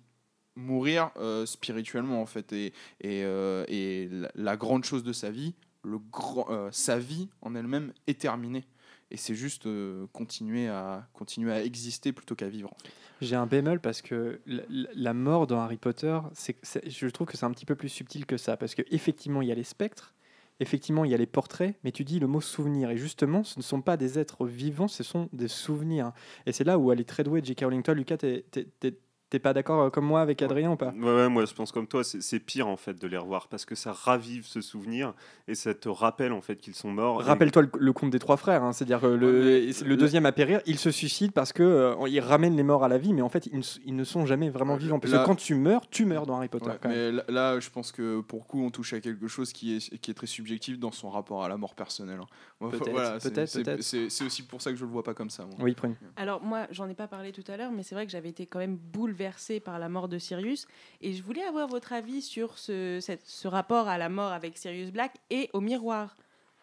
mourir 0.55 1.11
euh, 1.17 1.45
spirituellement, 1.45 2.21
en 2.21 2.25
fait. 2.25 2.53
Et, 2.53 2.67
et, 3.01 3.23
euh, 3.23 4.27
la, 4.35 4.57
grande 4.57 4.83
chose 4.83 5.03
de 5.03 5.13
sa 5.13 5.31
vie, 5.31 5.55
le 5.83 5.97
grand, 5.97 6.47
euh, 6.49 6.69
sa 6.71 6.97
vie 6.99 7.29
en 7.41 7.55
elle-même 7.55 7.93
est 8.07 8.19
terminée. 8.19 8.65
Et 9.11 9.17
c'est 9.17 9.35
juste 9.35 9.67
continuer, 10.11 10.67
à, 10.67 11.07
continuer 11.13 11.51
à 11.51 11.63
exister 11.63 12.13
plutôt 12.13 12.33
qu'à 12.33 12.47
vivre. 12.47 12.75
J'ai 13.21 13.35
un 13.35 13.45
bémol 13.45 13.79
parce 13.79 14.01
que 14.01 14.41
la, 14.47 15.13
mort 15.13 15.45
dans 15.45 15.59
Harry 15.59 15.77
Potter, 15.77 16.19
je 16.33 17.07
trouve 17.09 17.27
que 17.27 17.37
c'est 17.37 17.45
un 17.45 17.51
petit 17.51 17.67
peu 17.67 17.75
plus 17.75 17.89
subtil 17.89 18.25
que 18.25 18.37
ça. 18.37 18.57
Parce 18.57 18.73
qu'effectivement, 18.73 19.43
il 19.43 19.49
y 19.49 19.51
a 19.51 19.55
les 19.55 19.63
spectres, 19.63 20.15
effectivement, 20.59 21.05
il 21.05 21.11
y 21.11 21.13
a 21.13 21.17
les 21.17 21.27
portraits, 21.27 21.75
mais 21.83 21.91
tu 21.91 22.03
dis 22.03 22.19
le 22.19 22.25
mot 22.25 22.41
souvenir. 22.41 22.89
Et 22.89 22.97
justement, 22.97 23.43
ce 23.43 23.59
ne 23.59 23.63
sont 23.63 23.81
pas 23.81 23.97
des 23.97 24.17
êtres 24.17 24.47
vivants, 24.47 24.87
ce 24.87 25.03
sont 25.03 25.29
des 25.31 25.47
souvenirs. 25.47 26.11
Et 26.47 26.51
c'est 26.51 26.63
là 26.63 26.79
où 26.79 26.91
elle 26.91 26.99
est 26.99 27.07
très 27.07 27.23
douée, 27.23 27.41
J.K. 27.43 27.61
Rowling. 27.61 27.83
Toi, 27.83 27.93
Lucas, 27.93 28.17
t'es 29.33 29.39
pas 29.39 29.53
d'accord 29.53 29.81
euh, 29.81 29.89
comme 29.89 30.05
moi 30.05 30.21
avec 30.21 30.43
Adrien 30.43 30.69
ou 30.69 30.75
pas? 30.75 30.93
Ouais, 30.95 31.03
ouais, 31.15 31.27
moi 31.27 31.43
je 31.45 31.53
pense 31.55 31.71
comme 31.71 31.87
toi, 31.87 32.03
c'est 32.03 32.39
pire 32.39 32.67
en 32.67 32.77
fait 32.77 33.01
de 33.01 33.07
les 33.07 33.17
revoir 33.17 33.47
parce 33.47 33.65
que 33.65 33.73
ça 33.73 33.91
ravive 33.91 34.45
ce 34.45 34.61
souvenir 34.61 35.15
et 35.47 35.55
ça 35.55 35.73
te 35.73 35.89
rappelle 35.89 36.31
en 36.33 36.41
fait 36.41 36.57
qu'ils 36.57 36.75
sont 36.75 36.91
morts. 36.91 37.19
Et- 37.21 37.25
Rappelle-toi 37.25 37.63
le, 37.63 37.69
le 37.79 37.93
conte 37.93 38.11
des 38.11 38.19
trois 38.19 38.37
frères, 38.37 38.61
hein, 38.63 38.73
c'est-à-dire 38.73 39.01
que 39.01 39.07
le, 39.07 39.43
Ouais, 39.43 39.71
le 39.87 39.97
deuxième 39.97 40.27
à 40.27 40.31
périr, 40.31 40.61
il 40.67 40.77
se 40.77 40.91
suicide 40.91 41.31
parce 41.31 41.51
que 41.51 41.63
euh, 41.63 41.95
il 42.07 42.19
ramène 42.19 42.55
les 42.55 42.61
morts 42.61 42.83
à 42.83 42.87
la 42.87 42.99
vie, 42.99 43.11
mais 43.11 43.23
en 43.23 43.29
fait 43.29 43.47
ils 43.47 43.55
ne, 43.55 43.59
s- 43.61 43.79
ils 43.85 43.95
ne 43.95 44.03
sont 44.03 44.27
jamais 44.27 44.51
vraiment 44.51 44.73
Ouais, 44.75 44.79
vivants. 44.79 44.99
Parce 44.99 45.11
là- 45.11 45.21
que 45.21 45.25
quand 45.25 45.35
tu 45.35 45.55
meurs, 45.55 45.89
tu 45.89 46.05
meurs 46.05 46.27
dans 46.27 46.37
Harry 46.37 46.47
Potter. 46.49 46.69
Ouais, 46.69 46.77
quand 46.79 46.89
même. 46.89 46.97
mais 46.97 47.11
là, 47.11 47.53
là, 47.53 47.59
je 47.59 47.71
pense 47.71 47.91
que 47.91 48.21
pour 48.21 48.45
coup, 48.45 48.61
on 48.63 48.69
touche 48.69 48.93
à 48.93 48.99
quelque 49.01 49.27
chose 49.27 49.51
qui 49.51 49.75
est, 49.77 49.97
qui 49.97 50.11
est 50.11 50.13
très 50.13 50.27
subjectif 50.27 50.77
dans 50.77 50.91
son 50.91 51.09
rapport 51.09 51.43
à 51.43 51.49
la 51.49 51.57
mort 51.57 51.73
personnelle. 51.73 52.19
hein. 52.21 52.27
Peut-être, 52.69 52.91
voilà, 52.91 53.19
c'est- 53.19 53.31
peut-être, 53.33 54.25
aussi 54.27 54.43
pour 54.43 54.61
ça 54.61 54.69
que 54.69 54.77
je 54.77 54.85
le 54.85 54.91
vois 54.91 55.03
pas 55.03 55.15
comme 55.15 55.31
ça. 55.31 55.43
moi. 55.45 55.55
Oui, 55.59 55.73
Prune. 55.73 55.95
Alors 56.17 56.39
moi, 56.43 56.67
j'en 56.69 56.87
ai 56.87 56.93
pas 56.93 57.07
parlé 57.07 57.31
tout 57.31 57.43
à 57.51 57.57
l'heure, 57.57 57.71
mais 57.71 57.81
c'est 57.81 57.95
vrai 57.95 58.05
que 58.05 58.11
j'avais 58.11 58.29
été 58.29 58.45
quand 58.45 58.59
même 58.59 58.77
bouleversée 58.77 59.22
par 59.63 59.79
la 59.79 59.89
mort 59.89 60.07
de 60.07 60.17
Sirius. 60.17 60.67
Et 61.01 61.13
je 61.13 61.23
voulais 61.23 61.43
avoir 61.43 61.67
votre 61.67 61.93
avis 61.93 62.21
sur 62.21 62.57
ce, 62.57 63.47
rapport 63.47 63.88
à 63.88 63.97
la 63.97 64.09
mort 64.09 64.31
avec 64.31 64.57
Sirius 64.57 64.91
Black 64.91 65.13
et 65.29 65.49
au 65.53 65.62
miroir. 65.62 66.15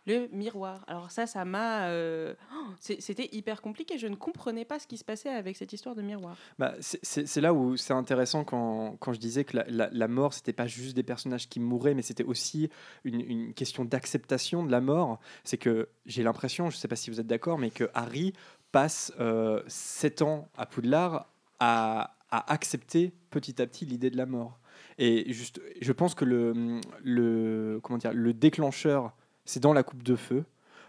Le 0.06 0.28
miroir. 0.32 0.82
Alors 0.88 1.10
ça, 1.10 1.26
ça 1.26 1.44
m'a... 1.44 1.88
euh, 1.88 2.34
oh, 2.54 2.68
C'était 2.80 3.28
hyper 3.32 3.60
compliqué. 3.60 3.98
Je 3.98 4.06
ne 4.06 4.16
comprenais 4.16 4.64
pas 4.64 4.78
ce 4.78 4.86
qui 4.86 4.96
se 4.96 5.04
passait 5.04 5.28
avec 5.28 5.58
cette 5.58 5.74
histoire 5.74 5.94
de 5.94 6.00
miroir. 6.00 6.36
Bah, 6.58 6.74
c'est- 6.80 7.36
là 7.36 7.52
où 7.52 7.76
c'est 7.76 7.92
intéressant 7.92 8.42
quand, 8.42 8.96
quand 8.98 9.12
je 9.12 9.20
disais 9.20 9.44
que 9.44 9.58
la, 9.58 9.64
la, 9.68 9.90
la 9.92 10.08
mort, 10.08 10.32
c'était 10.32 10.54
pas 10.54 10.66
juste 10.66 10.96
des 10.96 11.02
personnages 11.02 11.50
qui 11.50 11.60
mouraient, 11.60 11.92
mais 11.94 12.02
c'était 12.02 12.24
aussi 12.24 12.70
une, 13.04 13.52
question 13.52 13.84
d'acceptation 13.84 14.64
de 14.64 14.70
la 14.70 14.80
mort. 14.80 15.20
C'est 15.44 15.58
que 15.58 15.90
j'ai 16.06 16.22
l'impression, 16.22 16.70
je 16.70 16.78
sais 16.78 16.88
pas 16.88 16.96
si 16.96 17.10
vous 17.10 17.20
êtes 17.20 17.26
d'accord, 17.26 17.58
mais 17.58 17.70
que 17.70 17.90
Harry 17.92 18.32
passe 18.72 19.12
euh, 19.20 19.62
sept 19.68 20.22
ans 20.22 20.48
à 20.56 20.64
Poudlard 20.64 21.26
à, 21.60 22.16
à 22.30 22.52
accepter 22.52 23.12
petit 23.30 23.60
à 23.60 23.66
petit 23.66 23.84
l'idée 23.84 24.10
de 24.10 24.16
la 24.16 24.26
mort. 24.26 24.58
Et 24.98 25.32
juste, 25.32 25.60
je 25.80 25.92
pense 25.92 26.14
que 26.14 26.24
le, 26.24 27.80
comment 27.82 27.98
dire, 27.98 28.12
le 28.12 28.32
déclencheur, 28.32 29.12
c'est 29.44 29.60
dans 29.60 29.72
la 29.72 29.82
coupe 29.82 30.02
de 30.02 30.16
feu. 30.16 30.44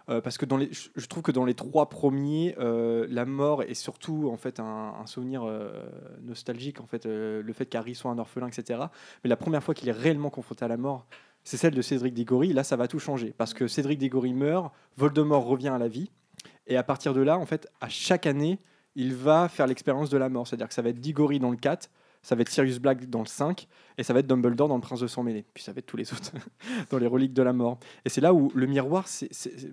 Euh, 0.10 0.20
parce 0.20 0.38
que 0.38 0.46
dans 0.46 0.58
les, 0.58 0.70
je, 0.72 1.06
trouve 1.06 1.22
que 1.22 1.32
dans 1.32 1.46
les 1.46 1.54
trois 1.54 1.88
premiers, 1.88 2.56
euh, 2.60 3.06
la 3.10 3.26
mort 3.26 3.62
est 3.62 3.76
surtout 3.76 4.30
en 4.32 4.36
fait 4.36 4.60
un, 4.60 5.06
souvenir 5.06 5.44
euh, 5.44 5.72
nostalgique, 6.24 6.82
en 6.82 6.88
fait, 6.88 7.06
le 7.06 7.54
fait 7.54 7.68
qu'Harry 7.68 7.94
soit 7.94 8.12
un 8.12 8.18
orphelin, 8.18 8.48
etc. 8.48 8.80
Mais 9.24 9.30
la 9.30 9.38
première 9.38 9.64
fois 9.64 9.76
qu'il 9.76 9.88
est 9.90 9.94
réellement 9.94 10.32
confronté 10.32 10.66
à 10.66 10.68
la 10.68 10.78
mort, 10.78 11.06
c'est 11.44 11.58
celle 11.58 11.74
de 11.74 11.82
Cédric 11.82 12.14
Diggory. 12.14 12.52
Là, 12.52 12.64
ça 12.64 12.76
va 12.76 12.88
tout 12.88 13.00
changer 13.00 13.34
parce 13.38 13.54
que 13.54 13.68
Cédric 13.68 14.00
Diggory 14.00 14.34
meurt, 14.34 14.74
Voldemort 14.98 15.46
revient 15.46 15.70
à 15.70 15.78
la 15.78 15.88
vie, 15.88 16.12
et 16.68 16.78
à 16.78 16.84
partir 16.84 17.14
de 17.14 17.22
là, 17.22 17.38
en 17.38 17.46
fait, 17.46 17.68
à 17.80 17.90
chaque 17.90 18.26
année, 18.26 18.60
il 18.96 19.14
va 19.14 19.48
faire 19.48 19.68
l'expérience 19.68 20.10
de 20.10 20.18
la 20.18 20.30
mort. 20.30 20.48
C'est-à-dire 20.48 20.68
que 20.68 20.74
ça 20.74 20.82
va 20.82 20.90
être 20.90 21.00
Diggory 21.00 21.40
dans 21.40 21.52
le 21.52 21.58
4, 21.58 21.90
ça 22.22 22.36
va 22.36 22.42
être 22.42 22.50
Sirius 22.50 22.80
Black 22.80 23.10
dans 23.10 23.22
le 23.22 23.26
5, 23.26 23.68
et 23.98 24.04
ça 24.04 24.14
va 24.14 24.20
être 24.20 24.28
Dumbledore 24.28 24.68
dans 24.68 24.76
le 24.76 24.82
Prince 24.82 25.00
de 25.00 25.08
Sang 25.08 25.24
Mêlé. 25.24 25.46
Puis 25.54 25.64
ça 25.64 25.74
va 25.74 25.80
être 25.80 25.86
tous 25.86 25.98
les 25.98 26.12
autres 26.14 26.32
dans 26.90 26.98
les 26.98 27.08
reliques 27.08 27.34
de 27.34 27.44
la 27.44 27.54
mort. 27.54 27.80
Et 28.06 28.10
c'est 28.10 28.22
là 28.22 28.34
où 28.34 28.52
le 28.54 28.68
miroir, 28.68 29.08
c'est, 29.08 29.30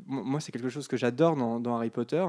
moi, 0.07 0.41
c'est 0.41 0.53
quelque 0.53 0.69
chose 0.71 0.89
que 0.89 0.97
j'adore 0.97 1.37
dans 1.37 1.77
Harry 1.77 1.91
Potter. 1.91 2.25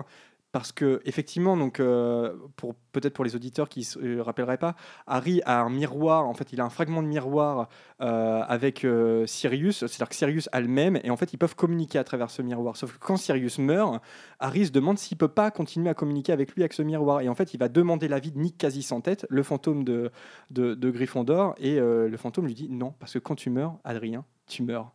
Parce 0.51 0.71
que 0.71 0.99
effectivement, 1.05 1.55
donc 1.55 1.79
euh, 1.79 2.35
pour 2.55 2.73
peut-être 2.91 3.13
pour 3.13 3.23
les 3.23 3.35
auditeurs 3.35 3.69
qui 3.69 3.81
ne 3.81 3.85
se 3.85 4.19
rappelleraient 4.19 4.57
pas, 4.57 4.75
Harry 5.05 5.41
a 5.45 5.61
un 5.61 5.69
miroir. 5.69 6.25
En 6.27 6.33
fait, 6.33 6.51
il 6.53 6.59
a 6.59 6.65
un 6.65 6.71
fragment 6.71 7.03
de 7.03 7.07
miroir 7.07 7.69
euh, 8.01 8.41
avec 8.47 8.83
euh, 8.83 9.27
Sirius. 9.27 9.77
C'est-à-dire 9.85 10.09
que 10.09 10.15
Sirius 10.15 10.49
a 10.51 10.59
le 10.59 10.67
même, 10.67 10.99
et 11.03 11.11
en 11.11 11.17
fait, 11.17 11.33
ils 11.33 11.37
peuvent 11.37 11.55
communiquer 11.55 11.99
à 11.99 12.03
travers 12.03 12.31
ce 12.31 12.41
miroir. 12.41 12.77
Sauf 12.77 12.93
que 12.93 12.97
quand 12.97 13.15
Sirius 13.17 13.59
meurt, 13.59 14.01
Harry 14.39 14.65
se 14.65 14.71
demande 14.71 14.97
s'il 14.97 15.17
peut 15.19 15.27
pas 15.27 15.51
continuer 15.51 15.89
à 15.91 15.93
communiquer 15.93 16.33
avec 16.33 16.55
lui 16.55 16.63
avec 16.63 16.73
ce 16.73 16.81
miroir. 16.81 17.21
Et 17.21 17.29
en 17.29 17.35
fait, 17.35 17.53
il 17.53 17.57
va 17.59 17.69
demander 17.69 18.07
l'avis 18.07 18.31
de 18.31 18.39
Nick 18.39 18.57
quasi 18.57 18.81
sans 18.81 19.01
tête, 19.01 19.27
le 19.29 19.43
fantôme 19.43 19.83
de 19.83 20.09
de, 20.49 20.73
de 20.73 20.89
Gryffondor, 20.89 21.53
et 21.59 21.79
euh, 21.79 22.09
le 22.09 22.17
fantôme 22.17 22.47
lui 22.47 22.55
dit 22.55 22.69
non, 22.69 22.95
parce 22.99 23.13
que 23.13 23.19
quand 23.19 23.35
tu 23.35 23.51
meurs, 23.51 23.77
Adrien, 23.83 24.25
tu 24.47 24.63
meurs. 24.63 24.93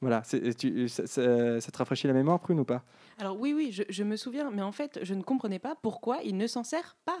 Voilà, 0.00 0.22
tu- 0.56 0.88
ça, 0.88 1.06
ça- 1.08 1.60
ça 1.60 1.72
te 1.72 1.78
rafraîchit 1.78 2.06
la 2.06 2.12
mémoire, 2.12 2.38
Prune, 2.38 2.60
ou 2.60 2.64
pas? 2.64 2.84
Alors 3.18 3.38
oui, 3.38 3.52
oui, 3.52 3.70
je, 3.72 3.82
je 3.88 4.04
me 4.04 4.16
souviens, 4.16 4.50
mais 4.50 4.62
en 4.62 4.72
fait, 4.72 5.00
je 5.02 5.14
ne 5.14 5.22
comprenais 5.22 5.58
pas 5.58 5.74
pourquoi 5.82 6.20
il 6.24 6.36
ne 6.36 6.46
s'en 6.46 6.64
sert 6.64 6.96
pas. 7.04 7.18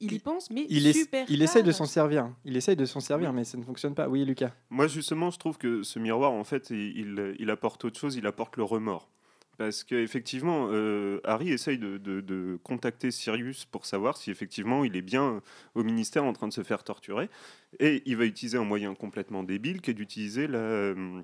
Il 0.00 0.12
y 0.12 0.18
pense, 0.18 0.50
mais 0.50 0.66
il, 0.68 0.86
est- 0.88 0.92
super 0.94 1.24
il 1.30 1.42
essaye 1.42 1.62
de 1.62 1.70
s'en 1.70 1.84
servir. 1.86 2.28
Il 2.44 2.56
essaye 2.56 2.74
de 2.74 2.84
s'en 2.84 2.98
servir, 3.00 3.32
mais 3.32 3.44
ça 3.44 3.56
ne 3.56 3.62
fonctionne 3.62 3.94
pas. 3.94 4.08
Oui, 4.08 4.24
Lucas. 4.24 4.50
Moi, 4.68 4.88
justement, 4.88 5.30
je 5.30 5.38
trouve 5.38 5.58
que 5.58 5.84
ce 5.84 5.98
miroir, 6.00 6.32
en 6.32 6.42
fait, 6.42 6.70
il, 6.70 7.34
il- 7.38 7.50
apporte 7.50 7.84
autre 7.84 8.00
chose, 8.00 8.16
il 8.16 8.26
apporte 8.26 8.56
le 8.56 8.64
remords. 8.64 9.08
Parce 9.58 9.84
qu'effectivement, 9.84 10.70
Harry 11.24 11.50
essaye 11.50 11.78
de, 11.78 11.98
de- 11.98 12.20
de 12.20 12.58
contacter 12.64 13.10
Sirius 13.12 13.64
pour 13.64 13.86
savoir 13.86 14.16
si 14.16 14.30
effectivement 14.32 14.82
il 14.82 14.96
est 14.96 15.02
bien 15.02 15.40
au 15.76 15.84
ministère 15.84 16.24
en 16.24 16.32
train 16.32 16.48
de 16.48 16.52
se 16.52 16.62
faire 16.64 16.82
torturer. 16.82 17.30
Et 17.78 18.02
il 18.06 18.16
va 18.16 18.24
utiliser 18.24 18.58
un 18.58 18.64
moyen 18.64 18.94
complètement 18.96 19.44
débile 19.44 19.80
qui 19.82 19.90
est 19.90 19.94
d'utiliser 19.94 20.48
la, 20.48 20.58
euh, 20.58 21.20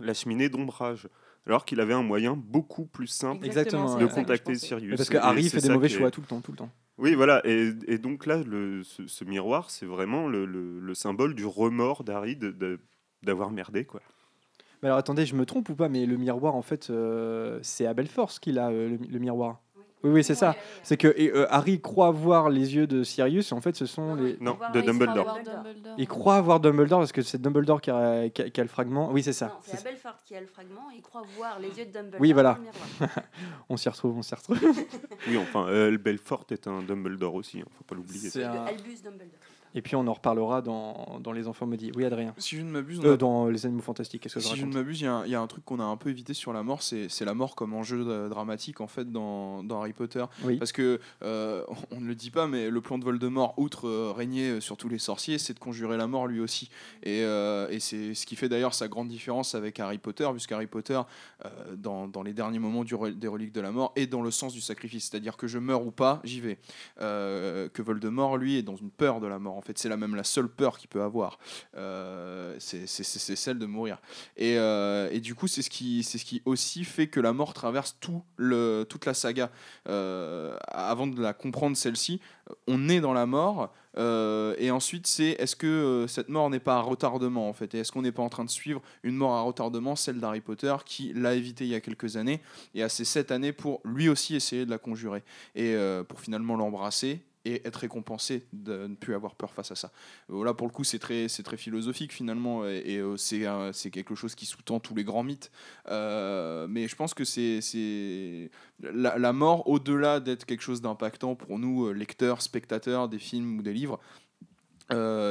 la 0.00 0.14
cheminée 0.14 0.48
d'ombrage. 0.48 1.08
Alors 1.48 1.64
qu'il 1.64 1.80
avait 1.80 1.94
un 1.94 2.02
moyen 2.02 2.34
beaucoup 2.36 2.84
plus 2.84 3.06
simple 3.06 3.44
Exactement, 3.44 3.96
de 3.96 4.06
contacter. 4.06 4.54
Sirius. 4.54 4.96
Parce 4.96 5.08
que 5.08 5.16
Harry 5.16 5.48
fait 5.48 5.60
des 5.60 5.70
mauvais 5.70 5.86
est- 5.86 5.90
choix 5.90 6.10
tout 6.10 6.20
le 6.20 6.26
temps, 6.26 6.40
tout 6.40 6.52
le 6.52 6.58
temps. 6.58 6.70
Oui, 6.98 7.14
voilà. 7.14 7.40
Et, 7.44 7.72
et 7.86 7.96
donc 7.98 8.26
là, 8.26 8.42
le, 8.44 8.82
ce, 8.82 9.06
ce 9.06 9.24
miroir, 9.24 9.70
c'est 9.70 9.86
vraiment 9.86 10.28
le, 10.28 10.44
le- 10.44 10.78
le 10.78 10.94
symbole 10.94 11.34
du 11.34 11.46
remords 11.46 12.04
d'Harry 12.04 12.38
d'avoir 13.22 13.50
merdé, 13.50 13.84
quoi. 13.84 14.00
Mais 14.82 14.88
alors 14.88 14.98
attendez, 14.98 15.26
je 15.26 15.34
me 15.34 15.44
trompe 15.46 15.68
ou 15.70 15.74
pas 15.74 15.88
Mais 15.88 16.06
le 16.06 16.16
miroir, 16.16 16.54
en 16.54 16.62
fait, 16.62 16.90
euh, 16.90 17.58
c'est 17.62 17.86
à 17.86 17.94
Belforce 17.94 18.38
qu'il 18.38 18.58
a 18.58 18.68
euh, 18.68 18.90
le, 18.90 18.96
le 18.96 19.18
miroir. 19.18 19.60
Oui, 20.04 20.10
oui, 20.10 20.24
c'est 20.24 20.34
ça. 20.36 20.54
C'est 20.84 20.96
que 20.96 21.08
et, 21.16 21.30
euh, 21.32 21.46
Harry 21.52 21.80
croit 21.80 22.10
voir 22.12 22.50
les 22.50 22.74
yeux 22.76 22.86
de 22.86 23.02
Sirius, 23.02 23.50
et 23.50 23.54
en 23.54 23.60
fait, 23.60 23.74
ce 23.76 23.84
sont 23.86 24.14
les. 24.14 24.36
Non, 24.40 24.56
de 24.72 24.80
Dumbledore. 24.80 25.38
Il 25.96 26.06
croit 26.06 26.36
avoir 26.36 26.60
Dumbledore 26.60 27.00
parce 27.00 27.10
que 27.12 27.22
c'est 27.22 27.40
Dumbledore 27.40 27.80
qui 27.80 27.90
a, 27.90 28.28
qui 28.28 28.42
a- 28.42 28.50
qui 28.50 28.60
a 28.60 28.64
le 28.64 28.68
fragment. 28.68 29.10
Oui, 29.12 29.22
c'est 29.24 29.32
ça. 29.32 29.58
C'est 29.62 29.82
Belfort 29.82 30.18
qui 30.24 30.36
a 30.36 30.40
le 30.40 30.46
fragment. 30.46 30.88
Il 30.94 31.02
croit 31.02 31.22
voir 31.36 31.58
les 31.58 31.68
yeux 31.76 31.86
de 31.86 31.90
Dumbledore. 31.92 32.20
Oui, 32.20 32.32
voilà. 32.32 32.58
On 33.68 33.76
s'y 33.76 33.88
retrouve, 33.88 34.16
on 34.16 34.22
s'y 34.22 34.34
retrouve. 34.34 34.58
Oui, 35.26 35.36
enfin, 35.36 35.66
euh, 35.68 35.96
Belfort 35.98 36.44
est 36.50 36.66
un 36.68 36.82
Dumbledore 36.82 37.34
aussi, 37.34 37.60
hein, 37.60 37.64
faut 37.76 37.84
pas 37.84 37.94
l'oublier. 37.94 38.30
C'est 38.30 38.44
un- 38.44 38.64
Albus 38.66 39.02
Dumbledore. 39.02 39.38
Et 39.74 39.82
puis 39.82 39.96
on 39.96 40.06
en 40.06 40.12
reparlera 40.12 40.62
dans, 40.62 41.20
dans 41.22 41.32
Les 41.32 41.46
Enfants 41.48 41.66
Maudits. 41.66 41.92
Oui, 41.94 42.04
Adrien. 42.04 42.34
Si 42.38 42.56
je 42.56 42.62
ne 42.62 42.70
m'abuse, 42.70 43.00
Euh, 43.04 43.14
a- 43.14 43.16
dans 43.16 43.46
Les 43.48 43.66
Animaux 43.66 43.82
Fantastiques, 43.82 44.22
qu'est-ce 44.22 44.34
que 44.34 44.40
si 44.40 44.56
je 44.56 44.64
ne 44.66 44.72
m'abuse, 44.72 45.00
il 45.00 45.04
y, 45.04 45.06
a 45.06 45.14
un- 45.14 45.24
il 45.26 45.30
y 45.30 45.34
a 45.34 45.40
un 45.40 45.46
truc 45.46 45.64
qu'on 45.64 45.78
a 45.80 45.84
un 45.84 45.96
peu 45.96 46.10
évité 46.10 46.32
sur 46.34 46.52
la 46.52 46.62
mort, 46.62 46.82
c'est 46.82 47.08
la 47.24 47.34
mort 47.34 47.54
comme 47.54 47.74
enjeu 47.74 48.28
dramatique 48.28 48.80
en 48.80 48.86
fait 48.86 49.10
dans, 49.12 49.62
dans 49.62 49.80
Harry 49.80 49.92
Potter. 49.92 50.24
Oui. 50.44 50.56
Parce 50.56 50.72
que 50.72 51.00
euh, 51.22 51.62
on 51.90 52.00
ne 52.00 52.06
le 52.06 52.14
dit 52.14 52.30
pas, 52.30 52.46
mais 52.46 52.70
le 52.70 52.80
plan 52.80 52.98
de 52.98 53.04
Voldemort, 53.04 53.54
outre 53.58 53.86
euh, 53.88 54.12
régner 54.16 54.60
sur 54.60 54.76
tous 54.76 54.88
les 54.88 54.98
sorciers, 54.98 55.38
c'est 55.38 55.54
de 55.54 55.58
conjurer 55.58 55.96
la 55.96 56.06
mort 56.06 56.26
lui 56.26 56.40
aussi. 56.40 56.70
Et, 57.02 57.20
et 57.20 57.80
c'est 57.80 58.14
ce 58.14 58.26
qui 58.26 58.36
fait 58.36 58.48
d'ailleurs 58.48 58.74
sa 58.74 58.88
grande 58.88 59.08
différence 59.08 59.54
avec 59.54 59.78
Harry 59.80 59.98
Potter, 59.98 60.28
puisque 60.32 60.52
Harry 60.52 60.66
Potter, 60.66 61.00
dans, 61.76 62.08
dans 62.08 62.22
les 62.22 62.32
derniers 62.32 62.58
moments 62.58 62.84
du 62.84 62.94
des 63.14 63.28
reliques 63.28 63.52
de 63.52 63.60
la 63.60 63.70
mort, 63.70 63.92
est 63.96 64.06
dans 64.06 64.22
le 64.22 64.30
sens 64.30 64.52
du 64.52 64.60
sacrifice, 64.60 65.08
c'est-à-dire 65.10 65.36
que 65.36 65.46
je 65.46 65.58
meurs 65.58 65.86
ou 65.86 65.90
pas, 65.90 66.20
j'y 66.24 66.40
vais. 66.40 66.58
Que 66.98 67.82
Voldemort, 67.82 68.36
lui, 68.36 68.56
est 68.56 68.62
dans 68.62 68.76
une 68.76 68.90
peur 68.90 69.20
de 69.20 69.26
la 69.26 69.38
mort. 69.38 69.57
En 69.58 69.62
fait, 69.62 69.76
c'est 69.76 69.88
la 69.88 69.96
même 69.96 70.14
la 70.14 70.22
seule 70.22 70.48
peur 70.48 70.78
qu'il 70.78 70.88
peut 70.88 71.02
avoir. 71.02 71.40
Euh, 71.76 72.54
c'est 72.60 72.86
celle 72.86 73.58
de 73.58 73.66
mourir. 73.66 74.00
Et, 74.36 74.56
euh, 74.56 75.08
et 75.10 75.18
du 75.18 75.34
coup, 75.34 75.48
c'est 75.48 75.62
ce 75.62 75.70
qui, 75.70 76.04
ce 76.04 76.16
qui 76.18 76.42
aussi 76.44 76.84
fait 76.84 77.08
que 77.08 77.18
la 77.18 77.32
mort 77.32 77.54
traverse 77.54 77.96
tout 78.00 78.22
le, 78.36 78.86
toute 78.88 79.04
la 79.04 79.14
saga. 79.14 79.50
Euh, 79.88 80.56
avant 80.68 81.08
de 81.08 81.20
la 81.20 81.32
comprendre 81.32 81.76
celle-ci, 81.76 82.20
on 82.68 82.88
est 82.88 83.00
dans 83.00 83.12
la 83.12 83.26
mort. 83.26 83.72
et 83.96 84.70
ensuite, 84.70 85.08
c'est 85.08 85.30
est-ce 85.40 85.56
que 85.56 86.06
cette 86.08 86.28
mort 86.28 86.48
n'est 86.50 86.60
pas 86.60 86.76
à 86.76 86.80
retardement 86.80 87.48
en 87.48 87.52
fait? 87.52 87.74
Et 87.74 87.80
est-ce 87.80 87.90
qu'on 87.90 88.02
n'est 88.02 88.12
pas 88.12 88.22
en 88.22 88.28
train 88.28 88.44
de 88.44 88.50
suivre 88.50 88.80
une 89.02 89.16
mort 89.16 89.34
à 89.34 89.42
retardement, 89.42 89.96
celle 89.96 90.20
d'Harry 90.20 90.40
Potter, 90.40 90.76
qui 90.86 91.12
l'a 91.14 91.34
évité 91.34 91.64
il 91.64 91.70
y 91.70 91.74
a 91.74 91.80
quelques 91.80 92.16
années 92.16 92.40
et 92.76 92.84
a 92.84 92.88
ces 92.88 93.04
sept 93.04 93.32
années 93.32 93.52
pour 93.52 93.80
lui 93.84 94.08
aussi 94.08 94.36
essayer 94.36 94.64
de 94.64 94.70
la 94.70 94.78
conjurer 94.78 95.24
et 95.56 95.74
pour 96.08 96.20
finalement 96.20 96.54
l'embrasser 96.54 97.22
et 97.48 97.66
être 97.66 97.76
récompensé 97.76 98.46
de 98.52 98.86
ne 98.86 98.94
plus 98.94 99.14
avoir 99.14 99.34
peur 99.34 99.52
face 99.52 99.70
à 99.70 99.74
ça. 99.74 99.90
Euh, 100.30 100.44
Là, 100.44 100.52
pour 100.54 100.66
le 100.66 100.72
coup, 100.72 100.84
c'est 100.84 100.98
très, 100.98 101.28
c'est 101.28 101.42
très 101.42 101.56
philosophique 101.56 102.12
finalement, 102.12 102.66
et, 102.66 102.98
euh, 102.98 103.16
c'est, 103.16 103.44
c'est 103.72 103.90
quelque 103.90 104.14
chose 104.14 104.34
qui 104.34 104.46
sous-tend 104.46 104.80
tous 104.80 104.94
les 104.94 105.04
grands 105.04 105.22
mythes. 105.22 105.50
Euh, 105.88 106.66
mais 106.68 106.88
je 106.88 106.96
pense 106.96 107.14
que 107.14 107.24
c'est, 107.24 107.60
c'est 107.60 108.50
la, 108.80 109.32
mort, 109.32 109.68
au-delà 109.68 110.20
d'être 110.20 110.44
quelque 110.44 110.62
chose 110.62 110.82
d'impactant 110.82 111.34
pour 111.34 111.58
nous, 111.58 111.92
lecteurs, 111.92 112.42
spectateurs 112.42 113.08
des 113.08 113.18
films 113.18 113.58
ou 113.58 113.62
des 113.62 113.72
livres, 113.72 113.98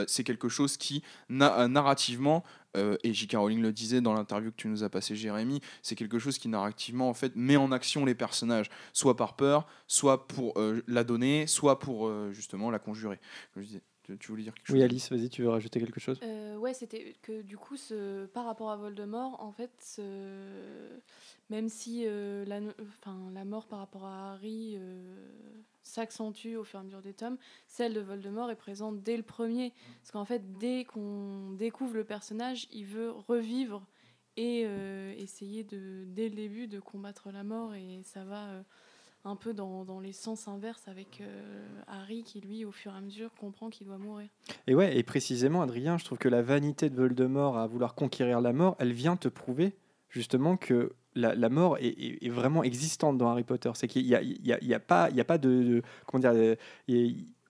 c'est 0.07 0.23
quelque 0.23 0.49
chose 0.49 0.77
qui, 0.77 1.03
na- 1.29 1.67
narrativement, 1.67 2.43
euh, 2.77 2.97
et 3.03 3.13
J.K. 3.13 3.35
Rowling 3.35 3.61
le 3.61 3.73
disait 3.73 4.01
dans 4.01 4.13
l'interview 4.13 4.51
que 4.51 4.55
tu 4.55 4.67
nous 4.67 4.83
as 4.83 4.89
passé, 4.89 5.15
Jérémy, 5.15 5.61
c'est 5.81 5.95
quelque 5.95 6.19
chose 6.19 6.37
qui, 6.37 6.47
narrativement, 6.47 7.09
en 7.09 7.13
fait, 7.13 7.35
met 7.35 7.57
en 7.57 7.71
action 7.71 8.05
les 8.05 8.15
personnages, 8.15 8.69
soit 8.93 9.15
par 9.15 9.35
peur, 9.35 9.67
soit 9.87 10.27
pour 10.27 10.59
euh, 10.59 10.83
la 10.87 11.03
donner, 11.03 11.47
soit 11.47 11.79
pour 11.79 12.07
euh, 12.07 12.31
justement 12.31 12.71
la 12.71 12.79
conjurer. 12.79 13.19
Tu 14.15 14.27
voulais 14.29 14.43
dire 14.43 14.53
quelque 14.53 14.67
chose 14.67 14.75
Oui, 14.75 14.83
Alice, 14.83 15.09
vas-y, 15.11 15.29
tu 15.29 15.41
veux 15.41 15.49
rajouter 15.49 15.79
quelque 15.79 15.99
chose 15.99 16.19
Euh, 16.23 16.55
ouais, 16.57 16.73
c'était 16.73 17.15
que 17.21 17.41
du 17.41 17.57
coup, 17.57 17.75
ce, 17.75 18.25
par 18.27 18.45
rapport 18.45 18.69
à 18.71 18.77
Voldemort, 18.77 19.41
en 19.43 19.51
fait, 19.51 19.71
ce- 19.79 20.99
même 21.49 21.69
si 21.69 22.03
euh, 22.05 22.45
la, 22.45 22.59
enfin, 22.81 23.29
la 23.33 23.45
mort 23.45 23.67
par 23.67 23.79
rapport 23.79 24.05
à 24.05 24.33
Harry 24.33 24.75
euh, 24.77 25.15
s'accentue 25.83 26.55
au 26.57 26.63
fur 26.63 26.79
et 26.79 26.81
à 26.81 26.83
mesure 26.85 27.01
des 27.01 27.13
tomes, 27.13 27.37
celle 27.67 27.93
de 27.93 28.01
Voldemort 28.01 28.49
est 28.51 28.55
présente 28.55 29.01
dès 29.03 29.17
le 29.17 29.23
premier. 29.23 29.73
Parce 30.01 30.11
qu'en 30.11 30.25
fait, 30.25 30.57
dès 30.57 30.83
qu'on 30.85 31.51
découvre 31.53 31.93
le 31.95 32.03
personnage, 32.03 32.67
il 32.71 32.85
veut 32.85 33.11
revivre 33.11 33.85
et 34.35 34.63
euh, 34.65 35.13
essayer 35.17 35.63
de, 35.63 36.03
dès 36.07 36.29
le 36.29 36.35
début 36.35 36.67
de 36.67 36.79
combattre 36.79 37.31
la 37.31 37.43
mort. 37.43 37.73
Et 37.73 38.01
ça 38.03 38.23
va 38.23 38.49
euh, 38.49 38.61
un 39.23 39.35
peu 39.35 39.53
dans, 39.53 39.99
les 39.99 40.13
sens 40.13 40.47
inverses 40.47 40.87
avec 40.87 41.21
euh, 41.21 41.67
Harry 41.87 42.23
qui, 42.23 42.39
lui, 42.39 42.65
au 42.65 42.71
fur 42.71 42.93
et 42.93 42.97
à 42.97 43.01
mesure, 43.01 43.29
comprend 43.35 43.69
qu'il 43.69 43.87
doit 43.87 43.97
mourir. 43.97 44.29
Et 44.67 44.75
ouais, 44.75 44.97
et 44.97 45.03
précisément, 45.03 45.61
Adrien, 45.61 45.97
je 45.97 46.05
trouve 46.05 46.17
que 46.17 46.29
la 46.29 46.41
vanité 46.41 46.89
de 46.89 46.95
Voldemort 46.95 47.57
à 47.57 47.67
vouloir 47.67 47.95
conquérir 47.95 48.41
la 48.41 48.53
mort, 48.53 48.75
elle 48.79 48.93
vient 48.93 49.17
te 49.17 49.27
prouver 49.27 49.75
justement 50.09 50.55
que 50.55 50.93
la, 51.15 51.49
mort 51.49 51.77
est, 51.79 52.29
vraiment 52.29 52.63
existante 52.63 53.17
dans 53.17 53.29
Harry 53.29 53.43
Potter. 53.43 53.71
C'est 53.73 53.87
qu'il 53.87 54.05
n'y 54.05 54.13
a, 54.13 54.19
a, 54.19 54.75
a 54.75 54.79
pas, 54.79 55.05
a 55.05 55.37
de, 55.37 55.81
comment 56.05 56.21
dire, 56.21 56.31
euh, 56.33 56.55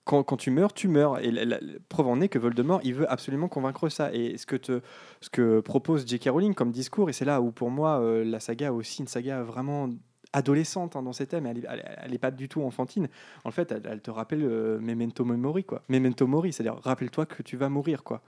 quand, 0.04 0.36
tu 0.36 0.50
meurs, 0.50 0.72
tu 0.72 0.88
meurs. 0.88 1.18
Et 1.18 1.30
la, 1.30 1.58
preuve 1.88 2.06
en 2.06 2.20
est 2.20 2.28
que 2.28 2.38
Voldemort, 2.38 2.80
il 2.82 2.94
veut 2.94 3.10
absolument 3.10 3.48
convaincre 3.48 3.88
ça. 3.88 4.12
Et 4.14 4.36
ce 4.38 4.46
que, 4.46 5.60
propose 5.60 6.06
J.K. 6.06 6.30
Rowling 6.30 6.54
comme 6.54 6.72
discours, 6.72 7.10
et 7.10 7.12
c'est 7.12 7.26
là 7.26 7.40
où 7.40 7.50
pour 7.52 7.70
moi 7.70 8.00
euh, 8.00 8.24
la 8.24 8.40
saga 8.40 8.66
est 8.66 8.70
aussi 8.70 9.02
une 9.02 9.08
saga 9.08 9.42
vraiment 9.42 9.90
adolescente 10.32 10.96
hein, 10.96 11.02
dans 11.02 11.12
ses 11.12 11.26
thèmes, 11.26 11.46
elle 11.46 12.10
n'est 12.10 12.18
pas 12.18 12.30
du 12.30 12.48
tout 12.48 12.62
enfantine. 12.62 13.08
En 13.44 13.50
fait, 13.50 13.72
elle, 13.72 14.00
te 14.00 14.10
rappelle 14.10 14.42
euh, 14.44 14.78
Memento 14.78 15.24
Mori, 15.24 15.64
quoi. 15.64 15.82
Memento 15.88 16.26
Mori, 16.26 16.52
c'est-à-dire 16.52 16.80
rappelle-toi 16.82 17.26
que 17.26 17.42
tu 17.42 17.56
vas 17.56 17.68
mourir, 17.68 18.02
quoi. 18.04 18.22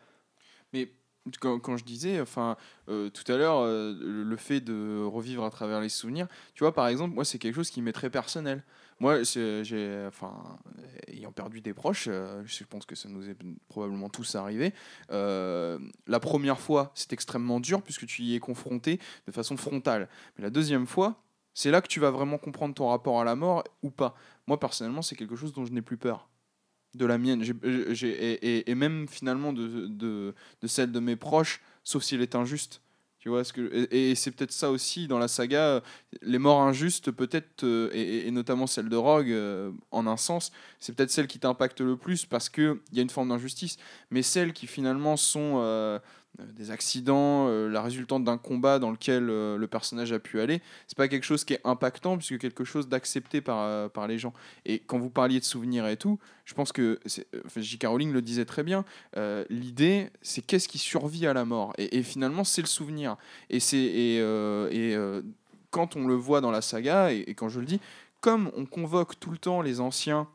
Mais 0.73 0.93
quand, 1.41 1.77
je 1.77 1.85
disais, 1.85 2.21
enfin, 2.21 2.57
euh, 2.89 3.11
tout 3.11 3.31
à 3.31 3.37
l'heure, 3.37 3.59
euh, 3.59 3.95
le 4.01 4.37
fait 4.37 4.61
de 4.61 5.05
revivre 5.05 5.45
à 5.45 5.51
travers 5.51 5.81
les 5.81 5.91
souvenirs, 5.91 6.27
tu 6.55 6.65
vois, 6.65 6.73
par 6.73 6.89
exemple, 6.89 7.15
moi, 7.15 7.25
c'est 7.25 7.39
quelque 7.39 7.55
chose 7.55 7.71
qui 7.71 7.83
m'est 7.83 7.93
très 7.93 8.09
personnel. 8.09 8.65
Moi, 9.01 9.23
j'ai, 9.23 10.05
enfin, 10.07 10.59
ayant 11.09 11.33
perdu 11.33 11.63
des 11.63 11.73
proches, 11.73 12.05
je 12.45 12.65
pense 12.65 12.85
que 12.85 12.95
ça 12.95 13.09
nous 13.09 13.31
est 13.31 13.37
probablement 13.69 14.11
tous 14.11 14.35
arrivé. 14.35 14.75
la 15.09 16.21
première 16.21 16.61
fois, 16.61 16.93
c'est 16.95 17.15
extrêmement 17.15 17.61
dur 17.61 17.81
puisque 17.81 18.07
tu 18.07 18.23
y 18.23 18.35
es 18.35 18.41
confronté 18.41 19.01
de 19.27 19.33
façon 19.33 19.57
frontale. 19.57 20.07
Mais 20.37 20.45
la 20.45 20.51
deuxième 20.51 20.87
fois, 20.87 21.23
c'est 21.61 21.71
là 21.71 21.83
que 21.83 21.89
tu 21.89 22.01
vas 22.01 22.11
vraiment 22.11 22.39
comprendre 22.39 22.75
ton 22.75 22.89
rapport 22.89 23.21
à 23.21 23.25
la 23.25 23.37
mort 23.37 23.65
ou 23.83 23.91
pas. 23.91 24.15
Moi, 24.47 24.59
personnellement, 24.59 25.03
c'est 25.03 25.15
quelque 25.15 25.37
chose 25.37 25.53
dont 25.53 25.67
je 25.67 25.73
n'ai 25.73 25.83
plus 25.83 25.99
peur. 25.99 26.31
De 26.95 27.05
la 27.05 27.19
mienne. 27.19 27.43
J'ai- 27.45 27.95
j'ai- 27.95 28.71
et, 28.71 28.75
même 28.75 29.07
finalement 29.07 29.53
de, 29.53 29.87
de, 29.87 30.35
celle 30.67 30.91
de 30.91 31.01
mes 31.01 31.17
proches, 31.17 31.61
sauf 31.85 32.03
si 32.03 32.15
elle 32.15 32.23
est 32.23 32.35
injuste. 32.35 32.81
Tu 33.19 33.29
vois 33.29 33.45
ce 33.45 33.53
que 33.53 33.89
et, 33.95 34.15
c'est 34.15 34.31
peut-être 34.31 34.53
ça 34.53 34.71
aussi 34.71 35.07
dans 35.07 35.19
la 35.19 35.29
saga, 35.29 35.61
euh, 35.61 35.81
les 36.23 36.39
morts 36.39 36.63
injustes 36.63 37.11
peut-être 37.11 37.65
euh, 37.65 37.91
et, 37.93 38.31
notamment 38.31 38.67
celle 38.67 38.89
de 38.89 38.97
Rogue 38.97 39.31
euh, 39.31 39.71
en 39.91 40.07
un 40.07 40.17
sens, 40.17 40.53
c'est 40.79 40.95
peut-être 40.97 41.11
celle 41.11 41.27
qui 41.27 41.39
t'impacte 41.39 41.83
le 41.83 41.99
plus 41.99 42.25
parce 42.25 42.49
que 42.49 42.81
il 42.91 42.97
y 42.97 43.01
a 43.01 43.03
une 43.03 43.11
forme 43.11 43.29
d'injustice, 43.29 43.77
mais 44.11 44.23
celles 44.23 44.55
qui 44.55 44.67
finalement 44.67 45.19
sont 45.19 45.57
euh, 45.59 45.61
euh, 45.61 45.99
des 46.39 46.71
accidents, 46.71 47.49
euh, 47.49 47.69
la 47.69 47.83
résultante 47.83 48.25
d'un 48.25 48.39
combat 48.39 48.79
dans 48.79 48.91
lequel 48.91 49.29
euh, 49.29 49.57
le 49.59 49.67
personnage 49.67 50.13
a 50.13 50.19
pu 50.19 50.41
aller, 50.41 50.63
c'est 50.87 50.97
pas 50.97 51.09
quelque 51.09 51.25
chose 51.25 51.45
qui 51.45 51.55
est 51.55 51.61
impactant 51.65 52.17
puisque 52.17 52.39
quelque 52.39 52.65
chose 52.65 52.89
d'accepté 52.89 53.41
par, 53.41 53.61
euh, 53.61 53.89
par 53.89 54.07
les 54.07 54.19
gens. 54.19 54.33
Et 54.65 54.79
quand 54.79 54.99
vous 54.99 55.11
parliez 55.11 55.41
de 55.41 55.45
souvenirs 55.45 55.87
et 55.87 55.97
tout, 55.97 56.19
je 56.45 56.55
pense 56.55 56.73
que 56.73 56.99
euh, 57.19 57.43
enfin, 57.45 57.61
J.K. 57.61 57.85
Rowling 57.87 58.13
le 58.13 58.23
disait 58.23 58.45
très 58.45 58.63
bien. 58.63 58.85
euh, 59.17 59.45
L'idée, 59.51 60.11
c'est 60.23 60.41
qu'est-ce 60.41 60.69
qui 60.69 60.79
survit 60.79 61.27
à 61.27 61.35
la 61.35 61.45
mort. 61.45 61.75
Et, 61.79 62.03
finalement, 62.03 62.45
c'est 62.45 62.63
le 62.63 62.69
souvenir. 62.69 63.17
Et 63.51 63.61
c'est 63.61 63.77
et, 63.77 64.19
euh, 64.21 64.71
euh, 64.73 65.23
quand 65.71 65.97
on 65.97 66.07
le 66.07 66.15
voit 66.15 66.41
dans 66.41 66.51
la 66.51 66.63
saga 66.63 67.13
et 67.13 67.35
quand 67.35 67.49
je 67.49 67.61
le 67.61 67.67
dis, 67.67 67.81
comme 68.21 68.51
on 68.57 68.67
convoque 68.67 69.19
tout 69.19 69.31
le 69.31 69.39
temps 69.39 69.63
les 69.63 69.81
anciens. 69.81 70.29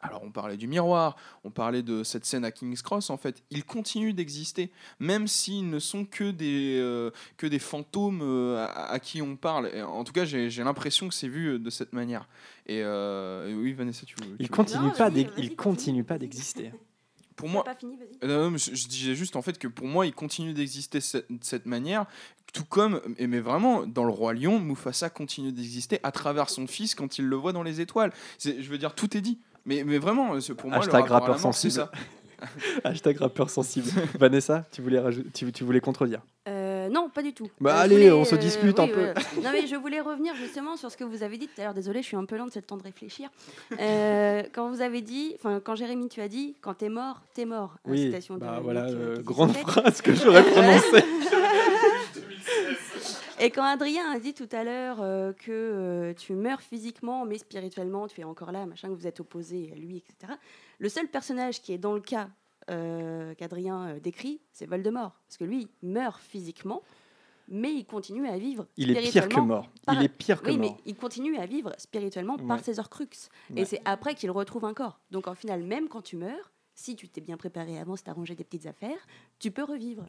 Alors 0.00 0.22
on 0.22 0.30
parlait 0.30 0.56
du 0.56 0.68
miroir, 0.68 1.16
on 1.42 1.50
parlait 1.50 1.82
de 1.82 2.04
cette 2.04 2.24
scène 2.24 2.44
à 2.44 2.52
King's 2.52 2.82
Cross, 2.82 3.10
en 3.10 3.16
fait, 3.16 3.42
ils 3.50 3.64
continuent 3.64 4.12
d'exister, 4.14 4.70
même 5.00 5.26
s'ils 5.26 5.68
ne 5.68 5.80
sont 5.80 6.04
que 6.04 6.30
des, 6.30 6.78
euh, 6.80 7.10
que 7.36 7.48
des 7.48 7.58
fantômes 7.58 8.20
euh, 8.22 8.64
à, 8.64 8.92
à 8.92 8.98
qui 9.00 9.20
on 9.22 9.34
parle. 9.34 9.70
Et 9.74 9.82
en 9.82 10.04
tout 10.04 10.12
cas, 10.12 10.24
j'ai 10.24 10.50
j'ai 10.50 10.62
l'impression 10.62 11.08
que 11.08 11.14
c'est 11.14 11.26
vu 11.28 11.46
euh, 11.54 11.58
de 11.58 11.68
cette 11.70 11.92
manière. 11.92 12.28
Et 12.66 12.80
euh, 12.84 13.52
oui, 13.60 13.72
Vanessa, 13.72 14.06
tu 14.06 14.14
veux. 14.20 14.26
tu 14.26 14.36
Il 14.38 14.46
veux- 14.48 14.54
continue 14.54 14.84
Non, 14.84 14.90
pas, 14.90 15.08
vas-y, 15.10 15.12
d'ex- 15.24 15.30
vas-y, 15.30 15.40
il 15.42 15.46
vas-y, 15.48 15.56
continue 15.56 16.04
pas 16.04 16.18
d'exister. 16.18 16.70
Pour 17.36 17.48
moi, 17.48 17.62
pas 17.64 17.74
fini, 17.76 17.96
vas-y. 17.96 18.28
Euh, 18.30 18.44
non, 18.44 18.50
mais 18.52 18.58
je, 18.58 18.74
je 18.74 18.88
disais 18.88 19.14
juste 19.14 19.36
en 19.36 19.42
fait 19.42 19.58
que 19.58 19.68
pour 19.68 19.86
moi, 19.86 20.06
il 20.06 20.12
continue 20.12 20.52
d'exister 20.54 21.00
cette- 21.00 21.30
de 21.30 21.38
cette 21.42 21.66
manière, 21.66 22.06
tout 22.52 22.64
comme, 22.64 23.00
et 23.16 23.26
mais 23.28 23.38
vraiment, 23.40 23.86
dans 23.86 24.02
le 24.04 24.10
roi 24.10 24.32
lion, 24.34 24.58
Mufasa 24.60 25.08
continue 25.08 25.52
d'exister 25.52 26.00
à 26.02 26.10
travers 26.12 26.50
son 26.50 26.66
fils 26.66 26.94
quand 26.96 27.18
il 27.18 27.26
le 27.26 27.36
voit 27.36 27.52
dans 27.52 27.62
les 27.62 27.80
étoiles. 27.80 28.12
C'est- 28.38 28.60
Je 28.60 28.68
veux 28.70 28.78
dire, 28.78 28.94
tout 28.94 29.16
est 29.16 29.20
dit. 29.20 29.38
Mais, 29.68 29.84
mais 29.84 29.98
vraiment, 29.98 30.30
pour 30.56 30.70
moi, 30.70 30.78
Hashtag 30.78 31.06
le 31.06 31.12
rappeur 31.12 31.38
sensible. 31.38 31.72
ça. 31.74 31.90
Hashtag 32.84 33.18
rappeur 33.18 33.50
sensible. 33.50 33.88
Vanessa, 34.18 34.64
tu 34.72 34.80
voulais, 34.80 35.02
tu, 35.34 35.52
tu 35.52 35.64
voulais 35.64 35.80
contredire. 35.80 36.20
Euh, 36.48 36.88
non, 36.88 37.10
pas 37.10 37.22
du 37.22 37.34
tout. 37.34 37.50
Bah, 37.60 37.74
Euh, 37.74 37.82
allez, 37.82 37.96
voulais, 37.96 38.10
on 38.12 38.24
se 38.24 38.36
dispute 38.36 38.78
un 38.78 38.86
peu. 38.86 39.08
Non, 39.42 39.50
mais 39.52 39.66
je 39.66 39.76
voulais 39.76 40.00
revenir 40.00 40.34
justement 40.36 40.76
sur 40.76 40.90
ce 40.90 40.96
que 40.96 41.04
vous 41.04 41.22
avez 41.22 41.36
dit 41.36 41.48
tout 41.48 41.60
à 41.60 41.64
l'heure. 41.64 41.74
Désolée, 41.74 42.00
je 42.00 42.06
suis 42.06 42.16
un 42.16 42.24
peu 42.24 42.36
lente, 42.36 42.50
c'est 42.52 42.60
le 42.60 42.64
temps 42.64 42.76
de 42.76 42.82
réfléchir. 42.82 43.28
Euh, 43.78 44.42
quand 44.54 44.70
vous 44.70 44.80
avez 44.80 45.02
dit, 45.02 45.34
enfin, 45.36 45.60
quand 45.62 45.74
Jérémy, 45.74 46.08
tu 46.08 46.20
as 46.20 46.28
dit, 46.28 46.54
quand 46.60 46.74
t'es 46.74 46.88
mort, 46.88 47.20
t'es 47.34 47.44
mort. 47.44 47.74
Euh, 47.86 47.90
Oui, 47.90 47.98
citation 48.04 48.36
bah 48.36 48.60
voilà, 48.62 48.84
euh, 48.84 49.14
euh, 49.14 49.16
qui 49.16 49.22
grande 49.24 49.52
phrase 49.56 50.00
que 50.00 50.14
j'aurais 50.14 50.44
prononcée. 50.44 51.04
Et 53.40 53.50
quand 53.50 53.62
Adrien 53.64 54.10
a 54.10 54.18
dit 54.18 54.34
tout 54.34 54.48
à 54.52 54.64
l'heure 54.64 55.00
euh, 55.00 55.32
que 55.32 55.50
euh, 55.52 56.14
tu 56.14 56.34
meurs 56.34 56.60
physiquement, 56.60 57.24
mais 57.24 57.38
spirituellement, 57.38 58.08
tu 58.08 58.20
es 58.20 58.24
encore 58.24 58.52
là, 58.52 58.66
machin, 58.66 58.88
que 58.88 58.94
vous 58.94 59.06
êtes 59.06 59.20
opposés 59.20 59.70
à 59.72 59.76
lui, 59.76 59.98
etc. 59.98 60.32
Le 60.78 60.88
seul 60.88 61.08
personnage 61.08 61.62
qui 61.62 61.72
est 61.72 61.78
dans 61.78 61.94
le 61.94 62.00
cas 62.00 62.28
euh, 62.70 63.34
qu'Adrien 63.34 63.96
décrit, 64.02 64.40
c'est 64.52 64.66
Voldemort. 64.66 65.12
Parce 65.26 65.36
que 65.36 65.44
lui, 65.44 65.68
il 65.82 65.88
meurt 65.88 66.20
physiquement, 66.20 66.82
mais 67.48 67.72
il 67.72 67.84
continue 67.86 68.26
à 68.28 68.36
vivre 68.38 68.66
Il 68.76 68.90
est 68.90 69.10
pire 69.10 69.28
que 69.28 69.40
mort. 69.40 69.68
par- 69.86 69.94
Il 69.94 70.02
est 70.04 70.08
pire 70.08 70.42
que 70.42 70.50
Oui, 70.50 70.58
mais 70.58 70.72
il 70.84 70.96
continue 70.96 71.36
à 71.38 71.46
vivre 71.46 71.72
spirituellement 71.78 72.36
par 72.38 72.62
ses 72.62 72.78
Horcruxes. 72.78 73.30
Ouais. 73.50 73.62
Et 73.62 73.64
c'est 73.64 73.80
après 73.84 74.14
qu'il 74.14 74.30
retrouve 74.30 74.64
un 74.64 74.74
corps. 74.74 75.00
Donc, 75.10 75.28
en 75.28 75.34
final, 75.34 75.62
même 75.62 75.88
quand 75.88 76.02
tu 76.02 76.16
meurs, 76.16 76.52
si 76.74 76.94
tu 76.94 77.08
t'es 77.08 77.20
bien 77.20 77.36
préparé 77.36 77.78
avant, 77.78 77.96
si 77.96 78.04
tu 78.04 78.10
as 78.10 78.12
rangé 78.12 78.34
des 78.34 78.44
petites 78.44 78.66
affaires, 78.66 78.98
tu 79.38 79.50
peux 79.50 79.64
revivre. 79.64 80.04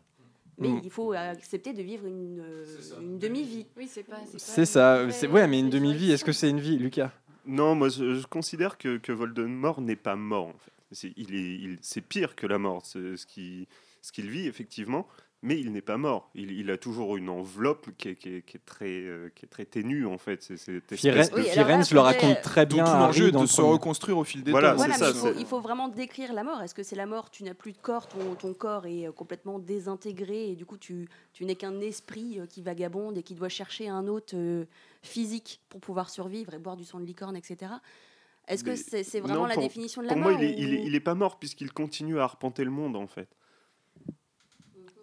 Mais 0.59 0.67
Mm. 0.69 0.81
il 0.83 0.89
faut 0.91 1.13
accepter 1.13 1.73
de 1.73 1.81
vivre 1.81 2.05
une, 2.05 2.39
euh, 2.41 2.65
une 2.99 3.17
demi-vie. 3.17 3.65
Oui, 3.77 3.87
c'est 3.89 4.03
pas. 4.03 4.17
C'est 4.37 4.65
ça. 4.65 5.09
C'est 5.11 5.27
ouais, 5.27 5.47
mais 5.47 5.59
une 5.59 5.69
demi-vie. 5.69 6.11
Est-ce 6.11 6.25
que 6.25 6.31
c'est 6.33 6.49
une 6.49 6.59
vie, 6.59 6.77
Lucas? 6.77 7.11
Non, 7.45 7.73
moi 7.75 7.89
je, 7.89 8.15
je 8.15 8.27
considère 8.27 8.77
que, 8.77 8.97
que 8.97 9.11
Voldemort 9.11 9.81
n'est 9.81 9.95
pas 9.95 10.15
mort 10.15 10.47
en 10.47 10.57
fait. 10.59 10.71
C'est, 10.91 11.13
il 11.17 11.33
est, 11.35 11.55
il- 11.55 11.77
c'est 11.81 12.01
pire 12.01 12.35
que 12.35 12.45
la 12.47 12.57
mort, 12.57 12.85
c'est 12.85 13.15
ce 13.15 13.25
qui- 13.25 13.67
ce 14.01 14.11
qu'il 14.11 14.29
vit 14.29 14.47
effectivement, 14.47 15.07
mais 15.41 15.57
il 15.59 15.71
n'est 15.71 15.81
pas 15.81 15.97
mort. 15.97 16.29
Il, 16.35 16.51
il 16.51 16.69
a 16.69 16.77
toujours 16.77 17.15
une 17.15 17.29
enveloppe 17.29 17.89
qui 17.97 18.09
est, 18.09 18.15
qui 18.15 18.29
est- 18.35 18.41
qui 18.41 18.57
est 18.57 18.65
très, 18.65 18.89
euh, 18.89 19.29
qui 19.33 19.45
est 19.45 19.49
très 19.49 19.65
ténue 19.65 20.05
en 20.05 20.17
fait. 20.17 20.41
C'est, 20.43 20.57
Firenze, 20.95 21.29
de- 21.31 21.35
Oui, 21.35 21.47
le 21.93 21.99
raconte 21.99 22.41
très 22.41 22.65
bien 22.65 22.83
tout 22.83 22.89
à 22.89 22.99
l'enjeu 22.99 23.31
de 23.31 23.39
le 23.39 23.47
se 23.47 23.61
reconstruire 23.61 24.17
au 24.17 24.23
fil 24.25 24.43
des 24.43 24.51
Voilà, 24.51 24.69
tomes. 24.69 24.77
Voilà, 24.77 24.93
c'est 24.95 24.99
mais 25.05 25.11
ça, 25.11 25.15
il, 25.15 25.19
faut, 25.21 25.33
c'est- 25.33 25.39
il 25.41 25.45
faut 25.45 25.61
vraiment 25.61 25.87
décrire 25.87 26.33
la 26.33 26.43
mort. 26.43 26.61
Est-ce 26.61 26.75
que 26.75 26.83
c'est 26.83 26.95
la 26.97 27.05
mort 27.05 27.29
Tu 27.29 27.43
n'as 27.43 27.53
plus 27.53 27.71
de 27.71 27.77
corps, 27.77 28.07
ton, 28.07 28.35
ton 28.35 28.53
corps 28.53 28.85
est 28.85 29.07
euh, 29.07 29.11
complètement 29.13 29.59
désintégré 29.59 30.49
et 30.51 30.55
du 30.55 30.65
coup 30.65 30.77
tu, 30.77 31.07
tu 31.33 31.45
n'es 31.45 31.55
qu'un 31.55 31.79
esprit 31.79 32.39
euh, 32.39 32.45
qui 32.45 32.61
vagabonde 32.61 33.17
et 33.17 33.23
qui 33.23 33.33
doit 33.35 33.49
chercher 33.49 33.87
un 33.87 34.07
hôte 34.07 34.33
euh, 34.33 34.65
physique 35.03 35.61
pour 35.69 35.79
pouvoir 35.79 36.09
survivre 36.09 36.53
et 36.53 36.59
boire 36.59 36.75
du 36.75 36.83
sang 36.83 36.99
de 36.99 37.05
licorne, 37.05 37.37
etc. 37.37 37.71
Est-ce 38.47 38.63
que 38.63 38.75
c'est 38.75 39.03
c'est 39.03 39.19
vraiment 39.19 39.41
non, 39.41 39.45
la 39.45 39.53
pour- 39.53 39.63
définition 39.63 40.01
de 40.01 40.07
la 40.07 40.13
Pour 40.13 40.21
mort 40.23 40.31
moi, 40.31 40.41
il 40.41 40.49
est, 40.49 40.55
il 40.57 40.73
est- 40.73 40.79
ou- 40.81 40.87
il 40.87 40.95
est 40.95 40.99
pas 40.99 41.13
mort 41.15 41.37
puisqu'il 41.39 41.71
continue 41.71 42.19
à 42.19 42.23
arpenter 42.23 42.63
le 42.63 42.71
monde 42.71 42.95
en 42.97 43.07
fait. 43.07 43.29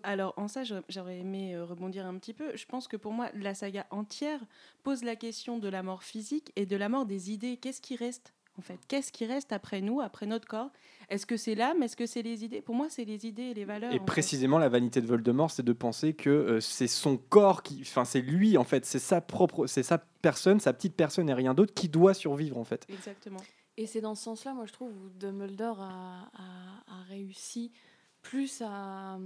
Alors, 0.07 0.35
en 0.37 0.47
ça, 0.47 0.63
j'aurais- 0.63 1.19
aimé 1.19 1.57
euh, 1.57 1.65
rebondir 1.65 2.07
un 2.07 2.17
petit 2.17 2.33
peu. 2.33 2.57
Je 2.57 2.65
pense 2.65 2.87
que 2.87 2.97
pour 2.97 3.13
moi, 3.13 3.29
la 3.35 3.55
saga 3.55 3.87
entière 3.91 4.41
pose 4.85 5.03
la 5.03 5.17
question 5.17 5.59
de 5.59 5.69
la 5.69 5.83
mort 5.83 6.05
physique 6.05 6.53
et 6.55 6.65
de 6.65 6.77
la 6.77 6.89
mort 6.89 7.07
des 7.07 7.33
idées. 7.33 7.57
Qu'est-ce 7.57 7.81
qui 7.81 7.97
reste 7.97 8.33
en 8.57 8.63
fait? 8.63 8.79
Qu'est-ce 8.87 9.11
qui 9.11 9.27
reste 9.27 9.53
après 9.53 9.81
nous, 9.81 10.01
après 10.01 10.27
notre 10.27 10.47
corps? 10.47 10.71
Est-ce 11.09 11.27
que 11.27 11.37
c'est 11.37 11.57
l'âme? 11.57 11.83
Est-ce 11.83 11.97
que 11.97 12.07
c'est 12.07 12.23
les 12.23 12.45
idées? 12.45 12.61
Pour 12.63 12.77
moi, 12.77 12.87
c'est 12.89 13.05
les 13.05 13.27
idées 13.27 13.51
et 13.51 13.55
les 13.55 13.65
valeurs. 13.65 13.93
Et 13.93 13.99
fait. 13.99 14.05
précisément, 14.05 14.59
la 14.59 14.69
vanité 14.69 15.01
de 15.01 15.07
Voldemort, 15.07 15.51
c'est 15.51 15.65
de 15.65 15.73
penser 15.73 16.15
que 16.15 16.31
euh, 16.31 16.61
c'est 16.61 16.87
son 16.87 17.17
corps 17.17 17.65
qui, 17.65 17.81
enfin, 17.83 18.05
c'est 18.05 18.21
lui 18.21 18.57
en 18.57 18.65
fait, 18.65 18.87
c'est 18.87 19.01
sa 19.01 19.21
propre, 19.21 19.67
c'est 19.67 19.83
sa 19.83 19.99
personne, 19.99 20.61
sa 20.61 20.73
petite 20.73 20.95
personne 20.95 21.29
et 21.29 21.35
rien 21.35 21.53
d'autre 21.53 21.75
qui 21.75 21.89
doit 21.89 22.15
survivre 22.15 22.59
en 22.59 22.65
fait. 22.65 22.87
Exactement. 22.89 23.41
Et 23.77 23.87
c'est 23.87 24.01
dans 24.01 24.15
ce 24.15 24.23
sens-là, 24.23 24.55
moi, 24.55 24.67
je 24.67 24.73
trouve, 24.73 24.91
où 24.91 25.09
Dumbledore 25.19 25.81
a, 25.83 26.31
a- 26.33 27.01
a 27.01 27.03
réussi 27.09 27.73
plus 28.31 28.63
à, 28.63 29.19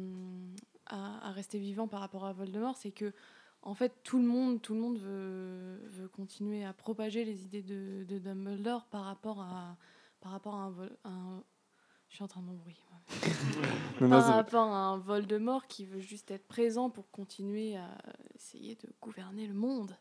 à, 0.86 1.28
à 1.28 1.32
rester 1.32 1.59
vivant 1.59 1.88
par 1.88 2.01
rapport 2.01 2.24
à 2.24 2.32
Voldemort. 2.32 2.76
C'est 2.76 2.90
que, 2.90 3.12
en 3.62 3.74
fait, 3.74 3.92
tout 4.03 4.18
le 4.18 4.24
monde, 4.26 4.61
tout 4.62 4.74
le 4.74 4.80
monde 4.80 4.98
veut, 4.98 5.80
veut 5.88 6.09
continuer 6.09 6.64
à 6.64 6.72
propager 6.72 7.24
les 7.24 7.44
idées 7.44 7.62
de, 7.62 8.05
de 8.05 8.18
Dumbledore 8.18 8.86
par 8.86 9.05
rapport 9.05 9.40
à, 9.40 9.76
par 10.20 10.32
rapport 10.32 10.55
à 10.55 10.64
un, 10.64 10.72
un- 11.05 11.42
Je 12.09 12.14
suis 12.16 12.24
en 12.24 12.28
train 12.28 12.40
de 12.40 12.46
m'embrouiller. 12.46 12.76
Non, 14.01 14.09
non, 14.09 14.16
Par 14.16 14.26
c'est- 14.26 14.32
rapport 14.32 14.68
à 14.68 14.78
un 14.86 14.96
Voldemort 14.98 15.66
qui 15.66 15.84
veut 15.84 16.01
juste 16.01 16.30
être 16.30 16.46
présent 16.48 16.88
pour 16.88 17.11
continuer 17.11 17.76
à 17.76 17.88
essayer 18.34 18.76
de 18.76 18.88
gouverner 19.03 19.46
le 19.46 19.53
monde. 19.55 19.94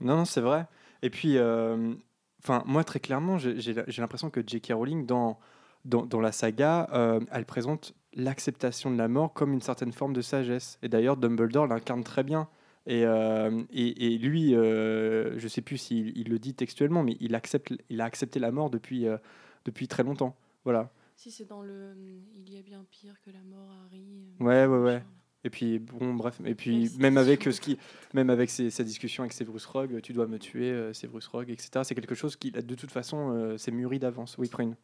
Non, 0.00 0.16
non, 0.16 0.24
c'est 0.24 0.40
vrai. 0.40 0.66
Et 1.02 1.10
puis, 1.10 1.36
euh, 1.36 1.94
enfin, 2.42 2.62
moi, 2.64 2.84
très 2.84 3.00
clairement, 3.00 3.36
j'ai 3.36 3.74
l'impression 3.98 4.30
que 4.30 4.40
J.K. 4.46 4.72
Rowling, 4.72 5.04
dans, 5.04 5.38
dans, 5.84 6.06
dans 6.06 6.20
la 6.20 6.32
saga, 6.32 6.88
euh, 6.92 7.20
elle 7.30 7.44
présente 7.44 7.92
l'acceptation 8.18 8.90
de 8.90 8.96
la 8.98 9.08
mort 9.08 9.32
comme 9.32 9.52
une 9.52 9.60
certaine 9.62 9.92
forme 9.92 10.12
de 10.12 10.20
sagesse. 10.20 10.78
Et 10.82 10.88
d'ailleurs, 10.88 11.16
Dumbledore 11.16 11.66
l'incarne 11.66 12.04
très 12.04 12.22
bien. 12.24 12.48
Et, 12.86 13.04
euh, 13.04 13.62
et, 13.70 14.14
et 14.14 14.18
lui, 14.18 14.54
euh, 14.54 15.38
je 15.38 15.46
sais 15.48 15.60
plus 15.62 15.76
s'il 15.78 16.16
il 16.16 16.28
le 16.28 16.38
dit 16.38 16.54
textuellement, 16.54 17.02
mais 17.02 17.16
il, 17.20 17.34
accepte, 17.34 17.72
il 17.90 18.00
a 18.00 18.04
accepté 18.04 18.38
la 18.40 18.50
mort 18.50 18.70
depuis, 18.70 19.06
euh, 19.06 19.18
depuis 19.64 19.88
très 19.88 20.02
longtemps. 20.02 20.36
Voilà. 20.64 20.90
Si 21.16 21.30
c'est 21.30 21.44
dans 21.44 21.62
le 21.62 21.94
Il 22.36 22.52
y 22.52 22.58
a 22.58 22.62
bien 22.62 22.84
pire 22.90 23.14
que 23.20 23.30
la 23.30 23.42
mort, 23.44 23.70
Harry. 23.84 24.06
Ouais, 24.40 24.66
ouais, 24.66 24.78
ouais. 24.78 25.02
Et 25.44 25.50
puis, 25.50 25.78
bon, 25.78 26.14
bref. 26.14 26.40
Et 26.44 26.54
puis, 26.54 26.90
même 26.98 27.16
avec 27.16 27.44
ce 27.44 27.60
qui, 27.60 27.78
même 28.14 28.30
avec 28.30 28.50
ses- 28.50 28.70
sa 28.70 28.82
discussion 28.84 29.22
avec 29.22 29.32
Severus 29.32 29.66
Rogue, 29.66 30.00
tu 30.02 30.12
dois 30.12 30.26
me 30.26 30.38
tuer, 30.38 30.92
Severus 30.92 31.26
Rogue, 31.28 31.50
etc. 31.50 31.70
C'est 31.84 31.94
quelque 31.94 32.14
chose 32.14 32.36
qui, 32.36 32.50
de 32.50 32.74
toute 32.74 32.90
façon, 32.90 33.32
euh, 33.34 33.56
c'est 33.58 33.70
mûri 33.70 33.98
d'avance. 33.98 34.36
Oui, 34.38 34.48
Prune. 34.48 34.74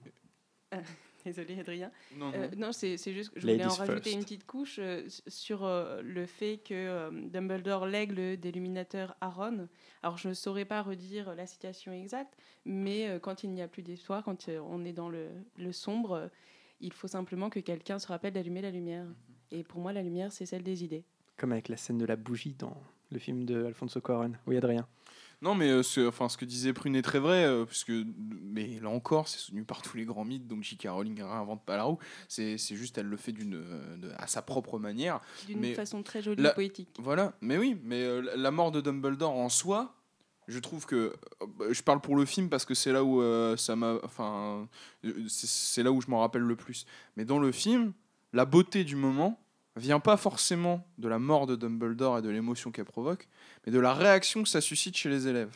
Désolée, 1.26 1.58
Adrien. 1.58 1.90
Non, 2.16 2.32
Euh, 2.34 2.48
non, 2.56 2.72
c'est 2.72 2.96
c'est 2.96 3.12
juste 3.12 3.30
que 3.30 3.40
je 3.40 3.46
voulais 3.46 3.64
en 3.64 3.68
rajouter 3.68 4.00
first. 4.10 4.14
une 4.16 4.22
petite 4.22 4.46
couche 4.46 4.76
euh, 4.78 5.02
sur 5.26 5.64
euh, 5.64 6.02
le 6.02 6.26
fait 6.26 6.58
que 6.58 6.74
euh, 6.74 7.10
Dumbledore 7.30 7.86
lègue 7.86 8.12
le 8.12 8.36
déluminateur 8.36 9.16
à 9.20 9.28
Ron. 9.28 9.68
Alors, 10.02 10.18
je 10.18 10.28
ne 10.28 10.34
saurais 10.34 10.64
pas 10.64 10.82
redire 10.82 11.34
la 11.34 11.46
citation 11.46 11.92
exacte, 11.92 12.36
mais 12.64 13.08
euh, 13.08 13.18
quand 13.18 13.42
il 13.44 13.50
n'y 13.50 13.62
a 13.62 13.68
plus 13.68 13.82
d'histoire, 13.82 14.22
quand 14.22 14.48
euh, 14.48 14.60
on 14.68 14.84
est 14.84 14.92
dans 14.92 15.08
le, 15.08 15.28
le 15.56 15.72
sombre, 15.72 16.12
euh, 16.12 16.28
il 16.80 16.92
faut 16.92 17.08
simplement 17.08 17.48
que 17.50 17.60
quelqu'un 17.60 17.98
se 17.98 18.06
rappelle 18.06 18.32
d'allumer 18.34 18.60
la 18.62 18.70
lumière. 18.70 19.06
Et 19.50 19.62
pour 19.64 19.80
moi, 19.80 19.92
la 19.92 20.02
lumière, 20.02 20.32
c'est 20.32 20.46
celle 20.46 20.62
des 20.62 20.84
idées. 20.84 21.04
Comme 21.36 21.52
avec 21.52 21.68
la 21.68 21.76
scène 21.76 21.98
de 21.98 22.04
la 22.06 22.16
bougie 22.16 22.54
dans 22.58 22.76
le 23.10 23.18
film 23.18 23.44
de 23.44 23.64
Alfonso 23.64 24.00
Cuarón. 24.00 24.32
Oui, 24.46 24.56
Adrien. 24.56 24.86
Non, 25.44 25.54
mais 25.54 25.68
euh, 25.68 25.82
ce, 25.82 26.08
enfin, 26.08 26.30
ce 26.30 26.38
que 26.38 26.46
disait 26.46 26.72
Prune 26.72 26.96
est 26.96 27.02
très 27.02 27.18
vrai, 27.18 27.44
euh, 27.44 27.66
puisque, 27.66 27.92
mais 28.16 28.80
là 28.80 28.88
encore, 28.88 29.28
c'est 29.28 29.38
soutenu 29.38 29.62
par 29.62 29.82
tous 29.82 29.96
les 29.98 30.06
grands 30.06 30.24
mythes, 30.24 30.46
donc 30.46 30.62
J.K. 30.62 30.88
Rowling 30.88 31.18
ne 31.18 31.22
réinvente 31.24 31.62
pas 31.66 31.76
la 31.76 31.82
roue. 31.82 31.98
C'est 32.28 32.56
juste, 32.56 32.96
elle 32.96 33.06
le 33.08 33.16
fait 33.18 33.32
d'une, 33.32 33.56
euh, 33.56 34.12
à 34.16 34.26
sa 34.26 34.40
propre 34.40 34.78
manière. 34.78 35.20
D'une 35.46 35.74
façon 35.74 36.02
très 36.02 36.22
jolie 36.22 36.42
la- 36.42 36.52
et 36.52 36.54
poétique. 36.54 36.88
Voilà, 36.98 37.34
mais 37.42 37.58
oui, 37.58 37.76
mais 37.84 38.02
euh, 38.02 38.22
la- 38.36 38.50
mort 38.50 38.72
de 38.72 38.80
Dumbledore 38.80 39.32
en 39.34 39.50
soi, 39.50 39.94
je 40.48 40.58
trouve 40.58 40.86
que. 40.86 41.14
je 41.70 41.82
parle 41.82 42.00
pour 42.00 42.16
le 42.16 42.24
film 42.24 42.48
parce 42.48 42.64
que 42.64 42.74
c'est 42.74 42.92
là 42.92 43.04
où 43.04 43.20
euh, 43.20 43.56
ça 43.58 43.76
m'a. 43.76 43.98
Enfin, 44.02 44.66
c'est 45.28 45.82
là 45.82 45.92
où 45.92 46.00
je 46.00 46.08
m'en 46.10 46.20
rappelle 46.20 46.42
le 46.42 46.56
plus. 46.56 46.86
Mais 47.16 47.24
dans 47.26 47.38
le 47.38 47.52
film, 47.52 47.92
la 48.32 48.46
beauté 48.46 48.84
du 48.84 48.96
moment 48.96 49.38
vient 49.76 50.00
pas 50.00 50.16
forcément 50.16 50.86
de 50.98 51.08
la 51.08 51.18
mort 51.18 51.46
de 51.46 51.56
Dumbledore 51.56 52.18
et 52.18 52.22
de 52.22 52.28
l'émotion 52.30 52.70
qu'elle 52.70 52.84
provoque, 52.84 53.28
mais 53.66 53.72
de 53.72 53.78
la 53.80 53.92
réaction 53.94 54.42
que 54.42 54.48
ça 54.48 54.60
suscite 54.60 54.96
chez 54.96 55.08
les 55.08 55.26
élèves. 55.28 55.50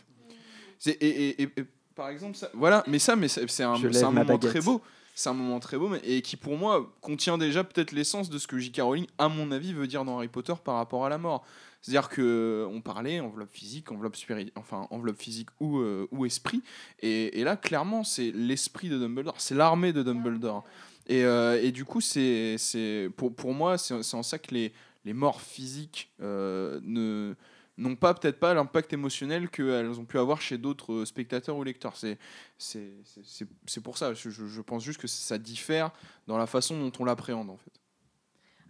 Et, 0.87 0.91
et- 0.91 1.43
et- 1.43 1.49
et 1.57 1.65
par 1.95 2.09
exemple, 2.09 2.37
ça, 2.37 2.49
voilà, 2.55 2.85
mais 2.87 2.99
ça, 2.99 3.17
mais 3.17 3.29
c'est 3.29 3.63
un, 3.63 3.77
moment 3.79 4.25
baguette. 4.25 4.51
très 4.51 4.61
beau. 4.61 4.81
C'est 5.15 5.29
un 5.31 5.35
moment 5.35 5.59
très 5.59 5.77
beau, 5.77 5.89
mais, 5.89 6.01
et 6.05 6.23
qui 6.23 6.37
pour 6.37 6.57
moi 6.57 6.95
contient 7.01 7.39
déjà 7.39 7.65
peut-être 7.65 7.91
l'essence 7.91 8.31
de 8.31 8.39
ce 8.39 8.47
que 8.47 8.57
J.K. 8.59 8.83
Rowling, 8.83 9.07
à 9.19 9.29
mon 9.29 9.51
avis, 9.51 9.73
veut 9.73 9.89
dire 9.89 10.05
dans 10.05 10.17
Harry 10.19 10.29
Potter 10.29 10.55
par 10.63 10.77
rapport 10.77 11.05
à 11.05 11.09
la 11.09 11.19
mort. 11.19 11.45
C'est-à-dire 11.83 12.09
que 12.09 12.23
euh, 12.23 12.67
on 12.73 12.81
parlait 12.81 13.19
enveloppe 13.19 13.51
physique, 13.51 13.91
enveloppe 13.91 14.15
spirit, 14.17 14.53
enfin 14.55 14.87
enveloppe 14.91 15.21
physique 15.21 15.49
ou, 15.61 15.79
euh, 15.79 16.07
ou 16.13 16.25
esprit, 16.27 16.63
et 17.03 17.43
là 17.45 17.57
clairement 17.57 18.03
c'est 18.05 18.31
l'esprit 18.33 18.89
de 18.89 18.99
Dumbledore, 18.99 19.35
c'est 19.39 19.55
l'armée 19.55 19.93
de 19.93 20.03
Dumbledore. 20.03 20.65
Et, 21.09 21.25
euh, 21.25 21.61
et 21.63 21.73
du 21.73 21.85
coup 21.85 22.01
c'est 22.01 22.57
c'est 22.59 23.09
pour 23.17 23.35
pour 23.35 23.55
moi 23.55 23.79
c'est 23.79 24.03
c'est 24.03 24.17
en 24.17 24.23
ça 24.23 24.39
que 24.39 24.55
les 24.55 24.73
les 25.05 25.15
morts 25.15 25.41
physiques 25.41 26.11
euh, 26.21 26.81
ne 26.83 27.35
n'ont 27.79 27.95
pas 27.97 28.13
peut-être 28.13 28.41
pas 28.41 28.53
l'impact 28.55 28.93
émotionnel 28.93 29.49
qu'elles 29.49 29.99
ont 30.01 30.05
pu 30.05 30.19
avoir 30.19 30.41
chez 30.43 30.59
d'autres 30.59 30.93
euh, 30.93 31.05
spectateurs 31.07 31.57
ou 31.57 31.63
lecteurs. 31.65 31.97
C'est 31.97 32.19
c'est 32.59 32.93
c'est- 33.05 33.47
c'est- 33.67 33.81
pour 33.81 33.97
ça. 33.97 34.13
Je- 34.15 34.31
je 34.31 34.61
pense 34.61 34.83
juste 34.85 35.01
que 35.01 35.07
ça 35.07 35.39
diffère 35.39 35.93
dans 36.27 36.37
la 36.39 36.47
façon 36.47 36.79
dont 36.79 36.93
on 36.99 37.05
l'appréhende 37.05 37.51
en 37.51 37.57
fait. 37.57 37.71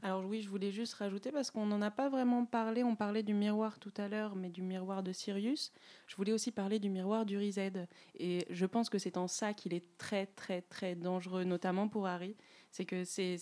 Alors 0.02 0.24
oui, 0.24 0.42
je 0.42 0.48
voulais 0.48 0.70
juste 0.70 0.94
rajouter 0.94 1.32
parce 1.32 1.50
qu'on 1.50 1.66
n'en 1.66 1.82
a 1.82 1.90
pas 1.90 2.08
vraiment 2.08 2.44
parlé. 2.44 2.84
On 2.84 2.94
parlait 2.94 3.22
du 3.22 3.34
miroir 3.34 3.78
tout 3.78 3.92
à 3.96 4.08
l'heure, 4.08 4.36
mais 4.36 4.48
du 4.48 4.62
miroir 4.62 5.02
de 5.02 5.12
Sirius. 5.12 5.72
Je 6.06 6.16
voulais 6.16 6.32
aussi 6.32 6.52
parler 6.52 6.78
du 6.78 6.88
miroir 6.88 7.26
du 7.26 7.36
Rized. 7.36 7.88
Et 8.18 8.46
je 8.48 8.66
pense 8.66 8.90
que 8.90 8.98
c'est 8.98 9.16
en 9.16 9.26
ça 9.26 9.54
qu'il 9.54 9.74
est 9.74 9.84
très 9.98 10.26
très 10.26 10.62
très 10.62 10.94
dangereux, 10.94 11.44
notamment 11.44 11.88
pour 11.88 12.06
Harry. 12.06 12.36
C'est 12.70 12.84
que 12.84 13.02
c'est 13.04 13.38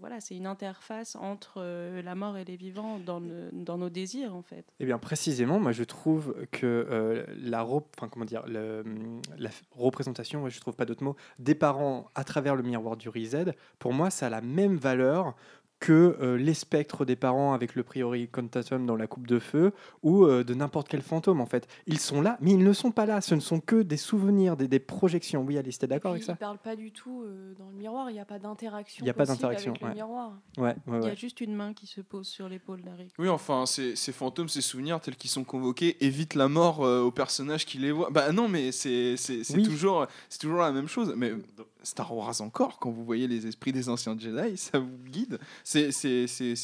voilà, 0.00 0.18
une 0.30 0.46
interface 0.46 1.16
entre 1.16 1.54
euh, 1.58 2.00
la 2.00 2.14
mort 2.14 2.36
et 2.38 2.44
les 2.44 2.56
vivants 2.56 3.00
dans, 3.00 3.20
dans 3.52 3.76
nos 3.76 3.90
désirs 3.90 4.34
en 4.34 4.42
fait. 4.42 4.72
Eh 4.78 4.86
bien, 4.86 4.98
précisément, 4.98 5.58
moi, 5.58 5.72
je 5.72 5.82
trouve 5.82 6.46
que 6.52 6.86
euh, 6.88 7.24
la, 7.36 7.66
comment 8.10 8.24
dire, 8.24 8.44
la 8.46 9.50
représentation, 9.72 10.44
ouais, 10.44 10.50
je 10.50 10.60
trouve 10.60 10.76
pas 10.76 10.84
d'autre 10.84 11.02
mot, 11.02 11.16
des 11.40 11.56
parents 11.56 12.08
à 12.14 12.22
travers 12.22 12.54
le 12.54 12.62
miroir 12.62 12.96
du 12.96 13.08
Rized, 13.08 13.54
pour 13.80 13.92
moi, 13.92 14.10
ça 14.10 14.28
a 14.28 14.30
la 14.30 14.40
même 14.40 14.76
valeur 14.76 15.34
que 15.80 16.16
euh, 16.20 16.36
les 16.36 16.54
spectres 16.54 17.04
des 17.04 17.14
parents 17.14 17.52
avec 17.52 17.74
le 17.76 17.82
priori 17.84 18.28
contatum 18.28 18.84
dans 18.84 18.96
la 18.96 19.06
coupe 19.06 19.26
de 19.28 19.38
feu 19.38 19.72
ou 20.02 20.24
euh, 20.24 20.42
de 20.42 20.52
n'importe 20.54 20.88
quel 20.88 21.02
fantôme 21.02 21.40
en 21.40 21.46
fait. 21.46 21.68
Ils 21.86 22.00
sont 22.00 22.20
là, 22.20 22.36
mais 22.40 22.50
ils 22.50 22.64
ne 22.64 22.72
sont 22.72 22.90
pas 22.90 23.06
là. 23.06 23.20
Ce 23.20 23.34
ne 23.34 23.40
sont 23.40 23.60
que 23.60 23.82
des 23.82 23.96
souvenirs, 23.96 24.56
des, 24.56 24.66
des 24.66 24.80
projections. 24.80 25.42
Oui, 25.44 25.56
Alice, 25.56 25.78
t'es 25.78 25.86
d'accord 25.86 26.10
avec 26.12 26.24
ça 26.24 26.32
Il 26.32 26.36
parle 26.38 26.58
pas 26.58 26.74
du 26.74 26.90
tout 26.90 27.22
euh, 27.22 27.54
dans 27.58 27.68
le 27.70 27.76
miroir, 27.76 28.10
il 28.10 28.14
n'y 28.14 28.20
a 28.20 28.24
pas 28.24 28.38
d'interaction. 28.40 29.04
Il 29.04 29.06
y 29.06 29.10
a 29.10 29.14
pas 29.14 29.24
d'interaction, 29.26 29.70
avec 29.70 29.82
ouais. 29.82 29.88
le 29.90 29.94
miroir. 29.94 30.32
Ouais, 30.56 30.74
ouais, 30.88 30.98
Il 31.02 31.06
y 31.08 31.10
a 31.10 31.14
juste 31.14 31.40
une 31.40 31.54
main 31.54 31.72
qui 31.74 31.86
se 31.86 32.00
pose 32.00 32.26
sur 32.26 32.48
l'épaule 32.48 32.82
d'Harry. 32.82 33.08
Oui, 33.18 33.28
enfin, 33.28 33.64
ces, 33.66 33.94
ces 33.94 34.12
fantômes, 34.12 34.48
ces 34.48 34.60
souvenirs 34.62 35.00
tels 35.00 35.16
qu'ils 35.16 35.30
sont 35.30 35.44
convoqués 35.44 35.96
évitent 36.04 36.34
la 36.34 36.48
mort 36.48 36.84
euh, 36.84 37.02
aux 37.02 37.12
personnages 37.12 37.64
qui 37.66 37.78
les 37.78 37.92
voient. 37.92 38.10
Bah 38.10 38.32
non, 38.32 38.48
mais 38.48 38.72
c'est 38.72 39.16
c'est- 39.16 39.44
c'est 39.44 39.54
Oui. 39.56 39.62
toujours, 39.62 40.06
c'est 40.28 40.40
toujours 40.40 40.58
la 40.58 40.72
même 40.72 40.88
chose. 40.88 41.14
Mais 41.16 41.32
Star 41.88 42.14
Wars 42.14 42.40
encore, 42.42 42.78
quand 42.78 42.90
vous 42.90 43.04
voyez 43.04 43.26
les 43.26 43.46
esprits 43.46 43.72
des 43.72 43.88
anciens 43.88 44.16
Jedi, 44.18 44.56
ça 44.56 44.78
vous 44.78 44.98
guide. 45.10 45.38
C'est- 45.64 45.90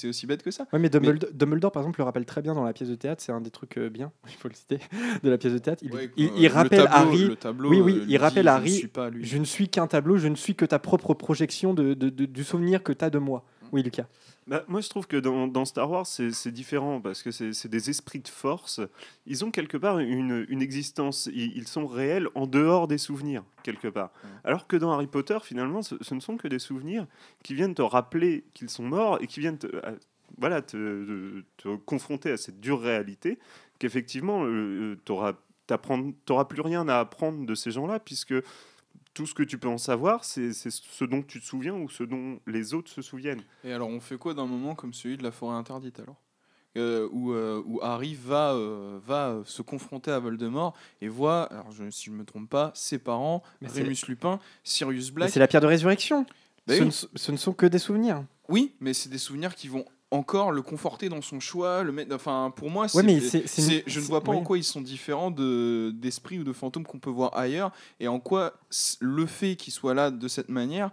aussi 0.09 0.27
bête 0.27 0.43
que 0.43 0.51
ça. 0.51 0.67
Ouais, 0.73 0.79
mais 0.79 0.89
Dumbledore, 0.91 1.31
Dumbledore, 1.33 1.73
par 1.73 1.83
exemple, 1.83 2.01
le 2.01 2.05
rappelle 2.05 2.27
très 2.27 2.43
bien 2.43 2.55
dans 2.55 2.65
la 2.65 2.73
pièce 2.73 2.89
de 2.91 2.95
théâtre. 2.95 3.23
C'est 3.25 3.33
un 3.33 3.41
des 3.41 3.51
trucs 3.51 3.79
euh, 3.79 3.89
bien, 3.89 4.13
il 4.29 4.35
faut 4.35 4.49
le 4.49 4.55
citer, 4.55 4.79
de 5.23 5.31
la 5.31 5.39
pièce 5.39 5.53
de 5.55 5.59
théâtre. 5.59 5.83
Il, 5.85 5.93
Ouais, 5.95 6.11
il- 6.17 6.31
il 6.37 6.43
le 6.43 6.49
rappelle 6.53 6.85
tableau- 6.85 6.95
Harry. 6.95 7.25
le 7.29 7.37
tableau, 7.37 7.71
oui, 7.71 7.81
oui, 7.81 7.99
euh, 8.01 8.05
il 8.09 8.17
rappelle 8.19 8.43
dit, 8.45 8.49
Harry, 8.49 8.69
Je 8.69 8.75
ne 8.75 8.79
suis 8.79 8.89
pas 8.89 9.11
lui. 9.11 9.25
Je 9.25 9.39
ne 9.39 9.45
suis 9.45 9.69
qu'un 9.69 9.87
tableau, 9.87 10.17
je 10.19 10.29
ne 10.29 10.37
suis 10.37 10.55
que 10.55 10.65
ta 10.67 10.79
propre 10.79 11.15
projection 11.15 11.75
de, 11.75 11.95
de- 11.95 12.11
de- 12.11 12.27
du 12.27 12.45
souvenir 12.45 12.83
que 12.83 12.93
tu 12.93 13.05
as 13.05 13.11
de 13.11 13.19
moi. 13.19 13.45
Oui, 13.73 13.83
Lucas. 13.83 14.07
Bah, 14.47 14.63
moi, 14.69 14.83
je 14.83 14.91
trouve 14.91 15.07
que 15.07 15.17
dans, 15.17 15.47
dans 15.49 15.65
Star 15.65 15.91
Wars, 15.91 16.07
c'est 16.07 16.51
différent 16.51 17.01
parce 17.01 17.23
que 17.23 17.31
c'est 17.31 17.69
des 17.69 17.89
esprits 17.89 18.21
de 18.21 18.29
force. 18.29 18.81
Ils 19.27 19.43
ont 19.45 19.51
quelque 19.51 19.79
part 19.79 19.99
une, 20.01 20.45
une 20.51 20.61
existence. 20.61 21.31
Ils, 21.33 21.57
ils 21.57 21.67
sont 21.67 21.87
réels 21.87 22.29
en 22.35 22.47
dehors 22.47 22.87
des 22.87 22.99
souvenirs, 22.99 23.43
quelque 23.63 23.89
part. 23.89 24.11
Alors 24.45 24.67
que 24.67 24.77
dans 24.77 24.93
Harry 24.93 25.07
Potter, 25.07 25.39
finalement, 25.43 25.81
ce, 25.83 25.95
ce 26.03 26.15
ne 26.15 26.21
sont 26.21 26.37
que 26.37 26.47
des 26.49 26.59
souvenirs 26.59 27.07
qui 27.43 27.55
viennent 27.55 27.75
te 27.75 27.81
rappeler 27.83 28.45
qu'ils 28.53 28.69
sont 28.69 28.85
morts 28.85 29.19
et 29.23 29.27
qui 29.27 29.41
viennent 29.41 29.59
te, 29.59 29.75
à- 29.79 29.95
voilà, 30.37 30.61
te, 30.61 31.43
te 31.57 31.77
confronter 31.77 32.31
à 32.33 32.37
cette 32.37 32.61
dure 32.61 32.81
réalité 32.81 33.39
qu'effectivement, 33.79 34.45
tu 34.45 35.13
n'auras 35.13 36.45
plus 36.45 36.61
rien 36.61 36.87
à 36.89 36.99
apprendre 36.99 37.47
de 37.47 37.55
ces 37.55 37.71
gens-là 37.71 37.99
puisque 37.99 38.35
tout 39.15 39.27
ce 39.27 39.35
que 39.35 39.43
tu 39.43 39.59
peux 39.59 39.69
en 39.69 39.79
savoir, 39.79 40.25
c'est 40.25 40.53
c'est 40.53 40.71
ce 40.71 41.05
dont 41.05 41.23
tu 41.23 41.41
te 41.41 41.47
souviens 41.47 41.75
ou 41.75 41.89
ce 41.89 42.03
dont 42.03 42.41
les 42.47 42.75
autres 42.75 42.91
se 42.91 43.01
souviennent. 43.01 43.43
Et 43.63 43.73
alors, 43.73 43.89
on 43.89 44.01
fait 44.01 44.19
quoi 44.19 44.35
d'un 44.35 44.47
moment 44.47 44.75
comme 44.75 44.93
celui 44.93 45.17
de 45.17 45.23
la 45.23 45.31
forêt 45.31 45.57
interdite 45.57 46.01
alors? 46.01 46.21
Euh, 46.77 47.09
où, 47.13 47.33
euh, 47.33 47.63
où 47.67 47.79
Harry 47.83 48.17
va, 48.17 48.53
euh, 48.53 48.99
va 49.07 49.43
se 49.45 49.63
confronter 49.63 50.11
à 50.11 50.19
Voldemort 50.19 50.75
et 51.01 51.07
voit, 51.07 51.45
alors 51.45 51.71
je, 51.71 51.89
si 51.89 52.07
je 52.07 52.11
ne 52.11 52.17
me 52.17 52.25
trompe 52.25 52.51
pas, 52.51 52.73
ses 52.75 52.99
parents, 52.99 53.45
Mais 53.61 53.69
Lupin, 54.09 54.41
Sirius 54.65 55.13
Black. 55.13 55.31
C'est 55.31 55.39
la 55.39 55.47
pierre 55.47 55.63
de 55.63 55.69
résurrection. 55.69 56.27
Bah 56.67 56.75
ce, 56.75 56.81
oui. 56.81 56.87
ne, 56.87 56.91
ce 56.91 57.31
ne 57.31 57.37
sont 57.37 57.53
que 57.53 57.67
des 57.67 57.79
souvenirs. 57.79 58.25
Oui, 58.49 58.75
mais 58.81 58.93
c'est 58.93 59.09
des 59.09 59.19
souvenirs 59.19 59.55
qui 59.55 59.69
vont 59.69 59.85
encore 60.15 60.53
le 60.53 60.63
conforter 60.63 61.09
dans 61.09 61.21
son 61.23 61.41
choix. 61.41 61.83
Le 61.83 61.93
mettre, 61.93 62.15
enfin, 62.15 62.53
pour 62.55 62.71
moi, 62.71 62.89
c'est, 62.89 62.99
Ouais, 62.99 63.03
mais 63.03 63.21
c'est- 63.21 63.47
c'est- 63.47 63.63
c'est- 63.63 63.85
je 63.87 64.01
ne 64.01 64.05
vois 64.05 64.21
pas 64.23 64.33
en 64.33 64.43
quoi 64.45 64.57
ils 64.59 64.65
sont 64.65 64.81
différents 64.81 65.31
de, 65.31 65.91
d'esprits 65.95 66.39
ou 66.39 66.45
de 66.45 66.53
fantômes 66.53 66.85
qu'on 66.85 66.99
peut 67.01 67.11
voir 67.11 67.37
ailleurs 67.37 67.73
et 68.01 68.09
en 68.09 68.21
quoi 68.21 68.55
le 69.01 69.27
fait 69.27 69.57
qu'ils 69.57 69.73
soient 69.73 69.95
là 69.95 70.11
de 70.11 70.29
cette 70.29 70.49
manière 70.49 70.91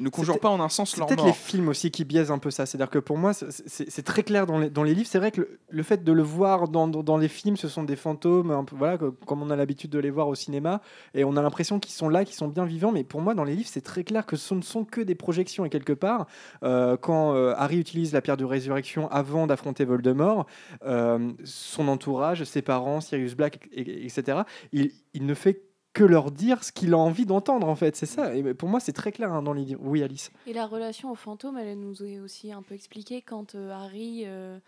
ne 0.00 0.08
conjure 0.08 0.40
pas 0.40 0.48
en 0.48 0.60
un 0.60 0.68
sens 0.68 0.90
C'est 0.90 0.98
leur 0.98 1.06
peut-être 1.06 1.18
mort. 1.18 1.26
les 1.26 1.32
films 1.32 1.68
aussi 1.68 1.90
qui 1.90 2.04
biaisent 2.04 2.30
un 2.30 2.38
peu 2.38 2.50
ça. 2.50 2.66
C'est-à-dire 2.66 2.90
que 2.90 2.98
pour 2.98 3.18
moi, 3.18 3.32
c'est- 3.34 4.02
très 4.02 4.22
clair 4.22 4.46
dans 4.46 4.58
les, 4.58 4.70
dans 4.70 4.82
les 4.82 4.94
livres. 4.94 5.08
C'est 5.10 5.18
vrai 5.18 5.30
que 5.30 5.40
le, 5.42 5.58
le 5.68 5.82
fait 5.82 6.02
de 6.02 6.12
le 6.12 6.22
voir 6.22 6.68
dans, 6.68 6.88
dans, 6.88 7.02
dans 7.02 7.16
les 7.18 7.28
films, 7.28 7.56
ce 7.56 7.68
sont 7.68 7.82
des 7.84 7.96
fantômes, 7.96 8.50
un 8.50 8.64
peu, 8.64 8.74
voilà, 8.76 8.98
que- 8.98 9.10
comme 9.26 9.42
on 9.42 9.50
a 9.50 9.56
l'habitude 9.56 9.90
de 9.90 9.98
les 9.98 10.10
voir 10.10 10.28
au 10.28 10.34
cinéma, 10.34 10.80
et 11.14 11.24
on 11.24 11.36
a 11.36 11.42
l'impression 11.42 11.78
qu'ils 11.78 11.92
sont 11.94 12.08
là, 12.08 12.24
qu'ils 12.24 12.34
sont 12.36 12.48
bien 12.48 12.64
vivants. 12.64 12.92
Mais 12.92 13.04
pour 13.04 13.20
moi, 13.20 13.34
dans 13.34 13.44
les 13.44 13.54
livres, 13.54 13.68
c'est 13.70 13.80
très 13.82 14.04
clair 14.04 14.26
que 14.26 14.36
ce 14.36 14.54
ne 14.54 14.62
sont 14.62 14.84
que 14.84 15.00
des 15.00 15.14
projections. 15.14 15.64
Et 15.64 15.70
quelque 15.70 15.92
part, 15.92 16.26
euh, 16.62 16.96
quand 16.96 17.34
euh, 17.34 17.52
Harry 17.56 17.78
utilise 17.78 18.12
la 18.12 18.20
pierre 18.20 18.36
de 18.36 18.44
résurrection 18.44 19.08
avant 19.10 19.46
d'affronter 19.46 19.84
Voldemort, 19.84 20.46
euh, 20.86 21.32
son 21.44 21.88
entourage, 21.88 22.44
ses 22.44 22.62
parents, 22.62 23.00
Sirius 23.00 23.34
Black, 23.34 23.68
et- 23.72 23.80
et- 23.82 24.04
etc., 24.06 24.38
il, 24.72 24.90
il 25.14 25.26
ne 25.26 25.34
fait 25.34 25.62
que 25.92 26.04
leur 26.04 26.30
dire 26.30 26.62
ce 26.62 26.70
qu'il 26.72 26.92
a 26.94 26.98
envie 26.98 27.26
d'entendre 27.26 27.68
en 27.68 27.74
fait 27.74 27.96
c'est 27.96 28.06
ça 28.06 28.34
et 28.34 28.54
pour 28.54 28.68
moi 28.68 28.78
c'est 28.78 28.92
très 28.92 29.10
clair 29.10 29.32
hein, 29.32 29.42
dans 29.42 29.52
les 29.52 29.64
livres 29.64 29.80
oui 29.82 30.02
Alice 30.04 30.30
Et 30.46 30.52
la 30.52 30.66
relation 30.66 31.10
au 31.10 31.16
fantôme, 31.16 31.58
elle 31.58 31.78
nous 31.80 32.04
est 32.04 32.20
aussi 32.20 32.52
un 32.52 32.62
peu 32.62 32.74
expliquée 32.74 33.22
quand 33.22 33.54
euh, 33.56 33.72
Harry, 33.72 34.22
euh, 34.24 34.58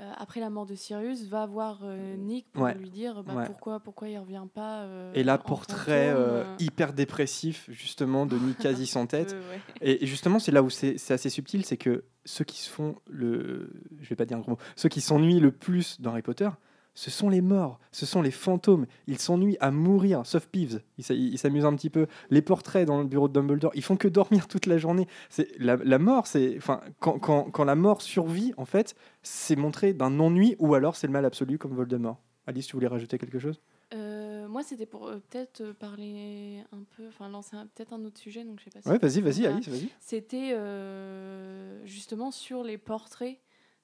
euh, 0.00 0.10
après 0.16 0.40
la 0.40 0.48
mort 0.50 0.64
de 0.66 0.74
Sirius, 0.74 1.26
va 1.28 1.44
voir 1.46 1.80
euh, 1.84 2.16
Nick 2.16 2.50
pour 2.50 2.62
Ouais. 2.64 2.74
lui 2.74 2.88
dire 2.90 3.22
bah, 3.24 3.34
Ouais. 3.36 3.46
pourquoi, 3.46 3.78
pourquoi 3.78 4.08
il 4.08 4.18
revient 4.18 4.42
pas. 4.52 4.84
euh, 4.84 5.12
Et 5.14 5.22
là, 5.22 5.36
portrait 5.38 6.10
fantôme, 6.12 6.56
hyper 6.58 6.92
dépressif, 6.94 7.68
justement, 7.70 8.24
de 8.26 8.36
Nick 8.36 8.58
quasi 8.58 8.86
sans 8.94 9.06
tête. 9.06 9.36
ouais. 9.50 9.60
Et, 9.82 10.02
et 10.02 10.06
justement, 10.06 10.38
c'est 10.40 10.50
là 10.50 10.62
où 10.64 10.70
c'est 10.70 10.98
c'est 10.98 11.14
assez 11.14 11.30
subtil, 11.30 11.64
c'est 11.64 11.76
que 11.76 12.04
ceux 12.24 12.44
qui 12.44 12.58
se 12.60 12.68
font 12.70 12.96
le. 13.08 13.70
Je 14.00 14.08
vais 14.08 14.16
pas 14.16 14.24
dire 14.24 14.38
un 14.38 14.40
gros 14.40 14.52
mot. 14.52 14.58
Ceux 14.76 14.88
qui 14.88 15.00
s'ennuient 15.00 15.40
le 15.40 15.52
plus 15.52 16.00
dans 16.00 16.10
Harry 16.10 16.22
Potter, 16.22 16.48
ce 16.94 17.10
sont 17.10 17.28
les 17.28 17.40
morts, 17.40 17.78
ce 17.92 18.06
sont 18.06 18.22
les 18.22 18.30
fantômes. 18.30 18.86
Ils 19.06 19.18
s'ennuient 19.18 19.56
à 19.60 19.70
mourir, 19.70 20.24
sauf 20.24 20.46
Peeves. 20.46 20.80
Il 20.98 21.04
s'a- 21.04 21.14
il 21.14 21.36
s'amuse 21.38 21.64
un 21.64 21.74
petit 21.74 21.90
peu. 21.90 22.06
Les 22.30 22.42
portraits 22.42 22.86
dans 22.86 22.98
le 22.98 23.04
bureau 23.06 23.28
de 23.28 23.32
Dumbledore, 23.32 23.72
ils 23.74 23.82
font 23.82 23.96
que 23.96 24.08
dormir 24.08 24.46
toute 24.48 24.66
la 24.66 24.78
journée. 24.78 25.06
C'est 25.28 25.48
la, 25.58 25.76
la 25.76 25.98
mort, 25.98 26.26
c'est. 26.26 26.56
Enfin, 26.56 26.80
quand, 27.00 27.18
quand, 27.18 27.50
quand 27.50 27.64
la 27.64 27.74
mort 27.74 28.00
survit, 28.02 28.52
en 28.56 28.64
fait, 28.64 28.94
c'est 29.22 29.56
montré 29.56 29.92
d'un 29.92 30.18
ennui 30.20 30.56
ou 30.58 30.74
alors 30.74 30.96
c'est 30.96 31.06
le 31.06 31.12
mal 31.12 31.24
absolu 31.24 31.58
comme 31.58 31.74
Voldemort. 31.74 32.20
Alice, 32.46 32.66
tu 32.66 32.74
voulais 32.76 32.88
rajouter 32.88 33.18
quelque 33.18 33.38
chose? 33.38 33.60
Euh, 33.94 34.48
moi, 34.48 34.62
c'était 34.62 34.86
pour 34.86 35.06
euh, 35.08 35.22
peut-être 35.30 35.60
euh, 35.60 35.72
parler 35.72 36.58
un 36.72 36.82
peu, 36.96 37.04
enfin 37.08 37.28
lancer 37.28 37.56
peut-être 37.74 37.92
un 37.92 38.04
autre 38.04 38.18
sujet, 38.18 38.44
donc 38.44 38.58
je 38.58 38.64
sais 38.64 38.70
pas 38.70 38.80
si. 38.82 38.88
Ouais, 38.88 38.98
vas-y, 38.98 39.20
vas-y, 39.20 39.46
Alice, 39.46 39.68
vas-y. 39.68 39.88
C'était 40.00 40.52
euh, 40.54 41.84
justement 41.86 42.30
sur 42.30 42.62
les 42.64 42.76
portraits 42.78 43.38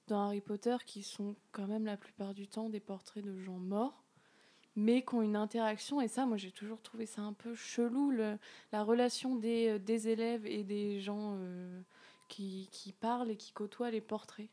dans 0.07 0.25
Harry 0.25 0.41
Potter 0.41 0.77
qui 0.85 1.03
sont 1.03 1.35
quand 1.51 1.67
même 1.67 1.85
la 1.85 1.97
plupart 1.97 2.33
du 2.33 2.47
temps 2.47 2.69
des 2.69 2.79
portraits 2.79 3.23
de 3.23 3.37
gens 3.37 3.59
morts, 3.59 4.03
mais 4.75 5.03
qui 5.03 5.15
ont 5.15 5.21
une 5.21 5.35
interaction. 5.35 6.01
Et 6.01 6.07
ça, 6.07 6.25
moi, 6.25 6.37
j'ai 6.37 6.51
toujours 6.51 6.81
trouvé 6.81 7.05
ça 7.05 7.21
un 7.21 7.33
peu 7.33 7.55
chelou, 7.55 8.11
le- 8.11 8.37
la 8.71 8.83
relation 8.83 9.35
des, 9.35 9.69
euh, 9.69 9.79
des 9.79 10.07
élèves 10.07 10.45
et 10.45 10.63
des 10.63 10.99
gens 11.01 11.35
euh, 11.37 11.81
qui, 12.27 12.69
qui 12.71 12.93
parlent 12.93 13.31
et 13.31 13.37
qui 13.37 13.51
côtoient 13.51 13.91
les 13.91 14.01
portraits. 14.01 14.49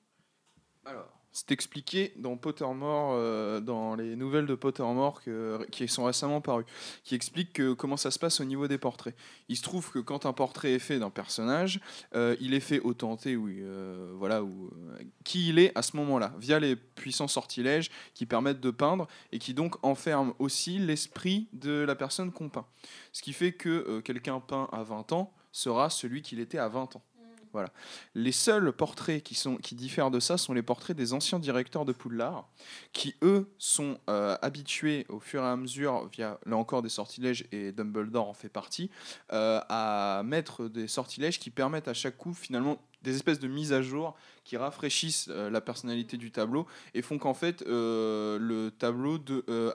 Alors, 0.84 1.18
c'est 1.39 1.53
expliqué 1.53 2.12
dans 2.16 2.36
Pottermore, 2.36 3.12
euh, 3.14 3.61
dans 3.61 3.95
les 3.95 4.16
nouvelles 4.16 4.47
de 4.47 4.57
Pottermore 4.57 5.22
qui 5.70 5.86
sont 5.86 6.05
récemment 6.05 6.41
parues, 6.41 6.64
qui 7.05 7.14
expliquent 7.14 7.53
que- 7.53 7.74
comment 7.74 7.97
ça 7.97 8.11
se 8.11 8.18
passe 8.18 8.41
au 8.41 8.45
niveau 8.45 8.66
des 8.66 8.78
portraits. 8.78 9.14
Il 9.49 9.57
se 9.57 9.62
trouve 9.62 9.91
que 9.93 10.01
quand 10.01 10.26
un 10.26 10.32
portrait 10.32 10.72
est 10.72 10.78
fait 10.80 10.99
d'un 10.99 11.11
personnage, 11.11 11.80
euh, 12.16 12.34
il 12.41 12.55
est 12.55 12.61
fait 12.61 12.80
au 12.80 12.93
tenté, 12.93 13.36
oui, 13.36 13.59
euh, 13.61 14.12
voilà, 14.16 14.43
qui 15.22 15.51
il 15.51 15.61
est 15.61 15.70
à 15.76 15.82
ce 15.82 15.97
moment-là, 15.99 16.34
via 16.41 16.59
les 16.59 16.74
puissants 16.74 17.28
sortilèges 17.28 17.91
qui 18.14 18.26
permettent 18.26 18.61
de 18.61 18.72
peindre 18.72 19.07
et 19.30 19.39
qui 19.39 19.55
donc 19.55 19.76
enferment 19.84 20.34
aussi 20.41 20.78
l'esprit 20.78 21.47
de 21.53 21.84
la 21.86 21.95
personne 21.95 22.32
qu'on 22.32 22.49
peint. 22.49 22.66
Ce 23.12 23.22
qui 23.22 23.32
fait 23.32 23.53
que 23.53 24.01
quelqu'un 24.01 24.41
peint 24.41 24.68
à 24.72 24.82
20 24.82 25.12
ans 25.12 25.32
sera 25.53 25.89
celui 25.89 26.22
qu'il 26.22 26.41
était 26.41 26.59
à 26.59 26.68
20 26.68 26.97
ans. 26.97 27.03
Voilà. 27.53 27.70
Les 28.14 28.32
seuls 28.32 28.72
portraits 28.72 29.22
qui, 29.22 29.34
sont, 29.34 29.57
qui 29.57 29.74
diffèrent 29.74 30.11
de 30.11 30.20
ça 30.20 30.38
sont 30.38 30.53
les 30.53 30.62
portraits 30.62 30.96
des 30.96 31.12
anciens 31.12 31.38
directeurs 31.38 31.84
de 31.84 31.92
Poudlard, 31.92 32.49
qui 32.92 33.14
eux 33.22 33.51
sont 33.59 33.99
euh, 34.09 34.36
habitués 34.42 35.07
au 35.09 35.20
fur 35.20 35.42
et 35.42 35.46
à 35.46 35.57
mesure, 35.57 36.09
via 36.09 36.38
là 36.46 36.57
encore 36.57 36.82
des 36.82 36.88
sortilèges, 36.88 37.46
et 37.53 37.72
Dumbledore 37.72 38.28
en 38.28 38.34
fait 38.34 38.49
partie, 38.49 38.90
euh, 39.32 39.61
à 39.68 40.22
mettre 40.24 40.68
des 40.68 40.88
sortilèges 40.88 41.38
qui 41.38 41.51
permettent 41.51 41.88
à 41.88 41.94
chaque 41.94 42.16
coup 42.16 42.34
finalement 42.34 42.78
des 43.03 43.14
espèces 43.14 43.38
de 43.38 43.46
mises 43.46 43.72
à 43.72 43.80
jour 43.80 44.16
qui 44.44 44.57
rafraîchissent 44.57 45.28
euh, 45.30 45.51
la 45.51 45.61
personnalité 45.61 46.16
du 46.16 46.32
tableau 46.32 46.66
et 46.94 47.03
font 47.03 47.18
qu'en 47.18 47.34
fait 47.34 47.62
le 47.66 48.70
tableau 48.70 49.18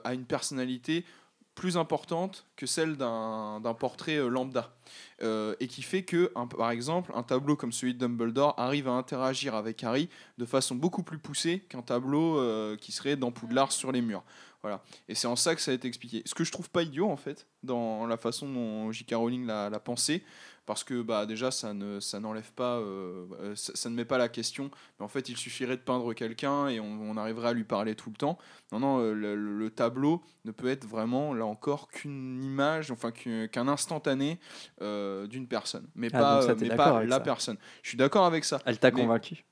a 0.04 0.14
une 0.14 0.24
personnalité 0.24 1.04
plus 1.54 1.76
importante 1.76 2.46
que 2.56 2.66
celle 2.66 2.96
d'un 2.96 3.76
portrait 3.78 4.16
euh, 4.16 4.28
lambda. 4.28 4.72
Euh, 5.22 5.54
et 5.60 5.68
qui 5.68 5.82
fait 5.82 6.02
que, 6.02 6.32
un- 6.34 6.46
par 6.46 6.70
exemple, 6.70 7.12
un 7.14 7.22
tableau 7.22 7.56
comme 7.56 7.72
celui 7.72 7.94
de 7.94 7.98
Dumbledore 8.00 8.54
arrive 8.58 8.88
à 8.88 8.92
interagir 8.92 9.54
avec 9.54 9.82
Harry 9.84 10.08
de 10.38 10.44
façon 10.44 10.74
beaucoup 10.74 11.02
plus 11.02 11.18
poussée 11.18 11.60
qu'un 11.68 11.82
tableau 11.82 12.38
euh, 12.38 12.76
qui 12.76 12.90
serait 12.92 13.16
dans 13.16 13.30
Poudlard 13.30 13.70
sur 13.72 13.92
les 13.92 14.02
murs. 14.02 14.24
Voilà. 14.62 14.82
Et 15.08 15.14
c'est 15.14 15.26
en 15.26 15.36
ça 15.36 15.54
que 15.54 15.60
ça 15.60 15.70
a 15.70 15.74
été 15.74 15.86
expliqué. 15.86 16.22
Ce 16.24 16.34
que 16.34 16.42
je 16.42 16.50
trouve 16.50 16.70
pas 16.70 16.82
idiot, 16.82 17.10
en 17.10 17.16
fait, 17.16 17.46
dans 17.62 18.06
la 18.06 18.16
façon 18.16 18.48
dont 18.48 18.90
J.K. 18.92 19.14
Rowling 19.14 19.46
l'a 19.46 19.70
pensé, 19.78 20.24
parce 20.66 20.84
que 20.84 21.02
bah, 21.02 21.26
déjà, 21.26 21.50
ça 21.50 21.74
ne 21.74 22.00
ça 22.00 22.20
n'enlève 22.20 22.52
pas, 22.52 22.78
euh, 22.78 23.26
euh, 23.40 23.54
ça, 23.56 23.72
ça 23.74 23.90
ne 23.90 23.94
met 23.94 24.04
pas 24.04 24.18
la 24.18 24.28
question, 24.28 24.70
mais 24.98 25.04
en 25.04 25.08
fait, 25.08 25.28
il 25.28 25.36
suffirait 25.36 25.76
de 25.76 25.82
peindre 25.82 26.12
quelqu'un 26.14 26.68
et 26.68 26.80
on, 26.80 26.86
on 27.02 27.16
arriverait 27.16 27.48
à 27.48 27.52
lui 27.52 27.64
parler 27.64 27.94
tout 27.94 28.10
le 28.10 28.16
temps. 28.16 28.38
Non, 28.72 28.78
non, 28.80 28.98
euh, 29.00 29.12
le, 29.12 29.36
le- 29.36 29.58
le 29.58 29.70
tableau 29.70 30.22
ne 30.44 30.50
peut 30.52 30.68
être 30.68 30.86
vraiment, 30.86 31.34
là 31.34 31.46
encore, 31.46 31.88
qu'une 31.88 32.42
image, 32.42 32.90
enfin 32.90 33.10
qu'un 33.12 33.68
instantané 33.68 34.38
euh, 34.82 35.26
d'une 35.26 35.46
personne, 35.48 35.86
mais 35.94 36.08
Ah, 36.12 36.18
pas, 36.18 36.42
ça, 36.42 36.54
mais 36.54 36.68
pas 36.74 37.04
la 37.04 37.16
ça. 37.16 37.20
personne. 37.20 37.56
Je 37.82 37.88
suis 37.90 37.98
d'accord 37.98 38.24
avec 38.24 38.44
ça. 38.44 38.60
Elle 38.64 38.78
t'a 38.78 38.90
Mais- 38.90 39.02
convaincu 39.02 39.44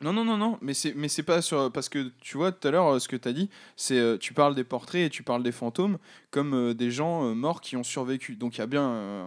Non, 0.00 0.12
non, 0.12 0.24
non, 0.24 0.36
non, 0.36 0.58
mais 0.60 0.74
c'est, 0.74 0.92
mais 0.94 1.08
c'est 1.08 1.22
pas 1.22 1.40
sur. 1.40 1.70
Parce 1.72 1.88
que 1.88 2.10
tu 2.20 2.36
vois, 2.36 2.52
tout 2.52 2.66
à 2.68 2.70
l'heure, 2.70 2.94
euh, 2.94 2.98
ce 2.98 3.08
que 3.08 3.16
tu 3.16 3.26
as 3.28 3.32
dit, 3.32 3.48
c'est 3.76 3.96
euh, 3.98 4.18
tu 4.18 4.34
parles 4.34 4.54
des 4.54 4.64
portraits 4.64 5.02
et 5.06 5.08
tu 5.10 5.22
parles 5.22 5.42
des 5.42 5.52
fantômes 5.52 5.98
comme 6.30 6.52
euh, 6.52 6.74
des 6.74 6.90
gens 6.90 7.24
euh, 7.24 7.32
morts 7.34 7.60
qui 7.62 7.76
ont 7.76 7.84
survécu. 7.84 8.34
Donc 8.36 8.56
il 8.56 8.58
y 8.58 8.62
a 8.62 8.66
bien 8.66 8.82
euh, 8.82 9.22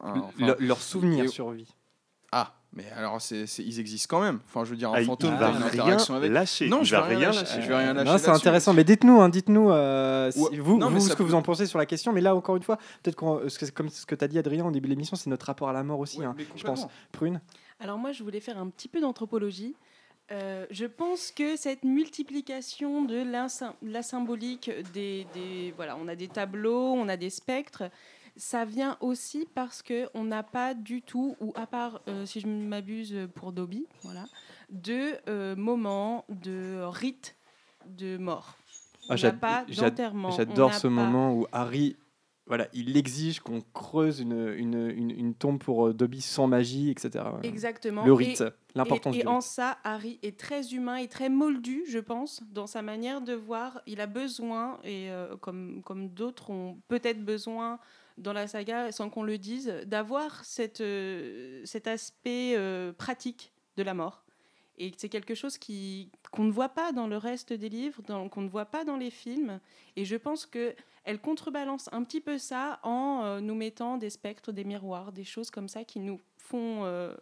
un- 0.00 0.06
un- 0.06 0.18
enfin, 0.20 0.32
Le- 0.38 0.56
leur 0.66 0.80
souvenir 0.82 1.24
et- 1.24 1.28
survit. 1.28 1.68
Ah, 2.30 2.52
mais 2.74 2.84
alors 2.94 3.22
c'est, 3.22 3.46
c'est- 3.46 3.62
ils 3.64 3.80
existent 3.80 4.14
quand 4.18 4.22
même. 4.22 4.40
Enfin, 4.48 4.64
je 4.66 4.70
veux 4.70 4.76
dire, 4.76 4.90
un 4.90 4.94
Ah, 4.96 5.00
il 5.00 5.06
fantôme, 5.06 5.30
va 5.30 5.38
t'as 5.38 5.50
une 5.52 5.56
rien 5.62 5.66
interaction 5.66 6.14
avec. 6.16 6.30
lâcher. 6.30 6.68
Non, 6.68 6.80
il 6.80 6.84
je 6.84 6.94
vais 6.94 7.00
va 7.00 7.06
rien 7.06 7.18
lâcher. 7.20 7.40
lâcher. 7.44 7.62
Je 7.62 7.68
vais 7.68 7.76
rien 7.76 7.94
lâcher 7.94 8.10
Non, 8.10 8.18
c'est 8.18 8.28
intéressant. 8.28 8.74
Mais 8.74 8.84
dites-nous, 8.84 9.20
hein, 9.22 9.30
dites-nous 9.30 9.70
euh, 9.70 10.30
si- 10.30 10.40
Ouais, 10.40 10.58
vous, 10.58 10.76
non, 10.78 10.90
vous, 10.90 11.00
ce 11.00 11.14
que 11.14 11.22
vous 11.22 11.34
en 11.34 11.42
pensez 11.42 11.64
sur 11.64 11.78
la 11.78 11.86
question. 11.86 12.12
Mais 12.12 12.20
là, 12.20 12.34
encore 12.34 12.56
une 12.56 12.62
fois, 12.62 12.76
peut-être 13.02 13.16
qu'on, 13.16 13.48
ce 13.48 13.58
que- 13.58 13.70
comme 13.70 13.88
ce 13.88 14.04
que 14.04 14.14
tu 14.14 14.22
as 14.24 14.28
dit, 14.28 14.38
Adrien, 14.38 14.66
au 14.66 14.70
début 14.70 14.88
de 14.88 14.92
l'émission, 14.92 15.16
c'est 15.16 15.30
notre 15.30 15.46
rapport 15.46 15.70
à 15.70 15.72
la 15.72 15.82
mort 15.84 16.00
aussi. 16.00 16.18
Ouais, 16.18 16.26
hein, 16.26 16.34
je 16.54 16.64
pense. 16.64 16.86
Prune. 17.12 17.40
Alors 17.80 17.98
moi, 17.98 18.12
je 18.12 18.22
voulais 18.22 18.40
faire 18.40 18.58
un 18.58 18.68
petit 18.70 18.88
peu 18.88 19.00
d'anthropologie. 19.00 19.74
Euh, 20.30 20.66
je 20.70 20.84
pense 20.84 21.30
que 21.30 21.56
cette 21.56 21.84
multiplication 21.84 23.02
de 23.04 23.16
la, 23.22 23.46
sym- 23.48 23.72
la 23.82 24.02
symbolique 24.02 24.70
des, 24.92 25.26
des- 25.32 25.72
voilà, 25.76 25.96
on 25.96 26.06
a 26.08 26.16
des 26.16 26.28
tableaux, 26.28 26.92
on 26.92 27.08
a 27.08 27.16
des 27.16 27.30
spectres. 27.30 27.84
Ça 28.36 28.64
vient 28.64 28.96
aussi 29.00 29.48
parce 29.54 29.82
que 29.82 30.08
on 30.14 30.24
n'a 30.24 30.42
pas 30.42 30.74
du 30.74 31.02
tout, 31.02 31.34
ou 31.40 31.52
à 31.56 31.66
part, 31.66 32.00
euh, 32.08 32.26
si 32.26 32.40
je 32.40 32.46
m'abuse 32.46 33.16
pour 33.34 33.52
Dobby, 33.52 33.86
voilà, 34.02 34.26
de 34.70 35.14
euh, 35.28 35.56
moments 35.56 36.24
de 36.28 36.80
rites 36.82 37.34
de 37.86 38.16
mort. 38.18 38.56
Ah, 40.30 40.36
J'adore 40.36 40.74
ce 40.74 40.86
pas- 40.88 40.90
moment 41.06 41.34
où 41.34 41.46
Harry, 41.52 41.96
voilà, 42.48 42.66
il 42.72 42.96
exige 42.96 43.40
qu'on 43.40 43.60
creuse 43.74 44.20
une, 44.20 44.54
une, 44.56 44.88
une, 44.90 45.10
une 45.10 45.34
tombe 45.34 45.58
pour 45.58 45.88
euh, 45.88 45.94
Dobby 45.94 46.20
sans 46.20 46.46
magie, 46.46 46.90
etc. 46.90 47.24
Exactement. 47.42 48.04
Le 48.04 48.12
rite, 48.12 48.42
l'importance 48.74 49.16
Et, 49.16 49.26
en 49.26 49.40
ça, 49.40 49.78
Harry 49.84 50.18
est 50.22 50.38
très 50.38 50.72
humain 50.72 50.96
et 50.96 51.08
très 51.08 51.28
moldu, 51.28 51.84
je 51.88 51.98
pense, 51.98 52.42
dans 52.50 52.66
sa 52.66 52.80
manière 52.82 53.20
de 53.20 53.34
voir. 53.34 53.82
Il 53.86 54.00
a 54.00 54.06
besoin, 54.06 54.78
et 54.82 55.10
euh, 55.10 55.36
comme, 55.36 55.82
comme 55.84 56.08
d'autres 56.08 56.50
ont 56.50 56.78
peut-être 56.88 57.22
besoin 57.22 57.78
dans 58.18 58.32
la 58.32 58.46
saga, 58.46 58.92
sans 58.92 59.10
qu'on 59.10 59.22
le 59.22 59.38
dise, 59.38 59.72
d'avoir 59.86 60.42
euh, 60.80 61.60
cet 61.64 61.86
aspect 61.86 62.54
euh, 62.56 62.92
pratique 62.92 63.52
de 63.76 63.82
la 63.82 63.94
mort. 63.94 64.24
Et 64.78 64.92
c'est 64.96 65.08
quelque 65.08 65.34
chose 65.34 65.58
qui 65.58 66.10
qu'on 66.30 66.44
ne 66.44 66.52
voit 66.52 66.68
pas 66.68 66.92
dans 66.92 67.06
le 67.08 67.16
reste 67.16 67.52
des 67.52 67.68
livres, 67.68 68.00
dans- 68.06 68.28
qu'on 68.28 68.42
ne 68.42 68.48
voit 68.48 68.66
pas 68.66 68.84
dans 68.84 68.96
les 68.96 69.10
films. 69.10 69.58
Et 69.96 70.04
je 70.04 70.14
pense 70.16 70.46
que 70.46 70.74
elle 71.04 71.20
contrebalance 71.20 71.88
un 71.92 72.04
petit 72.04 72.20
peu 72.20 72.38
ça 72.38 72.78
en 72.82 73.22
euh, 73.24 73.40
nous 73.40 73.54
mettant 73.54 73.96
des 73.98 74.10
spectres, 74.10 74.52
des 74.52 74.64
miroirs, 74.64 75.10
des 75.12 75.24
choses 75.24 75.50
comme 75.50 75.68
ça 75.68 75.82
qui 75.84 75.98
nous 76.00 76.20
font 76.36 76.84
euh, 76.84 77.14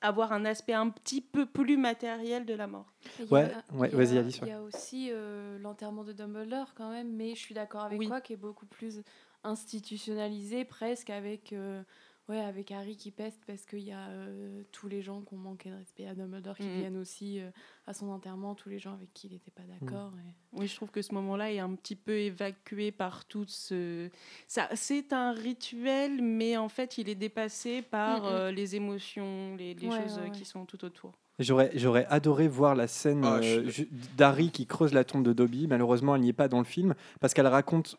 avoir 0.00 0.32
un 0.32 0.46
aspect 0.46 0.72
un 0.72 0.88
petit 0.88 1.20
peu 1.20 1.44
plus 1.44 1.76
matériel 1.76 2.46
de 2.46 2.54
la 2.54 2.66
mort. 2.66 2.90
A- 3.18 3.24
Ouais, 3.30 3.52
a- 3.92 3.96
vas-y, 3.96 4.16
Alice. 4.18 4.38
Il 4.40 4.48
y 4.48 4.52
a 4.52 4.62
aussi 4.62 5.08
euh, 5.10 5.58
l'enterrement 5.58 6.04
de 6.04 6.12
Dumbledore 6.14 6.72
quand 6.74 6.90
même, 6.90 7.12
mais 7.14 7.34
je 7.34 7.40
suis 7.40 7.54
d'accord 7.54 7.82
avec 7.82 7.98
Oui. 7.98 8.06
toi 8.06 8.20
qui 8.22 8.32
est 8.32 8.36
beaucoup 8.36 8.66
plus 8.66 9.02
institutionnalisé 9.44 10.64
presque 10.64 11.10
avec, 11.10 11.52
euh, 11.52 11.82
ouais, 12.30 12.40
avec 12.40 12.70
Harry 12.70 12.96
qui 12.96 13.10
peste 13.10 13.42
parce 13.46 13.66
qu'il 13.66 13.80
y 13.80 13.92
a 13.92 14.08
euh, 14.08 14.62
tous 14.72 14.88
les 14.88 15.02
gens 15.02 15.20
qui 15.20 15.34
ont 15.34 15.38
manqué 15.38 15.68
de 15.70 15.74
respect 15.74 16.06
à 16.06 16.14
Dumbledore 16.14 16.56
qui 16.56 16.62
Mhm. 16.62 16.78
viennent 16.78 16.96
aussi 16.96 17.40
euh, 17.40 17.50
à 17.86 17.92
son 17.92 18.08
enterrement, 18.08 18.54
tous 18.54 18.68
les 18.70 18.78
gens 18.78 18.94
avec 18.94 19.12
qui 19.12 19.26
il 19.26 19.34
n'était 19.34 19.50
pas 19.50 19.64
d'accord. 19.64 20.12
et- 20.26 20.34
Oui, 20.58 20.66
je 20.66 20.74
trouve 20.76 20.90
que 20.90 21.02
ce 21.02 21.12
moment-là 21.14 21.52
est 21.52 21.58
un 21.58 21.74
petit 21.74 21.96
peu 21.96 22.12
évacué 22.18 22.90
par 22.92 23.24
tout 23.26 23.44
ce... 23.46 24.08
Ça, 24.48 24.68
c'est 24.74 25.12
un 25.12 25.32
rituel, 25.32 26.22
mais 26.22 26.56
en 26.56 26.68
fait, 26.68 26.96
il 26.98 27.08
est 27.08 27.14
dépassé 27.14 27.82
par 27.82 28.22
Mhm. 28.22 28.28
euh, 28.30 28.50
les 28.52 28.76
émotions, 28.76 29.56
les, 29.56 29.74
les 29.74 29.88
Ouais, 29.88 30.02
choses 30.02 30.16
ouais, 30.18 30.22
ouais. 30.24 30.30
qui 30.30 30.44
sont 30.44 30.64
tout 30.64 30.84
autour. 30.84 31.12
J'aurais, 31.38 31.70
j'aurais 31.74 32.06
adoré 32.06 32.48
voir 32.48 32.74
la 32.74 32.86
scène 32.86 33.24
Ah, 33.24 33.40
je 33.40 33.60
euh, 33.82 33.84
d'Harry 34.16 34.50
qui 34.50 34.66
creuse 34.66 34.92
la 34.92 35.04
tombe 35.04 35.24
de 35.24 35.32
Dobby. 35.32 35.66
Malheureusement, 35.66 36.14
elle 36.14 36.20
n'y 36.22 36.28
est 36.28 36.32
pas 36.34 36.48
dans 36.48 36.58
le 36.58 36.64
film 36.64 36.94
parce 37.18 37.32
qu'elle 37.34 37.46
raconte, 37.46 37.96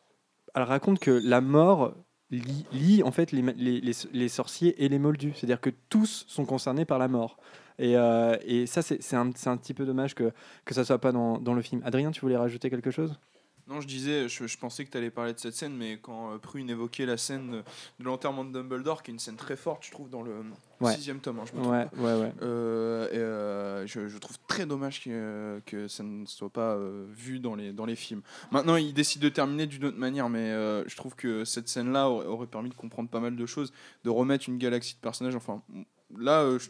elle 0.54 0.64
raconte 0.64 1.00
que 1.00 1.12
la 1.12 1.42
mort 1.42 1.96
lie, 2.32 2.66
lie, 2.72 3.04
en 3.04 3.12
fait 3.12 3.32
les, 3.32 3.42
les, 3.42 3.82
les- 4.14 4.30
sorciers 4.30 4.84
et 4.84 4.90
les 4.90 5.00
moldus. 5.00 5.34
C'est-à-dire 5.36 5.62
que 5.62 5.70
tous 5.90 6.26
sont 6.28 6.46
concernés 6.46 6.86
par 6.86 7.00
la 7.00 7.08
mort. 7.08 7.38
Et, 7.80 7.98
euh, 7.98 8.38
et 8.46 8.66
ça, 8.68 8.82
c'est, 8.82 9.16
un, 9.16 9.30
un 9.46 9.58
petit 9.58 9.74
peu 9.74 9.86
dommage 9.86 10.16
que, 10.16 10.32
que 10.66 10.74
ça 10.74 10.84
soit 10.86 11.00
pas 11.00 11.12
dans, 11.12 11.38
dans 11.40 11.54
le 11.54 11.62
film. 11.62 11.82
Adrien, 11.84 12.12
tu 12.12 12.22
voulais 12.22 12.38
rajouter 12.38 12.70
quelque 12.70 12.92
chose? 12.92 13.20
Non, 13.68 13.80
je 13.82 13.88
disais, 13.88 14.28
je, 14.28 14.48
je 14.48 14.58
pensais 14.58 14.86
que 14.86 14.92
tu 14.92 14.98
allais 14.98 15.10
parler 15.12 15.34
de 15.34 15.40
cette 15.40 15.54
scène, 15.56 15.76
mais 15.76 15.98
quand 16.02 16.34
euh, 16.34 16.38
Prune 16.38 16.70
évoquait 16.70 17.06
la 17.06 17.18
scène 17.18 17.64
de, 18.00 18.04
l'enterrement 18.04 18.44
de 18.44 18.52
Dumbledore, 18.52 19.04
qui 19.04 19.12
est 19.12 19.14
une 19.14 19.20
scène 19.20 19.36
très 19.38 19.56
forte, 19.56 19.86
je 19.86 19.92
trouve, 19.92 20.10
dans 20.10 20.22
le 20.22 20.44
Ouais. 20.82 20.96
sixième 20.96 21.20
tome, 21.20 21.38
hein, 21.40 21.44
je 21.46 21.60
me 21.60 21.64
Ouais, 21.68 21.86
ouais, 21.98 22.20
ouais. 22.20 22.34
Euh, 22.42 23.08
et, 23.12 23.18
euh, 23.18 23.86
je, 23.86 24.08
je 24.08 24.18
trouve 24.18 24.38
très 24.48 24.66
dommage 24.66 25.04
que, 25.04 25.62
que 25.68 25.88
ça 25.88 26.02
ne 26.04 26.26
soit 26.26 26.50
pas 26.50 26.76
vu 27.10 27.40
dans 27.40 27.54
les, 27.54 27.72
dans 27.72 27.86
les 27.86 27.96
films. 27.96 28.24
Maintenant, 28.50 28.76
il 28.78 28.92
décide 28.94 29.22
de 29.22 29.30
terminer 29.30 29.68
d'une 29.68 29.86
autre 29.86 30.00
manière, 30.00 30.28
mais 30.28 30.50
je 30.88 30.96
trouve 30.96 31.16
que 31.16 31.46
cette 31.46 31.68
scène-là 31.70 32.10
aurait, 32.10 32.26
aurait 32.26 32.48
permis 32.48 32.70
de 32.70 32.74
comprendre 32.76 33.10
pas 33.10 33.20
mal 33.20 33.36
de 33.36 33.46
choses, 33.46 33.72
de 34.04 34.10
remettre 34.10 34.50
une 34.50 34.58
galaxie 34.58 34.96
de 34.96 35.00
personnages. 35.02 35.36
Enfin, 35.36 35.62
là, 36.18 36.42
euh, 36.42 36.60
je- 36.60 36.70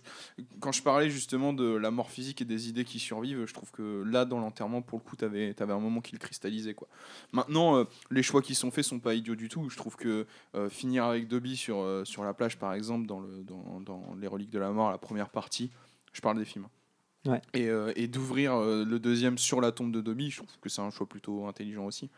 quand 0.59 0.71
je 0.71 0.81
parlais 0.83 1.09
justement 1.09 1.53
de 1.53 1.65
la 1.65 1.91
mort 1.91 2.09
physique 2.09 2.41
et 2.41 2.45
des 2.45 2.69
idées 2.69 2.83
qui 2.83 2.99
survivent, 2.99 3.45
je 3.45 3.53
trouve 3.53 3.71
que 3.71 4.03
là, 4.03 4.25
dans 4.25 4.39
l'enterrement, 4.39 4.81
pour 4.81 4.99
le 4.99 5.03
coup, 5.03 5.15
tu 5.15 5.25
avais, 5.25 5.55
un 5.59 5.79
moment 5.79 6.01
qui 6.01 6.13
le 6.13 6.19
cristallisait. 6.19 6.73
Quoi. 6.73 6.87
Maintenant, 7.31 7.77
euh, 7.77 7.83
les 8.09 8.23
choix 8.23 8.41
qui 8.41 8.55
sont 8.55 8.71
faits 8.71 8.85
sont 8.85 8.99
pas 8.99 9.13
idiots 9.13 9.35
du 9.35 9.49
tout. 9.49 9.69
Je 9.69 9.77
trouve 9.77 9.95
que 9.95 10.25
euh, 10.55 10.69
finir 10.69 11.05
avec 11.05 11.27
Dobby 11.27 11.55
sur, 11.55 12.01
sur 12.05 12.23
la 12.23 12.33
plage, 12.33 12.57
par 12.57 12.73
exemple, 12.73 13.07
dans, 13.07 13.19
le, 13.19 13.43
dans, 13.43 13.79
dans 13.81 14.15
Les 14.19 14.27
Reliques 14.27 14.51
de 14.51 14.59
la 14.59 14.71
Mort, 14.71 14.91
la 14.91 14.97
première 14.97 15.29
partie, 15.29 15.71
je 16.13 16.21
parle 16.21 16.37
des 16.37 16.45
films. 16.45 16.67
Ouais. 17.25 17.41
Et, 17.53 17.69
et 17.95 18.07
d'ouvrir 18.07 18.59
le 18.59 18.97
deuxième 18.97 19.37
sur 19.37 19.61
la 19.61 19.71
tombe 19.71 19.91
de 19.91 20.01
Dobby, 20.01 20.31
je 20.31 20.37
trouve 20.37 20.49
que 20.59 20.69
c'est 20.69 20.81
un 20.81 20.89
choix 20.89 21.07
plutôt 21.07 21.45
intelligent 21.45 21.85
aussi. 21.85 22.09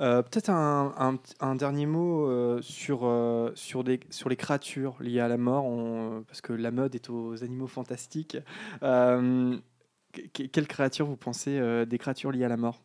Euh, 0.00 0.22
Peut-être 0.22 0.48
un, 0.50 0.94
un- 0.98 1.18
un 1.46 1.54
dernier 1.54 1.86
mot 1.86 2.26
euh, 2.26 2.62
sur, 2.62 3.00
euh, 3.04 3.52
sur, 3.54 3.82
les 3.82 4.36
créatures 4.36 4.96
liées 5.00 5.20
à 5.20 5.28
la 5.28 5.36
mort, 5.36 5.64
on- 5.66 6.22
parce 6.26 6.40
que 6.40 6.52
la 6.52 6.70
mode 6.70 6.94
est 6.94 7.10
aux 7.10 7.42
animaux 7.44 7.66
fantastiques. 7.66 8.38
Que- 8.80 10.22
que- 10.32 10.42
quelles 10.44 10.66
créatures 10.66 11.06
vous 11.06 11.16
pensez 11.16 11.86
des 11.86 11.98
créatures 11.98 12.32
liées 12.32 12.44
à 12.44 12.48
la 12.48 12.56
mort? 12.56 12.80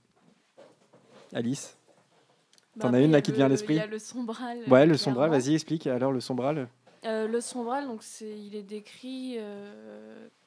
Alice? 1.34 1.78
T'en 2.80 2.94
as 2.94 3.02
une, 3.02 3.12
là, 3.12 3.22
qui 3.22 3.32
te 3.32 3.38
vient 3.38 3.46
à 3.46 3.50
l'esprit? 3.50 3.76
Il 3.76 3.78
y 3.78 3.80
a 3.80 3.88
le 3.88 4.00
sombral. 4.00 4.60
Ouais, 4.68 4.86
le 4.86 4.98
sombral, 4.98 5.32
vas-y, 5.32 5.54
explique. 5.54 5.88
Alors, 5.88 6.12
le 6.12 6.20
sombral 6.20 6.68
le 7.04 7.40
sombral, 7.40 7.86
donc 7.88 8.04
il 8.22 8.56
est 8.56 8.64
décrit 8.64 9.38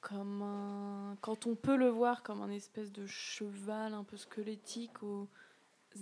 comme 0.00 0.42
un, 0.42 1.16
quand 1.20 1.46
on 1.46 1.54
peut 1.54 1.76
le 1.76 1.88
voir 1.88 2.22
comme 2.22 2.42
un 2.42 2.50
espèce 2.50 2.92
de 2.92 3.06
cheval 3.06 3.94
un 3.94 4.04
peu 4.04 4.16
squelettique 4.16 5.02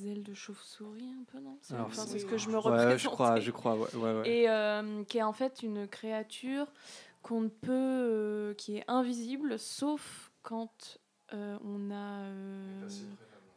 ailes 0.05 0.22
de 0.22 0.34
chauve-souris 0.34 1.14
un 1.20 1.24
peu 1.24 1.38
non? 1.40 1.57
C'est, 1.62 1.74
Alors, 1.74 1.86
enfin, 1.86 2.03
c'est- 2.03 2.12
c'est 2.12 2.18
ce 2.18 2.26
que 2.26 2.36
je 2.36 2.49
me 2.49 2.55
Ouais, 2.55 2.61
représente. 2.61 2.99
je 2.99 3.09
crois, 3.09 3.40
je 3.40 3.51
crois, 3.51 3.76
ouais, 3.76 3.94
ouais, 3.94 4.12
ouais. 4.20 4.30
Et 4.30 4.51
euh, 4.51 5.05
qui 5.05 5.18
est 5.18 5.22
en 5.22 5.32
fait 5.32 5.62
une 5.62 5.86
créature 5.88 6.66
qu'on 7.22 7.40
ne 7.42 7.49
peut, 7.49 7.70
euh, 7.72 8.55
qui 8.55 8.76
est 8.76 8.84
invisible, 8.88 9.59
sauf 9.59 10.30
quand 10.42 10.99
euh, 11.32 11.59
on 11.64 11.90
a 11.90 12.24
euh, 12.26 12.88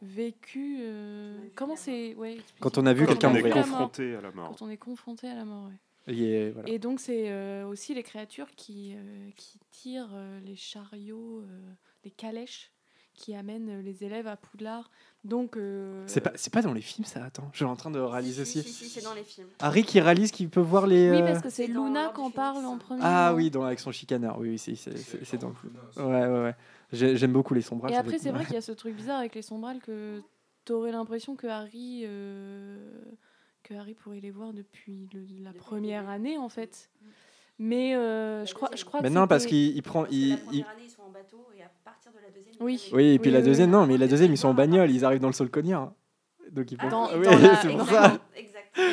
vécu. 0.02 0.78
euh, 0.80 1.38
comment 1.54 1.76
c'est 1.76 2.14
ouais. 2.14 2.38
Quand 2.60 2.78
on 2.78 2.86
a 2.86 2.92
vu 2.92 3.06
quelqu'un 3.06 3.30
mourir. 3.30 3.52
confronté 3.54 4.14
à 4.16 4.20
la 4.20 4.32
mort. 4.32 4.48
Quand 4.50 4.62
on 4.66 4.70
est 4.70 4.76
confronté 4.76 5.28
à 5.28 5.34
la 5.34 5.44
mort, 5.44 5.68
ouais. 5.68 5.78
Et 6.12 6.50
voilà. 6.50 6.68
Et 6.68 6.78
donc, 6.78 6.98
c'est 6.98 7.30
euh, 7.30 7.66
aussi 7.66 7.94
les 7.94 8.02
créatures 8.02 8.50
qui, 8.56 8.94
euh, 8.96 9.30
qui 9.36 9.60
tirent 9.70 10.10
euh, 10.14 10.40
les 10.40 10.56
chariots, 10.56 11.42
euh, 11.42 11.72
les 12.04 12.10
calèches 12.10 12.72
qui 13.14 13.34
amènent 13.34 13.68
euh, 13.68 13.82
les 13.82 14.04
élèves 14.04 14.26
à 14.26 14.36
Poudlard. 14.36 14.90
Donc, 15.24 15.56
euh, 15.56 16.02
C'est 16.06 16.20
pas, 16.20 16.32
c'est 16.36 16.52
pas 16.52 16.62
dans 16.62 16.72
les 16.72 16.80
films, 16.80 17.04
ça 17.04 17.22
Attends, 17.24 17.48
je 17.52 17.58
suis 17.58 17.64
en 17.64 17.76
train 17.76 17.90
de 17.90 17.98
réaliser 17.98 18.44
si, 18.44 18.60
aussi. 18.60 18.68
Si, 18.72 18.84
si, 18.84 18.90
c'est 18.90 19.02
dans 19.04 19.12
les 19.14 19.22
films. 19.24 19.48
Harry 19.58 19.84
qui 19.84 20.00
réalise 20.00 20.30
qu'il 20.30 20.48
peut 20.48 20.60
voir 20.60 20.86
les. 20.86 21.10
Oui, 21.10 21.18
euh, 21.20 21.26
parce 21.26 21.42
que 21.42 21.50
c'est 21.50 21.66
Luna 21.66 22.08
qu'on 22.14 22.30
parle 22.30 22.64
en 22.64 22.78
premier. 22.78 23.00
Ah 23.04 23.34
oui, 23.34 23.50
dans, 23.50 23.62
avec 23.64 23.80
son 23.80 23.92
chicaneur. 23.92 24.38
Oui, 24.38 24.50
oui, 24.50 24.58
c'est, 24.58 24.74
c'est, 24.76 24.96
c'est- 24.96 25.24
c'est 25.24 25.38
dans. 25.38 25.52
Ouais, 25.96 26.04
ouais, 26.04 26.28
ouais. 26.42 26.56
J'ai- 26.92 27.16
J'aime 27.16 27.32
beaucoup 27.32 27.54
les 27.54 27.62
sombrales. 27.62 27.92
Et 27.92 27.96
après, 27.96 28.18
c'est 28.18 28.30
vrai 28.30 28.44
qu'il 28.46 28.54
y 28.54 28.58
a 28.58 28.62
ce 28.62 28.72
truc 28.72 28.94
bizarre 28.96 29.18
avec 29.18 29.34
les 29.34 29.42
sombrales 29.42 29.80
que 29.80 30.22
t'aurais 30.64 30.92
l'impression 30.92 31.36
que 31.36 31.46
Harry, 31.46 32.02
euh, 32.04 32.78
que 33.62 33.74
Harry 33.74 33.94
pourrait 33.94 34.20
les 34.20 34.30
voir 34.30 34.52
depuis 34.52 35.08
le- 35.12 35.26
la 35.42 35.50
Depuis 35.50 35.60
première 35.60 36.08
année, 36.08 36.38
en 36.38 36.48
fait. 36.48 36.90
Mais 37.62 37.94
euh, 37.94 38.46
je 38.46 38.54
crois, 38.54 38.70
je 38.74 38.82
crois 38.86 39.00
que 39.00 39.04
Mais 39.04 39.10
non, 39.10 39.26
parce 39.26 39.44
qu'il 39.44 39.76
il 39.76 39.82
prend. 39.82 40.00
Parce 40.04 40.10
que 40.10 40.16
Il, 40.16 40.30
la 40.30 40.34
il- 40.36 40.40
première 40.46 40.68
année, 40.70 40.82
ils 40.86 40.90
sont 40.90 41.02
en 41.02 41.10
bateau 41.10 41.46
et 41.58 41.62
à 41.62 41.70
partir 41.84 42.10
de 42.10 42.16
la 42.24 42.30
deuxième, 42.30 42.54
ils 42.58 42.64
Oui. 42.64 43.12
et 43.14 43.18
puis 43.18 43.28
Oui, 43.30 43.36
la 43.36 43.42
deuxième, 43.42 43.68
oui. 43.68 43.76
non, 43.76 43.86
mais 43.86 43.98
la 43.98 44.08
deuxième, 44.08 44.32
ils 44.32 44.38
sont 44.38 44.48
en 44.48 44.54
bagnole, 44.54 44.90
ils 44.90 45.04
arrivent 45.04 45.20
dans 45.20 45.26
le 45.28 45.34
sol 45.34 45.50
cognard. 45.50 45.92
Donc 46.50 46.72
ils 46.72 46.78
Ah. 46.80 46.88
Dans- 46.88 47.10
oui, 47.14 47.26
c'est 47.60 47.68
pour 47.68 47.86
ça. 47.86 48.18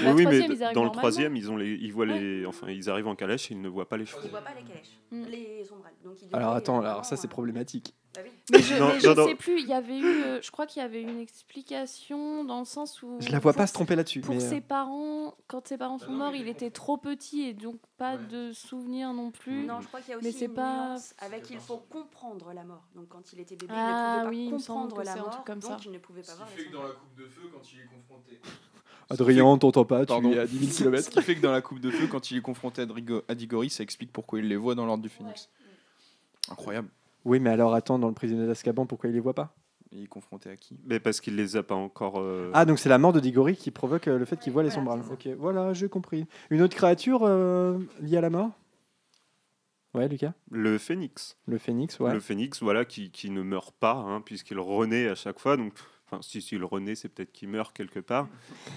La 0.04 0.14
oui, 0.14 0.26
oui, 0.26 0.28
mais 0.28 0.40
ils 0.54 0.74
dans 0.74 0.84
le 0.84 0.90
troisième, 0.92 1.36
ils, 1.36 1.50
ont 1.52 1.58
les, 1.58 1.74
ils 1.74 1.92
voient 1.92 2.06
Ouais. 2.06 2.20
les, 2.20 2.46
enfin, 2.46 2.70
ils 2.70 2.90
arrivent 2.90 3.08
en 3.08 3.16
calèche 3.16 3.50
et 3.52 3.54
ils 3.56 3.62
ne 3.62 3.70
voient 3.70 3.88
pas 3.90 3.98
les 3.98 4.06
chevaux. 4.06 4.22
Ils 4.24 4.30
voient 4.30 4.42
pas 4.42 4.54
les 4.56 4.64
calèches, 4.64 5.00
Mm. 5.12 5.24
les 5.26 5.64
sombrales. 5.64 5.94
Donc 6.04 6.16
ils 6.22 6.36
Alors 6.36 6.54
attends, 6.54 6.80
alors 6.82 7.06
ça 7.06 7.16
c'est 7.18 7.28
euh, 7.28 7.30
problématique. 7.30 7.96
bah 8.16 8.22
oui. 8.24 8.32
Mais 8.52 8.60
je, 8.60 8.74
mais 8.74 9.16
non. 9.16 9.28
sais 9.28 9.36
plus, 9.36 9.62
il 9.62 9.68
y 9.68 9.74
avait 9.74 9.98
eu, 9.98 10.06
euh, 10.24 10.42
je 10.42 10.52
crois 10.52 10.66
qu'il 10.66 10.82
y 10.82 10.86
avait 10.86 11.02
une 11.02 11.20
explication 11.20 12.44
dans 12.44 12.60
le 12.60 12.66
sens 12.66 13.02
où. 13.04 13.18
Je 13.20 13.32
la 13.32 13.40
vois 13.40 13.54
pour- 13.54 13.58
pas 13.62 13.68
se 13.68 13.74
tromper 13.74 13.96
là-dessus. 13.96 14.22
Pour 14.22 14.36
mais, 14.36 14.44
euh, 14.44 14.50
ses 14.50 14.62
parents, 14.62 15.36
quand 15.48 15.68
ses 15.68 15.78
parents 15.78 15.98
sont 15.98 16.12
morts, 16.12 16.36
il 16.36 16.48
était 16.48 16.72
trop 16.72 16.98
petit 16.98 17.44
et 17.44 17.54
donc 17.54 17.78
pas 17.98 18.18
de 18.18 18.52
souvenirs 18.54 19.14
non 19.14 19.32
plus. 19.32 19.66
Non, 19.66 19.82
je 19.82 19.88
crois 19.88 20.02
qu'il 20.02 20.12
y 20.12 20.14
a 20.14 20.18
Mais 20.22 20.30
aussi 20.30 20.38
c'est 20.40 20.46
une 20.46 20.54
pas- 20.54 20.96
avec 21.20 21.50
il 21.50 21.60
faut 21.60 21.78
comprendre 21.78 22.52
la 22.54 22.64
mort. 22.64 22.84
Donc 22.96 23.08
quand 23.10 23.32
il 23.34 23.40
était 23.40 23.56
bébé, 23.56 23.74
Ah 23.76 24.20
il 24.22 24.26
ne 24.26 24.30
oui, 24.30 24.38
il 24.38 24.44
pouvait 24.46 24.52
me 24.54 24.58
pas 24.60 24.64
semble 24.64 24.82
comprendre 24.90 25.04
la 25.06 25.14
c'est 25.14 25.20
un 25.20 25.22
mort, 25.24 25.32
truc 25.32 25.46
comme 25.46 25.60
donc 25.60 25.72
ça. 25.72 25.78
il 25.86 25.92
ne 25.92 25.98
pouvait 26.00 26.22
pas 26.22 26.32
Ce 26.32 26.38
voir 26.38 26.50
qui 26.50 26.58
les 26.58 26.64
fait 26.64 26.70
que 26.70 26.74
dans 26.76 26.84
la 26.84 26.90
coupe 26.90 27.16
de 27.18 27.26
feu, 27.28 27.42
quand 27.52 27.62
il 27.74 27.80
est 27.80 27.86
confronté. 27.86 28.40
Adrien, 29.10 29.46
on 29.46 29.58
t'entend 29.58 29.86
pas, 29.86 30.02
tu 30.02 30.08
Pardon. 30.08 30.32
es 30.32 30.40
à 30.40 30.46
10 30.48 30.58
000 30.60 30.72
Ce 30.72 30.84
km. 30.84 31.10
qui 31.10 31.22
fait 31.22 31.36
que 31.36 31.42
dans 31.42 31.52
la 31.52 31.62
coupe 31.62 31.80
de 31.80 31.92
feu, 31.92 32.08
quand 32.08 32.30
il 32.32 32.38
est 32.38 32.42
confronté 32.42 32.82
à 32.82 32.86
Drigo- 32.86 33.24
à 33.28 33.36
Diggory, 33.36 33.70
ça 33.70 33.84
explique 33.84 34.12
pourquoi 34.12 34.40
il 34.40 34.48
les 34.48 34.56
voit 34.58 34.76
dans 34.76 34.86
l'ordre 34.86 35.04
du 35.04 35.10
Phénix. 35.10 35.50
Incroyable. 36.50 36.90
Oui, 37.26 37.40
mais 37.40 37.50
alors 37.50 37.74
attends, 37.74 38.00
dans 38.00 38.08
le 38.08 38.14
prisonnier 38.14 38.48
d'Azkaban, 38.48 38.86
pourquoi 38.86 39.10
il 39.10 39.14
les 39.14 39.20
voit 39.20 39.34
pas? 39.34 39.54
Il 39.92 40.04
est 40.04 40.08
confronté 40.08 40.50
à 40.50 40.58
qui? 40.58 40.78
Mais 40.86 41.00
parce 41.00 41.22
qu'il 41.22 41.36
les 41.36 41.56
a 41.56 41.64
pas 41.64 41.76
encore. 41.76 42.20
euh, 42.20 42.52
Ah, 42.54 42.66
donc 42.66 42.80
c'est 42.80 42.90
la 42.90 42.98
mort 42.98 43.14
de 43.14 43.20
Diggory 43.22 43.56
qui 43.56 43.72
provoque 43.72 44.08
euh, 44.08 44.18
le 44.18 44.26
fait 44.26 44.38
qu'il 44.38 44.52
voit 44.52 44.64
les 44.64 44.70
Voilà, 44.70 44.92
sombrales. 45.02 45.14
Ok, 45.14 45.28
voilà, 45.38 45.74
j'ai 45.74 45.88
compris. 45.90 46.26
Une 46.50 46.62
autre 46.62 46.76
créature 46.76 47.22
euh, 47.24 47.78
liée 48.02 48.18
à 48.18 48.22
la 48.22 48.30
mort? 48.30 48.52
Ouais, 49.94 50.08
Lucas? 50.10 50.34
Le 50.52 50.78
phénix. 50.78 51.38
Le 51.48 51.58
phénix, 51.58 52.00
ouais. 52.00 52.12
Le 52.14 52.20
phénix, 52.20 52.62
voilà, 52.62 52.86
qui, 52.86 53.12
qui 53.12 53.30
ne 53.30 53.42
meurt 53.42 53.74
pas, 53.80 53.94
hein, 53.94 54.22
puisqu'il 54.22 54.60
renaît 54.60 55.08
à 55.08 55.16
chaque 55.16 55.40
fois. 55.40 55.56
Donc, 55.58 55.74
enfin, 56.10 56.22
si, 56.22 56.42
si 56.42 56.56
il 56.56 56.64
renaît, 56.64 56.96
c'est 56.96 57.10
peut-être 57.10 57.32
qu'il 57.32 57.50
meurt 57.50 57.76
quelque 57.76 58.00
part. 58.00 58.28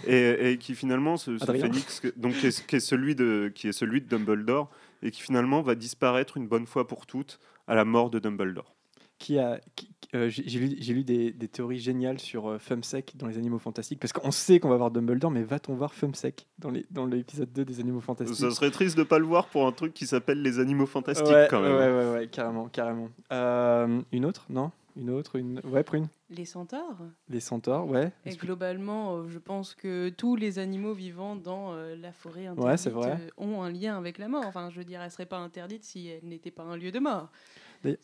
Et, 0.06 0.52
et 0.52 0.58
qui 0.58 0.74
finalement, 0.74 1.16
ce, 1.16 1.38
ce 1.38 1.44
phénix, 1.62 2.02
donc, 2.16 2.34
qui, 2.34 2.46
est, 2.48 2.66
qui 2.66 2.76
est 2.76 2.80
celui 2.80 3.14
de, 3.14 3.50
qui 3.54 3.68
est 3.68 3.72
celui 3.72 4.00
de 4.00 4.06
Dumbledore, 4.08 4.70
et 5.02 5.10
qui 5.10 5.22
finalement 5.22 5.62
va 5.62 5.74
disparaître 5.74 6.36
une 6.36 6.48
bonne 6.48 6.66
fois 6.66 6.86
pour 6.86 7.06
toutes 7.06 7.40
à 7.66 7.74
la 7.74 7.84
mort 7.84 8.10
de 8.10 8.18
Dumbledore. 8.18 8.74
Qui 9.18 9.38
a, 9.38 9.60
qui- 9.76 9.90
euh, 10.14 10.28
j'ai 10.30 10.42
j'ai 10.48 10.58
lu, 10.58 10.76
j'ai 10.80 10.94
lu 10.94 11.04
des, 11.04 11.30
des 11.30 11.46
théories 11.46 11.78
géniales 11.78 12.18
sur 12.18 12.48
euh, 12.48 12.58
Fumsec 12.58 13.12
dans 13.16 13.26
les 13.26 13.36
Animaux 13.36 13.58
Fantastiques, 13.58 14.00
parce 14.00 14.12
qu'on 14.14 14.30
sait 14.30 14.58
qu'on 14.60 14.70
va 14.70 14.76
voir 14.78 14.90
Dumbledore, 14.90 15.30
mais 15.30 15.42
va-t-on 15.42 15.74
voir 15.74 15.92
Fumsec 15.94 16.46
dans 16.58 16.70
les- 16.70 16.86
dans 16.90 17.04
l'épisode 17.04 17.52
2 17.52 17.64
des 17.66 17.80
Animaux 17.80 18.00
Fantastiques? 18.00 18.38
Ça 18.38 18.50
serait 18.50 18.70
triste 18.70 18.96
de 18.96 19.02
pas 19.02 19.18
le 19.18 19.26
voir 19.26 19.48
pour 19.48 19.66
un 19.66 19.72
truc 19.72 19.92
qui 19.92 20.06
s'appelle 20.06 20.40
les 20.42 20.58
animaux 20.58 20.86
fantastiques, 20.86 21.28
ouais, 21.28 21.46
quand 21.50 21.60
même. 21.60 21.76
Ouais, 21.76 21.90
ouais, 21.92 22.12
ouais, 22.12 22.28
carrément, 22.28 22.68
carrément. 22.70 23.10
Euh, 23.30 24.00
une 24.10 24.24
autre? 24.24 24.46
Non? 24.48 24.72
Une 24.96 25.10
autre 25.10 25.36
une... 25.36 25.60
Ouais, 25.64 25.82
Prune 25.82 26.08
Les 26.30 26.44
centaures. 26.44 26.98
Les 27.28 27.40
centaures, 27.40 27.86
ouais. 27.88 28.12
Et 28.26 28.30
globalement, 28.36 29.16
euh, 29.16 29.28
je 29.28 29.38
pense 29.38 29.74
que 29.74 30.08
tous 30.10 30.36
les 30.36 30.58
animaux 30.58 30.92
vivant 30.94 31.36
dans 31.36 31.72
euh, 31.74 31.96
la 31.96 32.12
forêt 32.12 32.46
interdite 32.46 32.64
Ouais, 32.64 32.76
c'est 32.76 32.90
vrai. 32.90 33.12
euh, 33.20 33.28
ont 33.38 33.62
un 33.62 33.70
lien 33.70 33.96
avec 33.96 34.18
la 34.18 34.28
mort. 34.28 34.44
Enfin, 34.46 34.68
je 34.70 34.78
veux 34.78 34.84
dire, 34.84 35.00
elle 35.00 35.10
serait 35.10 35.26
pas 35.26 35.38
interdite 35.38 35.84
si 35.84 36.08
elle 36.08 36.28
n'était 36.28 36.50
pas 36.50 36.64
un 36.64 36.76
lieu 36.76 36.90
de 36.92 36.98
mort. 36.98 37.30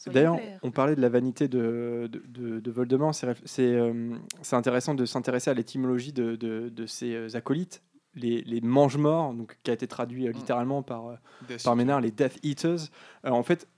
D'ailleurs- 0.07 0.39
on 0.63 0.71
parlait 0.71 0.97
de 0.97 1.03
la 1.03 1.09
vanité 1.11 1.49
de, 1.49 2.09
de, 2.11 2.23
de- 2.27 2.61
de 2.61 2.71
Voldemort. 2.71 3.15
C'est 3.15 3.27
réf- 3.33 3.43
C'est 3.45 3.75
euh, 3.75 4.15
c'est 4.41 4.57
intéressant 4.57 4.95
de 4.95 5.05
s'intéresser 5.05 5.51
à 5.51 5.55
l'étymologie 5.55 6.13
de, 6.15 6.35
de, 6.37 6.71
de 6.71 6.87
ces 6.87 7.37
acolytes, 7.37 7.83
les, 8.15 8.41
les 8.43 8.63
mange-morts, 8.63 9.35
donc 9.35 9.59
qui 9.63 9.71
a 9.71 9.75
été 9.75 9.87
traduit 9.87 10.29
euh, 10.29 10.33
littéralement 10.33 10.83
par, 10.83 11.09
euh, 11.09 11.17
par 11.63 11.77
Ménard, 11.77 12.01
les 12.01 12.11
Death 12.11 12.39
Eaters. 12.43 12.89
En 13.25 13.43
fait, 13.43 13.69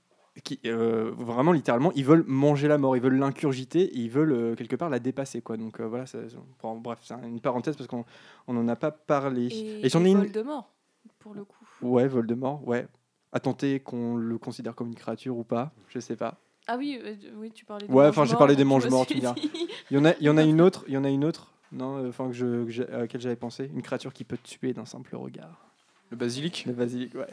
qui, 0.43 0.59
euh, 0.65 1.11
vraiment 1.17 1.51
littéralement, 1.51 1.91
ils 1.93 2.05
veulent 2.05 2.23
manger 2.27 2.67
la 2.67 2.77
mort, 2.77 2.95
ils 2.95 3.01
veulent 3.01 3.17
l'incurgiter, 3.17 3.89
ils 3.93 4.09
veulent 4.09 4.31
euh, 4.31 4.55
quelque 4.55 4.75
part 4.75 4.89
la 4.89 4.99
dépasser. 4.99 5.41
Quoi. 5.41 5.57
Donc 5.57 5.79
euh, 5.79 5.87
voilà, 5.87 6.05
ça- 6.05 6.19
bon, 6.61 6.77
bref, 6.77 6.99
c'est 7.03 7.13
une 7.23 7.39
parenthèse 7.39 7.75
parce 7.75 7.87
qu'on 7.87 8.05
on 8.47 8.53
n'en 8.53 8.67
a 8.67 8.75
pas 8.75 8.91
parlé. 8.91 9.47
Et, 9.83 9.89
j'en 9.89 10.03
ai 10.05 10.11
une. 10.11 10.17
Voldemort, 10.19 10.71
pour 11.19 11.33
le 11.33 11.43
coup. 11.45 11.65
Ouais, 11.81 12.07
Voldemort, 12.07 12.67
ouais. 12.67 12.87
À 13.31 13.39
tenter 13.39 13.79
qu'on 13.79 14.15
le 14.15 14.37
considère 14.37 14.73
comme 14.75 14.87
une 14.87 14.95
créature 14.95 15.37
ou 15.37 15.43
pas, 15.43 15.71
je 15.89 15.99
sais 15.99 16.15
pas. 16.15 16.39
Ah 16.67 16.77
oui, 16.77 16.99
oui, 17.35 17.51
tu 17.51 17.65
parlais 17.65 17.87
des 17.87 17.93
Ouais, 17.93 18.07
enfin, 18.07 18.25
j'ai 18.25 18.35
parlé 18.35 18.55
des 18.55 18.63
mange-morts, 18.63 19.05
suis 19.05 19.19
tu 19.19 19.25
me 19.25 19.31
Il 19.91 19.97
y 19.97 19.99
en 19.99 20.05
a, 20.05 20.13
il 20.19 20.23
y 20.23 20.29
en 20.29 20.37
a 20.37 20.43
une 20.43 20.61
autre, 20.61 20.83
il 20.87 20.93
y 20.93 20.97
en 20.97 21.03
a 21.03 21.09
une 21.09 21.25
autre, 21.25 21.51
non, 21.71 22.07
enfin 22.07 22.27
que 22.27 22.33
je, 22.33 22.65
que 22.65 22.93
à 22.93 22.99
laquelle 22.99 23.21
j'avais 23.21 23.35
pensé, 23.35 23.69
une 23.73 23.81
créature 23.81 24.13
qui 24.13 24.23
peut 24.23 24.37
te 24.37 24.47
tuer 24.47 24.73
d'un 24.73 24.85
simple 24.85 25.15
regard. 25.15 25.68
Le 26.11 26.17
basilic 26.17 26.63
Le 26.67 26.73
basilic, 26.73 27.13
ouais. 27.15 27.27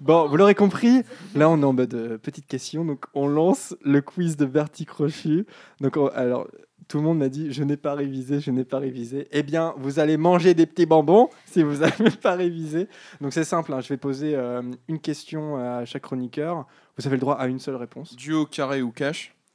Bon, 0.00 0.26
vous 0.26 0.36
l'aurez 0.36 0.54
compris, 0.54 1.02
là 1.34 1.48
on 1.50 1.60
est 1.60 1.64
en 1.64 1.72
mode 1.72 1.92
euh, 1.94 2.18
petite 2.18 2.46
question, 2.46 2.84
donc 2.84 3.04
on 3.14 3.26
lance 3.28 3.74
le 3.84 4.00
quiz 4.00 4.36
de 4.36 4.46
Bertie 4.46 4.86
Crochu. 4.86 5.46
Donc 5.80 5.96
on- 5.96 6.06
alors 6.08 6.48
tout 6.88 6.96
le 6.98 7.04
monde 7.04 7.18
m'a 7.18 7.28
dit 7.28 7.52
je 7.52 7.62
n'ai 7.62 7.76
pas 7.76 7.94
révisé, 7.94 8.40
je 8.40 8.50
n'ai 8.50 8.64
pas 8.64 8.78
révisé. 8.78 9.28
Eh 9.32 9.42
bien, 9.42 9.74
vous 9.78 9.98
allez 9.98 10.16
manger 10.16 10.54
des 10.54 10.66
petits 10.66 10.86
bonbons 10.86 11.28
si 11.46 11.62
vous 11.62 11.76
n'avez 11.80 12.10
pas 12.10 12.34
révisé. 12.34 12.88
Donc 13.20 13.32
c'est 13.34 13.44
simple, 13.44 13.72
hein, 13.72 13.80
je 13.80 13.88
vais 13.88 13.96
poser 13.98 14.34
euh, 14.34 14.62
une 14.88 14.98
question 14.98 15.56
à 15.56 15.84
chaque 15.84 16.02
chroniqueur. 16.02 16.66
Vous 16.98 17.06
avez 17.06 17.16
le 17.16 17.20
droit 17.20 17.34
à 17.36 17.46
une 17.46 17.58
seule 17.58 17.76
réponse. 17.76 18.16
Duo, 18.16 18.46
carré 18.46 18.80
ou 18.82 18.90
cash 18.92 19.34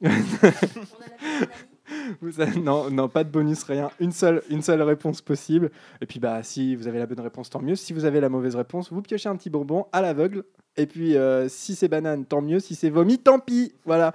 Vous 2.20 2.40
avez- 2.40 2.60
non, 2.60 2.90
non, 2.90 3.08
pas 3.08 3.24
de 3.24 3.30
bonus, 3.30 3.62
rien. 3.64 3.90
Une 4.00 4.12
seule, 4.12 4.42
une 4.50 4.62
seule 4.62 4.82
réponse 4.82 5.20
possible. 5.22 5.70
Et 6.00 6.06
puis, 6.06 6.18
bah, 6.20 6.42
si 6.42 6.76
vous 6.76 6.86
avez 6.88 6.98
la 6.98 7.06
bonne 7.06 7.20
réponse, 7.20 7.50
tant 7.50 7.60
mieux. 7.60 7.76
Si 7.76 7.92
vous 7.92 8.04
avez 8.04 8.20
la 8.20 8.28
mauvaise 8.28 8.56
réponse, 8.56 8.92
vous 8.92 9.02
piochez 9.02 9.28
un 9.28 9.36
petit 9.36 9.50
bonbon 9.50 9.86
à 9.92 10.02
l'aveugle. 10.02 10.44
Et 10.76 10.86
puis, 10.86 11.16
euh, 11.16 11.48
si 11.48 11.74
c'est 11.74 11.88
banane, 11.88 12.24
tant 12.24 12.40
mieux. 12.42 12.60
Si 12.60 12.74
c'est 12.74 12.90
vomi, 12.90 13.18
tant 13.18 13.38
pis. 13.38 13.72
Voilà. 13.84 14.14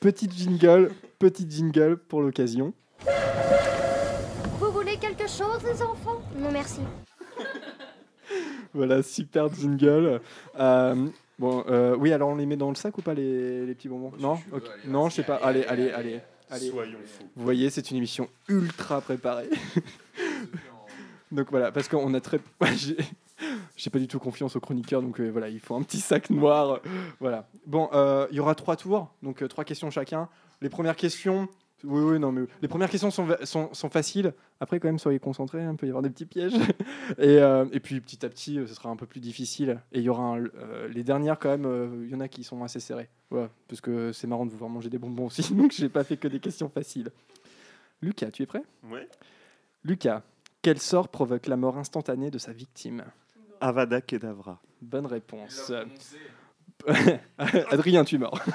Petite 0.00 0.32
jingle, 0.32 0.90
petite 1.18 1.50
jingle 1.50 1.96
pour 1.96 2.22
l'occasion. 2.22 2.72
Vous 4.58 4.72
voulez 4.72 4.96
quelque 4.96 5.28
chose, 5.28 5.60
les 5.64 5.80
enfants? 5.82 6.20
Non, 6.36 6.50
merci. 6.52 6.80
Voilà, 8.74 9.02
super 9.02 9.52
jingle. 9.52 10.20
Euh, 10.58 11.06
bon, 11.38 11.62
euh, 11.68 11.94
oui, 11.98 12.10
alors 12.12 12.30
on 12.30 12.36
les 12.36 12.46
met 12.46 12.56
dans 12.56 12.70
le 12.70 12.74
sac 12.74 12.96
ou 12.96 13.02
pas 13.02 13.12
les, 13.12 13.66
les 13.66 13.74
petits 13.74 13.88
bonbons? 13.88 14.12
Non, 14.18 14.38
Ok. 14.50 14.62
non, 14.86 15.10
je 15.10 15.16
sais 15.16 15.22
pas. 15.24 15.34
Allez, 15.36 15.64
allez, 15.64 15.90
allez, 15.90 15.92
allez. 15.92 16.20
Soyons 16.58 16.98
fous. 17.04 17.28
Vous 17.34 17.44
voyez, 17.44 17.70
c'est 17.70 17.90
une 17.90 17.96
émission 17.96 18.28
ultra 18.48 19.00
préparée. 19.00 19.48
donc 21.32 21.50
voilà, 21.50 21.72
parce 21.72 21.88
qu'on 21.88 22.12
a 22.14 22.20
très. 22.20 22.40
J'ai 23.76 23.90
pas 23.90 23.98
du 23.98 24.06
tout 24.06 24.18
confiance 24.18 24.54
aux 24.54 24.60
chroniqueurs, 24.60 25.02
donc 25.02 25.20
euh, 25.20 25.28
voilà, 25.30 25.48
il 25.48 25.58
faut 25.58 25.74
un 25.74 25.82
petit 25.82 26.00
sac 26.00 26.30
noir. 26.30 26.80
voilà. 27.20 27.48
Bon, 27.66 27.88
euh, 27.92 28.26
il 28.30 28.36
y 28.36 28.40
aura 28.40 28.54
trois 28.54 28.76
tours, 28.76 29.12
donc 29.22 29.42
euh, 29.42 29.48
trois 29.48 29.64
questions 29.64 29.90
chacun. 29.90 30.28
Les 30.60 30.68
premières 30.68 30.96
questions. 30.96 31.48
Oui, 31.84 32.00
oui, 32.02 32.18
non, 32.18 32.30
mais 32.30 32.42
les 32.60 32.68
premières 32.68 32.88
questions 32.90 33.10
sont, 33.10 33.26
sont, 33.42 33.72
sont 33.74 33.90
faciles. 33.90 34.32
Après, 34.60 34.78
quand 34.78 34.88
même, 34.88 34.98
soyez 35.00 35.18
concentrés, 35.18 35.64
il 35.68 35.76
peut 35.76 35.86
y 35.86 35.88
avoir 35.88 36.02
des 36.02 36.10
petits 36.10 36.26
pièges. 36.26 36.54
et, 37.18 37.38
euh, 37.38 37.64
et 37.72 37.80
puis, 37.80 38.00
petit 38.00 38.24
à 38.24 38.28
petit, 38.28 38.58
euh, 38.58 38.66
ce 38.66 38.74
sera 38.74 38.88
un 38.88 38.96
peu 38.96 39.06
plus 39.06 39.20
difficile. 39.20 39.80
Et 39.92 39.98
il 39.98 40.04
y 40.04 40.08
aura 40.08 40.22
un- 40.22 40.44
euh, 40.44 40.86
les 40.88 41.02
dernières, 41.02 41.38
quand 41.38 41.48
même, 41.50 41.66
euh, 41.66 41.88
il 42.04 42.10
y 42.10 42.14
en 42.14 42.20
a 42.20 42.28
qui 42.28 42.44
sont 42.44 42.62
assez 42.62 42.78
serrées. 42.80 43.08
Voilà, 43.30 43.48
parce 43.66 43.80
que 43.80 44.12
c'est 44.12 44.26
marrant 44.28 44.46
de 44.46 44.50
vous 44.50 44.58
voir 44.58 44.70
manger 44.70 44.90
des 44.90 44.98
bonbons 44.98 45.26
aussi, 45.26 45.42
donc 45.54 45.72
j'ai 45.72 45.88
pas 45.88 46.04
fait 46.04 46.16
que 46.16 46.28
des 46.28 46.38
questions 46.40 46.68
faciles. 46.68 47.10
Lucas, 48.00 48.30
tu 48.30 48.42
es 48.42 48.46
prêt? 48.46 48.62
Ouais. 48.90 49.08
Lucas, 49.84 50.22
quel 50.60 50.78
sort 50.78 51.08
provoque 51.08 51.46
la 51.48 51.56
mort 51.56 51.76
instantanée 51.78 52.30
de 52.30 52.38
sa 52.38 52.52
victime? 52.52 53.04
Avada 53.60 54.00
Kedavra. 54.00 54.60
Bonne 54.80 55.06
réponse. 55.06 55.72
Adrien, 57.70 58.04
tu 58.04 58.16
es 58.16 58.18
mort. 58.18 58.40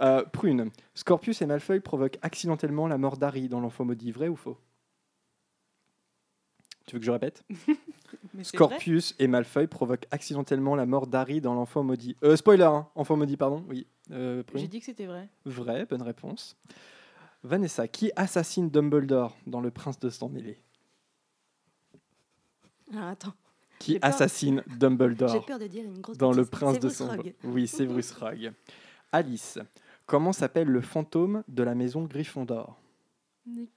Euh, 0.00 0.22
prune, 0.22 0.70
Scorpius 0.94 1.42
et 1.42 1.46
Malfeuille 1.46 1.80
provoquent 1.80 2.20
accidentellement 2.22 2.86
la 2.86 2.98
mort 2.98 3.16
d'Harry 3.16 3.48
dans 3.48 3.58
l'enfant 3.58 3.84
maudit, 3.84 4.12
vrai 4.12 4.28
ou 4.28 4.36
faux? 4.36 4.56
Tu 6.86 6.94
veux 6.94 7.00
que 7.00 7.04
je 7.04 7.10
répète? 7.10 7.42
Mais 7.50 8.44
c'est 8.44 8.56
vrai. 8.56 8.68
Scorpius 8.68 9.16
et 9.18 9.26
Malfeuille 9.26 9.66
provoquent 9.66 10.06
accidentellement 10.12 10.76
la 10.76 10.86
mort 10.86 11.08
d'Harry 11.08 11.40
dans 11.40 11.52
l'enfant 11.54 11.82
maudit. 11.82 12.16
Euh, 12.22 12.36
spoiler, 12.36 12.62
hein, 12.62 12.86
enfant 12.94 13.16
maudit, 13.16 13.36
pardon. 13.36 13.64
Oui. 13.68 13.88
Euh, 14.12 14.44
J'ai 14.54 14.68
dit 14.68 14.78
que 14.78 14.86
c'était 14.86 15.06
vrai. 15.06 15.28
Vrai, 15.44 15.84
bonne 15.84 16.02
réponse. 16.02 16.56
Vanessa, 17.42 17.88
qui 17.88 18.12
assassine 18.14 18.70
Dumbledore 18.70 19.36
dans 19.46 19.60
Le 19.60 19.72
Prince 19.72 19.98
de 19.98 20.10
Sang 20.10 20.28
Mêlé? 20.28 20.60
Ah, 22.94 23.10
attends, 23.10 23.34
Qui 23.78 23.98
peur. 23.98 24.08
assassine 24.10 24.62
Dumbledore 24.78 25.44
peur 25.46 25.58
de 25.58 25.66
dire 25.66 25.84
une 25.84 26.00
grosse 26.00 26.18
dans 26.18 26.32
Le. 26.32 26.44
Prince 26.44 26.78
de 26.80 26.88
Rogue. 27.04 27.34
Oui, 27.44 27.66
Severus 27.68 28.12
Rogue. 28.12 28.52
Alice, 29.12 29.58
comment 30.06 30.32
s'appelle 30.32 30.68
le 30.68 30.80
fantôme 30.80 31.42
de 31.48 31.62
la 31.62 31.74
maison 31.74 32.04
Gryffondor? 32.04 32.76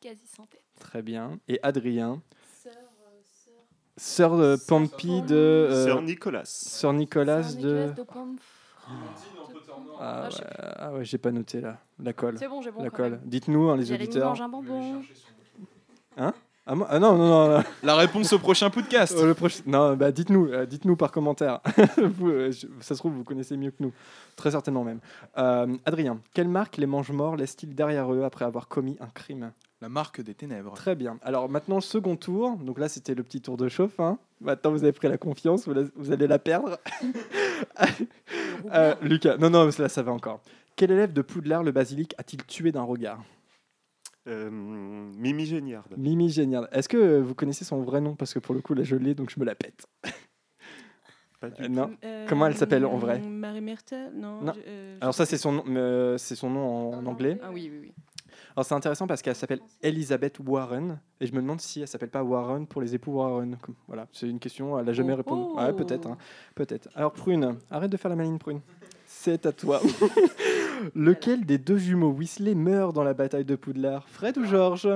Quasi 0.02 0.26
sans 0.28 0.46
tête. 0.48 0.62
Très 0.80 1.02
bien. 1.02 1.40
Et 1.48 1.60
Adrien, 1.64 2.22
Sœur, 2.62 2.74
euh, 2.74 3.22
sœur- 3.46 3.54
sœur 3.96 4.38
de 4.38 4.56
Sœur 4.58 4.68
Pampi 4.68 5.08
Pam- 5.20 5.26
de... 5.28 5.36
euh, 5.36 5.86
Sœur 5.86 6.02
Nicolas. 6.02 6.42
Sœur 6.46 6.94
Nicolas 6.94 7.44
sœur 7.44 7.62
de... 7.62 7.86
Nicolas 7.88 8.04
Pomf- 8.04 8.38
Ah 8.88 8.92
Ah, 10.00 10.30
ouais, 10.30 10.46
ah 10.78 10.94
ouais, 10.94 11.06
j'ai 11.06 11.18
pas 11.20 11.32
noté 11.32 11.62
là. 11.62 11.80
La 12.04 12.12
colle. 12.14 12.38
C'est 12.40 12.48
bon, 12.50 12.62
j'ai 12.62 12.72
bon. 12.72 12.82
La 12.84 12.90
colle. 12.90 13.22
Dites-nous, 13.24 13.70
hein, 13.70 13.78
les 13.78 13.92
auditeurs. 13.94 14.42
un 14.42 14.50
bonbon. 14.50 15.02
Moi- 16.18 16.34
ah 16.90 17.00
non, 17.00 17.16
non, 17.18 17.28
non. 17.28 17.58
non. 17.58 17.64
La 17.84 17.96
réponse 17.96 18.32
au 18.34 18.40
prochain 18.40 18.70
podcast. 18.70 19.16
Euh, 19.18 19.26
le 19.28 19.34
prochain- 19.34 19.62
Non, 19.66 19.96
bah 19.96 20.12
dites-nous, 20.12 20.48
euh, 20.48 20.66
dites-nous 20.66 20.96
par 20.96 21.12
commentaire. 21.12 21.60
Vous, 21.98 22.30
euh, 22.30 22.52
je- 22.52 22.68
ça 22.80 22.94
se 22.96 23.00
trouve, 23.00 23.14
vous 23.14 23.24
connaissez 23.24 23.58
mieux 23.58 23.72
que 23.72 23.78
nous, 23.82 23.92
très 24.36 24.52
certainement 24.52 24.84
même. 24.84 25.00
Euh, 25.38 25.76
Adrien, 25.86 26.20
quelle 26.34 26.48
marque 26.48 26.78
les 26.78 26.86
mange-morts 26.86 27.36
laissent-ils 27.36 27.74
derrière 27.76 28.14
eux 28.14 28.24
après 28.24 28.46
avoir 28.46 28.68
commis 28.68 28.98
un 29.02 29.08
crime? 29.08 29.52
La 29.82 29.90
marque 29.90 30.22
des 30.22 30.36
ténèbres. 30.36 30.74
Très 30.76 30.94
bien. 30.96 31.18
Alors 31.24 31.50
maintenant 31.50 31.76
le 31.76 31.82
second 31.82 32.16
tour. 32.16 32.56
Donc 32.58 32.78
là 32.78 32.88
c'était 32.88 33.16
le 33.16 33.24
petit 33.24 33.42
tour 33.42 33.58
de 33.58 33.68
chauffe. 33.68 34.00
hein. 34.00 34.20
Maintenant 34.40 34.70
vous 34.72 34.84
avez 34.84 34.92
pris 34.92 35.08
la 35.10 35.18
confiance, 35.18 35.68
vous, 35.68 35.74
la- 35.74 35.84
vous 35.96 36.12
allez 36.12 36.28
la 36.28 36.38
perdre. 36.40 36.78
Euh, 38.74 38.94
Lucas, 39.02 39.38
non 39.38 39.50
non, 39.50 39.68
là 39.80 39.90
ça 39.90 40.04
va 40.04 40.12
encore. 40.12 40.40
Quel 40.76 40.92
élève 40.92 41.14
de 41.14 41.22
Poudlard 41.22 41.64
le 41.64 41.72
basilic 41.72 42.14
a-t-il 42.18 42.44
tué 42.46 42.72
d'un 42.72 42.84
regard? 42.84 43.20
Euh, 44.28 44.50
Mimi 44.52 45.46
Géniard. 45.46 45.86
Mimi 45.98 46.30
Géniard. 46.30 46.68
Est-ce 46.72 46.88
que 46.88 46.98
euh, 46.98 47.22
vous 47.22 47.34
connaissez 47.34 47.66
son 47.66 47.82
vrai 47.82 48.02
nom? 48.02 48.16
Parce 48.16 48.34
que 48.34 48.40
pour 48.40 48.54
le 48.54 48.62
coup 48.62 48.74
là 48.74 48.84
je 48.84 48.96
l'ai 48.96 49.16
donc 49.16 49.32
je 49.32 49.40
me 49.40 49.46
la 49.46 49.56
pète. 49.56 49.86
Pas 51.40 51.50
du 51.50 51.64
Euh, 51.64 51.66
tout. 51.66 51.72
non. 51.72 51.92
Euh, 52.04 52.26
Comment 52.30 52.46
elle 52.46 52.56
s'appelle 52.56 52.86
en 52.86 52.98
vrai? 52.98 53.20
Marie 53.20 53.62
Mertel 53.62 54.12
Non. 54.14 54.42
Non. 54.42 54.54
je- 54.54 54.60
euh, 54.68 54.98
Alors 55.02 55.16
ça 55.16 55.26
c'est 55.26 55.38
son 55.38 55.54
nom, 55.54 55.64
euh, 55.70 56.18
c'est 56.20 56.36
son 56.36 56.50
nom 56.52 56.94
en, 56.94 56.98
en 57.00 57.06
anglais. 57.08 57.40
Ah 57.42 57.50
oui, 57.52 57.70
oui, 57.72 57.80
oui. 57.82 57.94
Alors 58.56 58.66
c'est 58.66 58.76
intéressant 58.76 59.08
parce 59.08 59.22
qu'elle 59.24 59.36
s'appelle 59.36 59.62
Elizabeth 59.82 60.38
Warren 60.46 61.00
et 61.20 61.26
je 61.26 61.34
me 61.34 61.42
demande 61.42 61.60
si 61.62 61.82
elle 61.82 61.88
s'appelle 61.88 62.10
pas 62.10 62.22
Warren 62.24 62.68
pour 62.68 62.82
les 62.82 62.94
époux 62.94 63.14
Warren. 63.14 63.58
Comme- 63.62 63.76
Voilà, 63.88 64.08
c'est 64.12 64.28
une 64.30 64.40
question, 64.40 64.78
elle 64.78 64.88
a 64.88 64.94
jamais 64.94 65.14
Oh, 65.14 65.18
répondu. 65.18 65.42
oh. 65.56 65.58
Ouais, 65.60 65.74
peut-être, 65.74 66.08
hein, 66.08 66.18
peut-être. 66.54 66.90
Alors 66.94 67.12
Prune, 67.14 67.58
arrête 67.72 67.92
de 67.92 67.98
faire 67.98 68.10
la 68.10 68.16
maline 68.18 68.38
Prune. 68.38 68.62
C'est 69.08 69.46
à 69.48 69.52
toi. 69.52 69.82
Lequel 70.96 71.46
des 71.46 71.58
deux 71.58 71.78
jumeaux 71.78 72.12
Weasley 72.12 72.56
meurt 72.56 72.94
dans 72.94 73.04
la 73.04 73.14
bataille 73.14 73.46
de 73.46 73.56
Poudlard 73.56 74.08
Fred 74.10 74.38
ou 74.38 74.46
George 74.46 74.88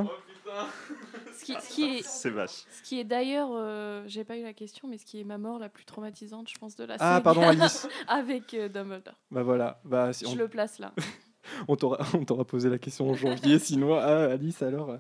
Ce 1.38 1.44
qui, 1.46 1.54
ce 1.54 1.70
qui 1.70 1.84
est, 1.98 2.02
C'est 2.04 2.30
vache. 2.30 2.66
ce 2.72 2.82
qui 2.84 3.00
est 3.00 3.04
d'ailleurs, 3.04 3.50
euh, 3.54 4.04
j'ai 4.08 4.24
pas 4.24 4.38
eu 4.38 4.44
la 4.44 4.54
question, 4.54 4.88
mais 4.88 4.98
ce 4.98 5.06
qui 5.06 5.20
est 5.20 5.24
ma 5.24 5.38
mort 5.38 5.60
la 5.60 5.70
plus 5.70 5.86
traumatisante, 5.86 6.50
je 6.50 6.58
pense, 6.58 6.76
de 6.76 6.86
la 6.86 6.96
Ah 6.96 7.16
saga, 7.16 7.22
pardon 7.22 7.42
Alice. 7.42 7.88
avec 8.08 8.54
euh, 8.54 8.70
Dumbledore. 8.70 9.16
Bah 9.32 9.44
voilà, 9.44 9.80
bah, 9.84 10.14
si 10.14 10.26
Je 10.26 10.32
on, 10.32 10.36
le 10.36 10.48
place 10.48 10.80
là. 10.80 10.94
on 11.68 11.76
t'aura 11.76 12.00
on 12.14 12.24
t'aura 12.26 12.46
posé 12.46 12.70
la 12.70 12.78
question 12.80 13.10
en 13.10 13.14
janvier, 13.14 13.60
sinon 13.60 13.96
ah, 13.96 14.26
Alice 14.32 14.62
alors. 14.62 14.90
euh, 14.92 14.98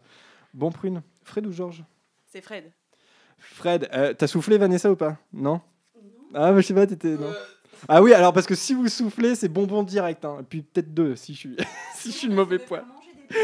Bon 0.53 0.71
Prune, 0.71 1.01
Fred 1.23 1.45
ou 1.47 1.51
George 1.51 1.83
C'est 2.27 2.41
Fred. 2.41 2.71
Fred, 3.37 3.89
euh, 3.93 4.13
t'as 4.13 4.27
soufflé 4.27 4.57
Vanessa 4.57 4.91
ou 4.91 4.95
pas? 4.95 5.17
Non? 5.33 5.61
Ah, 6.33 6.51
mais 6.51 6.61
je 6.61 6.67
sais 6.67 6.73
pas, 6.73 6.85
t'étais. 6.87 7.15
Non? 7.15 7.31
Ah 7.87 8.01
oui, 8.01 8.13
alors 8.13 8.33
parce 8.33 8.45
que 8.45 8.55
si 8.55 8.73
vous 8.73 8.87
soufflez, 8.87 9.35
c'est 9.35 9.49
bonbon 9.49 9.83
direct. 9.83 10.25
Hein. 10.25 10.37
Et 10.41 10.43
puis 10.43 10.61
peut-être 10.61 10.93
deux 10.93 11.15
si 11.15 11.33
je 11.33 11.39
suis, 11.39 11.57
si 11.95 12.11
je 12.11 12.15
suis 12.17 12.27
de 12.29 12.35
mauvais 12.35 12.59
poids. 12.59 12.83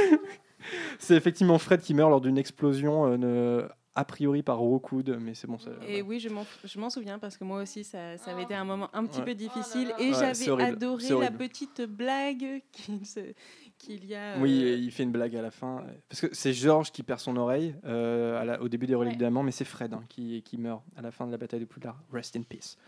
C'est 1.00 1.16
effectivement 1.16 1.58
Fred 1.58 1.82
qui 1.82 1.94
meurt 1.96 2.10
lors 2.12 2.22
d'une 2.22 2.38
explosion, 2.38 3.08
euh, 3.08 3.18
ne- 3.18 3.68
a 3.96 4.06
priori 4.06 4.42
par 4.44 4.60
Rockwood, 4.60 5.18
mais 5.20 5.34
c'est 5.34 5.48
bon. 5.48 5.58
Ça, 5.60 5.72
Et 5.86 6.02
oui, 6.02 6.20
je 6.20 6.30
m'en, 6.30 6.46
je 6.64 6.80
m'en 6.80 6.90
souviens 6.90 7.20
parce 7.20 7.36
que 7.36 7.44
moi 7.44 7.62
aussi, 7.64 7.84
ça, 7.84 8.16
ça 8.18 8.32
avait 8.32 8.44
été 8.44 8.54
un 8.54 8.64
moment 8.64 8.88
un 8.94 9.06
petit 9.06 9.20
Ouais. 9.20 9.26
peu 9.26 9.34
difficile. 9.36 9.90
là 9.90 9.98
là. 9.98 10.02
Et 10.04 10.12
Ouais, 10.12 10.34
j'avais 10.34 10.62
adoré 10.64 11.10
la 11.20 11.32
petite 11.32 11.82
blague 11.82 12.62
qu'il, 12.72 14.06
y 14.06 14.16
a. 14.16 14.38
Oui, 14.40 14.64
euh, 14.64 14.76
il 14.78 14.92
fait 14.92 15.04
une 15.04 15.12
blague 15.12 15.36
à 15.36 15.42
la 15.42 15.52
fin. 15.52 15.84
Parce 16.08 16.22
que 16.22 16.28
c'est 16.32 16.54
George 16.54 16.92
qui 16.92 17.04
perd 17.04 17.20
son 17.20 17.36
oreille 17.36 17.76
euh, 17.86 18.40
à 18.40 18.46
la- 18.46 18.62
au 18.62 18.70
début 18.70 18.86
des 18.88 18.96
Reliques 18.96 19.14
Ouais. 19.14 19.20
d'Amant, 19.20 19.44
mais 19.44 19.52
c'est 19.52 19.66
Fred 19.66 19.94
hein, 19.94 20.04
qui, 20.08 20.42
qui 20.44 20.58
meurt 20.58 20.84
à 20.96 21.02
la 21.02 21.12
fin 21.12 21.26
de 21.26 21.32
la 21.32 21.38
bataille 21.38 21.60
de 21.60 21.66
Poudlard. 21.66 21.98
Rest 22.14 22.36
in 22.38 22.44
peace. 22.44 22.78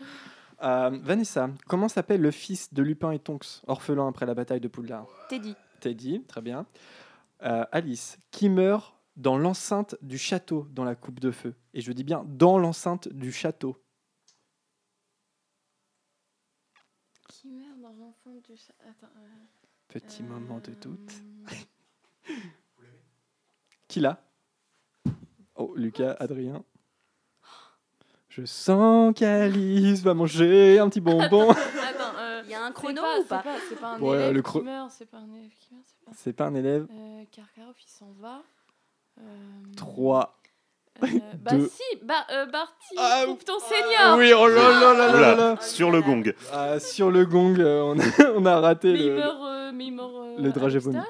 Euh, 0.62 0.90
Vanessa, 1.02 1.50
comment 1.66 1.88
s'appelle 1.88 2.20
le 2.20 2.30
fils 2.30 2.72
de 2.72 2.82
Lupin 2.82 3.10
et 3.12 3.18
Tonks, 3.18 3.60
orphelin 3.66 4.08
après 4.08 4.24
la 4.26 4.34
bataille 4.34 4.60
de 4.60 4.68
Poudlard? 4.68 5.06
Teddy. 5.28 5.54
Teddy, 5.80 6.22
très 6.24 6.40
bien. 6.40 6.66
Euh, 7.42 7.64
Alice, 7.72 8.18
qui 8.30 8.48
meurt 8.48 8.94
dans 9.16 9.36
l'enceinte 9.36 9.96
du 10.00 10.16
château 10.18 10.66
dans 10.72 10.84
la 10.84 10.94
coupe 10.94 11.20
de 11.20 11.30
feu? 11.30 11.54
Et 11.74 11.80
je 11.80 11.92
dis 11.92 12.04
bien 12.04 12.24
dans 12.26 12.58
l'enceinte 12.58 13.08
du 13.08 13.32
château. 13.32 13.76
Qui 17.28 17.50
meurt 17.50 17.78
dans 17.80 17.92
l'enfant 17.92 18.34
du. 18.46 18.54
Attends. 18.88 19.12
euh, 19.18 19.28
Petit 19.88 20.22
moment 20.22 20.60
de 20.60 20.72
doute. 20.72 21.12
Qui 23.88 24.00
l'a 24.00 24.22
Oh, 25.56 25.72
Lucas, 25.76 26.16
Adrien. 26.18 26.64
Je 28.36 28.44
sens 28.46 29.14
qu'Alice 29.14 30.02
va 30.02 30.12
manger 30.12 30.80
un 30.80 30.88
petit 30.88 31.00
bonbon. 31.00 31.50
Attends, 31.50 32.18
euh, 32.18 32.42
Il 32.44 32.50
y 32.50 32.54
a 32.54 32.64
un 32.64 32.72
chrono 32.72 33.00
pas- 33.00 33.20
ou 33.20 33.24
pas 33.24 33.38
pas 33.42 33.50
C'est 33.68 33.78
pas 33.80 33.92
un 33.94 34.00
Ouais, 34.00 34.32
meurt, 34.64 34.90
c'est 34.90 35.08
pas 35.08 35.18
un 35.18 35.32
élève 35.32 35.50
qui 35.60 35.72
meurt, 35.72 35.84
c'est 36.16 36.32
pas. 36.32 36.44
Pas 36.44 36.50
un 36.50 36.54
élève. 36.56 36.86
Euh, 36.90 37.22
il 37.22 37.86
s'en 37.86 38.10
va. 38.20 38.42
Euh, 39.20 39.22
3. 39.76 40.34
euh, 41.04 41.06
bah 41.40 41.52
deux. 41.52 41.68
si, 41.68 41.82
bah, 42.02 42.26
euh, 42.32 42.46
Barty, 42.46 42.94
Ah, 42.98 43.22
coupe 43.26 43.44
ton 43.44 43.60
seigneur 43.60 44.16
Oui, 44.18 44.32
oh 44.36 44.48
là 44.48 44.70
là 44.80 44.94
là 44.94 45.20
là 45.20 45.36
là 45.36 45.56
sur 45.60 45.92
le 45.92 46.02
gong. 46.02 46.34
Ah, 46.52 46.80
sur 46.80 47.12
le 47.12 47.24
gong, 47.26 47.56
euh, 47.60 47.82
on, 47.82 47.98
a, 48.00 48.30
on 48.34 48.44
a 48.46 48.58
raté 48.60 48.92
Mais 48.94 48.98
il 48.98 49.06
le, 49.10 49.14
meurt, 49.14 49.38
euh, 49.44 49.70
mais 49.72 49.84
il 49.86 49.92
meurt 49.92 50.12
euh, 50.12 50.34
le 50.42 50.50
dragé 50.50 50.80
vomi. 50.80 50.96
non, 50.96 51.04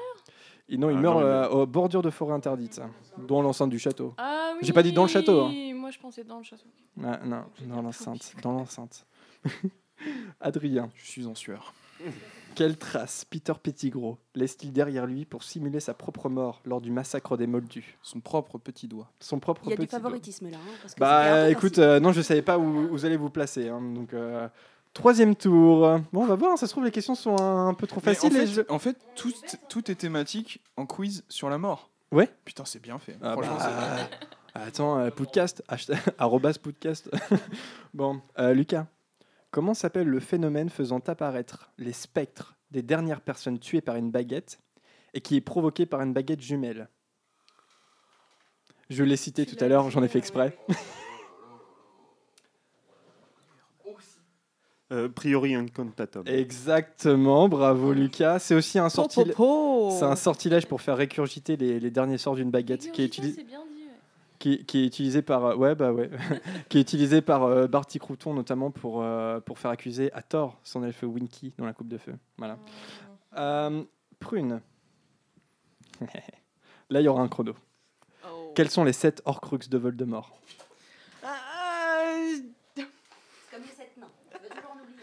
il 0.91 0.97
Ah, 0.97 1.01
meurt 1.01 1.15
non, 1.15 1.21
il 1.21 1.23
euh, 1.23 1.39
meurt. 1.41 1.53
aux 1.53 1.65
bordures 1.65 2.01
de 2.03 2.11
forêt 2.11 2.33
interdite, 2.35 2.75
ça, 2.75 2.83
dans 3.17 3.41
l'enceinte 3.41 3.71
du 3.71 3.79
château. 3.79 4.13
Ah 4.19 4.51
oui 4.53 4.59
J'ai 4.61 4.73
pas 4.73 4.83
dit 4.83 4.93
dans 4.93 5.03
le 5.03 5.09
château, 5.09 5.45
hein. 5.45 5.51
Moi, 5.85 5.91
je 5.91 5.99
pensais 5.99 6.23
dans 6.23 6.39
le 6.39 6.43
château. 6.43 6.65
Ah, 7.03 7.19
non, 7.23 7.43
dans 7.67 7.83
l'enceinte, 7.83 8.33
dans 8.41 8.53
l'enceinte. 8.53 9.05
Adrien, 10.41 10.89
Je 10.95 11.05
suis 11.05 11.27
en 11.27 11.35
sueur. 11.35 11.75
quelle 12.55 12.75
trace 12.75 13.23
Peter 13.25 13.53
Pettigrew 13.61 14.15
laisse-t-il 14.33 14.73
derrière 14.73 15.05
lui 15.05 15.25
pour 15.25 15.43
simuler 15.43 15.79
sa 15.79 15.93
propre 15.93 16.27
mort 16.27 16.61
lors 16.65 16.81
du 16.81 16.89
massacre 16.89 17.37
des 17.37 17.45
Moldus? 17.45 17.99
Son 18.01 18.19
propre 18.19 18.57
petit 18.57 18.87
doigt. 18.87 19.11
Son 19.19 19.39
propre 19.39 19.61
Il 19.65 19.69
y 19.69 19.73
a 19.73 19.75
du 19.75 19.85
doigt. 19.85 19.89
favoritisme 19.99 20.49
là. 20.49 20.57
hein, 20.57 20.71
parce 20.81 20.95
que 20.95 20.99
Bah 20.99 21.51
écoute, 21.51 21.77
euh, 21.77 21.99
non, 21.99 22.11
je 22.13 22.21
savais 22.23 22.41
pas 22.41 22.57
où 22.57 22.87
vous 22.87 23.05
allez 23.05 23.17
vous 23.17 23.29
placer. 23.29 23.69
hein, 23.69 23.79
donc, 23.79 24.11
euh, 24.15 24.49
troisième 24.93 25.35
tour. 25.35 25.99
Bon, 26.11 26.23
on 26.23 26.25
va 26.25 26.35
voir, 26.35 26.57
ça 26.57 26.65
se 26.65 26.71
trouve, 26.71 26.85
les 26.85 26.89
questions 26.91 27.13
sont 27.13 27.39
un, 27.39 27.67
un 27.67 27.73
peu 27.75 27.85
trop 27.85 28.01
Mais 28.03 28.15
faciles. 28.15 28.33
en 28.35 28.39
fait, 28.39 28.47
je- 28.47 28.61
en 28.69 28.79
fait, 28.79 28.97
tout, 29.15 29.31
tout 29.69 29.91
est 29.91 29.95
thématique 29.95 30.63
en 30.77 30.87
quiz 30.87 31.23
sur 31.29 31.47
la 31.47 31.59
mort. 31.59 31.91
Ouais. 32.11 32.27
Putain, 32.43 32.65
c'est 32.65 32.81
bien 32.81 32.97
fait. 32.97 33.17
Ah 33.21 33.33
Franchement, 33.33 33.57
bah, 33.59 34.09
Attends, 34.57 34.99
euh, 34.99 35.09
podcast, 35.09 35.61
arrobas 36.17 36.53
podcast. 36.53 37.11
bon, 37.93 38.21
euh, 38.39 38.53
Lucas, 38.53 38.87
comment 39.51 39.73
s'appelle 39.73 40.07
le 40.07 40.21
phénomène 40.21 40.69
faisant 40.69 40.99
apparaître 41.07 41.73
les 41.77 41.91
spectres 41.91 42.55
des 42.71 42.81
dernières 42.81 43.19
personnes 43.19 43.59
tuées 43.59 43.81
par 43.81 43.97
une 43.97 44.11
baguette 44.11 44.59
et 45.13 45.19
qui 45.19 45.35
est 45.35 45.41
provoqué 45.41 45.85
par 45.85 46.01
une 46.01 46.13
baguette 46.13 46.39
jumelle? 46.39 46.87
Je 48.89 49.03
l'ai 49.03 49.17
cité 49.17 49.45
Tu 49.45 49.57
tout 49.57 49.63
à 49.63 49.67
l'heure, 49.67 49.89
j'en 49.89 50.03
ai 50.03 50.07
fait 50.07 50.15
ouais. 50.15 50.19
exprès. 50.19 50.57
Euh, 54.91 55.09
priori 55.09 55.55
incantatum. 55.55 56.27
Exactement, 56.27 57.49
bravo 57.49 57.91
Lucas. 57.91 58.37
C'est 58.37 58.53
aussi 58.53 58.77
un, 58.77 58.89
sortil... 58.89 59.23
Po, 59.23 59.31
po, 59.31 59.89
po. 59.89 59.97
c'est 59.97 60.05
un 60.05 60.15
sortilège 60.15 60.67
pour 60.67 60.79
faire 60.79 60.95
récurgiter 60.95 61.57
les, 61.57 61.79
les 61.79 61.89
derniers 61.89 62.19
sorts 62.19 62.35
d'une 62.35 62.51
baguette 62.51 62.91
qui 62.91 63.01
est, 63.01 63.05
utilisé 63.05 63.33
c'est 63.39 63.43
bien 63.45 63.65
dit. 63.65 63.74
Qui, 64.45 64.63
qui 64.65 64.83
est 64.83 64.85
utilisé 64.85 65.23
par 65.23 65.43
euh, 65.45 65.55
ouais 65.55 65.73
bah 65.73 65.91
ouais 65.91 66.11
qui 66.69 66.77
est 66.77 66.81
utilisé 66.81 67.21
par 67.23 67.43
euh, 67.45 67.65
Barty 67.65 67.97
Crouton 67.97 68.35
notamment 68.35 68.69
pour 68.69 69.01
euh, 69.01 69.39
pour 69.39 69.57
faire 69.57 69.71
accuser 69.71 70.13
à 70.13 70.21
tort 70.21 70.59
son 70.63 70.83
elfe 70.83 71.01
Winky 71.01 71.53
dans 71.57 71.65
la 71.65 71.73
coupe 71.73 71.87
de 71.87 71.97
feu. 71.97 72.15
Voilà. 72.37 72.59
Euh, 73.37 73.83
prune. 74.19 74.61
Là, 76.91 77.01
il 77.01 77.03
y 77.03 77.07
aura 77.07 77.23
un 77.23 77.27
chrono. 77.27 77.55
Oh. 78.23 78.51
Quels 78.55 78.69
sont 78.69 78.83
les 78.83 78.93
sept 78.93 79.19
Horcruxes 79.25 79.69
de 79.69 79.79
Voldemort? 79.79 80.37
Ah, 81.23 82.03
C'est 82.75 82.83
comme 83.51 83.63
les 83.63 83.69
sept 83.69 83.97
nains. 83.97 84.07
Tu 84.31 84.37
veux 84.43 84.49
toujours 84.49 84.71
en 84.71 84.83
oublier 84.83 84.99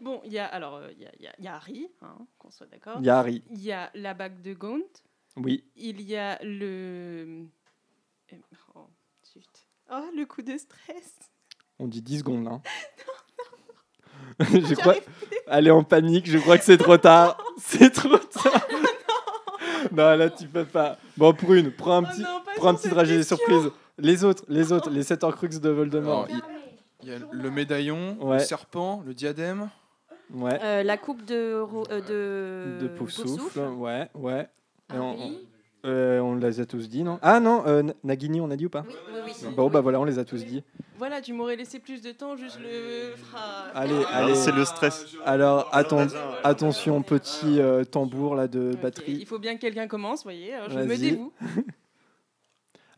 un. 0.00 0.04
Bon, 0.04 0.20
il 0.24 0.32
y 0.32 0.38
a 0.40 0.46
alors 0.46 0.80
il 0.90 1.02
y, 1.02 1.06
a- 1.06 1.12
il 1.20 1.30
y 1.40 1.44
y 1.44 1.46
a 1.46 1.54
Harry, 1.54 1.86
hein, 2.02 2.16
qu'on 2.38 2.50
soit 2.50 2.66
d'accord. 2.66 2.96
Il 2.98 3.06
y 3.06 3.10
a 3.10 3.18
Harry. 3.18 3.44
Il 3.50 3.62
y 3.62 3.70
a 3.70 3.90
la 3.94 4.14
bague 4.14 4.42
de 4.42 4.52
Gaunt. 4.54 4.80
Oui. 5.36 5.62
Il 5.76 6.00
y 6.02 6.16
a 6.16 6.38
le. 6.42 7.44
Euh, 8.32 8.36
Oh, 8.74 8.86
zut. 9.26 9.44
Oh, 9.92 10.04
le 10.16 10.24
coup 10.24 10.42
de 10.42 10.56
stress. 10.56 11.18
On 11.78 11.86
dit 11.88 12.02
10 12.02 12.18
secondes 12.20 12.44
là. 12.44 12.60
je 14.40 14.74
crois. 14.74 14.94
Elle 15.48 15.66
est 15.66 15.70
en 15.72 15.82
panique. 15.84 16.26
Je 16.30 16.38
crois 16.38 16.58
que 16.58 16.64
c'est 16.64 16.78
trop 16.78 16.96
tard. 16.98 17.36
C'est 17.58 17.90
trop 17.90 18.16
tard. 18.18 18.66
non, 19.92 20.16
là 20.16 20.30
tu 20.30 20.46
peux 20.46 20.64
pas. 20.64 20.98
Bon, 21.16 21.32
prune. 21.34 21.72
Prends 21.72 21.98
un 21.98 22.02
Oh 22.04 22.06
petit. 22.12 22.22
non, 22.22 22.40
Prends 22.56 22.68
un 22.68 22.74
petit 22.74 22.88
dragé 22.88 23.16
des 23.16 23.22
surprises. 23.24 23.70
Les 23.98 24.24
autres, 24.24 24.44
les 24.48 24.72
autres, 24.72 24.88
les 24.90 25.02
sept 25.02 25.24
Horcruxes 25.24 25.60
de 25.60 25.68
Voldemort. 25.70 26.24
Alors, 26.24 26.40
il 27.02 27.08
y 27.08 27.12
a 27.12 27.18
le 27.30 27.50
médaillon, 27.50 28.16
Ouais. 28.20 28.38
le 28.38 28.42
serpent, 28.44 29.02
le 29.06 29.12
diadème. 29.14 29.68
Ouais. 30.32 30.58
Euh, 30.62 30.82
la 30.82 30.96
coupe 30.96 31.24
de, 31.24 31.34
euh, 31.90 32.78
de, 32.78 32.86
de 32.86 32.88
Poufsouffle. 32.88 33.58
Ouais, 33.60 34.08
ouais. 34.14 34.48
Et 34.94 34.98
on, 34.98 35.12
Harry, 35.12 35.48
euh, 35.84 36.20
on 36.20 36.36
les 36.36 36.60
a 36.60 36.66
tous 36.66 36.88
dit, 36.88 37.02
non? 37.02 37.18
Ah 37.22 37.40
non, 37.40 37.62
euh, 37.66 37.82
Nagini, 38.04 38.40
on 38.40 38.50
a 38.50 38.56
dit 38.56 38.66
ou 38.66 38.70
pas? 38.70 38.84
Oui, 38.86 38.94
oui, 39.26 39.32
oui. 39.42 39.48
Bon, 39.54 39.70
bah 39.70 39.80
voilà, 39.80 40.00
on 40.00 40.04
les 40.04 40.18
a 40.18 40.24
tous 40.24 40.44
dit. 40.44 40.62
Voilà, 40.98 41.20
tu 41.22 41.32
m'aurais 41.32 41.56
laissé 41.56 41.78
plus 41.78 42.02
de 42.02 42.12
temps, 42.12 42.36
juste 42.36 42.58
le. 42.60 43.14
Ah, 43.34 43.70
Allez, 43.74 44.02
Ah, 44.10 44.16
allez. 44.24 44.34
c'est 44.34 44.52
le 44.52 44.64
stress. 44.64 45.06
Alors, 45.24 45.70
atten- 45.72 46.12
attention, 46.44 47.02
petit 47.02 47.58
euh, 47.60 47.84
tambour 47.84 48.34
là 48.34 48.48
de 48.48 48.74
batterie. 48.80 49.16
Il 49.20 49.26
faut 49.26 49.38
bien 49.38 49.54
que 49.56 49.60
quelqu'un 49.60 49.88
commence, 49.88 50.22
voyez. 50.22 50.52
alors 50.54 50.70
je 50.70 50.78
me 50.78 50.96
dévoue. 50.96 51.32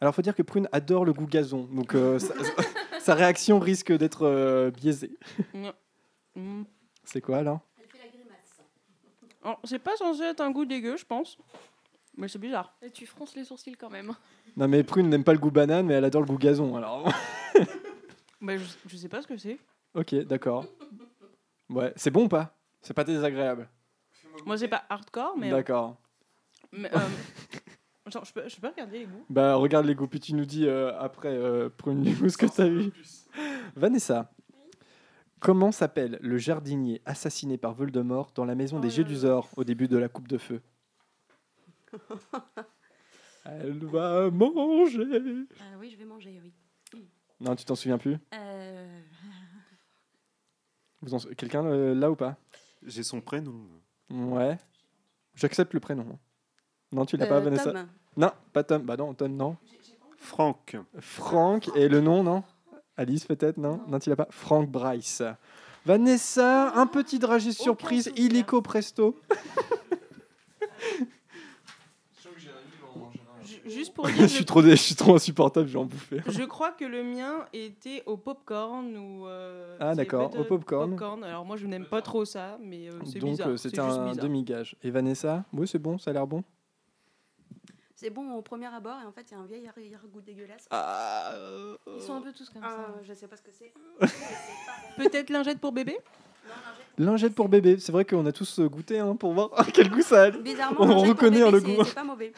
Alors, 0.01 0.12
faut 0.16 0.22
dire 0.22 0.35
que 0.35 0.43
Prune 0.43 0.68
adore 0.72 1.05
le 1.05 1.12
goût 1.12 1.26
gazon, 1.28 1.68
donc 1.70 1.95
euh, 1.95 2.18
sa, 2.18 2.35
sa 3.01 3.14
réaction 3.14 3.61
risque 3.61 3.93
d'être 3.93 4.26
euh, 4.26 4.72
biaisée. 4.72 5.16
Hmm. 6.35 6.62
C'est 7.05 7.20
quoi 7.20 7.43
là? 7.43 7.61
Elle 7.78 7.87
fait 7.87 7.99
la 8.05 8.11
grimace. 8.11 8.62
Oh, 9.45 9.55
c'est 9.62 9.78
pas 9.78 9.95
censé 9.97 10.24
être 10.24 10.41
un 10.41 10.51
goût 10.51 10.64
dégueu, 10.64 10.97
je 10.97 11.05
pense. 11.05 11.39
Mais 12.16 12.28
c'est 12.28 12.38
bizarre. 12.38 12.74
et 12.82 12.90
tu 12.90 13.06
fronces 13.06 13.34
les 13.34 13.44
sourcils 13.44 13.74
quand 13.76 13.88
même. 13.90 14.12
Non, 14.56 14.68
mais 14.68 14.82
Prune 14.84 15.08
n'aime 15.08 15.24
pas 15.24 15.32
le 15.32 15.38
goût 15.38 15.50
banane, 15.50 15.86
mais 15.86 15.94
elle 15.94 16.04
adore 16.04 16.22
le 16.22 16.26
goût 16.26 16.38
gazon. 16.38 16.76
Alors, 16.76 17.10
Mais 18.40 18.58
je, 18.58 18.64
je 18.86 18.96
sais 18.96 19.08
pas 19.08 19.22
ce 19.22 19.26
que 19.26 19.36
c'est. 19.36 19.58
ok, 19.94 20.14
d'accord. 20.26 20.66
Ouais, 21.70 21.92
c'est 21.96 22.10
bon 22.10 22.24
ou 22.24 22.28
pas? 22.28 22.54
C'est 22.80 22.92
pas 22.94 23.04
désagréable. 23.04 23.68
Moi, 24.44 24.58
c'est 24.58 24.68
pas 24.68 24.82
hardcore, 24.90 25.36
mais. 25.38 25.50
D'accord. 25.50 25.96
mais, 26.72 26.90
euh, 26.94 26.98
Attends, 28.04 28.24
je 28.24 28.32
peux, 28.32 28.48
je 28.48 28.56
peux 28.60 28.66
regarder 28.68 28.98
les 29.00 29.04
goûts? 29.06 29.24
Bah 29.30 29.54
regarde 29.54 29.86
les 29.86 29.94
goûts, 29.94 30.08
puis 30.08 30.20
tu 30.20 30.34
nous 30.34 30.44
dis 30.44 30.66
euh, 30.66 30.92
après 30.98 31.28
euh, 31.32 31.70
pour 31.70 31.92
une 31.92 32.02
news 32.02 32.28
que 32.36 32.46
t'as 32.46 32.66
vu. 32.68 32.90
Vanessa, 33.76 34.32
comment 35.40 35.70
s'appelle 35.72 36.18
le 36.20 36.36
jardinier 36.36 37.00
assassiné 37.06 37.56
par 37.58 37.72
Voldemort 37.74 38.32
dans 38.34 38.44
la 38.44 38.54
maison 38.56 38.80
des 38.80 39.00
Oh 39.00 39.04
du 39.04 39.12
là. 39.14 39.18
Zor 39.20 39.48
au 39.56 39.64
début 39.64 39.86
de 39.88 39.96
la 39.96 40.08
Coupe 40.08 40.28
de 40.28 40.36
Feu? 40.38 40.60
Elle 43.45 43.84
va 43.86 44.30
manger. 44.30 45.47
Ah 45.61 45.76
oui, 45.78 45.90
je 45.90 45.97
vais 45.97 46.05
manger, 46.05 46.40
oui. 46.43 46.53
Non, 47.40 47.57
tu 47.57 47.64
t'en 47.64 47.74
souviens 47.74 47.99
plus? 47.99 48.16
Euh, 48.34 49.01
Vous 51.01 51.12
en 51.14 51.18
sou- 51.18 51.34
Quelqu'un 51.34 51.64
euh, 51.64 51.95
là 51.95 52.11
ou 52.11 52.14
pas? 52.14 52.36
J'ai 52.86 53.03
son 53.03 53.20
prénom. 53.20 53.68
Ouais. 54.11 54.57
J'accepte 55.34 55.74
le 55.74 55.80
prénom. 55.80 56.18
Non, 56.93 57.05
tu 57.05 57.16
l'as 57.16 57.26
pas, 57.26 57.36
euh, 57.36 57.40
Vanessa? 57.40 57.72
Tom. 57.72 57.88
Non, 58.16 58.30
pas 58.53 58.62
Tom. 58.62 58.82
Bah 58.82 58.97
non, 58.97 59.12
Tom, 59.14 59.34
non. 59.36 59.57
Franck. 60.18 60.76
Franck 61.01 61.68
et 61.74 61.88
le 61.88 62.01
nom, 62.01 62.22
non? 62.22 62.45
Alice 62.97 63.24
peut-être, 63.24 63.57
non? 63.57 63.80
Non, 63.88 63.99
tu 63.99 64.09
l'as 64.11 64.16
pas? 64.16 64.28
Frank 64.30 64.68
Bryce. 64.70 65.22
Vanessa, 65.84 66.72
un 66.76 66.86
petit 66.86 67.18
dragé 67.18 67.51
surprise, 67.51 68.12
illico 68.14 68.62
presto. 68.62 69.18
Juste 73.73 73.95
pour 73.95 74.07
je 74.09 74.27
suis 74.27 74.45
trop, 74.45 74.62
je 74.62 74.75
suis 74.75 74.95
trop 74.95 75.14
insupportable, 75.14 75.66
je 75.68 75.73
vais 75.73 75.79
en 75.79 75.85
bouffer. 75.85 76.20
je 76.27 76.43
crois 76.45 76.73
que 76.73 76.85
le 76.85 77.03
mien 77.03 77.47
était 77.53 78.03
au 78.07 78.16
popcorn 78.16 78.97
ou. 78.97 79.27
euh, 79.27 79.77
Ah, 79.81 79.95
d'accord, 79.95 80.37
au 80.39 80.45
popcorn. 80.45 80.91
popcorn. 80.91 81.25
Alors 81.25 81.45
moi 81.45 81.57
je 81.57 81.66
n'aime 81.66 81.87
pas 81.87 82.03
trop 82.03 82.25
ça, 82.25 82.59
mais 82.61 82.89
euh, 82.89 82.93
c'est 83.05 83.18
Donc 83.18 83.31
bizarre. 83.31 83.49
euh, 83.49 83.57
c'est 83.57 83.70
c'était 83.70 83.83
juste 83.83 83.99
un 83.99 84.12
demi-gage. 84.14 84.77
Et 84.83 84.91
Vanessa? 84.91 85.45
Oui, 85.53 85.66
c'est 85.68 85.79
bon, 85.79 85.99
ça 85.99 86.11
a 86.11 86.14
l'air 86.14 86.27
bon. 86.27 86.43
C'est 87.95 88.11
bon 88.11 88.33
au 88.35 88.43
premier 88.43 88.66
abord 88.66 88.97
et 89.01 89.07
en 89.07 89.12
fait, 89.12 89.25
il 89.31 89.35
y 89.35 89.37
a 89.37 89.41
un 89.41 89.47
vieil 89.47 89.68
arrière-goût 89.68 90.20
dégueulasse. 90.20 90.66
Ah, 90.73 91.33
Ils 91.97 92.03
sont 92.03 92.14
un 92.14 92.20
peu 92.20 92.33
tous 92.33 92.51
comme 92.51 92.62
Ah, 92.64 92.68
ça. 92.89 92.95
je 93.05 93.14
sais 93.14 93.29
pas 93.29 93.37
ce 93.37 93.43
que 93.43 93.53
c'est. 93.53 93.73
Peut-être 94.97 95.31
lingette 95.31 95.61
pour 95.61 95.70
bébé? 95.70 95.97
Lingette 96.99 97.35
pour 97.35 97.49
bébé. 97.49 97.79
C'est 97.79 97.93
vrai 97.93 98.05
qu'on 98.05 98.27
a 98.27 98.33
tous 98.33 98.59
euh, 98.59 98.68
goûté 98.68 98.99
hein, 98.99 99.14
pour 99.14 99.33
voir 99.33 99.51
quel 99.73 99.89
goût 99.89 100.03
ça 100.03 100.25
a. 100.25 100.31
Bizarrement, 100.31 100.81
On 100.81 100.99
reconnaît, 101.03 101.39
bébé, 101.45 101.51
le 101.53 101.61
goût. 101.61 101.85
C'est 101.85 101.95
pas 101.95 102.03
mauvais. 102.05 102.33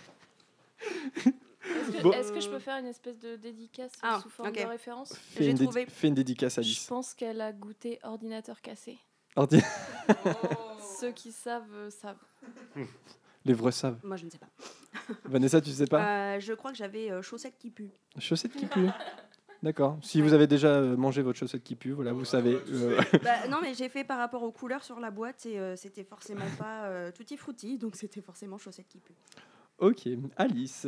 Est-ce 1.67 1.97
que, 1.97 2.03
Bon. 2.03 2.13
est-ce 2.13 2.33
que 2.33 2.41
je 2.41 2.49
peux 2.51 2.59
faire 2.59 2.77
une 2.79 2.87
espèce 2.87 3.19
de 3.19 3.37
dédicace 3.37 3.93
Ah, 4.03 4.21
sous 4.23 4.29
forme 4.29 4.53
de 4.53 4.61
référence 4.63 5.15
Fais 5.15 5.45
J'ai 5.45 5.55
trouvé. 5.55 5.87
fais 5.87 6.09
une 6.09 6.15
dédicace, 6.15 6.55
Je 6.57 6.61
Alice. 6.61 6.87
pense 6.87 7.15
qu'elle 7.15 7.41
a 7.41 7.53
goûté 7.53 7.99
ordinateur 8.03 8.61
cassé. 8.61 8.99
Ordi- 9.37 9.63
Ceux 11.01 11.11
qui 11.13 11.33
savent, 11.33 11.65
euh, 11.75 11.91
savent. 11.91 12.19
Les 13.47 13.53
vrais 13.55 13.73
savent. 13.73 13.99
Moi, 14.03 14.17
je 14.17 14.27
ne 14.27 14.31
sais 14.31 14.39
pas. 14.39 14.49
Vanessa, 15.25 15.61
tu 15.61 15.71
sais 15.71 15.87
pas 15.87 16.35
Euh, 16.37 16.41
je 16.41 16.53
crois 16.53 16.71
que 16.71 16.77
j'avais 16.79 17.11
euh, 17.11 17.21
chaussettes 17.23 17.59
qui 17.59 17.71
puent. 17.71 17.91
Chaussette 18.19 18.53
qui 18.53 18.67
pue. 18.67 18.89
D'accord. 19.63 19.99
Si 20.03 20.21
vous 20.21 20.35
avez 20.35 20.47
déjà 20.47 20.81
mangé 20.81 21.23
votre 21.23 21.39
chaussette 21.39 21.63
qui 21.65 21.75
pue, 21.75 21.93
voilà, 21.93 22.13
vous 22.13 22.25
savez. 22.27 22.55
euh, 22.71 23.01
Bah, 23.23 23.49
non, 23.49 23.59
mais 23.63 23.73
j'ai 23.75 23.89
fait 23.89 24.05
par 24.05 24.19
rapport 24.19 24.43
aux 24.43 24.53
couleurs 24.53 24.85
sur 24.85 25.01
la 25.01 25.11
boîte 25.11 25.47
et 25.47 25.59
euh, 25.59 25.75
c'était 25.77 26.05
forcément 26.05 26.45
pas 26.59 26.85
euh, 26.85 27.11
tutti 27.11 27.37
frutti, 27.39 27.79
donc 27.79 27.97
c'était 27.97 28.21
forcément 28.21 28.59
chaussettes 28.59 28.89
qui 28.89 28.99
puent. 29.01 29.15
Ok. 29.79 30.09
Alice, 30.37 30.87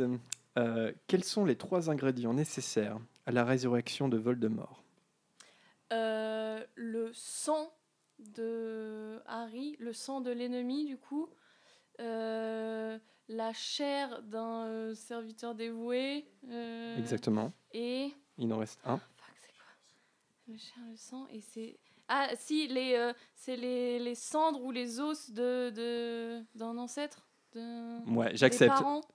euh, 0.57 0.93
quels 1.07 1.23
sont 1.23 1.45
les 1.45 1.55
trois 1.55 1.89
ingrédients 1.89 2.33
nécessaires 2.33 2.99
à 3.25 3.31
la 3.31 3.43
résurrection 3.43 4.09
de 4.09 4.17
Voldemort? 4.17 4.83
Euh, 5.93 6.65
le 6.75 7.11
sang 7.13 7.71
de 8.19 9.21
Harry, 9.25 9.75
le 9.79 9.93
sang 9.93 10.21
de 10.21 10.31
l'ennemi, 10.31 10.85
du 10.85 10.97
coup. 10.97 11.29
Euh, 11.99 12.97
la 13.27 13.53
chair 13.53 14.21
d'un 14.23 14.93
serviteur 14.95 15.55
dévoué. 15.55 16.25
Exactement. 16.97 17.51
Et. 17.71 18.13
Il 18.37 18.51
en 18.53 18.59
reste 18.59 18.79
un. 18.85 18.97
Fuck, 18.97 19.33
c'est 19.41 19.53
quoi? 19.53 20.53
Le 20.53 20.57
chair, 20.57 20.83
le 20.89 20.95
sang, 20.95 21.27
et 21.31 21.41
c'est. 21.41 21.79
Ah, 22.07 22.29
si, 22.37 22.67
les, 22.67 23.11
c'est 23.35 23.57
les, 23.57 23.99
les 23.99 24.15
cendres 24.15 24.63
ou 24.63 24.71
les 24.71 25.01
os 25.01 25.31
de, 25.31 25.71
de, 25.71 26.41
d'un 26.55 26.77
ancêtre? 26.77 27.26
De, 27.57 28.11
Ouais, 28.15 28.31
j'accepte. 28.33 28.73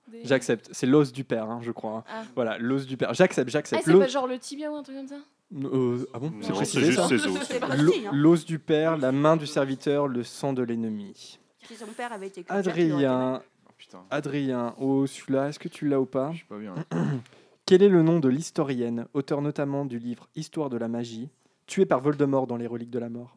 des- 0.09 0.25
J'accepte. 0.25 0.69
C'est 0.73 0.87
l'os 0.87 1.13
du 1.13 1.25
père, 1.25 1.49
hein, 1.51 1.61
je 1.63 1.71
crois. 1.71 1.99
hein. 1.99 2.05
Ah. 2.13 2.23
Voilà, 2.35 2.59
l'os 2.59 2.87
du 2.87 2.97
père. 2.97 3.15
J'accepte, 3.15 3.49
Ah, 3.49 3.53
j'accepte. 3.53 3.83
c'est 3.85 3.93
L'os- 3.93 4.01
pas 4.03 4.09
genre 4.09 4.27
le 4.27 4.39
tibia 4.39 4.71
ou 4.71 4.75
un 4.77 4.83
truc 4.83 4.97
comme 4.97 5.07
ça? 5.09 5.17
Euh, 5.55 6.07
ah 6.15 6.19
bon? 6.19 6.31
Non, 6.31 6.37
C'est 6.41 6.47
c'est 6.49 6.53
précisé 6.53 6.87
juste 6.87 6.99
ça 6.99 7.09
ses 7.09 7.27
os. 7.27 7.39
C'est 7.45 7.61
L'o- 7.61 7.93
hein. 8.07 8.11
L'os 8.13 8.45
du 8.45 8.59
père, 8.59 8.97
la 8.97 9.13
main 9.13 9.37
du 9.37 9.47
serviteur, 9.47 10.09
le 10.09 10.23
sang 10.25 10.53
de 10.53 10.63
l'ennemi. 10.63 11.39
Si 11.67 11.75
son 11.77 11.87
père 11.87 12.13
avait 12.13 12.27
été 12.29 12.43
culture, 12.43 12.55
il 12.57 12.69
aurait 12.69 12.81
été 12.83 12.93
Adrien, 12.93 13.43
Oh, 13.69 13.73
putain, 13.79 14.05
Adrien, 14.11 14.75
oh 14.79 15.07
celui-là, 15.07 15.49
est-ce 15.49 15.59
que 15.59 15.69
tu 15.69 15.87
l'as 15.89 16.01
ou 16.01 16.07
pas? 16.07 16.33
Je 16.33 16.39
suis 16.39 16.47
pas 16.47 16.59
bien. 16.59 16.75
Quel 17.67 17.83
est 17.83 17.89
le 17.89 18.03
nom 18.03 18.19
de 18.19 18.29
l'historienne, 18.29 19.07
auteur 19.15 19.41
notamment 19.43 19.85
du 19.85 19.99
livre 19.99 20.29
Histoire 20.35 20.69
de 20.71 20.77
la 20.77 20.89
magie, 20.89 21.29
tuée 21.67 21.87
par 21.87 22.01
Voldemort 22.01 22.47
dans 22.47 22.57
les 22.57 22.67
reliques 22.67 22.91
de 22.91 22.99
la 22.99 23.09
mort? 23.09 23.37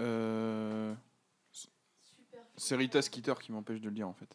Euh, 0.00 0.94
C'est 2.60 2.76
Rita 2.76 3.00
Skeeter 3.02 3.34
qui 3.40 3.52
m'empêche 3.52 3.80
de 3.80 3.86
le 3.86 3.94
dire 3.94 4.08
en 4.08 4.12
fait. 4.12 4.28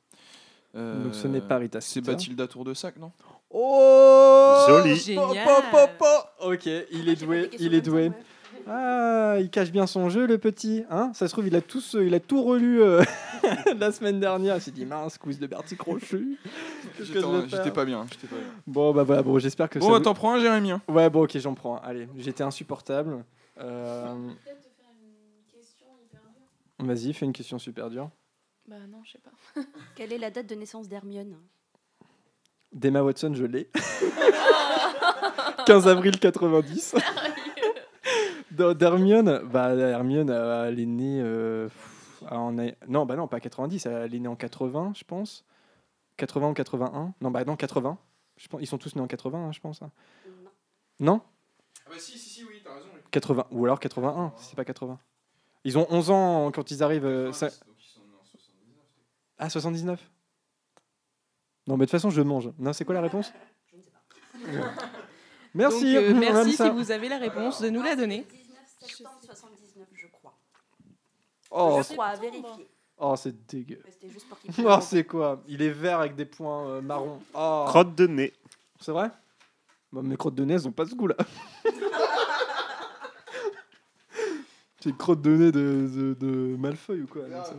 Euh, 0.76 1.04
Donc 1.04 1.14
ce 1.16 1.28
n'est 1.28 1.42
pas 1.42 1.58
Rita 1.58 1.80
C'est 1.80 2.00
Skeeter. 2.00 2.12
Bathilda 2.12 2.48
Tour 2.48 2.66
de 2.66 2.74
Sac, 2.74 2.98
non 2.98 3.12
Oh 3.52 4.66
Joli. 4.68 4.96
Génial. 4.96 5.48
Ok, 6.42 6.66
il 6.66 7.08
est 7.10 7.16
doué, 7.24 7.50
il 7.60 7.74
est 7.74 7.82
doué. 7.82 8.12
Ah, 8.68 9.36
il 9.40 9.50
cache 9.52 9.72
bien 9.72 9.86
son 9.86 10.10
jeu, 10.10 10.26
le 10.26 10.40
petit. 10.40 10.84
Hein? 10.90 11.12
Ça 11.14 11.28
se 11.28 11.34
trouve, 11.34 11.46
il 11.46 11.56
a, 11.56 11.62
tout, 11.62 11.80
ce- 11.82 12.00
il 12.00 12.16
a 12.16 12.20
tout 12.20 12.42
relu 12.44 12.82
euh, 12.82 13.04
la 13.78 13.92
semaine 13.92 14.20
dernière. 14.20 14.56
Il 14.56 14.62
s'est 14.62 14.72
dit, 14.72 14.86
mince, 14.86 15.20
quiz 15.20 15.38
de 15.40 15.46
Bertie 15.46 15.78
Crochu. 15.78 16.40
Qu'est-ce 16.98 16.98
que 16.98 17.04
J'étais 17.06 17.20
je 17.22 17.26
en- 17.26 17.32
vais 17.34 17.42
J'étais 17.48 17.64
faire? 17.64 17.74
pas 17.74 17.86
bien. 17.86 18.08
j'étais 18.12 18.26
pas 18.26 18.38
bien. 18.38 18.48
Bon, 18.66 18.92
bah 18.92 19.04
voilà, 19.04 19.22
bon, 19.22 19.38
j'espère 19.38 19.70
que 19.70 19.78
Bon, 19.78 19.86
ça. 19.86 19.92
bah, 19.92 19.98
vous- 20.00 20.04
t'en 20.06 20.14
prends 20.16 20.34
un, 20.34 20.40
Jérémy. 20.40 20.72
hein. 20.72 20.82
Ouais, 20.88 21.08
bon, 21.12 21.24
ok, 21.26 21.38
j'en 21.38 21.54
prends. 21.54 21.76
un. 21.78 21.82
Allez, 21.84 22.10
j'étais 22.18 22.44
insupportable. 22.44 23.24
Euh, 23.60 24.04
Peut-être 24.16 24.62
te 24.62 24.64
faire 24.64 24.90
une 25.00 25.60
question 25.60 25.86
hyper 26.04 26.22
dure. 26.22 26.75
Vas-y, 26.86 27.14
fais 27.14 27.26
une 27.26 27.34
question 27.34 27.58
super 27.60 27.90
dure. 27.90 28.10
Bah 28.68 28.76
non, 28.90 29.02
je 29.04 29.12
sais 29.14 29.20
pas. 29.20 29.32
Quelle 29.96 30.12
est 30.14 30.18
la 30.18 30.32
date 30.32 30.48
de 30.48 30.56
naissance 30.56 30.88
d'Hermione? 30.88 31.38
D'Emma 32.72 33.04
Watson, 33.04 33.34
je 33.34 33.46
l'ai. 33.46 33.70
15 35.66 35.88
avril 35.88 36.20
90. 36.20 36.96
Dans- 38.52 38.74
D'Hermione, 38.74 39.42
bah, 39.52 39.74
Hermione, 39.76 40.30
elle 40.30 40.80
est 40.80 40.86
née. 40.86 41.20
euh, 41.22 41.70
en 42.30 42.52
Non, 42.88 43.06
bah 43.06 43.16
non, 43.16 43.28
pas 43.28 43.40
90, 43.40 43.86
elle 43.86 44.14
est 44.14 44.20
née 44.20 44.28
en 44.28 44.36
80, 44.36 44.94
je 44.96 45.04
pense. 45.04 45.44
80 46.18 46.50
ou 46.50 46.54
81 46.54 47.14
Non, 47.22 47.32
bah 47.32 47.44
non, 47.46 47.56
80. 47.56 47.98
Je 48.38 48.48
pense, 48.48 48.62
ils 48.62 48.68
sont 48.68 48.78
tous 48.78 48.96
nés 48.96 49.02
en 49.02 49.08
80, 49.08 49.38
hein, 49.48 49.52
je 49.52 49.60
pense. 49.60 49.82
hein. 49.82 49.92
Non 51.00 51.22
Ah 51.86 51.90
bah 51.90 51.96
si, 52.00 52.18
si, 52.18 52.30
si, 52.30 52.44
oui, 52.46 52.62
t'as 52.64 52.74
raison. 52.76 52.88
80. 53.12 53.48
Ou 53.52 53.66
alors 53.66 53.80
81, 53.80 54.34
si 54.38 54.46
c'est 54.50 54.56
pas 54.56 54.66
80. 54.66 55.00
Ils 55.66 55.78
ont 55.78 55.86
11 55.90 56.10
ans 56.12 56.52
quand 56.54 56.72
ils 56.72 56.82
arrivent. 56.84 57.06
euh, 57.06 57.34
ça- 57.34 57.50
Ah, 59.38 59.50
79 59.50 60.00
Non, 61.68 61.76
mais 61.76 61.80
de 61.80 61.86
toute 61.86 61.92
façon, 61.92 62.10
je 62.10 62.22
mange. 62.22 62.52
Non, 62.58 62.72
c'est 62.72 62.86
quoi 62.86 62.94
la 62.96 63.02
réponse? 63.02 63.34
Merci. 65.54 65.94
Donc, 65.96 66.04
euh, 66.04 66.14
merci 66.14 66.52
ça. 66.54 66.66
si 66.66 66.70
vous 66.72 66.92
avez 66.92 67.08
la 67.10 67.18
réponse 67.18 67.62
de 67.62 67.70
nous 67.70 67.82
la 67.82 67.96
donner. 67.96 68.26
19 68.30 68.60
septembre 68.82 69.18
79, 69.24 69.88
je 69.94 70.08
crois. 70.08 70.38
Oh, 71.50 71.76
je 71.78 71.84
c'est- 71.84 71.94
crois, 71.94 72.08
à 72.08 72.16
vérifier. 72.18 72.70
oh, 72.98 73.16
c'est 73.16 73.46
dégueu. 73.48 73.82
Juste 74.04 74.28
pour 74.28 74.38
Oh, 74.78 74.82
c'est 74.82 75.06
quoi? 75.06 75.42
Il 75.48 75.62
est 75.62 75.70
vert 75.70 76.00
avec 76.02 76.16
des 76.16 76.26
points 76.26 76.68
euh, 76.68 76.82
marrons. 76.82 77.22
Oh. 77.34 77.64
Crotte 77.68 77.96
de 77.96 78.06
nez. 78.06 78.34
C'est 78.82 78.92
vrai? 78.92 79.10
Bah, 79.94 80.02
Mes 80.04 80.18
crottes 80.18 80.36
de 80.36 80.44
nez, 80.44 80.56
elles 80.56 80.68
ont 80.68 80.74
pas 80.74 80.86
ce 80.86 80.94
goût-là. 80.94 81.16
c'est 84.86 84.92
une 84.92 84.98
crotte 84.98 85.22
de 85.24 85.36
nez 85.36 85.52
de, 85.52 85.90
de, 85.96 86.14
de 86.14 86.56
Malfeuille 86.58 87.02
ou 87.02 87.08
quoi 87.08 87.24
ça. 87.44 87.56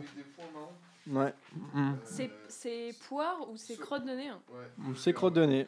Ouais. 1.09 1.33
Mm. 1.73 1.91
C'est, 2.03 2.29
c'est 2.49 2.89
poire 3.07 3.37
ou 3.49 3.55
c'est 3.55 3.77
crotte 3.79 4.05
de 4.05 4.11
nez 4.11 4.27
hein? 4.27 4.39
Mm, 4.77 4.93
C'est 4.95 5.13
crotte 5.13 5.33
de 5.35 5.45
nez. 5.45 5.67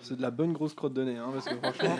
C'est 0.00 0.16
de 0.16 0.22
la 0.22 0.30
bonne 0.30 0.52
grosse 0.52 0.74
crotte 0.74 0.94
de 0.94 1.04
nez, 1.04 1.16
hein, 1.16 1.28
parce 1.32 1.44
que 1.46 1.54
franchement. 1.56 1.96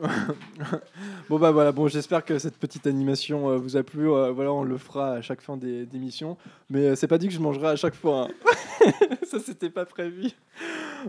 bon 1.28 1.38
bah 1.38 1.50
voilà, 1.50 1.72
bon 1.72 1.86
j'espère 1.88 2.24
que 2.24 2.38
cette 2.38 2.56
petite 2.56 2.86
animation 2.86 3.50
euh, 3.50 3.56
vous 3.58 3.76
a 3.76 3.82
plu. 3.82 4.10
euh, 4.10 4.30
voilà, 4.32 4.52
on 4.52 4.62
le 4.64 4.78
fera 4.78 5.12
à 5.14 5.20
chaque 5.22 5.40
fin 5.42 5.56
des 5.56 5.84
d'émission, 5.86 6.36
mais 6.70 6.86
euh, 6.86 6.94
c'est 6.96 7.08
pas 7.08 7.18
dit 7.18 7.28
que 7.28 7.34
je 7.34 7.40
mangerai 7.40 7.68
à 7.68 7.76
chaque 7.76 7.94
fois. 7.94 8.28
hein. 8.28 8.28
Ça 9.24 9.38
c'était 9.40 9.70
pas 9.70 9.84
prévu. 9.86 10.30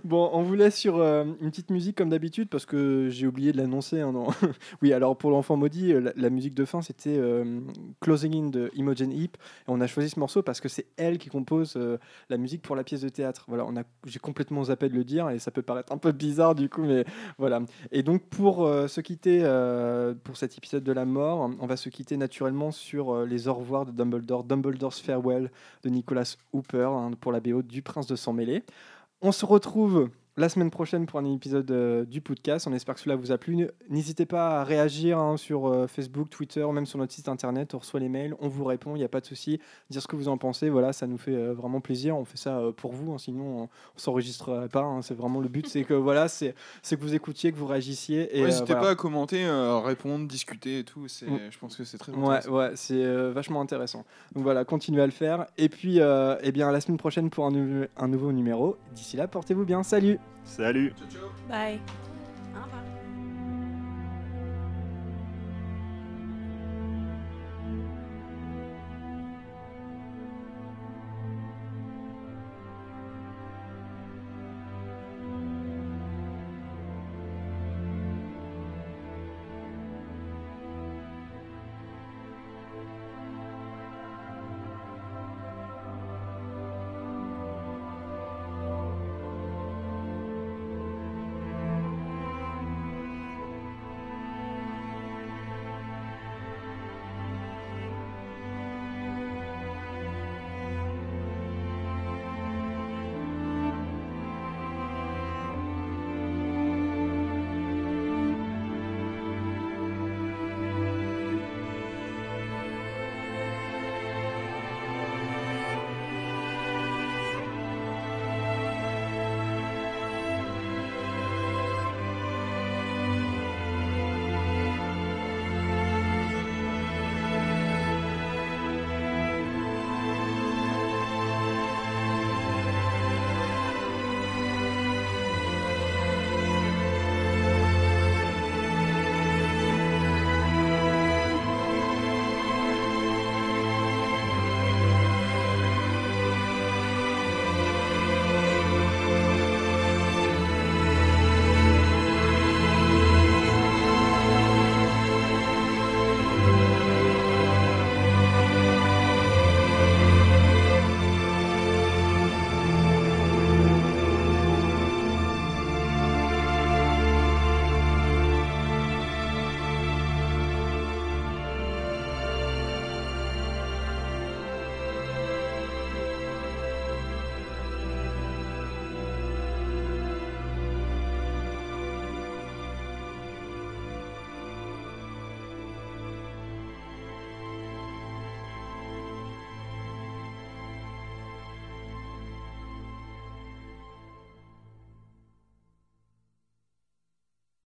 Bon, 0.04 0.30
on 0.34 0.42
vous 0.44 0.56
laisse 0.56 0.76
sur 0.76 0.98
euh, 0.98 1.24
une 1.42 1.50
petite 1.52 1.70
musique 1.70 1.98
comme 1.98 2.10
d'habitude 2.10 2.50
parce 2.50 2.66
que 2.66 3.10
j'ai 3.10 3.28
oublié 3.28 3.52
de 3.52 3.58
l'annoncer. 3.58 4.02
hein, 4.02 4.12
non. 4.12 4.28
oui, 4.82 4.92
alors 4.94 5.16
pour 5.18 5.30
l'enfant 5.32 5.56
maudit, 5.56 5.94
la, 5.94 6.12
la 6.16 6.30
musique 6.30 6.54
de 6.54 6.66
fin 6.66 6.82
c'était 6.82 7.16
euh, 7.18 7.60
Closing 8.02 8.36
In 8.36 8.50
de 8.50 8.72
Imogen 8.76 9.12
Heap. 9.12 9.38
Et 9.38 9.66
on 9.68 9.80
a 9.82 9.88
choisi 9.88 10.10
ce 10.10 10.20
morceau 10.20 10.42
parce 10.42 10.62
que 10.62 10.63
c'est 10.70 10.88
elle 10.98 11.18
qui 11.18 11.30
compose 11.30 11.74
euh, 11.78 11.98
la 12.30 12.38
musique 12.38 12.62
pour 12.62 12.76
la 12.76 12.84
pièce 12.84 13.02
de 13.02 13.10
théâtre. 13.10 13.46
Voilà, 13.48 13.66
on 13.66 13.76
a, 13.78 13.84
j'ai 14.06 14.20
complètement 14.20 14.64
zappé 14.66 14.90
de 14.90 14.96
le 14.96 15.04
dire 15.04 15.30
et 15.30 15.40
ça 15.40 15.52
peut 15.52 15.62
paraître 15.62 15.92
un 15.92 15.98
peu 15.98 16.12
bizarre 16.12 16.56
du 16.56 16.70
coup, 16.70 16.84
mais 16.84 17.06
voilà. 17.38 17.62
Et 17.92 18.04
donc 18.04 18.24
pour 18.24 18.66
euh, 18.66 18.88
se 18.88 19.02
quitter 19.02 19.42
euh, 19.44 20.14
pour 20.24 20.38
cet 20.38 20.58
épisode 20.58 20.84
de 20.84 20.92
la 20.92 21.06
mort, 21.06 21.50
on 21.60 21.66
va 21.66 21.78
se 21.78 21.90
quitter 21.90 22.18
naturellement 22.18 22.72
sur 22.72 23.26
les 23.26 23.48
au 23.48 23.54
revoir 23.54 23.86
de 23.86 23.92
Dumbledore, 23.92 24.44
Dumbledore's 24.44 25.00
Farewell 25.00 25.52
de 25.84 25.90
Nicholas 25.90 26.38
Hooper 26.54 26.90
hein, 26.90 27.12
pour 27.20 27.32
la 27.32 27.40
BO 27.40 27.62
du 27.62 27.82
Prince 27.82 28.08
de 28.08 28.16
Sang 28.16 28.34
Mêlé. 28.34 28.64
On 29.22 29.32
se 29.32 29.46
retrouve 29.46 30.10
la 30.36 30.50
semaine 30.50 30.72
prochaine 30.72 31.06
pour 31.06 31.20
un 31.20 31.26
épisode 31.26 31.70
euh, 31.70 32.06
du 32.06 32.20
podcast. 32.20 32.66
On 32.68 32.74
espère 32.74 32.96
que 32.96 33.02
cela 33.02 33.16
vous 33.16 33.32
a 33.32 33.38
plu. 33.38 33.68
N'hésitez 33.90 34.26
pas 34.26 34.62
à 34.62 34.64
réagir 34.64 35.20
hein, 35.20 35.38
sur 35.38 35.68
euh, 35.68 35.86
Facebook, 35.88 36.30
Twitter, 36.32 36.66
même 36.72 36.86
sur 36.88 36.98
notre 36.98 37.14
site 37.14 37.28
internet. 37.30 37.76
On 37.76 37.78
reçoit 37.80 38.00
les 38.00 38.10
mails, 38.10 38.36
on 38.40 38.48
vous 38.48 38.64
répond, 38.64 38.96
il 38.96 39.00
n'y 39.00 39.06
a 39.06 39.10
pas 39.10 39.22
de 39.22 39.26
souci. 39.28 39.60
Dire 39.92 40.02
ce 40.02 40.08
que 40.08 40.16
vous 40.16 40.30
en 40.30 40.38
pensez, 40.40 40.70
voilà, 40.70 40.92
ça 40.92 41.06
nous 41.06 41.20
fait 41.20 41.36
euh, 41.36 41.54
vraiment 41.54 41.82
plaisir. 41.82 42.18
On 42.18 42.26
fait 42.26 42.38
ça 42.38 42.60
pour 42.78 42.94
vous, 42.94 43.14
hein, 43.14 43.18
sinon 43.20 43.44
on, 43.44 43.64
on 43.64 43.70
s'enregistrerait 43.98 44.70
pas. 44.70 44.82
hein. 44.82 45.02
C'est 45.04 45.14
vraiment 45.14 45.40
le 45.40 45.50
but, 45.50 45.68
c'est 45.68 45.84
que 45.84 45.94
voilà, 45.94 46.28
c'est 46.28 46.56
c'est 46.82 46.96
que 46.98 47.02
vous 47.02 47.14
écoutiez, 47.14 47.52
que 47.52 47.58
vous 47.58 47.68
réagissiez. 47.68 48.30
Ouais, 48.34 48.42
N'hésitez 48.46 48.66
voilà. 48.74 48.82
pas 48.82 48.90
à 48.92 48.96
commenter, 48.96 49.46
répondre, 49.84 50.28
discuter 50.28 50.80
et 50.80 50.84
tout. 50.84 51.08
C'est, 51.08 51.24
Mm. 51.28 51.40
Je 51.52 51.58
pense 51.60 51.76
que 51.78 51.84
c'est 51.84 51.98
très 51.98 52.12
Ouais, 52.12 52.26
intéressant. 52.38 52.52
ouais, 52.52 52.72
c'est 52.76 53.04
euh, 53.04 53.32
vachement 53.34 53.62
intéressant. 53.62 54.04
Donc 54.36 54.44
voilà, 54.44 54.66
continuez 54.66 55.02
à 55.02 55.06
le 55.06 55.12
faire. 55.12 55.46
Et 55.58 55.70
puis, 55.70 56.00
eh 56.00 56.52
bien, 56.52 56.70
à 56.70 56.72
la 56.72 56.82
semaine 56.82 56.98
prochaine 56.98 57.30
pour 57.30 57.46
un 57.46 58.08
nouveau 58.08 58.32
numéro. 58.32 58.78
D'ici 58.94 59.16
là, 59.18 59.28
portez-vous 59.28 59.66
bien. 59.66 59.84
Salut 59.84 60.20
Salut 60.46 60.94
Bye. 61.50 61.80